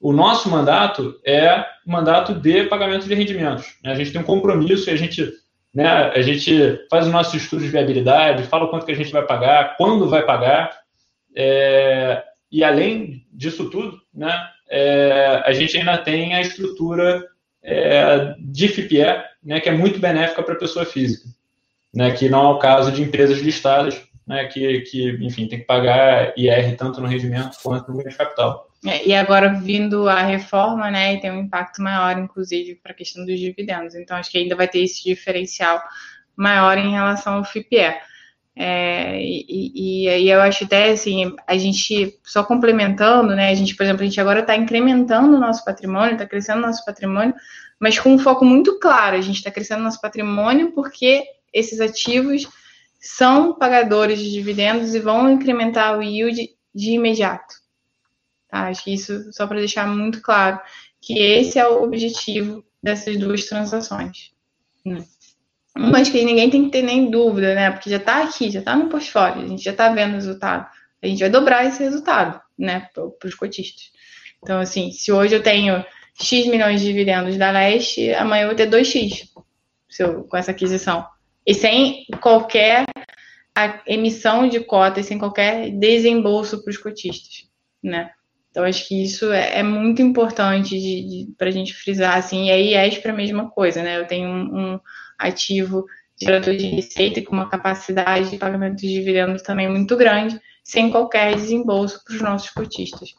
O 0.00 0.12
nosso 0.12 0.48
mandato 0.48 1.20
é 1.24 1.60
o 1.86 1.90
mandato 1.90 2.32
de 2.32 2.64
pagamento 2.64 3.06
de 3.06 3.14
rendimentos. 3.14 3.76
Né? 3.84 3.92
A 3.92 3.94
gente 3.94 4.12
tem 4.12 4.20
um 4.20 4.24
compromisso 4.24 4.88
e 4.88 4.92
a 4.92 4.96
gente, 4.96 5.30
né, 5.74 5.86
a 5.88 6.22
gente 6.22 6.80
faz 6.90 7.06
os 7.06 7.12
nossos 7.12 7.34
estudos 7.34 7.66
de 7.66 7.70
viabilidade, 7.70 8.44
fala 8.44 8.64
o 8.64 8.68
quanto 8.68 8.86
que 8.86 8.92
a 8.92 8.96
gente 8.96 9.12
vai 9.12 9.26
pagar, 9.26 9.76
quando 9.76 10.08
vai 10.08 10.24
pagar, 10.24 10.80
é, 11.36 12.24
e 12.50 12.64
além 12.64 13.26
disso 13.30 13.68
tudo, 13.68 14.00
né, 14.12 14.34
é, 14.70 15.42
a 15.44 15.52
gente 15.52 15.76
ainda 15.76 15.98
tem 15.98 16.34
a 16.34 16.40
estrutura 16.40 17.26
é, 17.62 18.34
de 18.38 18.68
FIPE, 18.68 19.04
né, 19.44 19.60
que 19.60 19.68
é 19.68 19.72
muito 19.72 20.00
benéfica 20.00 20.42
para 20.42 20.54
a 20.54 20.58
pessoa 20.58 20.86
física, 20.86 21.28
né, 21.94 22.10
que 22.12 22.28
não 22.28 22.50
é 22.50 22.54
o 22.54 22.58
caso 22.58 22.90
de 22.90 23.02
empresas 23.02 23.40
listadas, 23.40 24.02
né, 24.26 24.46
que, 24.46 24.80
que, 24.82 25.10
enfim, 25.20 25.46
tem 25.46 25.58
que 25.58 25.66
pagar 25.66 26.32
IR 26.38 26.74
tanto 26.76 27.02
no 27.02 27.06
rendimento 27.06 27.58
quanto 27.62 27.92
no 27.92 28.02
capital. 28.16 28.69
É, 28.86 29.06
e 29.06 29.14
agora 29.14 29.52
vindo 29.52 30.08
a 30.08 30.22
reforma, 30.22 30.90
né, 30.90 31.14
e 31.14 31.20
tem 31.20 31.30
um 31.30 31.42
impacto 31.42 31.82
maior, 31.82 32.18
inclusive, 32.18 32.76
para 32.76 32.92
a 32.92 32.94
questão 32.94 33.26
dos 33.26 33.38
dividendos. 33.38 33.94
Então, 33.94 34.16
acho 34.16 34.30
que 34.30 34.38
ainda 34.38 34.56
vai 34.56 34.66
ter 34.68 34.82
esse 34.82 35.04
diferencial 35.04 35.82
maior 36.34 36.78
em 36.78 36.92
relação 36.92 37.34
ao 37.34 37.44
FIPE. 37.44 37.94
É, 38.56 39.20
e, 39.22 40.06
e, 40.06 40.28
eu 40.30 40.40
acho 40.40 40.64
até 40.64 40.90
assim, 40.90 41.34
a 41.46 41.56
gente 41.56 42.18
só 42.24 42.42
complementando, 42.42 43.34
né? 43.34 43.50
A 43.50 43.54
gente, 43.54 43.76
por 43.76 43.84
exemplo, 43.84 44.02
a 44.02 44.04
gente 44.04 44.20
agora 44.20 44.40
está 44.40 44.56
incrementando 44.56 45.36
o 45.36 45.40
nosso 45.40 45.64
patrimônio, 45.64 46.14
está 46.14 46.26
crescendo 46.26 46.60
nosso 46.60 46.84
patrimônio, 46.84 47.34
mas 47.78 47.98
com 47.98 48.12
um 48.14 48.18
foco 48.18 48.44
muito 48.44 48.78
claro. 48.78 49.16
A 49.16 49.20
gente 49.20 49.36
está 49.36 49.50
crescendo 49.50 49.82
nosso 49.82 50.00
patrimônio 50.00 50.72
porque 50.72 51.22
esses 51.52 51.80
ativos 51.80 52.46
são 53.00 53.54
pagadores 53.54 54.18
de 54.18 54.30
dividendos 54.30 54.94
e 54.94 54.98
vão 54.98 55.30
incrementar 55.30 55.98
o 55.98 56.02
yield 56.02 56.50
de 56.74 56.90
imediato. 56.92 57.59
Tá? 58.50 58.68
Acho 58.68 58.84
que 58.84 58.94
isso 58.94 59.32
só 59.32 59.46
para 59.46 59.58
deixar 59.58 59.86
muito 59.86 60.20
claro 60.20 60.60
que 61.00 61.18
esse 61.18 61.58
é 61.58 61.66
o 61.66 61.82
objetivo 61.82 62.64
dessas 62.82 63.16
duas 63.16 63.44
transações. 63.44 64.32
Né? 64.84 65.04
Mas 65.76 66.08
que 66.08 66.24
ninguém 66.24 66.50
tem 66.50 66.64
que 66.64 66.70
ter 66.70 66.82
nem 66.82 67.10
dúvida, 67.10 67.54
né? 67.54 67.70
Porque 67.70 67.88
já 67.88 67.96
está 67.96 68.24
aqui, 68.24 68.50
já 68.50 68.58
está 68.58 68.74
no 68.74 68.88
portfólio, 68.88 69.44
a 69.44 69.46
gente 69.46 69.62
já 69.62 69.70
está 69.70 69.88
vendo 69.90 70.12
o 70.12 70.14
resultado. 70.14 70.68
A 71.02 71.06
gente 71.06 71.20
vai 71.20 71.30
dobrar 71.30 71.64
esse 71.64 71.82
resultado, 71.82 72.40
né, 72.58 72.88
para 72.92 73.28
os 73.28 73.34
cotistas. 73.34 73.90
Então, 74.42 74.60
assim, 74.60 74.90
se 74.90 75.10
hoje 75.10 75.34
eu 75.34 75.42
tenho 75.42 75.82
X 76.20 76.46
milhões 76.46 76.80
de 76.80 76.86
dividendos 76.88 77.38
da 77.38 77.50
Leste, 77.50 78.12
amanhã 78.14 78.42
eu 78.42 78.48
vou 78.48 78.56
ter 78.56 78.68
2X 78.68 79.28
eu, 79.98 80.24
com 80.24 80.36
essa 80.36 80.50
aquisição. 80.50 81.06
E 81.46 81.54
sem 81.54 82.06
qualquer 82.20 82.84
emissão 83.86 84.48
de 84.48 84.60
cotas, 84.60 85.06
sem 85.06 85.18
qualquer 85.18 85.70
desembolso 85.70 86.62
para 86.62 86.70
os 86.70 86.76
cotistas, 86.76 87.48
né? 87.82 88.10
Então, 88.50 88.64
acho 88.64 88.86
que 88.88 89.02
isso 89.04 89.30
é, 89.32 89.58
é 89.58 89.62
muito 89.62 90.02
importante 90.02 91.28
para 91.38 91.48
a 91.48 91.52
gente 91.52 91.72
frisar, 91.72 92.16
assim, 92.16 92.46
e 92.46 92.50
aí 92.50 92.74
é 92.74 93.00
para 93.00 93.12
a 93.12 93.16
mesma 93.16 93.48
coisa, 93.48 93.82
né? 93.82 93.98
Eu 93.98 94.06
tenho 94.06 94.28
um, 94.28 94.72
um 94.74 94.80
ativo 95.18 95.86
gerador 96.20 96.56
de 96.56 96.66
receita 96.66 97.22
com 97.22 97.32
uma 97.32 97.48
capacidade 97.48 98.30
de 98.30 98.36
pagamento 98.36 98.76
de 98.76 98.88
dividendos 98.88 99.42
também 99.42 99.68
muito 99.68 99.96
grande, 99.96 100.40
sem 100.64 100.90
qualquer 100.90 101.34
desembolso 101.34 102.02
para 102.04 102.14
os 102.14 102.20
nossos 102.20 102.50
cotistas. 102.50 103.14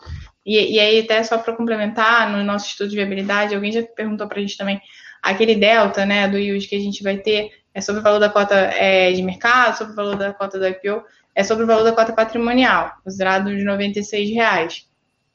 E, 0.45 0.75
e 0.75 0.79
aí, 0.79 0.99
até 0.99 1.23
só 1.23 1.38
para 1.38 1.55
complementar, 1.55 2.29
no 2.29 2.43
nosso 2.43 2.67
estudo 2.67 2.89
de 2.89 2.95
viabilidade, 2.97 3.55
alguém 3.55 3.71
já 3.71 3.84
perguntou 3.84 4.27
para 4.27 4.38
a 4.38 4.41
gente 4.41 4.57
também, 4.57 4.82
aquele 5.21 5.55
delta 5.55 6.05
né, 6.05 6.27
do 6.27 6.38
yield 6.38 6.67
que 6.67 6.75
a 6.75 6.79
gente 6.79 7.01
vai 7.01 7.17
ter 7.17 7.51
é 7.73 7.79
sobre 7.79 8.01
o 8.01 8.03
valor 8.03 8.19
da 8.19 8.29
cota 8.29 8.55
é, 8.55 9.11
de 9.13 9.21
mercado, 9.21 9.77
sobre 9.77 9.93
o 9.93 9.95
valor 9.95 10.17
da 10.17 10.34
cota 10.34 10.59
do 10.59 10.67
IPO, 10.67 11.03
é 11.34 11.43
sobre 11.43 11.63
o 11.63 11.67
valor 11.67 11.84
da 11.84 11.93
cota 11.93 12.11
patrimonial, 12.11 12.91
considerado 13.03 13.45
de 13.45 13.63
R$ 13.63 14.34
reais. 14.34 14.90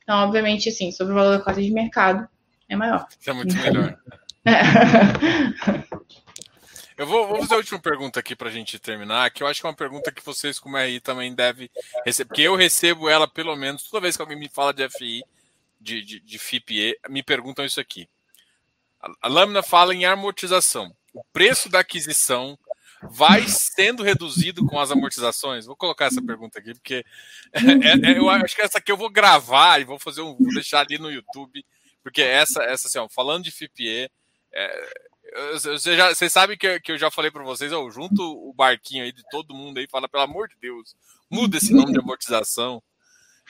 Então, 0.06 0.18
obviamente, 0.18 0.70
sim, 0.70 0.92
sobre 0.92 1.14
o 1.14 1.16
valor 1.16 1.36
da 1.36 1.42
cota 1.44 1.60
de 1.60 1.72
mercado 1.72 2.28
é 2.68 2.76
maior. 2.76 3.08
Isso 3.20 3.28
é 3.28 3.32
muito 3.32 3.56
melhor. 3.56 3.98
Eu 6.96 7.06
vou, 7.06 7.26
vou, 7.26 7.40
fazer 7.40 7.54
a 7.54 7.56
última 7.58 7.80
pergunta 7.80 8.20
aqui 8.20 8.36
para 8.36 8.48
a 8.48 8.52
gente 8.52 8.78
terminar, 8.78 9.30
que 9.30 9.42
eu 9.42 9.48
acho 9.48 9.60
que 9.60 9.66
é 9.66 9.68
uma 9.68 9.76
pergunta 9.76 10.12
que 10.12 10.24
vocês, 10.24 10.60
como 10.60 10.78
RI, 10.78 11.00
também 11.00 11.34
devem 11.34 11.68
receber, 12.06 12.28
porque 12.28 12.42
eu 12.42 12.54
recebo 12.54 13.08
ela 13.08 13.28
pelo 13.28 13.54
menos 13.56 13.82
toda 13.82 14.00
vez 14.00 14.16
que 14.16 14.22
alguém 14.22 14.38
me 14.38 14.48
fala 14.48 14.72
de 14.72 14.88
FI, 14.88 15.22
de, 15.78 16.02
de, 16.02 16.20
de 16.20 16.38
FIPE, 16.38 16.98
me 17.10 17.22
perguntam 17.22 17.64
isso 17.66 17.80
aqui. 17.80 18.08
A, 19.02 19.10
a 19.22 19.28
lâmina 19.28 19.62
fala 19.62 19.92
em 19.92 20.06
amortização. 20.06 20.94
O 21.12 21.22
preço 21.32 21.68
da 21.68 21.80
aquisição 21.80 22.56
vai 23.02 23.46
sendo 23.48 24.02
reduzido 24.02 24.64
com 24.66 24.78
as 24.78 24.90
amortizações? 24.90 25.66
Vou 25.66 25.76
colocar 25.76 26.06
essa 26.06 26.22
pergunta 26.22 26.58
aqui, 26.58 26.74
porque 26.74 27.04
é, 27.52 28.12
é, 28.12 28.18
eu 28.18 28.28
acho 28.28 28.54
que 28.54 28.62
essa 28.62 28.78
aqui 28.78 28.90
eu 28.90 28.96
vou 28.96 29.10
gravar 29.10 29.80
e 29.80 29.84
vou 29.84 29.98
fazer 29.98 30.22
um, 30.22 30.36
vou 30.36 30.54
deixar 30.54 30.80
ali 30.80 30.98
no 30.98 31.10
YouTube, 31.10 31.64
porque 32.02 32.22
essa, 32.22 32.62
essa 32.62 32.88
assim, 32.88 32.98
ó, 32.98 33.08
falando 33.08 33.44
de 33.44 33.50
FIPE, 33.50 34.10
é, 34.52 34.90
você, 35.52 35.96
já, 35.96 36.14
você 36.14 36.30
sabe 36.30 36.56
que, 36.56 36.80
que 36.80 36.92
eu 36.92 36.98
já 36.98 37.10
falei 37.10 37.30
para 37.30 37.44
vocês, 37.44 37.70
eu 37.72 37.90
junto 37.90 38.22
o 38.22 38.52
barquinho 38.54 39.04
aí 39.04 39.12
de 39.12 39.22
todo 39.30 39.54
mundo 39.54 39.78
aí, 39.78 39.86
fala, 39.88 40.08
pelo 40.08 40.22
amor 40.22 40.48
de 40.48 40.56
Deus, 40.60 40.94
muda 41.30 41.56
esse 41.56 41.72
nome 41.74 41.92
de 41.92 41.98
amortização. 41.98 42.82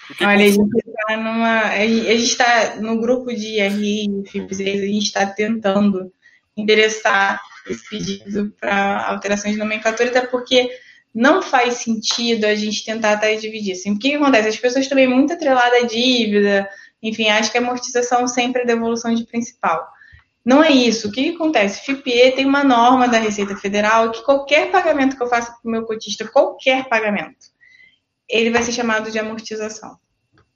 Porque 0.06 0.24
Olha, 0.24 0.44
a 0.44 0.48
gente 0.48 0.76
está 0.76 1.16
numa. 1.16 1.60
A 1.70 1.86
gente 1.86 2.22
está 2.22 2.76
no 2.76 3.00
grupo 3.00 3.32
de 3.32 3.60
RI 3.60 4.24
e 4.34 4.38
a 4.40 4.86
gente 4.86 5.04
está 5.04 5.26
tentando 5.26 6.12
endereçar 6.56 7.40
esse 7.68 7.88
pedido 7.88 8.52
para 8.60 9.08
alterações 9.08 9.54
de 9.54 9.58
nomenclatura, 9.58 10.08
até 10.08 10.20
porque 10.22 10.70
não 11.14 11.42
faz 11.42 11.74
sentido 11.78 12.44
a 12.44 12.54
gente 12.54 12.84
tentar 12.84 13.12
até 13.12 13.34
dividir. 13.36 13.72
Assim, 13.72 13.92
o 13.92 13.98
que, 13.98 14.10
que 14.10 14.16
acontece? 14.16 14.48
As 14.48 14.56
pessoas 14.56 14.86
também 14.86 15.08
muito 15.08 15.32
atreladas 15.32 15.82
à 15.82 15.86
dívida, 15.86 16.68
enfim, 17.02 17.28
acho 17.28 17.50
que 17.50 17.58
a 17.58 17.60
amortização 17.60 18.26
sempre 18.26 18.62
é 18.62 18.66
devolução 18.66 19.14
de 19.14 19.24
principal. 19.24 19.86
Não 20.44 20.62
é 20.62 20.70
isso. 20.70 21.08
O 21.08 21.12
que, 21.12 21.24
que 21.24 21.34
acontece? 21.34 21.84
FIPE 21.84 22.32
tem 22.36 22.46
uma 22.46 22.62
norma 22.62 23.08
da 23.08 23.18
Receita 23.18 23.56
Federal 23.56 24.12
que 24.12 24.22
qualquer 24.22 24.70
pagamento 24.70 25.16
que 25.16 25.22
eu 25.22 25.26
faça 25.26 25.50
para 25.50 25.68
o 25.68 25.70
meu 25.70 25.84
cotista, 25.84 26.28
qualquer 26.28 26.88
pagamento, 26.88 27.46
ele 28.28 28.50
vai 28.50 28.62
ser 28.62 28.72
chamado 28.72 29.10
de 29.10 29.18
amortização. 29.18 29.98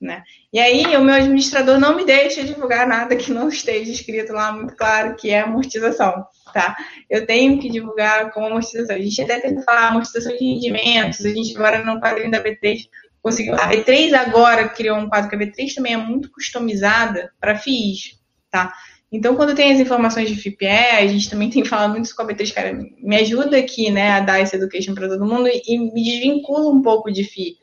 Né? 0.01 0.23
E 0.51 0.59
aí, 0.59 0.97
o 0.97 1.05
meu 1.05 1.15
administrador 1.15 1.79
não 1.79 1.95
me 1.95 2.07
deixa 2.07 2.43
divulgar 2.43 2.89
nada 2.89 3.15
que 3.15 3.31
não 3.31 3.51
esteja 3.51 3.93
escrito 3.93 4.33
lá 4.33 4.51
muito 4.51 4.75
claro 4.75 5.15
que 5.15 5.29
é 5.29 5.41
amortização, 5.41 6.25
tá? 6.55 6.75
Eu 7.09 7.27
tenho 7.27 7.59
que 7.61 7.69
divulgar 7.69 8.31
como 8.33 8.47
amortização. 8.47 8.97
A 8.97 8.99
gente 8.99 9.21
até 9.21 9.39
tenta 9.41 9.63
falar 9.63 9.89
amortização 9.89 10.33
de 10.33 10.43
rendimentos, 10.43 11.23
a 11.27 11.29
gente 11.29 11.55
agora 11.55 11.85
no 11.85 12.01
quadrinho 12.01 12.31
da 12.31 12.43
B3 12.43 12.89
conseguiu. 13.23 13.55
A 13.57 13.69
B3 13.69 14.15
agora 14.15 14.71
criou 14.71 14.97
um 14.97 15.09
quadro 15.09 15.29
que 15.29 15.37
a 15.37 15.39
B3 15.39 15.75
também 15.75 15.93
é 15.93 15.99
muito 15.99 16.31
customizada 16.31 17.31
para 17.39 17.59
FIIs, 17.59 18.19
tá? 18.51 18.73
Então, 19.13 19.35
quando 19.35 19.57
tem 19.57 19.73
as 19.73 19.81
informações 19.81 20.29
de 20.29 20.37
FIPE, 20.37 20.67
a 20.67 21.07
gente 21.07 21.29
também 21.29 21.51
tem 21.51 21.65
falado 21.65 21.91
muito 21.91 22.05
isso 22.05 22.15
com 22.15 22.23
a 22.23 22.27
B3, 22.27 22.55
cara, 22.55 22.73
me 22.73 23.17
ajuda 23.17 23.59
aqui, 23.59 23.91
né, 23.91 24.13
a 24.13 24.21
dar 24.21 24.41
essa 24.41 24.55
education 24.55 24.95
para 24.95 25.09
todo 25.09 25.27
mundo 25.27 25.49
e 25.49 25.79
me 25.79 26.03
desvincula 26.03 26.71
um 26.71 26.81
pouco 26.81 27.11
de 27.11 27.25
FII. 27.25 27.57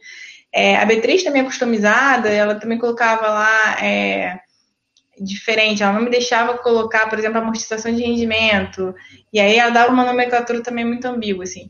É, 0.54 0.78
a 0.78 0.88
B3 0.88 1.24
também 1.24 1.42
é 1.42 1.46
customizada, 1.46 2.30
ela 2.30 2.56
também 2.56 2.78
colocava 2.78 3.28
lá 3.28 3.84
é, 3.84 4.40
diferente, 5.20 5.84
ela 5.84 5.94
não 5.94 6.02
me 6.02 6.10
deixava 6.10 6.58
colocar, 6.58 7.10
por 7.10 7.20
exemplo, 7.20 7.40
amortização 7.40 7.94
de 7.94 8.02
rendimento, 8.02 8.94
e 9.32 9.40
aí 9.40 9.58
ela 9.58 9.72
dava 9.72 9.92
uma 9.92 10.06
nomenclatura 10.06 10.62
também 10.62 10.86
muito 10.86 11.06
ambígua, 11.06 11.44
assim. 11.44 11.70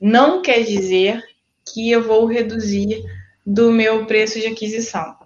Não 0.00 0.42
quer 0.42 0.62
dizer 0.62 1.22
que 1.72 1.90
eu 1.90 2.02
vou 2.02 2.26
reduzir 2.26 3.02
do 3.44 3.70
meu 3.70 4.06
preço 4.06 4.40
de 4.40 4.46
aquisição, 4.46 5.16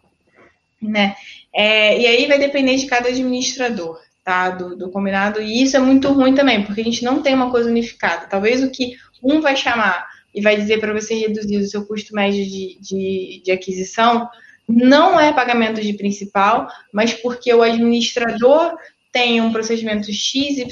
né? 0.81 1.15
É, 1.53 1.99
e 2.01 2.07
aí 2.07 2.27
vai 2.27 2.39
depender 2.39 2.77
de 2.77 2.87
cada 2.87 3.09
administrador, 3.09 3.99
tá? 4.25 4.51
Do, 4.51 4.77
do, 4.77 4.91
combinado, 4.91 5.41
e 5.41 5.63
isso 5.63 5.77
é 5.77 5.81
muito 5.81 6.13
ruim 6.13 6.35
também, 6.35 6.65
porque 6.65 6.81
a 6.81 6.85
gente 6.85 7.05
não 7.05 7.23
tem 7.23 7.35
uma 7.35 7.51
coisa 7.51 7.69
unificada. 7.69 8.27
Talvez 8.27 8.63
o 8.63 8.71
que 8.71 8.97
um 9.23 9.41
vai 9.41 9.57
chamar 9.57 10.09
e 10.35 10.41
vai 10.41 10.57
dizer 10.57 10.81
para 10.81 10.93
você 10.93 11.15
reduzir 11.15 11.57
o 11.57 11.67
seu 11.67 11.85
custo 11.87 12.15
médio 12.15 12.45
de, 12.45 12.79
de, 12.81 13.43
de 13.45 13.53
aquisição, 13.53 14.29
não 14.69 15.19
é 15.19 15.33
pagamento 15.33 15.81
de 15.81 15.93
principal, 15.95 16.69
mas 16.93 17.13
porque 17.13 17.53
o 17.53 17.63
administrador 17.63 18.77
tem 19.13 19.41
um 19.41 19.53
procedimento 19.53 20.13
XYZ, 20.13 20.65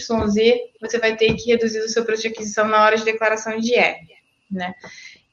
você 0.80 0.98
vai 0.98 1.16
ter 1.16 1.34
que 1.34 1.50
reduzir 1.50 1.80
o 1.80 1.88
seu 1.88 2.04
preço 2.04 2.22
de 2.22 2.28
aquisição 2.28 2.68
na 2.68 2.84
hora 2.84 2.96
de 2.96 3.04
declaração 3.04 3.59
de 3.59 3.72
IR, 3.72 3.96
né? 4.50 4.72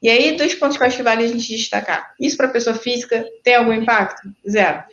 E 0.02 0.10
aí, 0.10 0.36
dois 0.36 0.54
pontos 0.54 0.76
que 0.76 0.82
eu 0.82 0.86
acho 0.86 0.96
que 0.96 1.02
vale 1.02 1.24
a 1.24 1.26
gente 1.26 1.56
destacar. 1.56 2.14
Isso 2.20 2.36
para 2.36 2.48
pessoa 2.48 2.76
física 2.76 3.24
tem 3.42 3.54
algum 3.54 3.72
impacto? 3.72 4.28
Zero. 4.48 4.84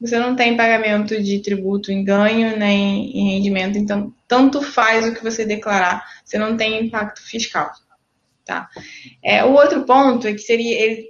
Você 0.00 0.18
não 0.18 0.34
tem 0.34 0.56
pagamento 0.56 1.20
de 1.22 1.40
tributo 1.40 1.92
em 1.92 2.04
ganho 2.04 2.56
nem 2.56 3.16
em 3.16 3.34
rendimento, 3.34 3.78
então 3.78 4.12
tanto 4.26 4.62
faz 4.62 5.06
o 5.06 5.14
que 5.14 5.22
você 5.22 5.44
declarar, 5.44 6.02
você 6.24 6.38
não 6.38 6.56
tem 6.56 6.86
impacto 6.86 7.22
fiscal. 7.22 7.70
Tá? 8.50 8.68
É, 9.22 9.44
o 9.44 9.52
outro 9.52 9.84
ponto 9.84 10.26
é 10.26 10.32
que 10.32 10.40
seria 10.40 10.76
ele, 10.76 11.06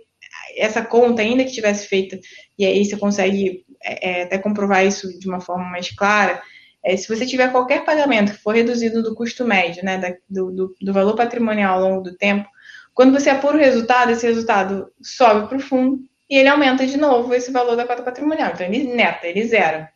essa 0.59 0.85
conta, 0.85 1.23
ainda 1.23 1.43
que 1.43 1.53
tivesse 1.53 1.87
feita, 1.87 2.21
e 2.59 2.67
aí 2.67 2.85
você 2.85 2.99
consegue 2.99 3.65
é, 3.83 4.11
é, 4.11 4.23
até 4.25 4.37
comprovar 4.37 4.85
isso 4.85 5.19
de 5.19 5.27
uma 5.27 5.41
forma 5.41 5.65
mais 5.65 5.91
clara, 5.91 6.43
é, 6.85 6.95
se 6.99 7.09
você 7.09 7.25
tiver 7.25 7.51
qualquer 7.51 7.83
pagamento 7.83 8.33
que 8.33 8.43
for 8.43 8.55
reduzido 8.55 9.03
do 9.03 9.15
custo 9.15 9.43
médio, 9.43 9.83
né, 9.83 9.97
da, 9.97 10.15
do, 10.29 10.53
do, 10.53 10.75
do, 10.79 10.93
valor 10.93 11.17
patrimonial 11.17 11.79
ao 11.83 11.89
longo 11.89 12.03
do 12.03 12.15
tempo, 12.15 12.47
quando 12.93 13.19
você 13.19 13.31
apura 13.31 13.57
o 13.57 13.61
resultado, 13.61 14.13
esse 14.13 14.27
resultado 14.27 14.93
sobe 15.03 15.49
para 15.49 15.57
o 15.57 15.61
fundo 15.61 15.99
e 16.29 16.37
ele 16.37 16.49
aumenta 16.49 16.87
de 16.87 16.99
novo 16.99 17.33
esse 17.33 17.51
valor 17.51 17.75
da 17.75 17.87
cota 17.87 18.03
patrimonial. 18.03 18.51
Então, 18.53 18.67
ele 18.67 18.85
neta, 18.85 19.27
ele 19.27 19.47
zera. 19.47 19.89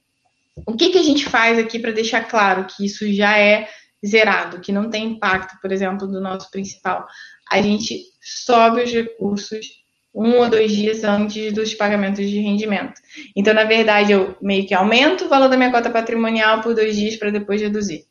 O 0.66 0.74
que, 0.74 0.88
que 0.88 0.98
a 0.98 1.02
gente 1.02 1.28
faz 1.28 1.58
aqui 1.58 1.78
para 1.78 1.92
deixar 1.92 2.24
claro 2.24 2.64
que 2.64 2.86
isso 2.86 3.06
já 3.12 3.38
é 3.38 3.68
zerado, 4.06 4.60
que 4.60 4.72
não 4.72 4.88
tem 4.88 5.04
impacto, 5.04 5.58
por 5.60 5.72
exemplo, 5.72 6.06
do 6.06 6.22
nosso 6.22 6.50
principal? 6.50 7.06
A 7.50 7.60
gente 7.60 8.00
sobe 8.20 8.82
os 8.82 8.92
recursos 8.92 9.84
um 10.14 10.38
ou 10.38 10.48
dois 10.48 10.70
dias 10.70 11.02
antes 11.02 11.52
dos 11.52 11.74
pagamentos 11.74 12.30
de 12.30 12.38
rendimento. 12.38 13.00
Então, 13.34 13.52
na 13.52 13.64
verdade, 13.64 14.12
eu 14.12 14.36
meio 14.40 14.64
que 14.64 14.72
aumento 14.72 15.24
o 15.24 15.28
valor 15.28 15.48
da 15.48 15.56
minha 15.56 15.72
cota 15.72 15.90
patrimonial 15.90 16.60
por 16.60 16.74
dois 16.74 16.96
dias 16.96 17.16
para 17.16 17.30
depois 17.30 17.60
reduzir, 17.60 18.06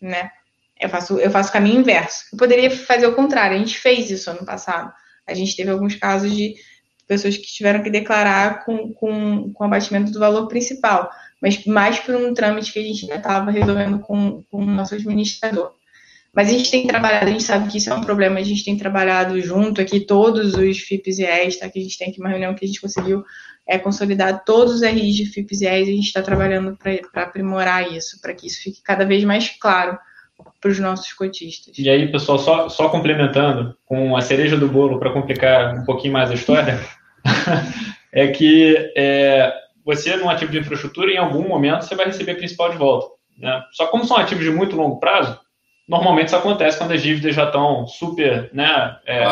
né? 0.00 0.30
Eu 0.78 0.88
faço, 0.88 1.18
eu 1.18 1.30
faço 1.30 1.50
o 1.50 1.52
caminho 1.52 1.80
inverso. 1.80 2.24
Eu 2.32 2.38
poderia 2.38 2.70
fazer 2.70 3.06
o 3.06 3.14
contrário. 3.14 3.56
A 3.56 3.58
gente 3.58 3.78
fez 3.78 4.10
isso 4.10 4.28
ano 4.28 4.44
passado. 4.44 4.92
A 5.26 5.32
gente 5.32 5.56
teve 5.56 5.70
alguns 5.70 5.94
casos 5.94 6.34
de 6.34 6.54
pessoas 7.06 7.36
que 7.36 7.46
tiveram 7.46 7.82
que 7.82 7.90
declarar 7.90 8.64
com, 8.64 8.92
com, 8.92 9.52
com 9.52 9.64
abatimento 9.64 10.10
do 10.10 10.18
valor 10.18 10.48
principal, 10.48 11.08
mas 11.40 11.64
mais 11.64 11.98
por 12.00 12.14
um 12.14 12.34
trâmite 12.34 12.72
que 12.72 12.78
a 12.78 12.82
gente 12.82 13.04
ainda 13.04 13.16
estava 13.16 13.50
resolvendo 13.50 14.00
com, 14.00 14.42
com 14.50 14.58
o 14.58 14.66
nosso 14.66 14.94
administrador. 14.94 15.72
Mas 16.36 16.50
a 16.50 16.52
gente 16.52 16.70
tem 16.70 16.86
trabalhado, 16.86 17.24
a 17.24 17.30
gente 17.30 17.44
sabe 17.44 17.70
que 17.70 17.78
isso 17.78 17.88
é 17.88 17.94
um 17.94 18.02
problema, 18.02 18.38
a 18.38 18.42
gente 18.42 18.62
tem 18.62 18.76
trabalhado 18.76 19.40
junto 19.40 19.80
aqui, 19.80 20.00
todos 20.00 20.54
os 20.54 20.78
FIPs 20.80 21.18
e 21.18 21.24
ES, 21.24 21.56
tá? 21.58 21.70
Que 21.70 21.78
a 21.78 21.82
gente 21.82 21.96
tem 21.96 22.10
aqui 22.10 22.20
uma 22.20 22.28
reunião 22.28 22.54
que 22.54 22.62
a 22.62 22.68
gente 22.68 22.78
conseguiu 22.78 23.24
é, 23.66 23.78
consolidar 23.78 24.44
todos 24.44 24.74
os 24.74 24.82
RIs 24.82 25.16
de 25.16 25.24
FIPs 25.24 25.62
e 25.62 25.66
ES, 25.66 25.88
e 25.88 25.92
a 25.92 25.96
gente 25.96 26.06
está 26.08 26.20
trabalhando 26.20 26.76
para 26.76 27.22
aprimorar 27.22 27.90
isso, 27.90 28.20
para 28.20 28.34
que 28.34 28.46
isso 28.46 28.62
fique 28.62 28.82
cada 28.82 29.06
vez 29.06 29.24
mais 29.24 29.48
claro 29.48 29.98
para 30.60 30.70
os 30.70 30.78
nossos 30.78 31.10
cotistas. 31.14 31.78
E 31.78 31.88
aí, 31.88 32.12
pessoal, 32.12 32.38
só, 32.38 32.68
só 32.68 32.90
complementando, 32.90 33.74
com 33.86 34.14
a 34.14 34.20
cereja 34.20 34.58
do 34.58 34.68
bolo 34.68 34.98
para 34.98 35.14
complicar 35.14 35.74
um 35.74 35.84
pouquinho 35.86 36.12
mais 36.12 36.30
a 36.30 36.34
história, 36.34 36.78
é 38.12 38.28
que 38.28 38.92
é, 38.94 39.54
você, 39.82 40.14
num 40.16 40.28
ativo 40.28 40.52
de 40.52 40.58
infraestrutura, 40.58 41.10
em 41.10 41.16
algum 41.16 41.48
momento, 41.48 41.86
você 41.86 41.94
vai 41.94 42.04
receber 42.04 42.32
a 42.32 42.36
principal 42.36 42.70
de 42.70 42.76
volta. 42.76 43.06
Né? 43.38 43.62
Só 43.72 43.86
como 43.86 44.04
são 44.04 44.18
ativos 44.18 44.44
de 44.44 44.50
muito 44.50 44.76
longo 44.76 45.00
prazo, 45.00 45.45
Normalmente 45.88 46.26
isso 46.26 46.36
acontece 46.36 46.78
quando 46.78 46.92
as 46.92 47.02
dívidas 47.02 47.34
já 47.34 47.44
estão 47.44 47.86
super 47.86 48.50
né, 48.52 48.98
é, 49.06 49.24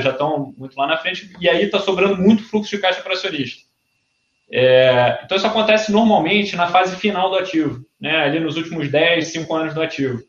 já 0.00 0.10
estão 0.10 0.54
muito 0.56 0.76
lá 0.78 0.86
na 0.86 0.96
frente, 0.96 1.30
e 1.38 1.48
aí 1.48 1.64
está 1.64 1.78
sobrando 1.78 2.16
muito 2.16 2.48
fluxo 2.48 2.70
de 2.70 2.80
caixa 2.80 3.02
para 3.02 3.12
acionista. 3.12 3.66
É, 4.50 5.20
então 5.24 5.36
isso 5.36 5.46
acontece 5.46 5.92
normalmente 5.92 6.56
na 6.56 6.68
fase 6.68 6.96
final 6.96 7.28
do 7.28 7.36
ativo, 7.36 7.84
né, 8.00 8.16
ali 8.16 8.40
nos 8.40 8.56
últimos 8.56 8.90
10, 8.90 9.28
5 9.28 9.54
anos 9.54 9.74
do 9.74 9.82
ativo. 9.82 10.22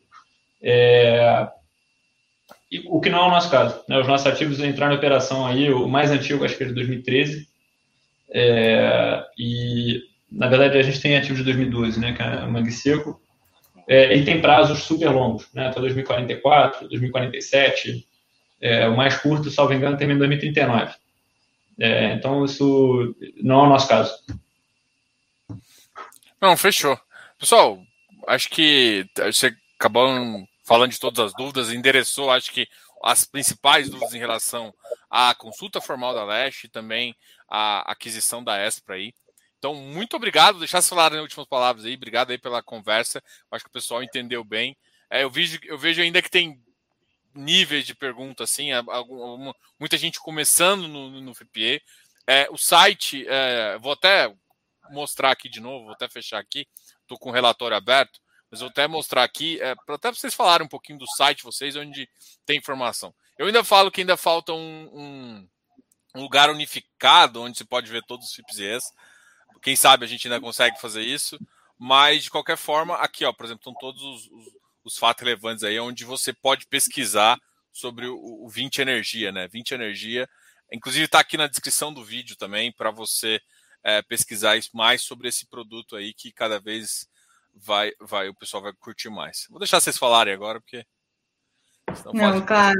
É, 0.62 1.48
o 2.86 3.00
que 3.00 3.08
não 3.08 3.20
é 3.20 3.28
o 3.28 3.30
nosso 3.30 3.50
caso. 3.50 3.82
Né, 3.88 3.98
os 3.98 4.06
nossos 4.06 4.26
ativos 4.26 4.60
entraram 4.60 4.92
em 4.92 4.98
operação 4.98 5.46
aí, 5.46 5.72
o 5.72 5.88
mais 5.88 6.10
antigo 6.10 6.44
acho 6.44 6.56
que 6.56 6.64
é 6.64 6.66
de 6.66 6.74
2013, 6.74 7.48
é, 8.30 9.24
e 9.38 10.02
na 10.30 10.48
verdade 10.48 10.76
a 10.76 10.82
gente 10.82 11.00
tem 11.00 11.16
ativos 11.16 11.38
de 11.38 11.44
2012, 11.44 11.98
né, 11.98 12.12
que 12.12 12.22
é 12.22 12.44
o 12.44 12.52
Mangue 12.52 12.72
Seco, 12.72 13.18
é, 13.88 14.12
ele 14.12 14.24
tem 14.24 14.40
prazos 14.40 14.82
super 14.82 15.08
longos, 15.08 15.48
né, 15.54 15.68
até 15.68 15.80
2044, 15.80 16.88
2047. 16.88 18.06
É, 18.60 18.86
o 18.86 18.96
mais 18.96 19.16
curto, 19.16 19.50
salvo 19.50 19.72
engano, 19.72 19.96
termina 19.96 20.16
em 20.16 20.28
2039. 20.28 20.94
É, 21.80 22.12
então, 22.12 22.44
isso 22.44 23.16
não 23.42 23.60
é 23.60 23.62
o 23.62 23.68
nosso 23.68 23.88
caso. 23.88 24.12
Não, 26.40 26.56
fechou. 26.56 27.00
Pessoal, 27.38 27.80
acho 28.26 28.50
que 28.50 29.06
você 29.16 29.54
acabou 29.78 30.06
falando 30.64 30.90
de 30.90 31.00
todas 31.00 31.24
as 31.24 31.32
dúvidas, 31.32 31.72
endereçou, 31.72 32.30
acho 32.30 32.52
que 32.52 32.68
as 33.02 33.24
principais 33.24 33.88
dúvidas 33.88 34.12
em 34.12 34.18
relação 34.18 34.74
à 35.08 35.34
consulta 35.34 35.80
formal 35.80 36.12
da 36.12 36.24
Leste 36.24 36.64
e 36.64 36.68
também 36.70 37.14
à 37.48 37.90
aquisição 37.90 38.44
da 38.44 38.66
Espra 38.66 38.96
aí. 38.96 39.14
Então, 39.58 39.74
muito 39.74 40.16
obrigado. 40.16 40.58
Deixar 40.58 40.80
vocês 40.80 40.88
falarem 40.88 41.18
as 41.18 41.22
últimas 41.22 41.46
palavras 41.46 41.84
aí. 41.84 41.94
Obrigado 41.94 42.30
aí 42.30 42.38
pela 42.38 42.62
conversa. 42.62 43.22
Acho 43.50 43.64
que 43.64 43.70
o 43.70 43.72
pessoal 43.72 44.02
entendeu 44.02 44.44
bem. 44.44 44.76
É, 45.10 45.24
eu, 45.24 45.30
vejo, 45.30 45.58
eu 45.64 45.78
vejo 45.78 46.00
ainda 46.00 46.22
que 46.22 46.30
tem 46.30 46.62
níveis 47.34 47.86
de 47.86 47.94
pergunta, 47.94 48.44
assim, 48.44 48.72
alguma, 48.72 49.54
muita 49.78 49.96
gente 49.96 50.20
começando 50.20 50.88
no, 50.88 51.20
no 51.20 51.34
FPA. 51.34 51.80
É, 52.26 52.48
o 52.50 52.58
site, 52.58 53.26
é, 53.28 53.78
vou 53.78 53.92
até 53.92 54.34
mostrar 54.90 55.30
aqui 55.30 55.48
de 55.48 55.60
novo, 55.60 55.86
vou 55.86 55.94
até 55.94 56.08
fechar 56.08 56.38
aqui, 56.38 56.66
estou 57.00 57.18
com 57.18 57.30
o 57.30 57.32
relatório 57.32 57.76
aberto, 57.76 58.20
mas 58.50 58.60
vou 58.60 58.68
até 58.68 58.86
mostrar 58.86 59.22
aqui, 59.22 59.60
é, 59.60 59.74
para 59.86 59.94
até 59.94 60.10
vocês 60.10 60.34
falarem 60.34 60.66
um 60.66 60.68
pouquinho 60.68 60.98
do 60.98 61.06
site 61.06 61.44
vocês, 61.44 61.76
onde 61.76 62.08
tem 62.44 62.58
informação. 62.58 63.14
Eu 63.38 63.46
ainda 63.46 63.62
falo 63.62 63.90
que 63.90 64.00
ainda 64.00 64.16
falta 64.16 64.52
um, 64.52 65.48
um, 66.14 66.20
lugar 66.20 66.50
unificado, 66.50 67.42
onde 67.42 67.56
se 67.56 67.64
pode 67.64 67.90
ver 67.90 68.02
todos 68.04 68.26
os 68.26 68.34
FIPS 68.34 68.92
Quem 69.62 69.76
sabe 69.76 70.04
a 70.04 70.08
gente 70.08 70.26
ainda 70.26 70.40
consegue 70.40 70.80
fazer 70.80 71.02
isso, 71.02 71.38
mas 71.78 72.24
de 72.24 72.30
qualquer 72.30 72.56
forma, 72.56 72.96
aqui, 72.96 73.24
ó, 73.24 73.32
por 73.32 73.46
exemplo, 73.46 73.60
estão 73.60 73.74
todos 73.74 74.02
os, 74.02 74.26
os 74.30 74.58
os 74.88 74.98
fatos 74.98 75.22
relevantes 75.22 75.62
aí, 75.62 75.78
onde 75.78 76.04
você 76.04 76.32
pode 76.32 76.66
pesquisar 76.66 77.38
sobre 77.70 78.06
o, 78.06 78.16
o 78.16 78.48
20 78.48 78.80
Energia, 78.80 79.30
né? 79.30 79.46
20 79.46 79.72
Energia, 79.72 80.28
inclusive 80.72 81.04
está 81.04 81.20
aqui 81.20 81.36
na 81.36 81.46
descrição 81.46 81.92
do 81.92 82.04
vídeo 82.04 82.36
também 82.36 82.72
para 82.72 82.90
você 82.90 83.40
é, 83.84 84.02
pesquisar 84.02 84.58
mais 84.74 85.02
sobre 85.02 85.28
esse 85.28 85.46
produto 85.46 85.94
aí 85.94 86.12
que 86.12 86.32
cada 86.32 86.58
vez 86.58 87.06
vai, 87.54 87.92
vai 88.00 88.28
o 88.28 88.34
pessoal 88.34 88.62
vai 88.62 88.72
curtir 88.72 89.10
mais. 89.10 89.46
Vou 89.48 89.58
deixar 89.58 89.80
vocês 89.80 89.98
falarem 89.98 90.34
agora 90.34 90.60
porque 90.60 90.84
não, 92.12 92.44
claro. 92.44 92.78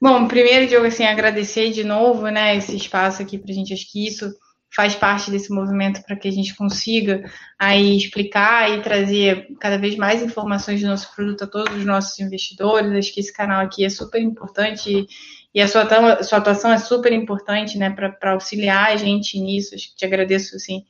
Bom, 0.00 0.26
primeiro, 0.26 0.66
Diogo, 0.66 0.86
assim, 0.86 1.04
agradecer 1.04 1.70
de 1.70 1.84
novo, 1.84 2.28
né, 2.28 2.56
esse 2.56 2.74
espaço 2.74 3.20
aqui 3.20 3.36
para 3.36 3.50
a 3.50 3.54
gente. 3.54 3.74
Acho 3.74 3.90
que 3.92 4.06
isso 4.06 4.34
faz 4.74 4.94
parte 4.94 5.30
desse 5.30 5.52
movimento 5.52 6.02
para 6.02 6.16
que 6.16 6.28
a 6.28 6.32
gente 6.32 6.54
consiga 6.54 7.24
aí 7.58 7.96
explicar 7.96 8.70
e 8.70 8.82
trazer 8.82 9.48
cada 9.58 9.78
vez 9.78 9.96
mais 9.96 10.22
informações 10.22 10.80
do 10.80 10.86
nosso 10.86 11.14
produto 11.14 11.44
a 11.44 11.46
todos 11.46 11.74
os 11.74 11.84
nossos 11.84 12.18
investidores. 12.20 12.92
Acho 12.92 13.14
que 13.14 13.20
esse 13.20 13.32
canal 13.32 13.60
aqui 13.62 13.84
é 13.84 13.88
super 13.88 14.20
importante 14.20 15.06
e 15.54 15.60
a 15.60 15.66
sua, 15.66 16.22
sua 16.22 16.38
atuação 16.38 16.70
é 16.72 16.78
super 16.78 17.12
importante, 17.12 17.78
né, 17.78 17.90
para 17.90 18.32
auxiliar 18.32 18.90
a 18.90 18.96
gente 18.96 19.40
nisso. 19.40 19.74
Acho 19.74 19.90
que 19.90 19.96
te 19.96 20.04
agradeço, 20.04 20.54
assim, 20.54 20.84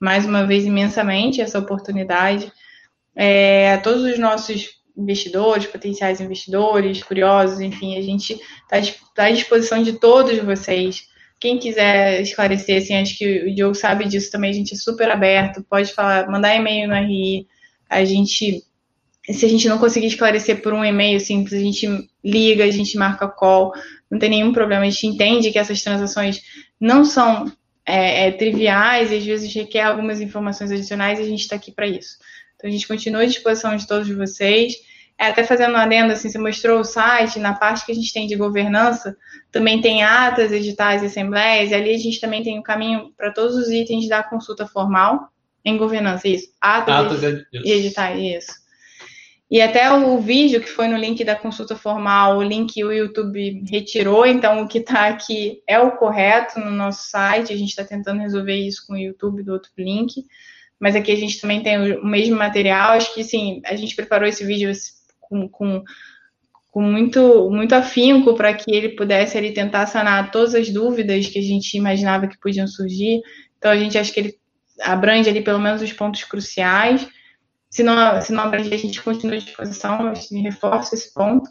mais 0.00 0.24
uma 0.24 0.46
vez 0.46 0.64
imensamente 0.64 1.40
essa 1.40 1.58
oportunidade. 1.58 2.52
É, 3.16 3.72
a 3.72 3.78
todos 3.78 4.04
os 4.04 4.18
nossos 4.18 4.70
investidores, 4.96 5.66
potenciais 5.66 6.20
investidores, 6.20 7.02
curiosos, 7.02 7.60
enfim, 7.60 7.98
a 7.98 8.02
gente 8.02 8.40
está 8.70 8.96
tá 9.14 9.24
à 9.24 9.30
disposição 9.30 9.82
de 9.82 9.94
todos 9.94 10.38
vocês 10.38 11.08
quem 11.44 11.58
quiser 11.58 12.22
esclarecer, 12.22 12.78
assim, 12.78 12.96
acho 12.96 13.18
que 13.18 13.40
o 13.40 13.54
Diogo 13.54 13.74
sabe 13.74 14.08
disso 14.08 14.30
também, 14.30 14.48
a 14.48 14.54
gente 14.54 14.72
é 14.72 14.78
super 14.78 15.10
aberto, 15.10 15.62
pode 15.68 15.92
falar, 15.92 16.26
mandar 16.26 16.56
e-mail 16.56 16.88
no 16.88 16.94
RI, 16.94 17.46
a 17.86 18.02
gente, 18.02 18.62
se 19.28 19.44
a 19.44 19.48
gente 19.50 19.68
não 19.68 19.76
conseguir 19.76 20.06
esclarecer 20.06 20.62
por 20.62 20.72
um 20.72 20.82
e-mail 20.82 21.20
simples, 21.20 21.52
a 21.52 21.62
gente 21.62 21.86
liga, 22.24 22.64
a 22.64 22.70
gente 22.70 22.96
marca 22.96 23.28
call, 23.28 23.74
não 24.10 24.18
tem 24.18 24.30
nenhum 24.30 24.54
problema, 24.54 24.86
a 24.86 24.88
gente 24.88 25.06
entende 25.06 25.50
que 25.50 25.58
essas 25.58 25.82
transações 25.82 26.40
não 26.80 27.04
são 27.04 27.52
é, 27.84 28.28
é, 28.28 28.30
triviais 28.30 29.12
e 29.12 29.16
às 29.16 29.24
vezes 29.26 29.54
requer 29.54 29.82
algumas 29.82 30.22
informações 30.22 30.70
adicionais 30.70 31.18
e 31.18 31.22
a 31.24 31.26
gente 31.26 31.40
está 31.40 31.56
aqui 31.56 31.70
para 31.70 31.86
isso. 31.86 32.16
Então 32.56 32.70
a 32.70 32.72
gente 32.72 32.88
continua 32.88 33.20
à 33.20 33.26
disposição 33.26 33.76
de 33.76 33.86
todos 33.86 34.08
vocês. 34.08 34.76
É, 35.18 35.26
até 35.26 35.44
fazendo 35.44 35.70
uma 35.70 35.84
adenda, 35.84 36.14
assim, 36.14 36.28
você 36.28 36.38
mostrou 36.38 36.80
o 36.80 36.84
site, 36.84 37.38
na 37.38 37.54
parte 37.54 37.86
que 37.86 37.92
a 37.92 37.94
gente 37.94 38.12
tem 38.12 38.26
de 38.26 38.34
governança, 38.34 39.16
também 39.52 39.80
tem 39.80 40.02
atas, 40.02 40.50
editais 40.50 41.02
e 41.02 41.06
assembleias, 41.06 41.70
e 41.70 41.74
ali 41.74 41.94
a 41.94 41.98
gente 41.98 42.20
também 42.20 42.42
tem 42.42 42.56
o 42.56 42.60
um 42.60 42.62
caminho 42.62 43.12
para 43.16 43.32
todos 43.32 43.54
os 43.54 43.68
itens 43.70 44.08
da 44.08 44.22
consulta 44.22 44.66
formal 44.66 45.28
em 45.64 45.76
governança, 45.76 46.26
isso. 46.26 46.48
Atas, 46.60 47.22
atas 47.22 47.44
e 47.52 47.72
editais, 47.72 48.18
isso. 48.18 48.64
E 49.50 49.60
até 49.60 49.92
o 49.92 50.18
vídeo 50.18 50.60
que 50.60 50.68
foi 50.68 50.88
no 50.88 50.96
link 50.96 51.22
da 51.22 51.36
consulta 51.36 51.76
formal, 51.76 52.38
o 52.38 52.42
link 52.42 52.82
o 52.82 52.90
YouTube 52.90 53.64
retirou, 53.70 54.26
então 54.26 54.62
o 54.62 54.68
que 54.68 54.78
está 54.78 55.06
aqui 55.06 55.62
é 55.66 55.78
o 55.78 55.92
correto 55.92 56.58
no 56.58 56.70
nosso 56.70 57.08
site, 57.08 57.52
a 57.52 57.56
gente 57.56 57.68
está 57.68 57.84
tentando 57.84 58.20
resolver 58.20 58.56
isso 58.56 58.84
com 58.86 58.94
o 58.94 58.98
YouTube 58.98 59.44
do 59.44 59.52
outro 59.52 59.70
link, 59.78 60.24
mas 60.80 60.96
aqui 60.96 61.12
a 61.12 61.16
gente 61.16 61.40
também 61.40 61.62
tem 61.62 61.92
o 61.92 62.04
mesmo 62.04 62.36
material, 62.36 62.92
acho 62.92 63.14
que 63.14 63.22
sim, 63.22 63.60
a 63.64 63.76
gente 63.76 63.94
preparou 63.94 64.26
esse 64.26 64.44
vídeo 64.44 64.72
com, 65.28 65.48
com, 65.48 65.82
com 66.70 66.82
muito, 66.82 67.50
muito 67.50 67.74
afinco 67.74 68.34
para 68.34 68.54
que 68.54 68.74
ele 68.74 68.90
pudesse 68.90 69.36
ali, 69.38 69.52
tentar 69.52 69.86
sanar 69.86 70.30
todas 70.30 70.54
as 70.54 70.70
dúvidas 70.70 71.26
que 71.26 71.38
a 71.38 71.42
gente 71.42 71.76
imaginava 71.76 72.26
que 72.26 72.38
podiam 72.38 72.66
surgir. 72.66 73.20
Então, 73.58 73.70
a 73.70 73.76
gente 73.76 73.96
acha 73.98 74.12
que 74.12 74.20
ele 74.20 74.34
abrange 74.80 75.28
ali 75.28 75.42
pelo 75.42 75.58
menos 75.58 75.82
os 75.82 75.92
pontos 75.92 76.24
cruciais. 76.24 77.06
Se 77.70 77.82
não, 77.82 78.20
se 78.20 78.32
não 78.32 78.44
a 78.44 78.58
gente 78.58 79.02
continua 79.02 79.36
à 79.36 79.38
disposição, 79.38 80.14
gente 80.14 80.40
reforça 80.42 80.94
esse 80.94 81.12
ponto. 81.12 81.48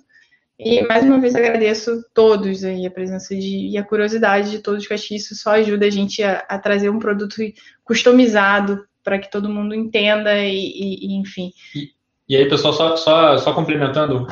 E 0.58 0.82
mais 0.84 1.04
uma 1.04 1.20
vez 1.20 1.36
agradeço 1.36 2.04
todos 2.14 2.64
aí 2.64 2.86
a 2.86 2.92
presença 2.92 3.36
de, 3.36 3.70
e 3.70 3.78
a 3.78 3.84
curiosidade 3.84 4.52
de 4.52 4.60
todos, 4.60 4.86
que 4.86 4.94
acho 4.94 5.08
que 5.08 5.16
isso 5.16 5.36
só 5.36 5.52
ajuda 5.52 5.88
a 5.88 5.90
gente 5.90 6.22
a, 6.22 6.46
a 6.48 6.60
trazer 6.60 6.90
um 6.90 7.00
produto 7.00 7.36
customizado 7.84 8.86
para 9.04 9.20
que 9.20 9.30
todo 9.30 9.50
mundo 9.50 9.74
entenda 9.76 10.38
e, 10.40 10.56
e, 10.56 11.08
e 11.08 11.20
enfim. 11.20 11.52
E, 11.76 11.90
e 12.28 12.36
aí, 12.36 12.48
pessoal, 12.48 12.74
só, 12.74 12.96
só, 12.96 13.38
só 13.38 13.54
complementando, 13.54 14.28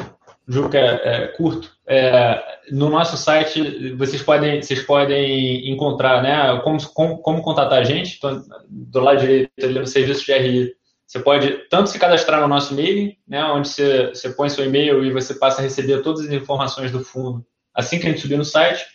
Ju, 0.47 0.69
que 0.69 0.77
é, 0.77 1.01
é 1.03 1.27
curto, 1.27 1.71
é, 1.87 2.41
no 2.71 2.89
nosso 2.89 3.17
site 3.17 3.93
vocês 3.95 4.21
podem, 4.21 4.61
vocês 4.61 4.81
podem 4.81 5.69
encontrar 5.69 6.23
né, 6.23 6.59
como, 6.63 6.81
como, 6.93 7.17
como 7.17 7.41
contatar 7.41 7.79
a 7.79 7.83
gente. 7.83 8.15
Então, 8.17 8.43
do 8.69 8.99
lado 8.99 9.19
direito, 9.19 9.51
ali 9.61 9.79
no 9.79 9.85
serviço 9.85 10.25
de 10.25 10.33
RI, 10.33 10.73
você 11.05 11.19
pode 11.19 11.51
tanto 11.69 11.89
se 11.89 11.99
cadastrar 11.99 12.39
no 12.39 12.47
nosso 12.47 12.73
e-mail, 12.73 13.13
né, 13.27 13.43
onde 13.43 13.67
você, 13.67 14.07
você 14.07 14.29
põe 14.29 14.49
seu 14.49 14.65
e-mail 14.65 15.03
e 15.03 15.11
você 15.11 15.33
passa 15.33 15.59
a 15.59 15.63
receber 15.63 16.01
todas 16.01 16.21
as 16.21 16.31
informações 16.31 16.91
do 16.91 17.03
fundo 17.03 17.45
assim 17.73 17.99
que 17.99 18.07
a 18.07 18.09
gente 18.09 18.21
subir 18.21 18.37
no 18.37 18.45
site. 18.45 18.85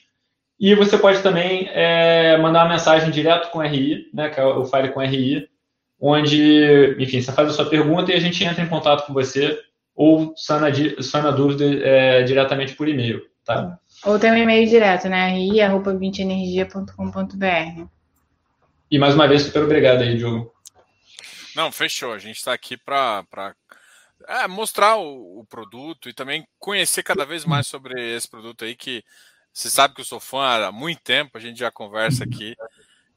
E 0.59 0.75
você 0.75 0.97
pode 0.97 1.23
também 1.23 1.69
é, 1.71 2.39
mandar 2.39 2.65
uma 2.65 2.73
mensagem 2.73 3.11
direto 3.11 3.51
com 3.51 3.59
o 3.59 3.63
RI, 3.63 4.07
né, 4.15 4.31
que 4.31 4.41
é 4.41 4.45
o 4.45 4.65
File 4.65 4.89
com 4.89 5.01
RI, 5.01 5.49
onde, 6.01 6.97
enfim, 6.99 7.21
você 7.21 7.33
faz 7.33 7.49
a 7.49 7.53
sua 7.53 7.67
pergunta 7.67 8.13
e 8.13 8.15
a 8.15 8.21
gente 8.21 8.45
entra 8.45 8.63
em 8.63 8.69
contato 8.69 9.05
com 9.07 9.13
você 9.13 9.61
ou 9.95 10.35
sana, 10.37 10.69
sana 11.03 11.33
dúvida 11.33 11.65
é, 11.65 12.23
diretamente 12.23 12.75
por 12.75 12.89
e-mail, 12.89 13.23
tá? 13.45 13.79
Ou 14.05 14.19
tem 14.19 14.31
um 14.31 14.37
e-mail 14.37 14.69
direto, 14.69 15.09
né? 15.09 15.31
ri.20energia.com.br 15.31 17.87
E 18.91 18.99
mais 18.99 19.15
uma 19.15 19.27
vez, 19.27 19.41
super 19.43 19.63
obrigado 19.65 20.03
aí, 20.03 20.15
Diogo. 20.17 20.53
Não, 21.55 21.73
fechou. 21.73 22.13
A 22.13 22.19
gente 22.19 22.37
está 22.37 22.53
aqui 22.53 22.77
para 22.77 23.25
é, 24.29 24.47
mostrar 24.47 24.97
o, 24.97 25.41
o, 25.41 25.47
produto 25.47 26.11
e 26.11 26.13
também 26.13 26.47
conhecer 26.59 27.03
cada 27.03 27.25
vez 27.25 27.47
mais 27.47 27.67
sobre 27.67 28.15
esse 28.15 28.29
produto 28.29 28.67
aí 28.67 28.77
que 28.77 29.03
você 29.53 29.71
sabe 29.71 29.95
que 29.95 30.03
eu 30.03 30.05
sou 30.05 30.21
fã 30.21 30.67
há 30.67 30.71
muito 30.71 31.01
tempo, 31.01 31.39
a 31.39 31.41
gente 31.41 31.59
já 31.59 31.71
conversa 31.71 32.25
aqui. 32.25 32.55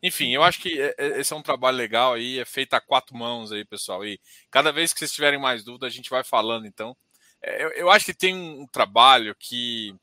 Enfim, 0.01 0.33
eu 0.33 0.43
acho 0.43 0.59
que 0.61 0.81
é, 0.81 0.95
é, 0.97 1.19
esse 1.19 1.33
é 1.33 1.35
um 1.35 1.41
trabalho 1.41 1.75
legal 1.77 2.13
aí, 2.13 2.39
é 2.39 2.45
feito 2.45 2.73
a 2.73 2.81
quatro 2.81 3.15
mãos 3.17 3.51
aí, 3.51 3.65
pessoal. 3.65 4.05
E 4.05 4.19
cada 4.49 4.71
vez 4.71 4.93
que 4.93 4.99
vocês 4.99 5.11
tiverem 5.11 5.39
mais 5.39 5.63
dúvidas, 5.63 5.91
a 5.91 5.95
gente 5.95 6.09
vai 6.09 6.23
falando, 6.23 6.65
então. 6.65 6.95
É, 7.41 7.63
eu, 7.63 7.69
eu 7.71 7.91
acho 7.91 8.05
que 8.05 8.13
tem 8.13 8.35
um 8.35 8.65
trabalho 8.67 9.35
que, 9.37 9.93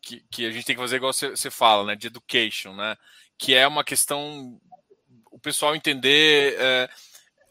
que, 0.00 0.24
que, 0.30 0.46
a 0.46 0.50
gente 0.50 0.64
tem 0.64 0.76
que 0.76 0.82
fazer 0.82 0.96
igual 0.96 1.12
você, 1.12 1.30
você 1.30 1.50
fala, 1.50 1.84
né? 1.84 1.96
De 1.96 2.06
education, 2.06 2.74
né? 2.74 2.96
Que 3.36 3.54
é 3.54 3.66
uma 3.66 3.84
questão 3.84 4.60
o 5.30 5.38
pessoal 5.38 5.74
entender. 5.74 6.56
É, 6.58 6.88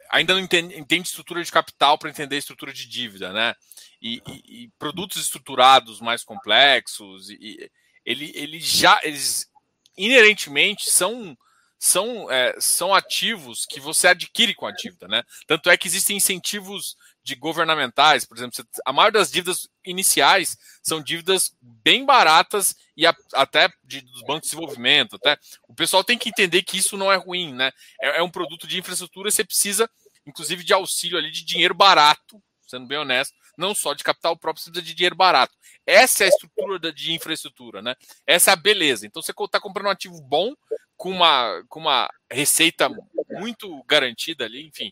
ainda 0.10 0.34
não 0.34 0.42
entende, 0.42 0.78
entende, 0.78 1.08
estrutura 1.08 1.44
de 1.44 1.52
capital 1.52 1.98
para 1.98 2.10
entender 2.10 2.38
estrutura 2.38 2.72
de 2.74 2.88
dívida, 2.88 3.34
né? 3.34 3.54
E, 4.02 4.22
e, 4.28 4.64
e 4.64 4.70
produtos 4.80 5.22
estruturados 5.22 6.00
mais 6.00 6.24
complexos, 6.24 7.30
e, 7.30 7.70
ele, 8.06 8.32
ele 8.36 8.60
já, 8.60 9.00
eles 9.04 9.50
inerentemente 9.98 10.90
são 10.90 11.38
são, 11.80 12.30
é, 12.32 12.56
são 12.60 12.94
ativos 12.94 13.66
que 13.66 13.80
você 13.80 14.08
adquire 14.08 14.54
com 14.56 14.66
a 14.66 14.72
dívida, 14.72 15.08
né? 15.08 15.24
Tanto 15.46 15.70
é 15.70 15.78
que 15.78 15.88
existem 15.88 16.18
incentivos 16.18 16.96
de 17.24 17.36
governamentais, 17.36 18.26
por 18.26 18.38
exemplo, 18.38 18.66
a 18.86 18.94
maior 18.94 19.12
das 19.12 19.30
dívidas 19.30 19.68
iniciais 19.86 20.58
são 20.82 21.02
dívidas 21.02 21.52
bem 21.62 22.06
baratas 22.06 22.74
e 22.96 23.06
a, 23.06 23.14
até 23.34 23.70
de, 23.84 24.02
dos 24.02 24.22
bancos 24.22 24.44
de 24.44 24.56
desenvolvimento. 24.56 25.18
Até 25.18 25.38
o 25.68 25.76
pessoal 25.76 26.04
tem 26.04 26.18
que 26.18 26.30
entender 26.30 26.64
que 26.64 26.78
isso 26.78 26.98
não 26.98 27.12
é 27.12 27.18
ruim, 27.18 27.54
né? 27.54 27.72
É, 28.02 28.20
é 28.20 28.24
um 28.24 28.32
produto 28.32 28.66
de 28.66 28.80
infraestrutura, 28.80 29.30
você 29.30 29.44
precisa, 29.44 29.90
inclusive, 30.26 30.64
de 30.64 30.74
auxílio 30.74 31.18
ali 31.18 31.30
de 31.30 31.44
dinheiro 31.44 31.76
barato, 31.76 32.42
sendo 32.66 32.88
bem 32.88 32.98
honesto, 32.98 33.36
não 33.58 33.74
só 33.74 33.94
de 33.94 34.04
capital 34.04 34.38
próprio, 34.38 34.64
você 34.64 34.70
precisa 34.70 34.86
de 34.86 34.94
dinheiro 34.94 35.16
barato. 35.16 35.54
Essa 35.86 36.24
é 36.24 36.28
a 36.28 36.30
estrutura 36.30 36.94
de 36.94 37.14
infraestrutura, 37.14 37.82
né? 37.82 37.96
Essa 38.26 38.52
é 38.52 38.54
a 38.54 38.58
beleza. 38.58 39.06
Então 39.06 39.22
você 39.22 39.32
está 39.32 39.60
comprando 39.60 39.88
um 39.88 39.92
ativo 39.92 40.22
bom 40.22 40.54
com 40.96 41.10
uma, 41.10 41.64
com 41.68 41.80
uma 41.80 42.10
receita 42.32 42.90
muito 43.32 43.84
garantida 43.86 44.46
ali, 44.46 44.68
enfim. 44.68 44.92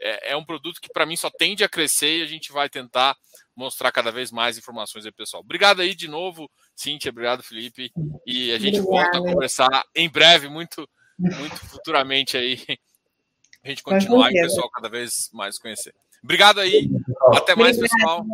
É, 0.00 0.32
é 0.32 0.36
um 0.36 0.44
produto 0.44 0.80
que 0.80 0.92
para 0.92 1.06
mim 1.06 1.16
só 1.16 1.30
tende 1.30 1.64
a 1.64 1.68
crescer 1.68 2.18
e 2.18 2.22
a 2.22 2.26
gente 2.26 2.52
vai 2.52 2.68
tentar 2.68 3.16
mostrar 3.54 3.90
cada 3.90 4.12
vez 4.12 4.30
mais 4.30 4.58
informações 4.58 5.06
aí, 5.06 5.12
pessoal. 5.12 5.42
Obrigado 5.42 5.80
aí 5.80 5.94
de 5.94 6.08
novo, 6.08 6.50
Cíntia, 6.74 7.10
obrigado, 7.10 7.42
Felipe. 7.42 7.90
E 8.26 8.52
a 8.52 8.58
gente 8.58 8.80
Obrigada. 8.80 9.12
volta 9.12 9.18
a 9.18 9.32
conversar 9.32 9.84
em 9.94 10.08
breve, 10.08 10.48
muito, 10.48 10.88
muito 11.18 11.56
futuramente 11.66 12.36
aí. 12.36 12.62
A 13.64 13.68
gente 13.68 13.82
continuar 13.82 14.30
e 14.32 14.38
o 14.38 14.42
pessoal 14.42 14.70
cada 14.70 14.88
vez 14.88 15.28
mais 15.32 15.58
conhecer. 15.58 15.92
Obrigado 16.26 16.58
aí. 16.60 16.90
Até 17.34 17.54
mais, 17.54 17.78
pessoal. 17.78 18.24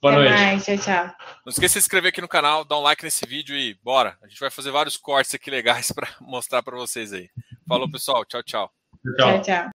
Boa 0.00 0.12
Até 0.14 0.22
noite. 0.22 0.30
mais. 0.30 0.64
Tchau, 0.64 0.78
tchau. 0.78 1.04
Não 1.44 1.50
esqueça 1.50 1.66
de 1.66 1.72
se 1.72 1.78
inscrever 1.80 2.10
aqui 2.10 2.20
no 2.20 2.28
canal, 2.28 2.64
dar 2.64 2.78
um 2.78 2.82
like 2.82 3.02
nesse 3.02 3.26
vídeo 3.26 3.56
e 3.56 3.74
bora. 3.82 4.16
A 4.22 4.28
gente 4.28 4.38
vai 4.38 4.50
fazer 4.50 4.70
vários 4.70 4.96
cortes 4.96 5.34
aqui 5.34 5.50
legais 5.50 5.90
para 5.92 6.08
mostrar 6.20 6.62
para 6.62 6.76
vocês 6.76 7.12
aí. 7.12 7.28
Falou, 7.66 7.90
pessoal. 7.90 8.24
Tchau, 8.24 8.40
tchau. 8.44 8.70
Tchau. 9.16 9.42
Tchau, 9.42 9.42
tchau. 9.42 9.68